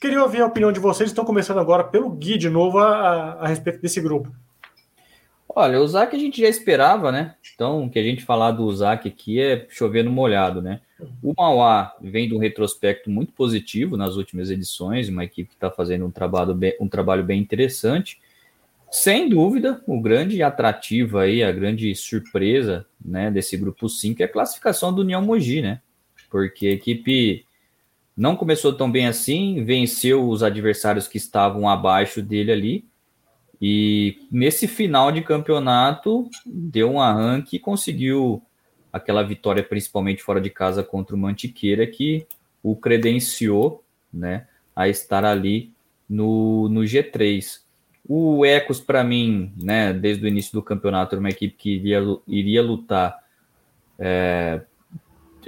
Queria 0.00 0.22
ouvir 0.22 0.40
a 0.40 0.46
opinião 0.46 0.72
de 0.72 0.80
vocês. 0.80 1.10
Estão 1.10 1.24
começando 1.24 1.58
agora 1.58 1.84
pelo 1.84 2.08
Gui 2.08 2.38
de 2.38 2.48
novo 2.48 2.78
a, 2.78 3.32
a, 3.34 3.46
respeito 3.46 3.80
desse 3.80 4.00
grupo. 4.00 4.32
Olha, 5.48 5.80
o 5.80 5.86
Zac 5.86 6.14
a 6.14 6.18
gente 6.18 6.40
já 6.40 6.48
esperava, 6.48 7.10
né? 7.10 7.34
Então, 7.54 7.84
o 7.84 7.90
que 7.90 7.98
a 7.98 8.02
gente 8.02 8.24
falar 8.24 8.52
do 8.52 8.72
Zac 8.74 9.08
aqui 9.08 9.40
é 9.40 9.66
chover 9.68 10.04
no 10.04 10.10
molhado, 10.10 10.62
né? 10.62 10.80
O 11.22 11.34
Mauá 11.36 11.96
vem 12.00 12.28
de 12.28 12.34
um 12.34 12.38
retrospecto 12.38 13.10
muito 13.10 13.32
positivo 13.32 13.96
nas 13.96 14.16
últimas 14.16 14.50
edições, 14.50 15.08
uma 15.08 15.24
equipe 15.24 15.48
que 15.48 15.54
está 15.54 15.70
fazendo 15.70 16.06
um 16.06 16.10
trabalho, 16.10 16.54
bem, 16.54 16.76
um 16.80 16.88
trabalho 16.88 17.24
bem 17.24 17.40
interessante. 17.40 18.20
Sem 18.90 19.28
dúvida, 19.28 19.82
o 19.86 20.00
grande 20.00 20.42
atrativo 20.42 21.18
aí, 21.18 21.42
a 21.42 21.52
grande 21.52 21.94
surpresa 21.94 22.86
né, 23.04 23.30
desse 23.30 23.56
grupo 23.56 23.88
5 23.88 24.22
é 24.22 24.26
a 24.26 24.32
classificação 24.32 24.94
do 24.94 25.02
União 25.02 25.20
Mogi, 25.20 25.60
né? 25.60 25.80
Porque 26.30 26.66
a 26.66 26.72
equipe 26.72 27.44
não 28.16 28.36
começou 28.36 28.72
tão 28.72 28.90
bem 28.90 29.06
assim, 29.06 29.64
venceu 29.64 30.28
os 30.28 30.42
adversários 30.42 31.06
que 31.06 31.16
estavam 31.16 31.68
abaixo 31.68 32.20
dele 32.20 32.50
ali, 32.52 32.84
e 33.60 34.18
nesse 34.30 34.68
final 34.68 35.10
de 35.10 35.22
campeonato, 35.22 36.28
deu 36.46 36.92
um 36.92 37.00
arranque 37.00 37.56
e 37.56 37.60
conseguiu 37.60 38.42
aquela 38.92 39.22
vitória, 39.22 39.62
principalmente 39.62 40.22
fora 40.22 40.40
de 40.40 40.48
casa 40.48 40.82
contra 40.82 41.14
o 41.14 41.18
Mantiqueira, 41.18 41.86
que 41.86 42.26
o 42.62 42.76
credenciou 42.76 43.82
né, 44.12 44.46
a 44.74 44.88
estar 44.88 45.24
ali 45.24 45.72
no, 46.08 46.68
no 46.68 46.82
G3. 46.82 47.60
O 48.08 48.44
Ecos, 48.44 48.80
para 48.80 49.04
mim, 49.04 49.52
né, 49.56 49.92
desde 49.92 50.24
o 50.24 50.28
início 50.28 50.52
do 50.52 50.62
campeonato, 50.62 51.14
era 51.14 51.20
uma 51.20 51.28
equipe 51.28 51.54
que 51.56 51.74
iria, 51.74 52.00
iria 52.26 52.62
lutar 52.62 53.18
é, 53.98 54.62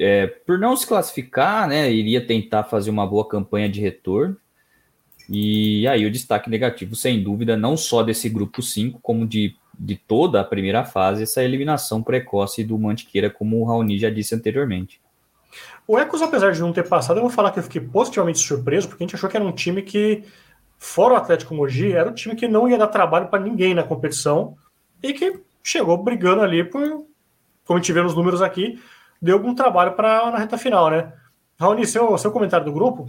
é, 0.00 0.26
por 0.26 0.58
não 0.58 0.74
se 0.74 0.86
classificar, 0.86 1.68
né, 1.68 1.92
iria 1.92 2.26
tentar 2.26 2.64
fazer 2.64 2.90
uma 2.90 3.06
boa 3.06 3.28
campanha 3.28 3.68
de 3.68 3.82
retorno. 3.82 4.34
E 5.28 5.86
aí 5.86 6.06
o 6.06 6.10
destaque 6.10 6.48
negativo, 6.48 6.96
sem 6.96 7.22
dúvida, 7.22 7.56
não 7.56 7.76
só 7.76 8.02
desse 8.02 8.28
grupo 8.28 8.62
5, 8.62 8.98
como 9.00 9.26
de, 9.26 9.54
de 9.78 9.96
toda 9.96 10.40
a 10.40 10.44
primeira 10.44 10.84
fase, 10.84 11.22
essa 11.22 11.44
eliminação 11.44 12.02
precoce 12.02 12.64
do 12.64 12.78
Mantiqueira, 12.78 13.28
como 13.28 13.60
o 13.60 13.64
Raoni 13.64 13.98
já 13.98 14.08
disse 14.08 14.34
anteriormente. 14.34 15.00
O 15.86 15.98
Ecos, 15.98 16.22
apesar 16.22 16.52
de 16.52 16.60
não 16.60 16.72
ter 16.72 16.88
passado, 16.88 17.18
eu 17.18 17.22
vou 17.22 17.30
falar 17.30 17.50
que 17.52 17.58
eu 17.58 17.62
fiquei 17.62 17.80
positivamente 17.80 18.38
surpreso, 18.38 18.88
porque 18.88 19.04
a 19.04 19.06
gente 19.06 19.14
achou 19.14 19.28
que 19.28 19.36
era 19.36 19.44
um 19.44 19.52
time 19.52 19.82
que, 19.82 20.24
fora 20.78 21.14
o 21.14 21.16
Atlético 21.16 21.54
Mogi, 21.54 21.92
era 21.92 22.08
um 22.08 22.14
time 22.14 22.34
que 22.34 22.48
não 22.48 22.68
ia 22.68 22.78
dar 22.78 22.86
trabalho 22.86 23.28
para 23.28 23.42
ninguém 23.42 23.74
na 23.74 23.82
competição 23.82 24.56
e 25.02 25.12
que 25.12 25.40
chegou 25.62 25.96
brigando 26.02 26.40
ali 26.42 26.64
por, 26.64 26.82
como 27.64 27.78
a 27.78 27.82
gente 27.82 27.92
vê 27.92 28.02
nos 28.02 28.14
números 28.14 28.40
aqui, 28.40 28.80
deu 29.20 29.36
algum 29.36 29.54
trabalho 29.54 29.92
para 29.92 30.30
na 30.30 30.38
reta 30.38 30.56
final, 30.58 30.90
né? 30.90 31.12
Raoni, 31.58 31.86
seu, 31.86 32.16
seu 32.16 32.30
comentário 32.30 32.64
do 32.64 32.72
grupo? 32.72 33.06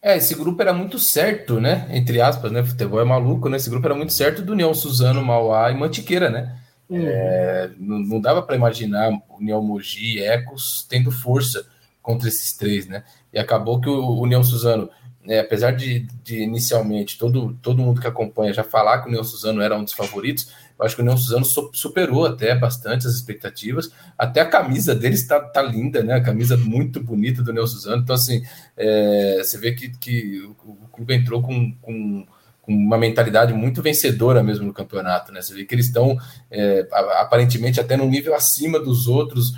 É, 0.00 0.16
esse 0.16 0.34
grupo 0.34 0.60
era 0.60 0.72
muito 0.72 0.98
certo, 0.98 1.60
né? 1.60 1.86
Entre 1.90 2.20
aspas, 2.20 2.50
né? 2.50 2.64
Futebol 2.64 3.00
é 3.00 3.04
maluco, 3.04 3.48
né? 3.48 3.56
Esse 3.56 3.70
grupo 3.70 3.86
era 3.86 3.94
muito 3.94 4.12
certo 4.12 4.42
do 4.42 4.52
União 4.52 4.74
Suzano, 4.74 5.24
Mauá 5.24 5.70
e 5.70 5.74
Mantiqueira, 5.74 6.28
né? 6.28 6.58
Uhum. 6.88 7.06
É, 7.06 7.70
não, 7.78 7.98
não, 8.00 8.20
dava 8.20 8.42
para 8.42 8.56
imaginar 8.56 9.10
União 9.30 9.62
Mogi 9.62 10.18
e 10.18 10.22
Ecos 10.22 10.84
tendo 10.88 11.10
força 11.10 11.66
contra 12.02 12.28
esses 12.28 12.52
três, 12.52 12.86
né? 12.86 13.04
E 13.32 13.38
acabou 13.38 13.80
que 13.80 13.88
o 13.88 14.20
União 14.20 14.42
Suzano, 14.42 14.90
né, 15.24 15.38
apesar 15.38 15.70
de, 15.70 16.00
de, 16.22 16.42
inicialmente 16.42 17.16
todo, 17.16 17.56
todo 17.62 17.82
mundo 17.82 18.00
que 18.00 18.06
acompanha 18.06 18.52
já 18.52 18.64
falar 18.64 18.98
que 18.98 19.06
o 19.06 19.08
União 19.08 19.24
Suzano 19.24 19.62
era 19.62 19.76
um 19.76 19.84
dos 19.84 19.92
favoritos, 19.92 20.52
acho 20.84 20.94
que 20.94 21.02
o 21.02 21.04
União 21.04 21.16
Suzano 21.16 21.44
superou 21.72 22.26
até 22.26 22.54
bastante 22.54 23.06
as 23.06 23.14
expectativas. 23.14 23.90
Até 24.16 24.40
a 24.40 24.48
camisa 24.48 24.94
deles 24.94 25.20
está 25.20 25.40
tá 25.40 25.62
linda, 25.62 26.02
né? 26.02 26.14
A 26.14 26.22
camisa 26.22 26.56
muito 26.56 27.02
bonita 27.02 27.42
do 27.42 27.50
União 27.50 27.66
Suzano. 27.66 28.02
Então, 28.02 28.14
assim, 28.14 28.42
é, 28.76 29.38
você 29.42 29.58
vê 29.58 29.72
que, 29.72 29.90
que 29.90 30.42
o, 30.42 30.88
clube 30.92 31.14
entrou 31.14 31.42
com, 31.42 31.72
com, 31.80 32.26
com, 32.60 32.72
uma 32.72 32.98
mentalidade 32.98 33.52
muito 33.52 33.82
vencedora 33.82 34.42
mesmo 34.42 34.66
no 34.66 34.72
campeonato, 34.72 35.32
né? 35.32 35.40
Você 35.40 35.54
vê 35.54 35.64
que 35.64 35.74
eles 35.74 35.86
estão 35.86 36.16
é, 36.50 36.86
aparentemente 37.20 37.80
até 37.80 37.96
no 37.96 38.06
nível 38.06 38.34
acima 38.34 38.78
dos 38.78 39.08
outros 39.08 39.52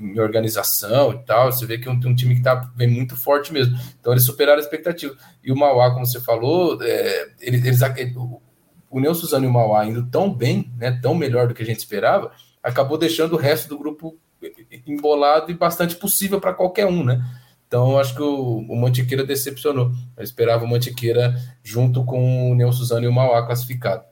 em 0.00 0.18
organização 0.20 1.12
e 1.12 1.18
tal. 1.18 1.50
Você 1.52 1.64
vê 1.66 1.78
que 1.78 1.88
é 1.88 1.90
um, 1.90 1.94
um 1.94 2.14
time 2.14 2.36
que 2.36 2.42
tá, 2.42 2.70
vem 2.76 2.88
muito 2.88 3.16
forte 3.16 3.52
mesmo. 3.52 3.78
Então, 4.00 4.12
eles 4.12 4.24
superaram 4.24 4.58
a 4.58 4.62
expectativa. 4.62 5.16
E 5.42 5.50
o 5.50 5.56
Mauá, 5.56 5.92
como 5.92 6.06
você 6.06 6.20
falou, 6.20 6.78
é, 6.82 7.28
eles, 7.40 7.64
eles, 7.64 7.82
o 8.94 9.00
Neo 9.00 9.14
Suzano 9.14 9.44
e 9.44 9.48
o 9.48 9.52
Mauá 9.52 9.84
indo 9.84 10.06
tão 10.06 10.32
bem, 10.32 10.70
né, 10.78 10.98
tão 11.02 11.14
melhor 11.14 11.48
do 11.48 11.54
que 11.54 11.62
a 11.62 11.66
gente 11.66 11.78
esperava, 11.78 12.30
acabou 12.62 12.96
deixando 12.96 13.34
o 13.34 13.38
resto 13.38 13.68
do 13.68 13.78
grupo 13.78 14.16
embolado 14.86 15.50
e 15.50 15.54
bastante 15.54 15.96
possível 15.96 16.40
para 16.40 16.54
qualquer 16.54 16.86
um, 16.86 17.02
né? 17.02 17.20
Então, 17.66 17.98
acho 17.98 18.14
que 18.14 18.22
o, 18.22 18.58
o 18.58 18.76
Mantiqueira 18.76 19.24
decepcionou. 19.24 19.90
Eu 20.16 20.22
esperava 20.22 20.64
o 20.64 20.68
Mantiqueira 20.68 21.34
junto 21.62 22.04
com 22.04 22.52
o 22.52 22.54
Neo 22.54 22.72
Suzano 22.72 23.04
e 23.04 23.08
o 23.08 23.12
Mauá 23.12 23.44
classificado. 23.44 24.04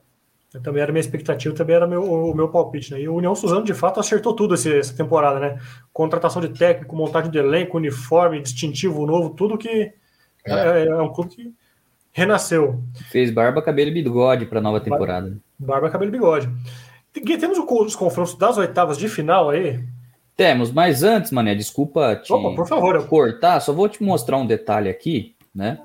Eu 0.53 0.61
também 0.61 0.83
era 0.83 0.91
minha 0.91 0.99
expectativa, 0.99 1.55
também 1.55 1.75
era 1.75 1.87
meu, 1.87 2.03
o 2.03 2.35
meu 2.35 2.49
palpite, 2.49 2.91
né? 2.91 2.99
E 2.99 3.07
o 3.07 3.15
União 3.15 3.33
Suzano, 3.33 3.63
de 3.63 3.73
fato, 3.73 3.99
acertou 3.99 4.35
tudo 4.35 4.53
esse, 4.53 4.77
essa 4.77 4.93
temporada, 4.93 5.39
né? 5.39 5.59
Contratação 5.93 6.41
de 6.41 6.49
técnico, 6.49 6.95
montagem 6.95 7.31
de 7.31 7.37
elenco, 7.37 7.77
uniforme, 7.77 8.41
distintivo 8.41 9.05
novo, 9.05 9.29
tudo 9.29 9.57
que 9.57 9.93
é, 10.45 10.53
é, 10.53 10.87
é 10.87 11.01
um 11.01 11.11
clube 11.11 11.33
que 11.33 11.53
renasceu. 12.13 12.81
Fez 13.09 13.31
barba, 13.31 13.61
cabelo 13.61 13.89
e 13.89 13.93
bigode 13.93 14.45
para 14.45 14.59
a 14.59 14.61
nova 14.61 14.79
temporada. 14.79 15.37
Barba, 15.59 15.89
cabelo 15.89 16.09
e 16.09 16.13
bigode. 16.13 16.49
Temos 17.11 17.57
os 17.57 17.95
confrontos 17.95 18.35
das 18.35 18.57
oitavas 18.57 18.97
de 18.97 19.09
final 19.09 19.49
aí? 19.49 19.83
Temos, 20.35 20.71
mas 20.71 21.03
antes, 21.03 21.31
Mané, 21.31 21.53
desculpa 21.53 22.15
te 22.15 22.31
Opa, 22.31 22.55
por 22.55 22.67
favor, 22.67 22.95
eu... 22.95 23.05
cortar, 23.05 23.59
só 23.59 23.71
vou 23.71 23.87
te 23.87 24.01
mostrar 24.01 24.37
um 24.37 24.47
detalhe 24.47 24.89
aqui, 24.89 25.35
né? 25.53 25.79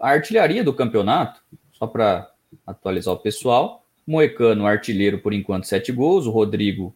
A 0.00 0.10
artilharia 0.10 0.64
do 0.64 0.72
campeonato, 0.72 1.40
só 1.72 1.86
para 1.86 2.30
atualizar 2.66 3.12
o 3.12 3.18
pessoal. 3.18 3.84
Moecano, 4.06 4.66
artilheiro 4.66 5.18
por 5.18 5.32
enquanto, 5.32 5.64
sete 5.64 5.92
gols. 5.92 6.26
O 6.26 6.30
Rodrigo, 6.30 6.94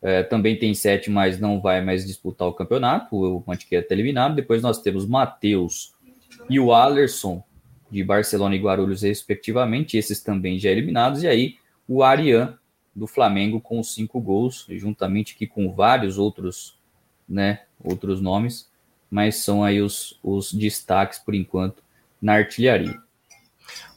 é, 0.00 0.22
também 0.22 0.56
tem 0.58 0.72
sete, 0.72 1.10
mas 1.10 1.38
não 1.38 1.60
vai 1.60 1.82
mais 1.82 2.06
disputar 2.06 2.48
o 2.48 2.52
campeonato. 2.52 3.16
O 3.16 3.42
Mantiqueira 3.46 3.84
está 3.84 3.94
eliminado. 3.94 4.36
Depois 4.36 4.62
nós 4.62 4.80
temos 4.80 5.06
Matheus 5.06 5.94
e 6.48 6.60
o 6.60 6.72
Alerson, 6.72 7.42
de 7.90 8.02
Barcelona 8.02 8.54
e 8.56 8.58
Guarulhos, 8.58 9.02
respectivamente. 9.02 9.96
Esses 9.96 10.22
também 10.22 10.58
já 10.58 10.70
eliminados. 10.70 11.22
E 11.22 11.28
aí 11.28 11.56
o 11.88 12.02
Arian, 12.02 12.58
do 12.94 13.06
Flamengo, 13.06 13.60
com 13.60 13.82
cinco 13.82 14.20
gols, 14.20 14.66
juntamente 14.70 15.34
aqui 15.34 15.46
com 15.46 15.72
vários 15.72 16.18
outros, 16.18 16.78
né, 17.28 17.60
outros 17.82 18.20
nomes. 18.20 18.70
Mas 19.10 19.36
são 19.36 19.62
aí 19.62 19.80
os, 19.80 20.18
os 20.22 20.52
destaques, 20.52 21.18
por 21.18 21.34
enquanto, 21.34 21.82
na 22.20 22.34
artilharia. 22.34 22.98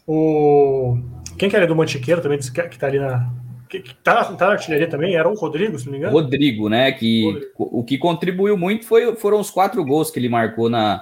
O... 0.05 0.97
Quem 1.37 1.49
que 1.49 1.55
era 1.55 1.67
do 1.67 1.75
Mantiqueiro 1.75 2.21
também, 2.21 2.37
que 2.37 2.45
está 2.45 2.87
ali 2.87 2.99
na, 2.99 3.31
que, 3.69 3.79
que 3.79 3.93
tá, 3.95 4.25
tá 4.33 4.47
na 4.47 4.53
artilharia 4.53 4.89
também, 4.89 5.15
era 5.15 5.29
o 5.29 5.35
Rodrigo, 5.35 5.77
se 5.77 5.85
não 5.85 5.93
me 5.93 5.99
engano. 5.99 6.13
Rodrigo, 6.13 6.67
né? 6.67 6.91
Que 6.91 7.23
Rodrigo. 7.23 7.51
o 7.57 7.83
que 7.83 7.97
contribuiu 7.97 8.57
muito 8.57 8.85
foi, 8.85 9.15
foram 9.15 9.39
os 9.39 9.51
quatro 9.51 9.85
gols 9.85 10.09
que 10.09 10.19
ele 10.19 10.27
marcou 10.27 10.69
na, 10.69 10.99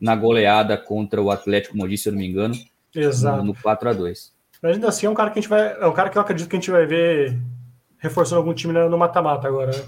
na 0.00 0.16
goleada 0.16 0.76
contra 0.76 1.20
o 1.20 1.30
Atlético 1.30 1.76
Mogi, 1.76 1.98
se 1.98 2.08
eu 2.08 2.12
não 2.12 2.20
me 2.20 2.26
engano. 2.26 2.54
Exato. 2.94 3.38
No, 3.38 3.44
no 3.44 3.54
4 3.54 3.90
a 3.90 3.92
2 3.92 4.32
Mas 4.62 4.74
ainda 4.74 4.88
assim 4.88 5.06
é 5.06 5.10
um 5.10 5.14
cara 5.14 5.30
que 5.30 5.38
a 5.38 5.42
gente 5.42 5.50
vai. 5.50 5.76
É 5.80 5.86
um 5.86 5.92
cara 5.92 6.08
que 6.08 6.18
eu 6.18 6.22
acredito 6.22 6.48
que 6.48 6.56
a 6.56 6.58
gente 6.58 6.70
vai 6.70 6.86
ver 6.86 7.38
reforçando 7.98 8.38
algum 8.38 8.54
time 8.54 8.72
no 8.72 8.98
mata-mata 8.98 9.46
agora, 9.46 9.70
né? 9.70 9.84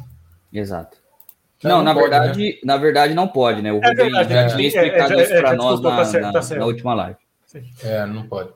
Exato. 0.53 0.99
Não, 1.63 1.79
não, 1.79 1.85
na 1.85 1.95
pode, 1.95 2.11
verdade, 2.11 2.45
né? 2.45 2.59
na 2.65 2.77
verdade 2.77 3.15
não 3.15 3.29
pode, 3.29 3.63
né? 3.63 3.73
O 3.73 3.81
é 3.83 3.89
Rubem 3.89 4.11
já 4.11 4.21
é, 4.21 4.47
tinha 4.49 4.69
explicado 4.69 5.15
é, 5.15 5.23
isso 5.23 5.33
para 5.33 5.55
nós 5.55 5.81
na, 5.81 5.97
tá 5.97 6.05
certo, 6.05 6.33
tá 6.33 6.43
certo. 6.43 6.61
na, 6.61 6.67
última 6.67 6.95
live. 6.95 7.17
Sim. 7.47 7.71
É, 7.85 8.05
não 8.05 8.27
pode. 8.27 8.51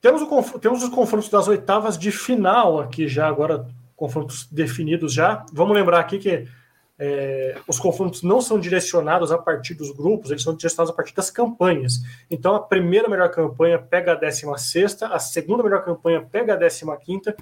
Temos, 0.00 0.22
o, 0.22 0.58
temos 0.58 0.82
os 0.82 0.88
confrontos 0.90 1.28
das 1.28 1.48
oitavas 1.48 1.96
de 1.96 2.10
final 2.10 2.80
aqui 2.80 3.08
já, 3.08 3.26
agora 3.26 3.66
confrontos 3.96 4.46
definidos 4.50 5.14
já. 5.14 5.46
Vamos 5.52 5.74
lembrar 5.74 6.00
aqui 6.00 6.18
que 6.18 6.46
é, 7.04 7.58
os 7.66 7.80
confrontos 7.80 8.22
não 8.22 8.40
são 8.40 8.60
direcionados 8.60 9.32
a 9.32 9.38
partir 9.38 9.74
dos 9.74 9.90
grupos, 9.90 10.30
eles 10.30 10.44
são 10.44 10.54
direcionados 10.54 10.92
a 10.92 10.94
partir 10.94 11.12
das 11.16 11.32
campanhas. 11.32 11.94
Então, 12.30 12.54
a 12.54 12.60
primeira 12.60 13.08
melhor 13.08 13.28
campanha 13.28 13.76
pega 13.76 14.12
a 14.12 14.14
16, 14.14 15.02
a 15.02 15.18
segunda 15.18 15.64
melhor 15.64 15.84
campanha 15.84 16.22
pega 16.22 16.54
a 16.54 16.96
15 16.96 17.34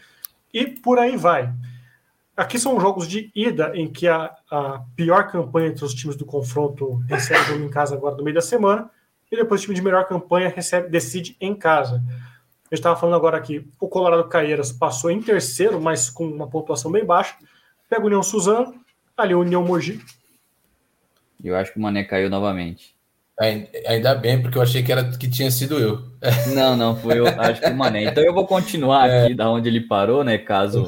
e 0.55 0.67
por 0.67 0.99
aí 0.99 1.15
vai. 1.15 1.53
Aqui 2.35 2.59
são 2.59 2.81
jogos 2.81 3.07
de 3.07 3.31
ida 3.35 3.73
em 3.75 3.87
que 3.87 4.09
a, 4.09 4.35
a 4.51 4.83
pior 4.97 5.31
campanha 5.31 5.69
entre 5.69 5.85
os 5.85 5.93
times 5.93 6.17
do 6.17 6.25
confronto 6.25 6.95
recebe 7.07 7.45
jogo 7.45 7.63
em 7.63 7.69
casa 7.69 7.95
agora 7.95 8.17
no 8.17 8.25
meio 8.25 8.37
da 8.37 8.41
semana, 8.41 8.91
e 9.31 9.37
depois 9.37 9.61
o 9.61 9.65
time 9.65 9.75
de 9.75 9.83
melhor 9.83 10.09
campanha 10.09 10.49
recebe, 10.49 10.89
decide 10.89 11.37
em 11.39 11.55
casa. 11.55 11.97
A 11.97 12.75
gente 12.75 12.81
estava 12.81 12.99
falando 12.99 13.17
agora 13.17 13.37
aqui, 13.37 13.69
o 13.79 13.87
Colorado 13.87 14.27
Caeiras 14.27 14.73
passou 14.73 15.11
em 15.11 15.21
terceiro, 15.21 15.79
mas 15.79 16.09
com 16.09 16.25
uma 16.25 16.49
pontuação 16.49 16.91
bem 16.91 17.05
baixa. 17.05 17.37
Pega 17.91 18.03
o 18.03 18.07
União 18.07 18.23
Suzano, 18.23 18.81
ali 19.21 19.35
o 19.35 19.41
União 19.41 19.65
Mogi. 19.65 20.01
Eu 21.43 21.57
acho 21.57 21.73
que 21.73 21.79
o 21.79 21.83
Mané 21.83 22.05
caiu 22.05 22.29
novamente. 22.29 22.95
Ainda 23.87 24.15
bem, 24.15 24.43
porque 24.43 24.59
eu 24.59 24.63
achei 24.63 24.83
que, 24.83 24.93
era, 24.93 25.03
que 25.17 25.29
tinha 25.29 25.51
sido 25.51 25.79
eu. 25.79 26.03
Não, 26.55 26.77
não, 26.77 26.95
foi 26.95 27.19
eu, 27.19 27.27
acho 27.27 27.63
que 27.63 27.71
o 27.71 27.75
Mané. 27.75 28.05
Então 28.05 28.23
eu 28.23 28.35
vou 28.35 28.47
continuar 28.47 29.09
é. 29.09 29.25
aqui 29.25 29.35
da 29.35 29.51
onde 29.51 29.67
ele 29.67 29.81
parou, 29.81 30.23
né? 30.23 30.37
Caso, 30.37 30.87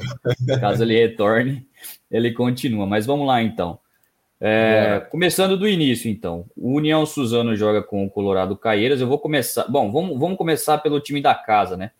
caso 0.61 0.83
ele 0.83 0.99
retorne, 0.99 1.67
ele 2.11 2.31
continua. 2.33 2.85
Mas 2.85 3.07
vamos 3.07 3.27
lá 3.27 3.43
então. 3.43 3.79
É, 4.39 5.01
começando 5.11 5.57
do 5.57 5.67
início, 5.67 6.11
então. 6.11 6.45
O 6.55 6.75
União 6.75 7.07
Suzano 7.07 7.57
joga 7.57 7.83
com 7.83 8.05
o 8.05 8.11
Colorado 8.11 8.55
Caieiras. 8.55 9.01
Eu 9.01 9.07
vou 9.07 9.19
começar. 9.19 9.65
Bom, 9.69 9.91
vamos, 9.91 10.19
vamos 10.19 10.37
começar 10.37 10.77
pelo 10.79 11.01
time 11.01 11.23
da 11.23 11.35
casa, 11.35 11.75
né? 11.75 11.93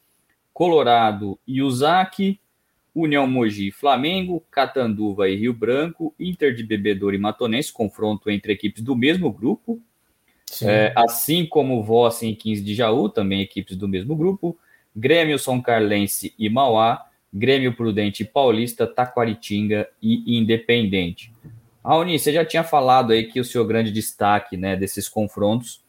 Colorado 0.53 1.39
e 1.47 1.63
Uzaki, 1.63 2.39
União 2.95 3.27
Mogi 3.27 3.69
e 3.69 3.73
Flamengo, 3.73 4.43
Catanduva 4.51 5.29
e 5.29 5.37
Rio 5.37 5.55
Branco, 5.55 6.15
Inter 6.19 6.55
de 6.55 6.63
Bebedouro 6.63 7.15
e 7.15 7.19
Matonense, 7.19 7.73
confronto 7.73 8.31
entre 8.31 8.53
equipes 8.53 8.83
do 8.83 8.95
mesmo 8.95 9.33
grupo. 9.33 9.81
É, 10.61 10.93
assim 10.95 11.47
como 11.47 11.83
Vossen 11.83 12.31
e 12.31 12.37
15 12.37 12.63
de 12.63 12.75
Jaú, 12.75 13.09
também 13.09 13.41
equipes 13.41 13.77
do 13.77 13.89
mesmo 13.89 14.15
grupo. 14.15 14.59
Grêmio 14.95 15.39
São 15.39 15.63
Carlense 15.63 16.35
e 16.39 16.51
Mauá, 16.51 17.07
Grêmio 17.33 17.75
Prudente 17.75 18.23
e 18.23 18.27
Paulista, 18.27 18.87
Taquaritinga 18.87 19.89
e 20.03 20.37
Independente. 20.37 21.33
Raoni, 21.83 22.19
você 22.19 22.33
já 22.33 22.45
tinha 22.45 22.63
falado 22.63 23.13
aí 23.13 23.25
que 23.25 23.41
o 23.41 23.45
seu 23.45 23.65
grande 23.65 23.91
destaque 23.91 24.57
né, 24.57 24.77
desses 24.77 25.09
confrontos 25.09 25.83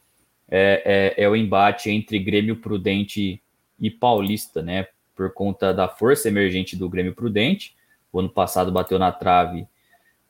é, 0.50 1.14
é, 1.18 1.24
é, 1.24 1.30
o 1.30 1.36
embate 1.36 1.90
entre 1.90 2.18
Grêmio 2.20 2.56
Prudente 2.56 3.42
e 3.80 3.90
Paulista, 3.90 4.62
né? 4.62 4.88
Por 5.16 5.34
conta 5.34 5.74
da 5.74 5.88
força 5.88 6.28
emergente 6.28 6.76
do 6.76 6.90
Grêmio 6.90 7.14
Prudente. 7.14 7.76
O 8.12 8.20
ano 8.20 8.30
passado 8.30 8.72
bateu 8.72 8.98
na 8.98 9.12
trave 9.12 9.68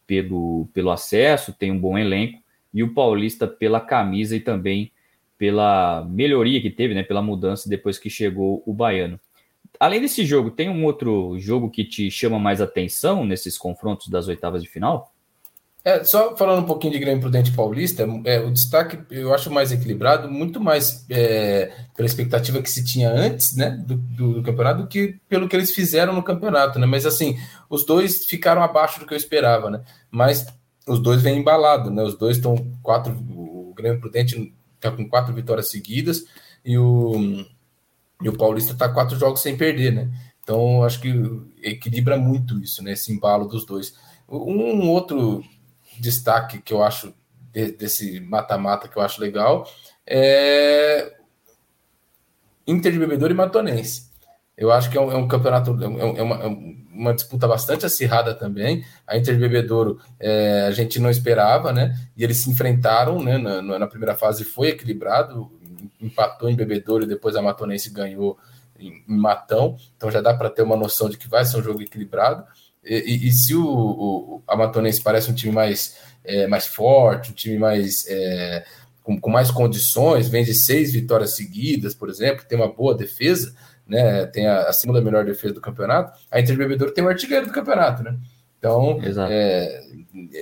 pelo, 0.06 0.68
pelo 0.74 0.92
acesso, 0.92 1.54
tem 1.54 1.72
um 1.72 1.80
bom 1.80 1.98
elenco, 1.98 2.42
e 2.74 2.84
o 2.84 2.94
Paulista 2.94 3.48
pela 3.48 3.80
camisa 3.80 4.36
e 4.36 4.40
também 4.40 4.92
pela 5.38 6.06
melhoria 6.10 6.62
que 6.62 6.70
teve, 6.70 6.94
né? 6.94 7.04
Pela 7.04 7.22
mudança 7.22 7.70
depois 7.70 7.98
que 8.00 8.10
chegou 8.10 8.64
o 8.66 8.74
Baiano. 8.74 9.20
Além 9.80 10.02
desse 10.02 10.26
jogo, 10.26 10.52
tem 10.52 10.70
um 10.70 10.86
outro 10.86 11.38
jogo 11.40 11.70
que 11.70 11.84
te 11.84 12.10
chama 12.10 12.40
mais 12.40 12.62
atenção 12.62 13.26
nesses 13.26 13.58
confrontos 13.58 14.08
das 14.08 14.28
oitavas 14.28 14.64
de 14.64 14.70
final? 14.70 15.13
É, 15.86 16.02
só 16.06 16.34
falando 16.38 16.64
um 16.64 16.66
pouquinho 16.66 16.94
de 16.94 17.00
Grêmio 17.00 17.20
Prudente 17.20 17.52
Paulista, 17.52 18.08
é, 18.24 18.40
o 18.40 18.50
destaque 18.50 19.00
eu 19.12 19.34
acho 19.34 19.52
mais 19.52 19.70
equilibrado, 19.70 20.32
muito 20.32 20.62
mais 20.62 21.06
é, 21.10 21.74
pela 21.94 22.06
expectativa 22.06 22.62
que 22.62 22.72
se 22.72 22.86
tinha 22.86 23.12
antes 23.12 23.54
né, 23.58 23.72
do, 23.72 23.98
do, 23.98 24.34
do, 24.36 24.44
campeonato 24.44 24.84
do 24.84 24.88
que 24.88 25.20
pelo 25.28 25.48
que 25.50 25.56
eles 25.58 25.74
fizeram 25.74 26.14
no 26.14 26.24
campeonato. 26.24 26.80
Né? 26.80 26.86
Mas 26.86 27.06
assim, 27.06 27.38
os 27.70 27.86
dois 27.86 28.24
ficaram 28.24 28.64
abaixo 28.64 29.02
do 29.02 29.06
que 29.06 29.14
eu 29.14 29.18
esperava, 29.18 29.70
né? 29.70 29.82
Mas 30.10 30.46
os 30.88 31.00
dois 31.00 31.22
vêm 31.22 31.40
embalados, 31.40 31.92
né? 31.92 32.02
Os 32.02 32.18
dois 32.18 32.38
estão 32.38 32.56
quatro. 32.82 33.12
O 33.12 33.74
Grêmio 33.76 34.00
Prudente 34.00 34.54
está 34.76 34.90
com 34.90 35.08
quatro 35.10 35.34
vitórias 35.34 35.70
seguidas 35.70 36.24
e 36.64 36.78
o, 36.78 37.46
e 38.22 38.30
o 38.30 38.38
Paulista 38.38 38.72
está 38.72 38.88
quatro 38.88 39.20
jogos 39.20 39.42
sem 39.42 39.58
perder, 39.58 39.92
né? 39.92 40.10
Então 40.42 40.82
acho 40.84 41.02
que 41.02 41.14
equilibra 41.62 42.18
muito 42.18 42.58
isso, 42.62 42.82
né? 42.82 42.94
Esse 42.94 43.12
embalo 43.12 43.50
dos 43.50 43.66
dois. 43.66 43.94
Um 44.30 44.90
outro 44.90 45.44
destaque 46.02 46.62
que 46.62 46.74
eu 46.74 46.84
acho 46.84 47.14
de, 47.52 47.72
desse 47.72 48.20
mata-mata 48.20 48.88
que 48.88 48.98
eu 48.98 49.02
acho 49.02 49.22
legal 49.22 49.68
é 50.06 51.14
Inter 52.66 52.92
de 52.92 53.00
Bebedouro 53.00 53.34
e 53.34 53.38
Matonense. 53.38 54.12
Eu 54.56 54.72
acho 54.72 54.90
que 54.90 54.98
é 54.98 55.02
um, 55.02 55.12
é 55.12 55.16
um 55.16 55.28
campeonato, 55.28 55.72
é, 55.82 55.86
é, 56.20 56.22
uma, 56.22 56.36
é, 56.44 56.48
uma, 56.48 57.14
disputa 57.14 57.48
bastante 57.48 57.86
acirrada 57.86 58.34
também. 58.36 58.86
A 59.06 59.18
Inter 59.18 59.34
de 59.34 59.42
Bebedouro 59.42 60.00
é, 60.20 60.66
a 60.68 60.72
gente 60.72 61.00
não 61.00 61.10
esperava, 61.10 61.74
né? 61.74 61.98
E 62.16 62.24
eles 62.24 62.38
se 62.38 62.50
enfrentaram 62.50 63.22
né, 63.22 63.38
na, 63.38 63.62
na, 63.62 63.88
primeira 63.88 64.16
fase, 64.16 64.44
foi 64.44 64.70
equilibrado, 64.70 65.52
empatou 66.00 66.50
em 66.50 66.56
Bebedouro 66.56 67.04
e 67.04 67.08
depois 67.08 67.36
a 67.36 67.42
Matonense 67.42 67.90
ganhou 67.90 68.38
em, 68.80 69.04
em 69.08 69.18
Matão. 69.18 69.76
Então 69.98 70.12
já 70.12 70.22
dá 70.22 70.34
para 70.34 70.50
ter 70.50 70.62
uma 70.62 70.78
noção 70.78 71.10
de 71.10 71.18
que 71.18 71.28
vai 71.28 71.44
ser 71.46 71.58
um 71.58 71.64
jogo 71.64 71.82
equilibrado. 71.82 72.46
E, 72.86 73.28
e, 73.28 73.32
se 73.32 73.56
o, 73.56 73.66
o 73.66 74.44
Amatonense 74.48 75.02
parece 75.02 75.32
um 75.32 75.34
time 75.34 75.54
mais, 75.54 75.98
é, 76.24 76.48
mais 76.48 76.68
forte, 76.68 77.32
um 77.32 77.34
time 77.34 77.58
mais 77.58 78.06
é, 78.08 78.66
com, 79.02 79.20
com, 79.20 79.30
mais 79.30 79.50
condições, 79.50 80.28
vem 80.28 80.44
de 80.44 80.54
seis 80.54 80.92
vitórias 80.92 81.36
seguidas, 81.36 81.94
por 81.94 82.10
exemplo, 82.10 82.46
tem 82.46 82.58
uma 82.58 82.72
boa 82.72 82.96
defesa, 82.96 83.56
né? 83.88 84.26
Tem 84.28 84.48
a, 84.48 84.64
a 84.64 84.74
segunda 84.74 85.02
melhor 85.02 85.26
defesa 85.26 85.54
do 85.54 85.62
campeonato. 85.62 86.20
A 86.32 86.40
Inter 86.40 86.58
Bebedouro 86.58 86.94
tem 86.94 87.04
o 87.04 87.10
artilheiro 87.10 87.48
do 87.48 87.54
campeonato, 87.54 88.04
né? 88.04 88.18
Então, 88.58 88.98
é, 89.30 89.82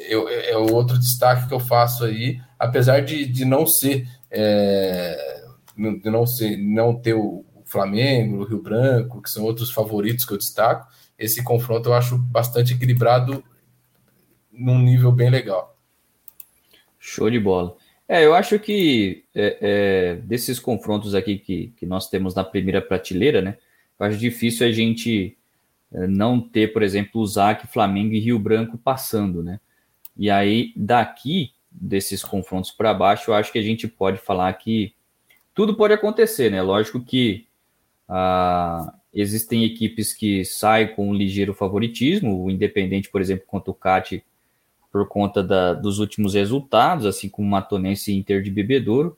eu, 0.08 0.30
é 0.30 0.56
o 0.56 0.72
outro 0.74 0.98
destaque 1.00 1.48
que 1.48 1.54
eu 1.54 1.60
faço 1.60 2.06
aí, 2.06 2.40
apesar 2.60 3.02
de, 3.02 3.26
de 3.26 3.46
não 3.46 3.66
ser, 3.66 4.08
é, 4.30 5.44
de 5.76 6.10
não 6.10 6.28
ser, 6.28 6.56
não 6.58 6.94
ter 6.94 7.16
o 7.16 7.44
Flamengo, 7.66 8.38
o 8.38 8.44
Rio 8.44 8.62
Branco, 8.62 9.22
que 9.24 9.30
são 9.30 9.44
outros 9.44 9.72
favoritos 9.72 10.24
que 10.24 10.34
eu 10.34 10.38
destaco, 10.38 10.88
esse 11.22 11.44
confronto 11.44 11.90
eu 11.90 11.94
acho 11.94 12.18
bastante 12.18 12.74
equilibrado 12.74 13.44
num 14.52 14.80
nível 14.80 15.12
bem 15.12 15.30
legal. 15.30 15.78
Show 17.00 17.30
de 17.30 17.40
bola. 17.40 17.76
É, 18.08 18.26
eu 18.26 18.34
acho 18.34 18.60
que 18.60 19.24
é, 19.34 19.58
é, 19.62 20.16
desses 20.16 20.60
confrontos 20.60 21.16
aqui 21.16 21.38
que, 21.38 21.74
que 21.78 21.86
nós 21.86 22.10
temos 22.10 22.36
na 22.36 22.44
primeira 22.44 22.82
prateleira, 22.82 23.42
né? 23.42 23.58
Eu 23.98 24.06
acho 24.06 24.18
difícil 24.18 24.68
a 24.68 24.72
gente 24.72 25.38
é, 25.94 26.08
não 26.08 26.40
ter, 26.42 26.74
por 26.74 26.84
exemplo, 26.84 27.22
o 27.22 27.26
ZAC, 27.26 27.68
Flamengo 27.68 28.14
e 28.14 28.20
Rio 28.20 28.38
Branco 28.38 28.78
passando, 28.78 29.42
né? 29.42 29.60
E 30.18 30.30
aí, 30.30 30.74
daqui, 30.76 31.54
desses 31.72 32.24
confrontos 32.24 32.72
para 32.72 32.94
baixo, 32.94 33.32
eu 33.32 33.36
acho 33.36 33.52
que 33.52 33.60
a 33.60 33.64
gente 33.64 33.88
pode 33.88 34.18
falar 34.18 34.52
que 34.54 34.94
tudo 35.54 35.76
pode 35.76 35.94
acontecer, 35.94 36.52
né? 36.52 36.62
Lógico 36.62 37.00
que 37.00 37.48
ah, 38.10 38.94
Existem 39.14 39.66
equipes 39.66 40.14
que 40.14 40.46
saem 40.46 40.96
com 40.96 41.10
um 41.10 41.14
ligeiro 41.14 41.54
favoritismo, 41.54 42.44
o 42.44 42.50
Independente, 42.50 43.10
por 43.10 43.20
exemplo, 43.20 43.46
contra 43.46 43.70
o 43.70 43.74
CAT, 43.74 44.24
por 44.92 45.08
conta 45.08 45.44
da, 45.44 45.74
dos 45.74 46.00
últimos 46.00 46.34
resultados, 46.34 47.06
assim 47.06 47.28
como 47.28 47.48
o 47.48 47.52
Matonense 47.52 48.14
Inter 48.14 48.42
de 48.42 48.50
Bebedouro. 48.50 49.18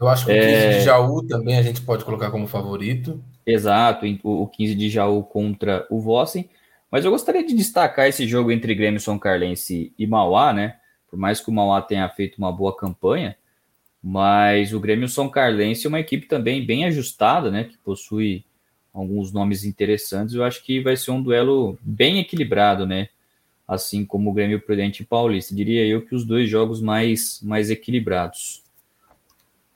Eu 0.00 0.08
acho 0.08 0.26
que 0.26 0.32
o 0.32 0.34
15 0.34 0.46
é... 0.46 0.78
de 0.78 0.84
Jaú 0.84 1.22
também 1.22 1.58
a 1.58 1.62
gente 1.62 1.80
pode 1.82 2.04
colocar 2.04 2.30
como 2.30 2.46
favorito. 2.46 3.22
Exato, 3.46 4.06
o 4.22 4.46
15 4.46 4.74
de 4.74 4.88
Jaú 4.88 5.22
contra 5.22 5.86
o 5.90 6.00
Vossen. 6.00 6.48
Mas 6.90 7.04
eu 7.04 7.10
gostaria 7.10 7.44
de 7.44 7.54
destacar 7.54 8.08
esse 8.08 8.26
jogo 8.26 8.50
entre 8.50 8.74
Grêmio 8.74 9.00
São 9.00 9.18
Carlense 9.18 9.92
e 9.98 10.06
Mauá, 10.06 10.52
né? 10.52 10.76
Por 11.10 11.18
mais 11.18 11.40
que 11.40 11.50
o 11.50 11.52
Mauá 11.52 11.82
tenha 11.82 12.08
feito 12.08 12.38
uma 12.38 12.50
boa 12.50 12.74
campanha, 12.74 13.36
mas 14.02 14.72
o 14.72 14.80
Grêmio 14.80 15.08
São 15.08 15.28
Carlense 15.28 15.86
é 15.86 15.88
uma 15.88 16.00
equipe 16.00 16.26
também 16.26 16.64
bem 16.64 16.86
ajustada, 16.86 17.50
né? 17.50 17.64
Que 17.64 17.76
possui 17.78 18.45
alguns 18.96 19.30
nomes 19.30 19.62
interessantes. 19.62 20.34
Eu 20.34 20.42
acho 20.42 20.64
que 20.64 20.80
vai 20.80 20.96
ser 20.96 21.10
um 21.10 21.22
duelo 21.22 21.78
bem 21.82 22.18
equilibrado, 22.18 22.86
né? 22.86 23.10
Assim 23.68 24.06
como 24.06 24.30
o 24.30 24.32
Grêmio 24.32 24.60
Prudente 24.60 25.02
e 25.02 25.06
Paulista. 25.06 25.54
Diria 25.54 25.84
eu 25.86 26.00
que 26.00 26.14
os 26.14 26.24
dois 26.24 26.48
jogos 26.48 26.80
mais, 26.80 27.40
mais 27.42 27.68
equilibrados. 27.70 28.62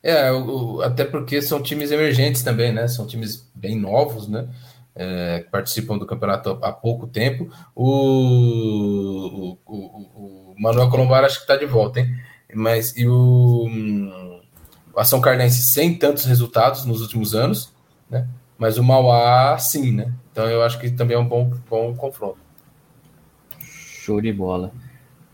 É, 0.03 0.31
até 0.83 1.05
porque 1.05 1.43
são 1.43 1.63
times 1.63 1.91
emergentes 1.91 2.43
também, 2.43 2.73
né? 2.73 2.89
São 2.89 3.07
times 3.07 3.47
bem 3.55 3.79
novos, 3.79 4.27
né? 4.27 4.49
É, 4.95 5.41
participam 5.51 5.99
do 5.99 6.07
campeonato 6.07 6.59
há 6.63 6.73
pouco 6.73 7.07
tempo. 7.07 7.51
O, 7.75 9.57
o, 9.57 9.59
o, 9.67 10.53
o 10.53 10.55
Manuel 10.59 10.89
Colombar 10.89 11.25
acho 11.25 11.37
que 11.37 11.43
está 11.43 11.57
de 11.57 11.67
volta, 11.67 12.01
hein? 12.01 12.17
Mas 12.55 12.97
e 12.97 13.07
o, 13.07 13.69
o 14.95 14.99
Ação 14.99 15.21
Cardense 15.21 15.63
sem 15.63 15.95
tantos 15.95 16.25
resultados 16.25 16.87
nos 16.87 17.03
últimos 17.03 17.35
anos, 17.35 17.71
né? 18.09 18.27
Mas 18.61 18.77
o 18.77 18.85
Mauá, 18.85 19.57
sim, 19.59 19.91
né? 19.91 20.13
Então 20.31 20.47
eu 20.47 20.63
acho 20.63 20.79
que 20.79 20.91
também 20.91 21.17
é 21.17 21.19
um 21.19 21.27
bom, 21.27 21.51
bom 21.69 21.95
confronto. 21.97 22.37
Show 23.59 24.21
de 24.21 24.31
bola. 24.31 24.71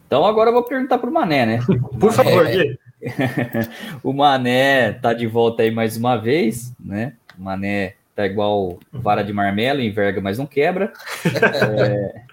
Então 0.07 0.25
agora 0.25 0.51
eu 0.51 0.55
vou 0.55 0.63
perguntar 0.63 0.97
para 0.99 1.11
o 1.11 1.13
Mané, 1.13 1.45
né? 1.45 1.59
Por 1.99 2.13
favor, 2.13 2.47
Gui. 2.47 2.79
o 4.05 4.13
Mané 4.13 4.93
tá 4.93 5.13
de 5.13 5.27
volta 5.27 5.65
aí 5.65 5.73
mais 5.73 5.97
uma 5.97 6.17
vez, 6.17 6.73
né? 6.79 7.15
O 7.37 7.43
Mané 7.43 7.97
tá 8.15 8.25
igual 8.25 8.79
vara 8.93 9.23
de 9.23 9.33
marmelo, 9.33 9.81
enverga, 9.81 10.21
mas 10.21 10.39
não 10.39 10.47
quebra. 10.47 10.93
É... 11.27 12.27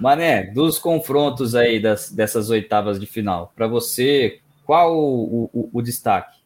Mané, 0.00 0.50
dos 0.50 0.80
confrontos 0.80 1.54
aí 1.54 1.80
das, 1.80 2.10
dessas 2.10 2.50
oitavas 2.50 2.98
de 2.98 3.06
final, 3.06 3.52
para 3.54 3.68
você, 3.68 4.40
qual 4.66 4.98
o, 4.98 5.48
o, 5.54 5.70
o, 5.72 5.80
destaque? 5.80 6.36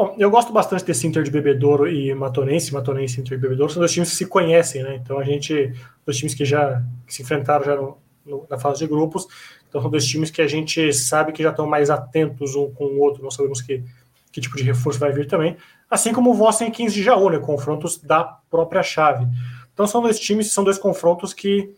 Bom, 0.00 0.14
eu 0.16 0.30
gosto 0.30 0.50
bastante 0.50 0.82
desse 0.82 1.06
Inter 1.06 1.22
de 1.22 1.30
Bebedouro 1.30 1.86
e 1.86 2.14
Matonense, 2.14 2.72
Matonense 2.72 3.18
e 3.18 3.20
Inter 3.20 3.36
de 3.36 3.42
Bebedouro, 3.42 3.70
são 3.70 3.80
dois 3.80 3.92
times 3.92 4.08
que 4.08 4.16
se 4.16 4.24
conhecem, 4.24 4.82
né? 4.82 4.94
Então 4.94 5.18
a 5.18 5.24
gente, 5.24 5.74
dois 6.06 6.16
times 6.16 6.32
que 6.32 6.42
já 6.42 6.82
que 7.06 7.12
se 7.12 7.20
enfrentaram 7.20 7.62
já 7.62 7.76
no, 7.76 7.98
no, 8.24 8.46
na 8.48 8.58
fase 8.58 8.78
de 8.78 8.86
grupos, 8.86 9.26
então 9.68 9.78
são 9.78 9.90
dois 9.90 10.06
times 10.06 10.30
que 10.30 10.40
a 10.40 10.48
gente 10.48 10.90
sabe 10.94 11.32
que 11.32 11.42
já 11.42 11.50
estão 11.50 11.66
mais 11.66 11.90
atentos 11.90 12.54
um 12.54 12.70
com 12.72 12.84
o 12.86 12.98
outro, 12.98 13.22
nós 13.22 13.34
sabemos 13.34 13.60
que, 13.60 13.84
que 14.32 14.40
tipo 14.40 14.56
de 14.56 14.62
reforço 14.62 14.98
vai 14.98 15.12
vir 15.12 15.26
também. 15.26 15.54
Assim 15.90 16.14
como 16.14 16.30
o 16.30 16.34
Vossen 16.34 16.68
e 16.68 16.70
15 16.70 16.94
de 16.94 17.02
Jaú, 17.02 17.28
né, 17.28 17.38
confrontos 17.38 17.98
da 17.98 18.24
própria 18.24 18.82
chave. 18.82 19.26
Então 19.74 19.86
são 19.86 20.00
dois 20.00 20.18
times, 20.18 20.50
são 20.50 20.64
dois 20.64 20.78
confrontos 20.78 21.34
que, 21.34 21.74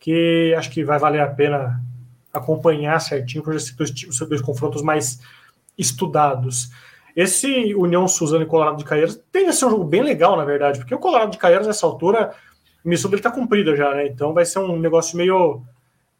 que 0.00 0.52
acho 0.58 0.72
que 0.72 0.82
vai 0.82 0.98
valer 0.98 1.20
a 1.20 1.28
pena 1.28 1.80
acompanhar 2.32 2.98
certinho, 3.00 3.44
por 3.44 3.54
esses 3.54 3.72
dois, 3.76 3.92
dois 4.28 4.42
confrontos 4.42 4.82
mais 4.82 5.20
estudados. 5.78 6.68
Esse 7.16 7.74
União 7.74 8.06
Suzano 8.06 8.44
e 8.44 8.46
Colorado 8.46 8.76
de 8.76 8.84
Caeiras 8.84 9.20
tem 9.30 9.48
a 9.48 9.52
ser 9.52 9.66
um 9.66 9.70
jogo 9.70 9.84
bem 9.84 10.02
legal, 10.02 10.36
na 10.36 10.44
verdade, 10.44 10.78
porque 10.78 10.94
o 10.94 10.98
Colorado 10.98 11.32
de 11.32 11.38
Caeiras, 11.38 11.66
nessa 11.66 11.86
altura, 11.86 12.30
a 12.84 12.88
missão 12.88 13.10
dele 13.10 13.20
está 13.20 13.30
cumprida 13.30 13.76
já, 13.76 13.94
né? 13.94 14.06
Então 14.06 14.32
vai 14.32 14.44
ser 14.44 14.58
um 14.58 14.78
negócio 14.78 15.16
meio 15.16 15.62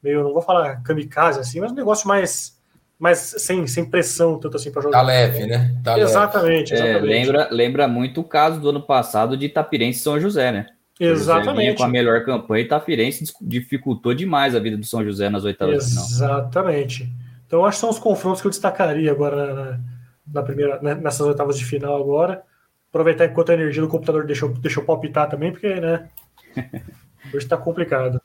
meio, 0.02 0.22
não 0.24 0.32
vou 0.32 0.42
falar 0.42 0.82
kamikaze 0.82 1.40
assim, 1.40 1.60
mas 1.60 1.72
um 1.72 1.74
negócio 1.74 2.08
mais, 2.08 2.58
mais 2.98 3.18
sem, 3.18 3.66
sem 3.66 3.84
pressão, 3.84 4.38
tanto 4.38 4.56
assim 4.56 4.70
para 4.70 4.82
jogar. 4.82 4.98
Tá 4.98 5.04
leve, 5.04 5.46
né? 5.46 5.74
Tá 5.84 5.98
exatamente, 5.98 6.72
leve. 6.72 6.88
exatamente. 6.88 7.12
É, 7.12 7.18
lembra, 7.18 7.48
lembra 7.50 7.88
muito 7.88 8.20
o 8.20 8.24
caso 8.24 8.60
do 8.60 8.70
ano 8.70 8.82
passado 8.82 9.36
de 9.36 9.46
Itapirense 9.46 10.00
e 10.00 10.02
São 10.02 10.18
José, 10.18 10.50
né? 10.50 10.66
Exatamente. 10.98 11.78
com 11.78 11.84
a 11.84 11.88
melhor 11.88 12.24
campanha, 12.24 12.64
Itapirense 12.64 13.24
dificultou 13.40 14.12
demais 14.12 14.54
a 14.54 14.58
vida 14.58 14.76
do 14.76 14.84
São 14.84 15.02
José 15.02 15.30
nas 15.30 15.44
oitavas 15.44 15.84
de 15.84 15.90
final. 15.90 16.04
Exatamente. 16.04 17.10
Então, 17.46 17.64
acho 17.64 17.78
que 17.78 17.80
são 17.80 17.90
os 17.90 17.98
confrontos 17.98 18.42
que 18.42 18.46
eu 18.46 18.50
destacaria 18.50 19.10
agora 19.10 19.54
na, 19.54 19.80
na 20.26 20.42
primeira, 20.42 20.80
né, 20.80 20.94
nessas 20.94 21.26
oitavas 21.26 21.58
de 21.58 21.64
final 21.64 21.96
agora. 21.96 22.42
Aproveitar 22.88 23.26
enquanto 23.26 23.50
a 23.50 23.54
energia 23.54 23.82
do 23.82 23.88
computador 23.88 24.26
deixou, 24.26 24.48
deixou 24.48 24.84
palpitar 24.84 25.28
também, 25.28 25.52
porque, 25.52 25.74
né? 25.74 26.08
Hoje 27.26 27.44
está 27.44 27.56
complicado. 27.56 28.20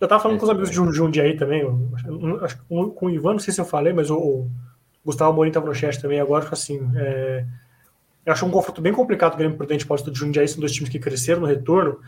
Eu 0.00 0.08
tava 0.08 0.22
falando 0.22 0.36
é, 0.36 0.40
com 0.40 0.44
os 0.46 0.50
amigos 0.50 0.70
de 0.70 0.76
Jundiaí 0.76 1.36
também, 1.36 1.62
acho 2.42 2.58
com 2.66 3.06
o 3.06 3.10
Ivan, 3.10 3.32
não 3.32 3.38
sei 3.38 3.52
se 3.52 3.60
eu 3.60 3.66
falei, 3.66 3.92
mas 3.92 4.10
o, 4.10 4.16
o 4.16 4.50
Gustavo 5.04 5.34
Morim 5.34 5.50
tava 5.50 5.66
no 5.66 5.74
chat 5.74 6.00
também 6.00 6.18
agora, 6.18 6.48
assim, 6.50 6.80
é, 6.96 7.44
eu 8.24 8.32
acho 8.32 8.46
um 8.46 8.50
confronto 8.50 8.80
bem 8.80 8.94
complicado 8.94 9.34
o 9.34 9.36
Grêmio 9.36 9.58
Prudente 9.58 9.86
Paulista 9.86 10.10
de 10.10 10.18
Jundiaí, 10.18 10.48
são 10.48 10.60
dois 10.60 10.72
times 10.72 10.88
que 10.88 10.98
cresceram 10.98 11.40
no 11.40 11.46
retorno, 11.46 12.00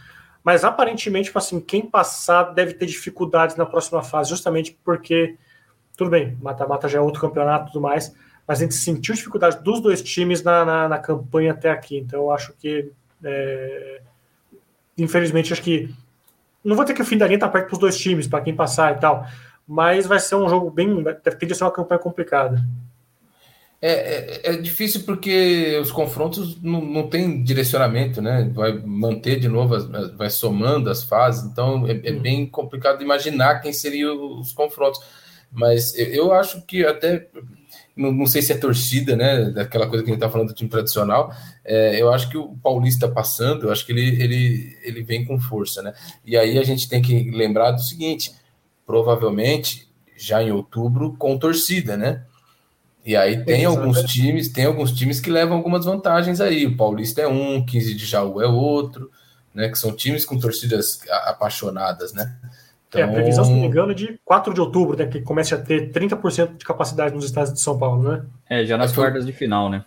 mas 0.42 0.64
aparentemente, 0.64 1.30
assim, 1.34 1.60
quem 1.60 1.86
passar 1.86 2.44
deve 2.54 2.72
ter 2.74 2.86
dificuldades 2.86 3.56
na 3.56 3.66
próxima 3.66 4.02
fase, 4.02 4.30
justamente 4.30 4.78
porque, 4.82 5.36
tudo 5.94 6.10
bem, 6.10 6.36
mata-mata 6.40 6.88
já 6.88 6.98
é 6.98 7.00
outro 7.00 7.20
campeonato 7.20 7.68
e 7.68 7.72
tudo 7.72 7.82
mais, 7.82 8.14
mas 8.46 8.58
a 8.58 8.62
gente 8.62 8.74
sentiu 8.74 9.14
dificuldade 9.14 9.62
dos 9.62 9.80
dois 9.80 10.02
times 10.02 10.42
na, 10.42 10.64
na, 10.64 10.88
na 10.88 10.98
campanha 10.98 11.52
até 11.52 11.70
aqui, 11.70 11.98
então 11.98 12.20
eu 12.20 12.30
acho 12.30 12.52
que, 12.54 12.90
é, 13.24 14.00
infelizmente, 14.98 15.52
acho 15.52 15.62
que 15.62 15.94
não 16.64 16.76
vou 16.76 16.84
ter 16.84 16.94
que 16.94 17.02
o 17.02 17.04
fim 17.04 17.18
da 17.18 17.26
linha 17.26 17.38
tá 17.38 17.48
perto 17.48 17.66
para 17.66 17.74
os 17.74 17.80
dois 17.80 17.98
times, 17.98 18.26
para 18.26 18.42
quem 18.42 18.54
passar 18.54 18.96
e 18.96 19.00
tal. 19.00 19.26
Mas 19.66 20.06
vai 20.06 20.20
ser 20.20 20.36
um 20.36 20.48
jogo 20.48 20.70
bem. 20.70 21.02
Deve 21.02 21.54
ser 21.54 21.64
uma 21.64 21.72
campanha 21.72 21.98
complicada. 21.98 22.64
É, 23.80 23.90
é, 23.90 24.50
é, 24.50 24.56
difícil 24.56 25.02
porque 25.02 25.76
os 25.82 25.90
confrontos 25.90 26.62
não, 26.62 26.80
não 26.80 27.08
tem 27.08 27.42
direcionamento, 27.42 28.22
né? 28.22 28.48
Vai 28.54 28.74
manter 28.74 29.40
de 29.40 29.48
novo, 29.48 29.74
as, 29.74 29.86
vai 30.16 30.30
somando 30.30 30.88
as 30.88 31.02
fases, 31.02 31.50
então 31.50 31.84
é, 31.88 32.00
é, 32.04 32.12
bem 32.12 32.46
complicado 32.46 33.02
imaginar 33.02 33.58
quem 33.60 33.72
seriam 33.72 34.38
os 34.38 34.52
confrontos. 34.52 35.00
Mas 35.50 35.98
eu, 35.98 36.06
eu 36.06 36.32
acho 36.32 36.62
que 36.62 36.86
até 36.86 37.28
não, 37.96 38.10
não, 38.12 38.26
sei 38.26 38.40
se 38.42 38.52
é 38.52 38.56
torcida, 38.56 39.14
né? 39.16 39.50
Daquela 39.50 39.86
coisa 39.86 40.02
que 40.02 40.10
a 40.10 40.14
gente 40.14 40.22
tá 40.22 40.30
falando 40.30 40.48
do 40.48 40.54
time 40.54 40.70
tradicional. 40.70 41.32
É, 41.64 42.00
eu 42.00 42.12
acho 42.12 42.28
que 42.28 42.36
o 42.36 42.56
Paulista 42.62 43.08
passando, 43.08 43.66
eu 43.66 43.72
acho 43.72 43.84
que 43.84 43.92
ele, 43.92 44.22
ele, 44.22 44.78
ele 44.82 45.02
vem 45.02 45.24
com 45.24 45.38
força, 45.38 45.82
né? 45.82 45.92
E 46.24 46.36
aí 46.36 46.58
a 46.58 46.62
gente 46.62 46.88
tem 46.88 47.02
que 47.02 47.30
lembrar 47.30 47.72
do 47.72 47.80
seguinte: 47.80 48.32
provavelmente 48.86 49.88
já 50.16 50.42
em 50.42 50.52
outubro 50.52 51.14
com 51.18 51.38
torcida, 51.38 51.96
né? 51.96 52.24
E 53.04 53.16
aí 53.16 53.44
tem 53.44 53.64
alguns 53.64 54.02
times, 54.04 54.48
tem 54.48 54.64
alguns 54.64 54.92
times 54.92 55.20
que 55.20 55.30
levam 55.30 55.56
algumas 55.56 55.84
vantagens 55.84 56.40
aí. 56.40 56.66
O 56.66 56.76
Paulista 56.76 57.20
é 57.20 57.26
um, 57.26 57.64
15 57.64 57.94
de 57.94 58.06
Jaú 58.06 58.40
é 58.40 58.46
outro, 58.46 59.10
né? 59.52 59.68
Que 59.68 59.78
são 59.78 59.94
times 59.94 60.24
com 60.24 60.38
torcidas 60.38 61.00
apaixonadas, 61.24 62.12
né? 62.12 62.34
Então... 62.92 63.00
É, 63.00 63.04
a 63.04 63.08
previsão, 63.08 63.44
se 63.44 63.50
não 63.50 63.60
me 63.60 63.66
engano, 63.66 63.92
é 63.92 63.94
de 63.94 64.20
4 64.24 64.52
de 64.52 64.60
outubro, 64.60 64.96
né, 64.96 65.06
que 65.06 65.22
comece 65.22 65.54
a 65.54 65.58
ter 65.58 65.90
30% 65.90 66.58
de 66.58 66.64
capacidade 66.64 67.14
nos 67.14 67.24
estados 67.24 67.52
de 67.52 67.60
São 67.60 67.78
Paulo, 67.78 68.02
né? 68.02 68.22
É, 68.48 68.64
já 68.66 68.76
nas 68.76 68.92
quartas 68.92 69.24
de 69.24 69.32
final, 69.32 69.70
né? 69.70 69.84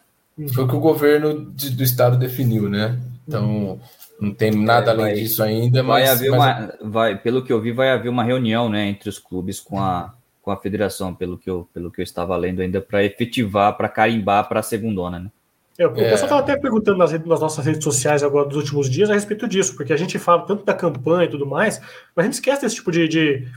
Foi 0.53 0.63
o 0.65 0.67
que 0.67 0.75
o 0.75 0.79
governo 0.79 1.51
de, 1.51 1.69
do 1.69 1.83
estado 1.83 2.17
definiu, 2.17 2.67
né? 2.67 2.99
Então, 3.27 3.79
não 4.19 4.33
tem 4.33 4.51
nada 4.51 4.91
é, 4.91 4.93
além 4.93 5.05
vai, 5.05 5.13
disso 5.13 5.43
ainda, 5.43 5.83
vai 5.83 6.01
mas, 6.01 6.09
haver 6.09 6.31
mas... 6.31 6.39
uma, 6.39 6.89
vai, 6.89 7.17
pelo 7.17 7.43
que 7.43 7.53
eu 7.53 7.61
vi, 7.61 7.71
vai 7.71 7.91
haver 7.91 8.09
uma 8.09 8.23
reunião, 8.23 8.69
né, 8.69 8.87
entre 8.87 9.07
os 9.07 9.19
clubes 9.19 9.59
com 9.59 9.79
a, 9.79 10.13
com 10.41 10.51
a 10.51 10.57
federação, 10.57 11.13
pelo 11.13 11.37
que 11.37 11.49
eu, 11.49 11.69
pelo 11.73 11.91
que 11.91 12.01
eu 12.01 12.03
estava 12.03 12.35
lendo 12.35 12.61
ainda, 12.61 12.81
para 12.81 13.03
efetivar, 13.03 13.77
para 13.77 13.87
carimbar 13.87 14.47
para 14.49 14.59
a 14.59 14.63
segundona, 14.63 15.19
né? 15.19 15.31
É, 15.77 15.85
o 15.85 15.93
pessoal 15.93 16.23
estava 16.23 16.39
até 16.39 16.55
perguntando 16.55 16.97
nas, 16.97 17.11
nas, 17.11 17.39
nossas 17.41 17.65
redes 17.65 17.83
sociais 17.83 18.23
agora 18.23 18.47
dos 18.47 18.57
últimos 18.57 18.89
dias 18.89 19.09
a 19.09 19.13
respeito 19.13 19.47
disso, 19.47 19.75
porque 19.75 19.91
a 19.91 19.97
gente 19.97 20.17
fala 20.17 20.45
tanto 20.45 20.63
da 20.63 20.73
campanha 20.73 21.25
e 21.25 21.29
tudo 21.29 21.45
mais, 21.45 21.81
mas 22.15 22.23
a 22.23 22.27
gente 22.27 22.35
esquece 22.35 22.61
desse 22.61 22.75
tipo 22.75 22.91
de, 22.91 23.07
de, 23.09 23.47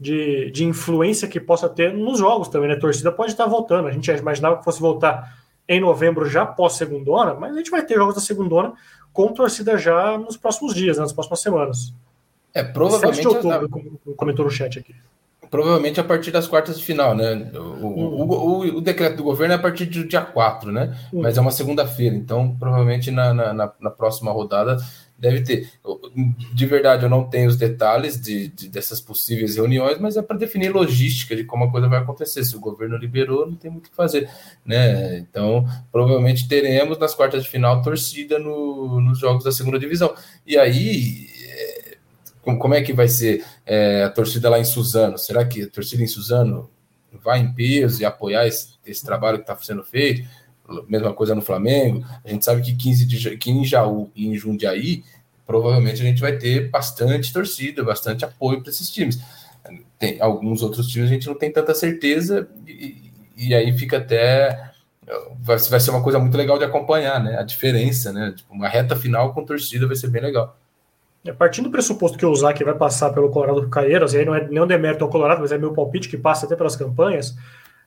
de, 0.00 0.50
de 0.50 0.64
influência 0.64 1.28
que 1.28 1.38
possa 1.38 1.68
ter 1.68 1.92
nos 1.92 2.18
jogos 2.18 2.48
também, 2.48 2.68
né? 2.68 2.76
A 2.76 2.80
torcida 2.80 3.12
pode 3.12 3.32
estar 3.32 3.46
voltando. 3.46 3.88
A 3.88 3.92
gente 3.92 4.10
imaginava 4.10 4.56
que 4.56 4.64
fosse 4.64 4.80
voltar 4.80 5.36
em 5.68 5.80
novembro 5.80 6.28
já 6.28 6.46
pós-segundona, 6.46 7.34
mas 7.34 7.52
a 7.52 7.58
gente 7.58 7.70
vai 7.70 7.84
ter 7.84 7.96
jogos 7.96 8.14
da 8.14 8.20
segundona 8.20 8.72
com 9.12 9.32
torcida 9.32 9.76
já 9.76 10.16
nos 10.16 10.36
próximos 10.36 10.74
dias, 10.74 10.96
né, 10.96 11.02
nas 11.02 11.12
próximas 11.12 11.40
semanas. 11.40 11.92
É, 12.54 12.62
provavelmente. 12.62 13.16
7 13.16 13.22
de 13.22 13.28
outubro, 13.28 13.68
a... 14.12 14.14
comentou 14.16 14.44
no 14.46 14.50
chat 14.50 14.78
aqui. 14.78 14.94
Provavelmente 15.50 16.00
a 16.00 16.04
partir 16.04 16.30
das 16.30 16.46
quartas 16.46 16.78
de 16.78 16.84
final, 16.84 17.14
né? 17.14 17.50
O, 17.54 17.58
o, 17.58 18.24
o, 18.24 18.76
o, 18.78 18.80
decreto 18.80 19.16
do 19.16 19.22
governo 19.22 19.52
é 19.54 19.56
a 19.56 19.60
partir 19.60 19.86
do 19.86 20.06
dia 20.06 20.20
4, 20.20 20.72
né? 20.72 20.96
Mas 21.12 21.36
é 21.36 21.40
uma 21.40 21.50
segunda-feira, 21.50 22.14
então 22.14 22.56
provavelmente 22.58 23.10
na, 23.10 23.32
na, 23.32 23.72
na, 23.80 23.90
próxima 23.90 24.32
rodada 24.32 24.76
deve 25.18 25.42
ter. 25.42 25.70
De 26.52 26.66
verdade, 26.66 27.04
eu 27.04 27.08
não 27.08 27.24
tenho 27.24 27.48
os 27.48 27.56
detalhes 27.56 28.20
de, 28.20 28.48
de 28.48 28.68
dessas 28.68 29.00
possíveis 29.00 29.56
reuniões, 29.56 29.98
mas 29.98 30.16
é 30.16 30.22
para 30.22 30.36
definir 30.36 30.70
logística 30.70 31.34
de 31.34 31.44
como 31.44 31.64
a 31.64 31.70
coisa 31.70 31.88
vai 31.88 32.00
acontecer. 32.00 32.44
Se 32.44 32.56
o 32.56 32.60
governo 32.60 32.96
liberou, 32.96 33.46
não 33.46 33.56
tem 33.56 33.70
muito 33.70 33.86
o 33.86 33.90
que 33.90 33.96
fazer, 33.96 34.28
né? 34.64 35.18
Então, 35.18 35.66
provavelmente 35.90 36.48
teremos 36.48 36.98
nas 36.98 37.14
quartas 37.14 37.44
de 37.44 37.48
final 37.48 37.82
torcida 37.82 38.38
no, 38.38 39.00
nos 39.00 39.18
jogos 39.18 39.44
da 39.44 39.52
segunda 39.52 39.78
divisão. 39.78 40.14
E 40.46 40.58
aí 40.58 41.35
como 42.54 42.74
é 42.74 42.82
que 42.82 42.92
vai 42.92 43.08
ser 43.08 43.44
é, 43.64 44.04
a 44.04 44.10
torcida 44.10 44.48
lá 44.48 44.58
em 44.58 44.64
Suzano? 44.64 45.18
Será 45.18 45.44
que 45.44 45.62
a 45.62 45.68
torcida 45.68 46.02
em 46.02 46.06
Suzano 46.06 46.70
vai 47.24 47.40
em 47.40 47.52
peso 47.52 48.02
e 48.02 48.04
apoiar 48.04 48.46
esse, 48.46 48.74
esse 48.86 49.04
trabalho 49.04 49.38
que 49.38 49.42
está 49.44 49.56
sendo 49.56 49.82
feito? 49.82 50.28
Mesma 50.88 51.12
coisa 51.12 51.34
no 51.34 51.42
Flamengo. 51.42 52.04
A 52.24 52.28
gente 52.28 52.44
sabe 52.44 52.62
que 52.62 52.74
15 52.74 53.06
de 53.06 53.36
que 53.36 53.50
em 53.50 53.64
Jaú 53.64 54.10
e 54.14 54.26
em 54.26 54.36
Jundiaí 54.36 55.02
provavelmente 55.46 56.02
a 56.02 56.04
gente 56.04 56.20
vai 56.20 56.36
ter 56.36 56.68
bastante 56.70 57.32
torcida, 57.32 57.84
bastante 57.84 58.24
apoio 58.24 58.60
para 58.60 58.70
esses 58.70 58.90
times. 58.90 59.20
Tem 59.98 60.20
alguns 60.20 60.62
outros 60.62 60.88
times 60.88 61.08
a 61.08 61.12
gente 61.12 61.26
não 61.26 61.36
tem 61.36 61.52
tanta 61.52 61.74
certeza 61.74 62.48
e, 62.66 63.12
e 63.36 63.54
aí 63.54 63.76
fica 63.78 63.98
até 63.98 64.72
vai, 65.40 65.56
vai 65.56 65.80
ser 65.80 65.90
uma 65.90 66.02
coisa 66.02 66.18
muito 66.18 66.36
legal 66.36 66.58
de 66.58 66.64
acompanhar, 66.64 67.22
né? 67.22 67.38
A 67.38 67.42
diferença, 67.42 68.12
né? 68.12 68.32
Tipo, 68.36 68.52
uma 68.52 68.68
reta 68.68 68.96
final 68.96 69.32
com 69.32 69.44
torcida 69.44 69.86
vai 69.86 69.96
ser 69.96 70.08
bem 70.08 70.22
legal. 70.22 70.56
É, 71.26 71.32
partindo 71.32 71.64
do 71.64 71.70
pressuposto 71.70 72.16
que 72.16 72.24
o 72.24 72.34
Zac 72.34 72.62
vai 72.62 72.74
passar 72.74 73.10
pelo 73.10 73.30
Colorado 73.30 73.68
Caeiras, 73.68 74.14
e 74.14 74.18
aí 74.18 74.24
não 74.24 74.34
é 74.34 74.46
nem 74.48 74.62
um 74.62 74.66
demérito 74.66 75.04
ao 75.04 75.10
Colorado, 75.10 75.40
mas 75.40 75.52
é 75.52 75.58
meu 75.58 75.72
palpite 75.72 76.08
que 76.08 76.16
passa 76.16 76.46
até 76.46 76.54
pelas 76.54 76.76
campanhas. 76.76 77.36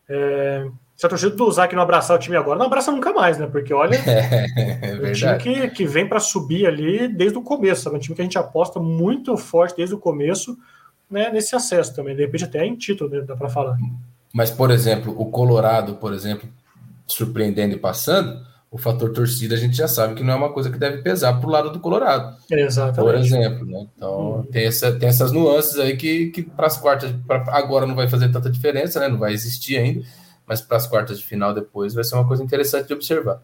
É, 0.08 0.66
se 0.96 1.06
a 1.06 1.10
torcida 1.10 1.36
do 1.36 1.52
Zac 1.52 1.74
não 1.74 1.84
abraçar 1.84 2.18
o 2.18 2.20
time 2.20 2.36
agora, 2.36 2.60
não 2.60 2.66
abraça 2.66 2.92
nunca 2.92 3.14
mais, 3.14 3.38
né? 3.38 3.48
Porque 3.48 3.74
olha, 3.74 3.96
é, 4.06 4.80
é 4.82 5.10
um 5.10 5.14
time 5.14 5.38
que, 5.38 5.70
que 5.70 5.86
vem 5.86 6.08
para 6.08 6.20
subir 6.20 6.66
ali 6.66 7.08
desde 7.08 7.38
o 7.38 7.42
começo, 7.42 7.84
sabe? 7.84 7.96
Um 7.96 8.00
time 8.00 8.16
que 8.16 8.22
a 8.22 8.26
gente 8.26 8.38
aposta 8.38 8.80
muito 8.80 9.38
forte 9.38 9.78
desde 9.78 9.96
o 9.96 10.00
começo 10.00 10.58
né, 11.10 11.30
nesse 11.32 11.56
acesso 11.56 11.96
também. 11.96 12.16
De 12.16 12.22
repente, 12.22 12.44
até 12.44 12.66
em 12.66 12.76
título, 12.76 13.10
né, 13.10 13.22
dá 13.22 13.36
para 13.36 13.50
falar. 13.50 13.78
Mas, 14.34 14.52
por 14.52 14.72
exemplo, 14.72 15.14
o 15.18 15.28
Colorado, 15.32 15.96
por 15.96 16.14
exemplo, 16.14 16.50
surpreendendo 17.08 17.76
e 17.76 17.80
passando, 17.80 18.46
o 18.72 18.78
fator 18.78 19.12
torcida 19.12 19.56
a 19.56 19.58
gente 19.58 19.76
já 19.76 19.88
sabe 19.88 20.14
que 20.14 20.24
não 20.24 20.34
é 20.34 20.36
uma 20.36 20.54
coisa 20.54 20.70
que 20.70 20.78
deve 20.78 21.02
pesar 21.02 21.34
para 21.40 21.48
o 21.48 21.52
lado 21.52 21.72
do 21.72 21.80
Colorado. 21.80 22.38
Exatamente. 22.52 23.02
Por 23.02 23.16
exemplo, 23.16 23.66
né? 23.66 23.88
Então 23.96 24.20
uhum. 24.20 24.44
tem, 24.44 24.66
essa, 24.66 24.92
tem 24.92 25.10
essas 25.10 25.32
nuances 25.32 25.80
aí 25.80 25.98
que, 25.98 26.28
que 26.28 26.44
para 26.44 26.68
as 26.68 26.78
quartas, 26.78 27.12
pra, 27.26 27.44
agora 27.50 27.88
não 27.88 27.96
vai 27.96 28.08
fazer 28.08 28.32
tanta 28.32 28.50
diferença, 28.50 29.00
né? 29.00 29.08
Não 29.08 29.18
vai 29.18 29.34
existir 29.34 29.78
ainda, 29.78 30.06
mas 30.46 30.62
para 30.62 30.78
as 30.78 30.86
quartas 30.86 31.20
de 31.20 31.26
final 31.26 31.54
depois 31.54 31.94
vai 31.94 32.04
ser 32.04 32.16
uma 32.16 32.28
coisa 32.28 32.44
interessante 32.44 32.88
de 32.88 32.94
observar. 32.94 33.42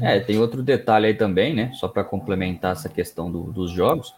É, 0.00 0.20
tem 0.20 0.38
outro 0.38 0.62
detalhe 0.62 1.06
aí 1.06 1.14
também, 1.14 1.54
né? 1.54 1.72
Só 1.74 1.88
para 1.88 2.04
complementar 2.04 2.72
essa 2.72 2.88
questão 2.88 3.30
do, 3.30 3.52
dos 3.52 3.70
jogos, 3.70 4.14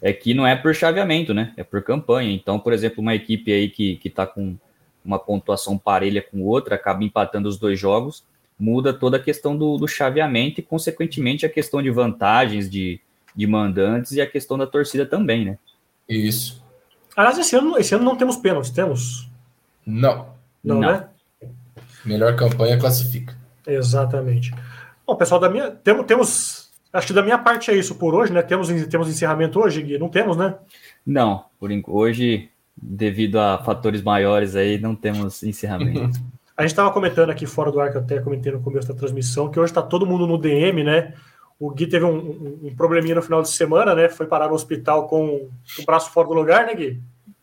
é 0.00 0.12
que 0.12 0.34
não 0.34 0.46
é 0.46 0.56
por 0.56 0.74
chaveamento, 0.74 1.32
né? 1.32 1.52
É 1.56 1.62
por 1.62 1.82
campanha. 1.82 2.32
Então, 2.32 2.58
por 2.58 2.72
exemplo, 2.72 3.00
uma 3.00 3.14
equipe 3.14 3.52
aí 3.52 3.68
que, 3.68 3.96
que 3.96 4.10
tá 4.10 4.26
com 4.26 4.56
uma 5.04 5.18
pontuação 5.18 5.78
parelha 5.78 6.22
com 6.22 6.42
outra, 6.42 6.74
acaba 6.74 7.04
empatando 7.04 7.48
os 7.48 7.58
dois 7.58 7.78
jogos, 7.78 8.24
muda 8.62 8.92
toda 8.92 9.16
a 9.16 9.20
questão 9.20 9.56
do, 9.56 9.76
do 9.76 9.88
chaveamento 9.88 10.60
e, 10.60 10.62
consequentemente, 10.62 11.44
a 11.44 11.48
questão 11.48 11.82
de 11.82 11.90
vantagens 11.90 12.70
de, 12.70 13.00
de 13.34 13.44
mandantes 13.44 14.12
e 14.12 14.20
a 14.20 14.26
questão 14.26 14.56
da 14.56 14.68
torcida 14.68 15.04
também, 15.04 15.44
né? 15.44 15.58
Isso. 16.08 16.62
Aliás, 17.16 17.36
esse 17.38 17.56
ano, 17.56 17.76
esse 17.76 17.92
ano 17.92 18.04
não 18.04 18.16
temos 18.16 18.36
pênaltis, 18.36 18.70
temos? 18.70 19.28
Não. 19.84 20.28
Não, 20.62 20.80
não. 20.80 20.92
né? 20.92 21.08
Melhor 22.04 22.36
campanha 22.36 22.78
classifica. 22.78 23.36
Exatamente. 23.66 24.54
Bom, 25.04 25.16
pessoal, 25.16 25.40
da 25.40 25.48
minha, 25.48 25.72
temos, 25.72 26.06
temos. 26.06 26.70
Acho 26.92 27.08
que 27.08 27.12
da 27.12 27.22
minha 27.22 27.38
parte 27.38 27.68
é 27.68 27.74
isso 27.74 27.96
por 27.96 28.14
hoje, 28.14 28.32
né? 28.32 28.42
Temos, 28.42 28.68
temos 28.86 29.08
encerramento 29.08 29.58
hoje, 29.58 29.82
Gui? 29.82 29.98
Não 29.98 30.08
temos, 30.08 30.36
né? 30.36 30.54
Não, 31.04 31.46
por 31.58 31.70
hoje, 31.88 32.48
devido 32.80 33.40
a 33.40 33.58
fatores 33.58 34.02
maiores 34.02 34.54
aí, 34.54 34.78
não 34.78 34.94
temos 34.94 35.42
encerramento. 35.42 36.20
A 36.56 36.62
gente 36.62 36.72
estava 36.72 36.92
comentando 36.92 37.30
aqui 37.30 37.46
fora 37.46 37.72
do 37.72 37.80
ar, 37.80 37.90
que 37.90 37.96
eu 37.96 38.02
até 38.02 38.20
comentei 38.20 38.52
no 38.52 38.60
começo 38.60 38.88
da 38.88 38.94
transmissão, 38.94 39.50
que 39.50 39.58
hoje 39.58 39.70
está 39.70 39.82
todo 39.82 40.06
mundo 40.06 40.26
no 40.26 40.36
DM, 40.36 40.84
né? 40.84 41.14
O 41.58 41.70
Gui 41.70 41.86
teve 41.86 42.04
um, 42.04 42.16
um, 42.16 42.60
um, 42.64 42.76
probleminha 42.76 43.14
no 43.14 43.22
final 43.22 43.40
de 43.40 43.48
semana, 43.48 43.94
né? 43.94 44.08
Foi 44.08 44.26
parar 44.26 44.48
no 44.48 44.54
hospital 44.54 45.06
com 45.06 45.48
o 45.78 45.84
braço 45.86 46.10
fora 46.10 46.28
do 46.28 46.34
lugar, 46.34 46.66
né, 46.66 46.74
Gui? 46.74 47.00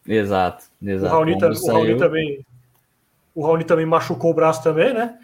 Exato, 0.07 0.65
exato. 0.81 1.13
O 1.13 1.17
Raoni, 1.17 1.35
o 1.35 1.67
Raoni 1.67 1.97
também. 1.97 2.45
O 3.33 3.45
Raoni 3.45 3.63
também 3.63 3.85
machucou 3.85 4.31
o 4.31 4.33
braço 4.33 4.61
também, 4.61 4.93
né? 4.93 5.17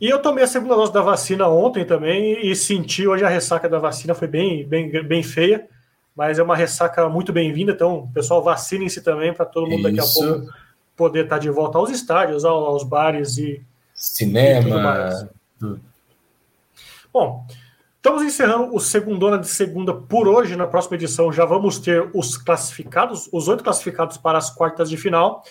E 0.00 0.08
eu 0.08 0.20
tomei 0.20 0.42
a 0.42 0.46
segunda 0.46 0.74
dose 0.74 0.92
da 0.92 1.02
vacina 1.02 1.46
ontem 1.46 1.84
também 1.84 2.46
e 2.46 2.56
senti 2.56 3.06
hoje 3.06 3.22
a 3.22 3.28
ressaca 3.28 3.68
da 3.68 3.78
vacina 3.78 4.14
foi 4.14 4.26
bem, 4.26 4.66
bem, 4.66 4.90
bem 5.04 5.22
feia, 5.22 5.68
mas 6.16 6.38
é 6.38 6.42
uma 6.42 6.56
ressaca 6.56 7.08
muito 7.08 7.32
bem-vinda. 7.32 7.72
Então, 7.72 8.10
pessoal, 8.12 8.42
vacinem-se 8.42 9.02
também 9.02 9.32
para 9.32 9.44
todo 9.44 9.68
mundo 9.68 9.88
Isso. 9.88 9.96
daqui 9.96 10.00
a 10.00 10.38
pouco 10.38 10.52
poder 11.00 11.24
estar 11.24 11.36
tá 11.36 11.40
de 11.40 11.48
volta 11.48 11.78
aos 11.78 11.88
estádios, 11.88 12.44
aos 12.44 12.84
bares 12.84 13.38
e 13.38 13.64
cinema. 13.94 15.30
E 15.62 15.66
Bom, 17.10 17.46
estamos 17.96 18.22
encerrando 18.22 18.74
o 18.74 18.78
Segundona 18.78 19.38
de 19.38 19.48
Segunda 19.48 19.94
por 19.94 20.28
hoje. 20.28 20.56
Na 20.56 20.66
próxima 20.66 20.96
edição 20.96 21.32
já 21.32 21.46
vamos 21.46 21.78
ter 21.78 22.10
os 22.12 22.36
classificados, 22.36 23.30
os 23.32 23.48
oito 23.48 23.64
classificados 23.64 24.18
para 24.18 24.36
as 24.36 24.50
quartas 24.50 24.90
de 24.90 24.98
final. 24.98 25.42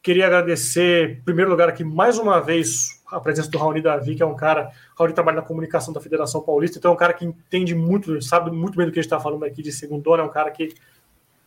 Queria 0.00 0.26
agradecer, 0.26 1.18
em 1.18 1.22
primeiro 1.22 1.50
lugar, 1.50 1.68
aqui 1.68 1.82
mais 1.82 2.16
uma 2.16 2.40
vez 2.40 3.02
a 3.10 3.18
presença 3.18 3.50
do 3.50 3.58
Raoni 3.58 3.82
Davi, 3.82 4.14
que 4.14 4.22
é 4.22 4.26
um 4.26 4.36
cara. 4.36 4.70
Raoni 4.96 5.12
trabalha 5.12 5.36
na 5.36 5.42
comunicação 5.42 5.92
da 5.92 6.00
Federação 6.00 6.42
Paulista, 6.42 6.78
então 6.78 6.92
é 6.92 6.94
um 6.94 6.96
cara 6.96 7.12
que 7.12 7.24
entende 7.24 7.74
muito, 7.74 8.22
sabe 8.22 8.52
muito 8.52 8.76
bem 8.76 8.86
do 8.86 8.92
que 8.92 9.00
a 9.00 9.02
gente 9.02 9.12
está 9.12 9.18
falando 9.18 9.44
aqui 9.44 9.62
de 9.62 9.72
segundona, 9.72 10.22
é 10.22 10.26
um 10.26 10.30
cara 10.30 10.50
que 10.52 10.74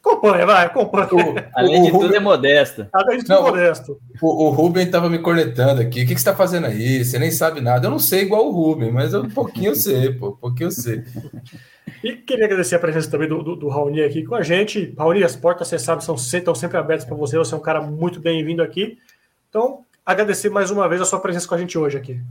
Acompanha, 0.06 0.46
vai, 0.46 0.66
acompanha. 0.68 1.50
Além 1.56 1.84
de 1.84 1.92
tudo, 1.92 2.16
é 2.16 2.20
modesto. 2.20 2.88
Além 2.94 3.18
de 3.18 3.26
tudo, 3.26 3.36
não, 3.36 3.44
modesto. 3.44 4.00
O, 4.22 4.46
o 4.46 4.50
Ruben 4.52 4.86
estava 4.86 5.10
me 5.10 5.18
cornetando 5.18 5.82
aqui. 5.82 6.04
O 6.04 6.08
que, 6.08 6.14
que 6.14 6.22
você 6.22 6.30
está 6.30 6.36
fazendo 6.36 6.68
aí? 6.68 7.04
Você 7.04 7.18
nem 7.18 7.32
sabe 7.32 7.60
nada. 7.60 7.88
Eu 7.88 7.92
não 7.92 7.98
sei 7.98 8.22
igual 8.22 8.48
o 8.48 8.52
Ruben, 8.52 8.92
mas 8.92 9.14
eu, 9.14 9.24
um 9.24 9.30
pouquinho 9.30 9.72
eu 9.72 9.76
sei, 9.76 10.14
pô. 10.14 10.30
Um 10.30 10.36
pouquinho 10.36 10.68
eu 10.68 10.72
sei. 10.72 11.04
E 12.04 12.14
queria 12.14 12.46
agradecer 12.46 12.76
a 12.76 12.80
presença 12.80 13.10
também 13.10 13.28
do, 13.28 13.42
do, 13.42 13.56
do 13.56 13.68
Raoni 13.68 14.04
aqui 14.04 14.24
com 14.24 14.36
a 14.36 14.44
gente. 14.44 14.94
Raoni, 14.96 15.24
as 15.24 15.36
portas, 15.36 15.68
você 15.68 15.80
sabe, 15.80 16.04
são, 16.04 16.14
estão 16.14 16.54
sempre 16.54 16.78
abertas 16.78 17.06
para 17.06 17.16
você. 17.16 17.36
Você 17.36 17.56
é 17.56 17.58
um 17.58 17.62
cara 17.62 17.82
muito 17.82 18.20
bem-vindo 18.20 18.62
aqui. 18.62 19.00
Então, 19.50 19.80
agradecer 20.06 20.50
mais 20.50 20.70
uma 20.70 20.88
vez 20.88 21.02
a 21.02 21.06
sua 21.06 21.20
presença 21.20 21.48
com 21.48 21.56
a 21.56 21.58
gente 21.58 21.78
hoje 21.80 21.98
aqui. 21.98 22.22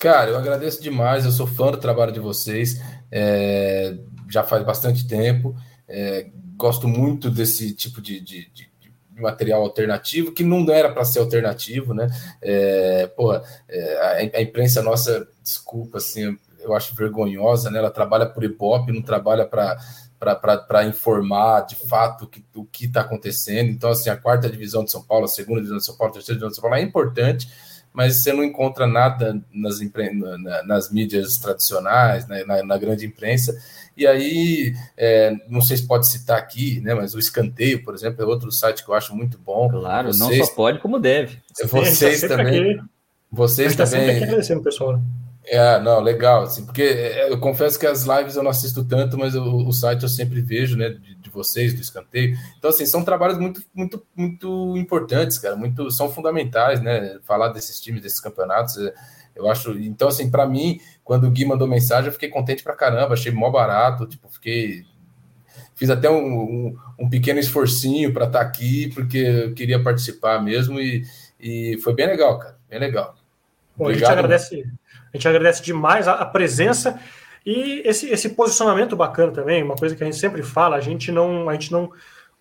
Cara, 0.00 0.30
eu 0.30 0.36
agradeço 0.36 0.82
demais. 0.82 1.24
Eu 1.24 1.30
sou 1.30 1.46
fã 1.46 1.70
do 1.70 1.76
trabalho 1.76 2.10
de 2.10 2.18
vocês. 2.18 2.82
É, 3.12 3.94
já 4.28 4.42
faz 4.42 4.64
bastante 4.64 5.06
tempo. 5.06 5.54
É, 5.88 6.26
gosto 6.56 6.88
muito 6.88 7.30
desse 7.30 7.72
tipo 7.74 8.00
de, 8.00 8.20
de, 8.20 8.50
de, 8.52 8.74
material 9.20 9.62
alternativo, 9.62 10.32
que 10.32 10.42
não 10.42 10.68
era 10.72 10.92
para 10.92 11.04
ser 11.04 11.20
alternativo, 11.20 11.94
né? 11.94 12.08
É, 12.42 13.06
pô, 13.16 13.32
é, 13.68 14.30
a, 14.34 14.42
imprensa 14.42 14.82
nossa, 14.82 15.26
desculpa, 15.42 15.98
assim, 15.98 16.36
eu 16.60 16.74
acho 16.74 16.94
vergonhosa, 16.94 17.70
né? 17.70 17.78
Ela 17.78 17.90
trabalha 17.90 18.26
por 18.26 18.42
Ibope, 18.42 18.92
não 18.92 19.02
trabalha 19.02 19.46
para 19.46 19.78
para 20.18 20.86
informar 20.86 21.66
de 21.66 21.76
fato 21.86 22.26
que, 22.26 22.42
o 22.54 22.64
que 22.64 22.86
está 22.86 23.02
acontecendo. 23.02 23.68
Então, 23.68 23.90
assim, 23.90 24.08
a 24.08 24.16
quarta 24.16 24.48
divisão 24.48 24.82
de 24.82 24.90
São 24.90 25.02
Paulo, 25.02 25.26
a 25.26 25.28
segunda 25.28 25.60
divisão 25.60 25.76
de 25.76 25.84
São 25.84 25.96
Paulo, 25.96 26.12
a 26.12 26.14
terceira 26.14 26.38
divisão 26.38 26.48
de 26.48 26.54
São 26.54 26.62
Paulo 26.62 26.76
é 26.76 26.80
importante, 26.82 27.46
mas 27.92 28.22
você 28.22 28.32
não 28.32 28.42
encontra 28.42 28.86
nada 28.86 29.38
nas, 29.52 29.80
nas 30.66 30.90
mídias 30.90 31.36
tradicionais, 31.36 32.26
né, 32.26 32.42
na, 32.44 32.62
na 32.62 32.78
grande 32.78 33.04
imprensa. 33.04 33.54
E 33.96 34.06
aí, 34.06 34.74
é, 34.96 35.32
não 35.48 35.60
sei 35.60 35.76
se 35.76 35.86
pode 35.86 36.06
citar 36.08 36.38
aqui, 36.38 36.80
né? 36.80 36.94
Mas 36.94 37.14
o 37.14 37.18
Escanteio, 37.18 37.84
por 37.84 37.94
exemplo, 37.94 38.22
é 38.22 38.26
outro 38.26 38.50
site 38.50 38.84
que 38.84 38.90
eu 38.90 38.94
acho 38.94 39.14
muito 39.14 39.38
bom. 39.38 39.68
Claro, 39.68 40.12
vocês, 40.12 40.18
não 40.18 40.46
só 40.46 40.54
pode, 40.54 40.78
como 40.80 40.98
deve. 40.98 41.38
Vocês 41.70 42.20
tá 42.20 42.28
também. 42.28 42.72
Aqui. 42.72 42.82
Vocês 43.30 43.76
tá 43.76 43.84
também. 43.84 44.06
Sempre 44.06 44.24
agradecendo 44.24 44.62
pessoal. 44.62 45.00
É, 45.46 45.78
não, 45.78 46.00
legal, 46.00 46.44
assim, 46.44 46.64
porque 46.64 46.82
é, 46.82 47.30
eu 47.30 47.38
confesso 47.38 47.78
que 47.78 47.86
as 47.86 48.04
lives 48.04 48.34
eu 48.34 48.42
não 48.42 48.50
assisto 48.50 48.82
tanto, 48.82 49.18
mas 49.18 49.34
o, 49.34 49.66
o 49.66 49.72
site 49.72 50.02
eu 50.02 50.08
sempre 50.08 50.40
vejo, 50.40 50.74
né, 50.74 50.88
de, 50.88 51.14
de, 51.16 51.30
vocês, 51.30 51.74
do 51.74 51.82
escanteio. 51.82 52.34
Então, 52.58 52.70
assim, 52.70 52.86
são 52.86 53.04
trabalhos 53.04 53.36
muito, 53.36 53.62
muito, 53.74 54.02
muito 54.16 54.74
importantes, 54.78 55.38
cara, 55.38 55.54
muito, 55.54 55.90
são 55.90 56.10
fundamentais, 56.10 56.80
né, 56.80 57.18
falar 57.24 57.48
desses 57.48 57.78
times, 57.78 58.00
desses 58.00 58.20
campeonatos, 58.20 58.78
é, 58.78 58.94
eu 59.34 59.50
acho, 59.50 59.72
então, 59.78 60.08
assim, 60.08 60.30
para 60.30 60.46
mim, 60.46 60.80
quando 61.02 61.26
o 61.26 61.30
Gui 61.30 61.44
mandou 61.44 61.66
mensagem, 61.66 62.06
eu 62.06 62.12
fiquei 62.12 62.28
contente 62.28 62.62
pra 62.62 62.76
caramba, 62.76 63.14
achei 63.14 63.32
mó 63.32 63.50
barato, 63.50 64.06
tipo, 64.06 64.28
fiquei. 64.28 64.84
Fiz 65.74 65.90
até 65.90 66.08
um, 66.08 66.24
um, 66.24 66.76
um 67.00 67.08
pequeno 67.08 67.40
esforcinho 67.40 68.12
para 68.12 68.26
estar 68.26 68.38
tá 68.38 68.44
aqui, 68.44 68.92
porque 68.94 69.18
eu 69.18 69.54
queria 69.54 69.82
participar 69.82 70.40
mesmo, 70.40 70.78
e, 70.78 71.04
e 71.40 71.78
foi 71.82 71.94
bem 71.94 72.06
legal, 72.06 72.38
cara, 72.38 72.56
bem 72.70 72.78
legal. 72.78 73.16
Bom, 73.76 73.88
a, 73.88 73.92
gente 73.92 74.04
agradece, 74.04 74.64
a 75.12 75.16
gente 75.16 75.28
agradece 75.28 75.62
demais 75.62 76.06
a, 76.06 76.12
a 76.12 76.24
presença 76.24 77.00
e 77.44 77.82
esse, 77.84 78.08
esse 78.08 78.30
posicionamento 78.30 78.94
bacana 78.96 79.32
também, 79.32 79.62
uma 79.62 79.74
coisa 79.74 79.96
que 79.96 80.02
a 80.02 80.06
gente 80.06 80.18
sempre 80.18 80.42
fala, 80.42 80.76
a 80.76 80.80
gente 80.80 81.10
não, 81.10 81.48
a 81.48 81.52
gente 81.54 81.72
não 81.72 81.90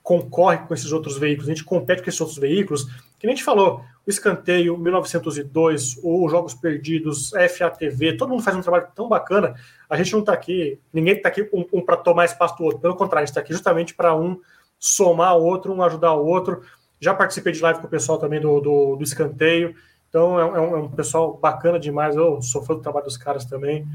concorre 0.04 0.60
com 0.60 0.74
esses 0.74 0.92
outros 0.92 1.18
veículos, 1.18 1.50
a 1.50 1.54
gente 1.54 1.64
compete 1.64 2.04
com 2.04 2.10
esses 2.10 2.22
outros 2.22 2.38
veículos, 2.38 2.88
que 3.24 3.28
nem 3.28 3.36
a 3.36 3.38
gente 3.38 3.46
falou, 3.46 3.86
o 4.06 4.10
Escanteio, 4.10 4.78
1902, 4.78 5.98
os 6.04 6.30
Jogos 6.30 6.54
Perdidos, 6.54 7.30
FATV, 7.30 8.18
todo 8.18 8.32
mundo 8.32 8.44
faz 8.44 8.58
um 8.58 8.62
trabalho 8.62 8.90
tão 8.94 9.08
bacana. 9.08 9.56
A 9.90 9.96
gente 9.96 10.12
não 10.12 10.20
está 10.20 10.34
aqui, 10.34 10.78
ninguém 10.92 11.16
está 11.16 11.30
aqui 11.30 11.50
um, 11.54 11.66
um 11.72 11.82
para 11.82 11.96
tomar 11.96 12.26
espaço 12.26 12.58
do 12.58 12.66
outro, 12.66 12.82
pelo 12.82 12.98
contrário, 12.98 13.24
a 13.24 13.26
gente 13.26 13.30
está 13.30 13.40
aqui 13.40 13.54
justamente 13.54 13.94
para 13.94 14.14
um 14.14 14.42
somar 14.78 15.38
o 15.38 15.44
outro, 15.46 15.72
um 15.72 15.82
ajudar 15.84 16.12
o 16.16 16.26
outro. 16.26 16.64
Já 17.00 17.14
participei 17.14 17.54
de 17.54 17.62
live 17.62 17.80
com 17.80 17.88
o 17.88 17.90
pessoal 17.90 18.18
também 18.18 18.42
do, 18.42 18.60
do, 18.60 18.98
do 18.98 19.04
Escanteio, 19.04 19.74
então 20.10 20.38
é, 20.38 20.42
é, 20.44 20.60
um, 20.60 20.76
é 20.76 20.80
um 20.80 20.92
pessoal 20.92 21.38
bacana 21.38 21.80
demais. 21.80 22.14
Eu 22.18 22.42
sou 22.42 22.62
fã 22.62 22.74
do 22.74 22.82
trabalho 22.82 23.06
dos 23.06 23.16
caras 23.16 23.46
também. 23.46 23.88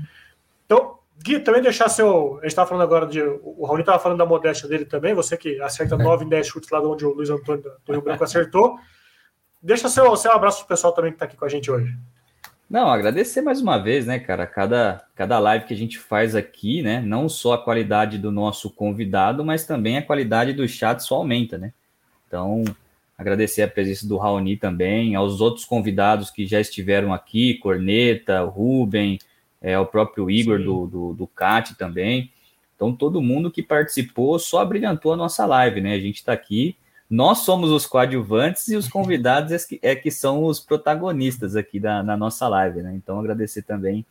Então, 0.65 1.01
Gui, 1.23 1.39
também 1.41 1.61
deixar 1.61 1.91
seu. 1.91 2.39
A 2.39 2.45
gente 2.45 2.47
estava 2.47 2.67
falando 2.67 2.85
agora 2.85 3.07
de. 3.07 3.21
O 3.21 3.67
Raoni 3.67 3.83
estava 3.83 3.99
falando 3.99 4.17
da 4.17 4.25
modéstia 4.25 4.67
dele 4.67 4.87
também, 4.87 5.13
você 5.13 5.37
que 5.37 5.61
acerta 5.61 5.99
9 5.99 6.25
em 6.25 6.29
10 6.31 6.47
chutes 6.47 6.71
lá 6.71 6.81
de 6.81 6.87
onde 6.87 7.05
o 7.05 7.13
Luiz 7.13 7.29
Antônio 7.29 7.63
do 7.63 7.93
Rio 7.93 8.01
Branco 8.01 8.25
acertou. 8.25 8.79
Deixa 9.63 9.89
seu, 9.89 10.15
seu 10.17 10.33
abraço 10.33 10.59
pro 10.59 10.69
pessoal 10.69 10.93
também 10.93 11.11
que 11.11 11.17
está 11.17 11.25
aqui 11.25 11.37
com 11.37 11.45
a 11.45 11.49
gente 11.49 11.71
hoje. 11.71 11.97
Não, 12.71 12.91
agradecer 12.91 13.41
mais 13.41 13.63
uma 13.63 13.79
vez, 13.79 14.07
né, 14.07 14.19
cara? 14.19 14.47
Cada, 14.47 15.03
cada 15.15 15.39
live 15.39 15.65
que 15.65 15.73
a 15.73 15.77
gente 15.77 15.99
faz 15.99 16.35
aqui, 16.35 16.83
né? 16.83 17.01
Não 17.01 17.29
só 17.29 17.55
a 17.55 17.63
qualidade 17.63 18.19
do 18.19 18.31
nosso 18.31 18.71
convidado, 18.71 19.43
mas 19.43 19.65
também 19.65 19.97
a 19.97 20.03
qualidade 20.03 20.53
do 20.53 20.69
chat 20.69 21.01
só 21.01 21.17
aumenta, 21.17 21.57
né? 21.57 21.73
Então, 22.27 22.63
agradecer 23.17 23.63
a 23.63 23.69
presença 23.69 24.07
do 24.07 24.19
Raoni 24.19 24.57
também, 24.57 25.15
aos 25.15 25.41
outros 25.41 25.65
convidados 25.65 26.31
que 26.31 26.47
já 26.47 26.61
estiveram 26.61 27.13
aqui, 27.13 27.55
Corneta, 27.55 28.43
Ruben, 28.43 29.19
é, 29.63 29.79
o 29.79 29.87
próprio 29.87 30.31
Igor 30.31 30.63
do, 30.63 30.87
do, 30.87 31.15
do 31.15 31.27
CAT 31.27 31.75
também. 31.75 32.31
Então, 32.77 32.95
todo 32.95 33.23
mundo 33.23 33.51
que 33.51 33.63
participou 33.63 34.39
só 34.39 34.63
brilhantou 34.65 35.15
a 35.15 35.17
nossa 35.17 35.47
live, 35.47 35.81
né? 35.81 35.95
A 35.95 36.01
gente 36.01 36.17
está 36.17 36.35
aqui 36.35 36.77
nós 37.11 37.39
somos 37.39 37.71
os 37.71 37.87
coadjuvantes 37.87 38.69
e 38.69 38.77
os 38.77 38.87
convidados 38.89 39.53
é 39.53 39.59
que, 39.67 39.79
é 39.83 39.97
que 39.97 40.11
são 40.11 40.45
os 40.45 40.61
protagonistas 40.61 41.57
aqui 41.57 41.81
da, 41.81 42.03
na 42.03 42.17
nossa 42.17 42.47
live, 42.49 42.83
né? 42.83 42.95
Então, 42.95 43.19
agradecer 43.19 43.63
também 43.63 44.05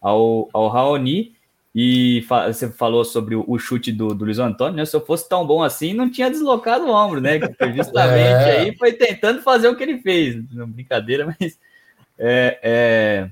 ao, 0.00 0.48
ao 0.52 0.68
Raoni. 0.68 1.36
E 1.74 2.24
fa 2.26 2.50
você 2.50 2.68
falou 2.70 3.04
sobre 3.04 3.36
o, 3.36 3.44
o 3.46 3.58
chute 3.58 3.92
do, 3.92 4.14
do, 4.14 4.24
Luiz 4.24 4.38
Antônio, 4.38 4.76
né? 4.76 4.84
Se 4.84 4.96
eu 4.96 5.04
fosse 5.04 5.28
tão 5.28 5.46
bom 5.46 5.62
assim, 5.62 5.92
não 5.92 6.10
tinha 6.10 6.30
deslocado 6.30 6.86
o 6.86 6.90
ombro, 6.90 7.20
né? 7.20 7.38
Que 7.38 7.72
justamente 7.72 8.20
é. 8.48 8.60
aí 8.60 8.76
foi 8.76 8.92
tentando 8.92 9.42
fazer 9.42 9.68
o 9.68 9.76
que 9.76 9.82
ele 9.82 9.98
fez. 9.98 10.36
Brincadeira, 10.68 11.26
mas 11.38 11.58
é, 12.18 12.58
é, 12.62 13.30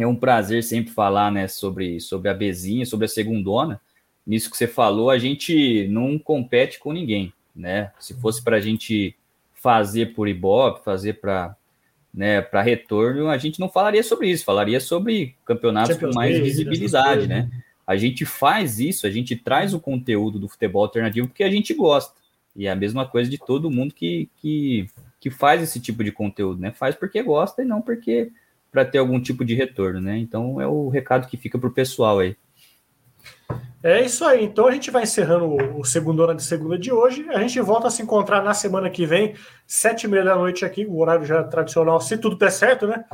é, 0.00 0.06
um 0.06 0.16
prazer 0.16 0.62
sempre 0.64 0.92
falar 0.92 1.30
né, 1.30 1.46
sobre, 1.48 2.00
sobre 2.00 2.28
a 2.28 2.34
Bezinha, 2.34 2.84
sobre 2.84 3.06
a 3.06 3.08
segundona. 3.08 3.80
Nisso 4.26 4.50
que 4.50 4.56
você 4.56 4.66
falou, 4.66 5.08
a 5.08 5.18
gente 5.18 5.86
não 5.88 6.18
compete 6.18 6.78
com 6.78 6.92
ninguém 6.92 7.32
né? 7.54 7.90
Se 7.98 8.14
fosse 8.14 8.42
para 8.42 8.56
a 8.56 8.60
gente 8.60 9.16
fazer 9.54 10.14
por 10.14 10.28
Ibope, 10.28 10.84
fazer 10.84 11.14
para 11.14 11.56
né, 12.12 12.42
para 12.42 12.60
retorno, 12.60 13.28
a 13.28 13.38
gente 13.38 13.58
não 13.58 13.70
falaria 13.70 14.02
sobre 14.02 14.28
isso, 14.28 14.44
falaria 14.44 14.78
sobre 14.78 15.34
campeonatos 15.46 15.94
Champions 15.94 16.10
com 16.10 16.14
mais 16.14 16.32
League, 16.32 16.46
visibilidade, 16.46 17.26
né? 17.26 17.50
A 17.86 17.96
gente 17.96 18.26
faz 18.26 18.78
isso, 18.78 19.06
a 19.06 19.10
gente 19.10 19.34
traz 19.34 19.72
o 19.72 19.80
conteúdo 19.80 20.38
do 20.38 20.48
futebol 20.48 20.82
alternativo 20.82 21.28
porque 21.28 21.42
a 21.42 21.50
gente 21.50 21.72
gosta. 21.72 22.14
E 22.54 22.66
é 22.66 22.70
a 22.70 22.76
mesma 22.76 23.06
coisa 23.08 23.30
de 23.30 23.38
todo 23.38 23.70
mundo 23.70 23.94
que, 23.94 24.28
que, 24.36 24.86
que 25.18 25.30
faz 25.30 25.62
esse 25.62 25.80
tipo 25.80 26.04
de 26.04 26.12
conteúdo, 26.12 26.60
né? 26.60 26.70
Faz 26.70 26.94
porque 26.94 27.22
gosta 27.22 27.62
e 27.62 27.64
não 27.64 27.80
porque 27.80 28.30
para 28.70 28.84
ter 28.84 28.98
algum 28.98 29.20
tipo 29.20 29.44
de 29.44 29.54
retorno, 29.54 30.00
né? 30.00 30.18
Então 30.18 30.60
é 30.60 30.66
o 30.66 30.88
recado 30.88 31.28
que 31.28 31.36
fica 31.36 31.58
para 31.58 31.68
o 31.68 31.72
pessoal 31.72 32.18
aí. 32.18 32.36
É 33.82 34.00
isso 34.00 34.24
aí. 34.24 34.44
Então 34.44 34.68
a 34.68 34.70
gente 34.70 34.90
vai 34.90 35.02
encerrando 35.02 35.76
o, 35.76 35.84
segundo 35.84 36.22
ano 36.22 36.36
de 36.36 36.42
segunda 36.44 36.78
de 36.78 36.92
hoje. 36.92 37.28
A 37.30 37.40
gente 37.40 37.60
volta 37.60 37.88
a 37.88 37.90
se 37.90 38.02
encontrar 38.02 38.42
na 38.42 38.54
semana 38.54 38.88
que 38.88 39.04
vem, 39.04 39.34
sete 39.66 40.04
e 40.04 40.08
meia 40.08 40.24
da 40.24 40.36
noite 40.36 40.64
aqui, 40.64 40.86
o 40.86 40.98
horário 40.98 41.24
já 41.26 41.42
tradicional, 41.42 42.00
se 42.00 42.16
tudo 42.16 42.36
der 42.36 42.52
certo, 42.52 42.86
né? 42.86 43.04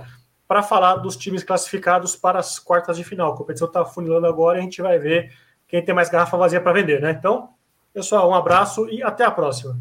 Para 0.46 0.62
falar 0.62 0.96
dos 0.96 1.16
times 1.16 1.42
classificados 1.42 2.14
para 2.14 2.38
as 2.38 2.58
quartas 2.58 2.96
de 2.96 3.04
final. 3.04 3.32
A 3.32 3.36
competição 3.36 3.66
está 3.66 3.84
funilando 3.84 4.26
agora 4.26 4.58
e 4.58 4.60
a 4.60 4.64
gente 4.64 4.82
vai 4.82 4.98
ver 4.98 5.32
quem 5.66 5.82
tem 5.82 5.94
mais 5.94 6.10
garrafa 6.10 6.36
vazia 6.36 6.60
para 6.60 6.72
vender, 6.72 7.00
né? 7.00 7.12
Então, 7.18 7.50
pessoal, 7.92 8.28
um 8.28 8.34
abraço 8.34 8.88
e 8.90 9.02
até 9.02 9.24
a 9.24 9.30
próxima. 9.30 9.76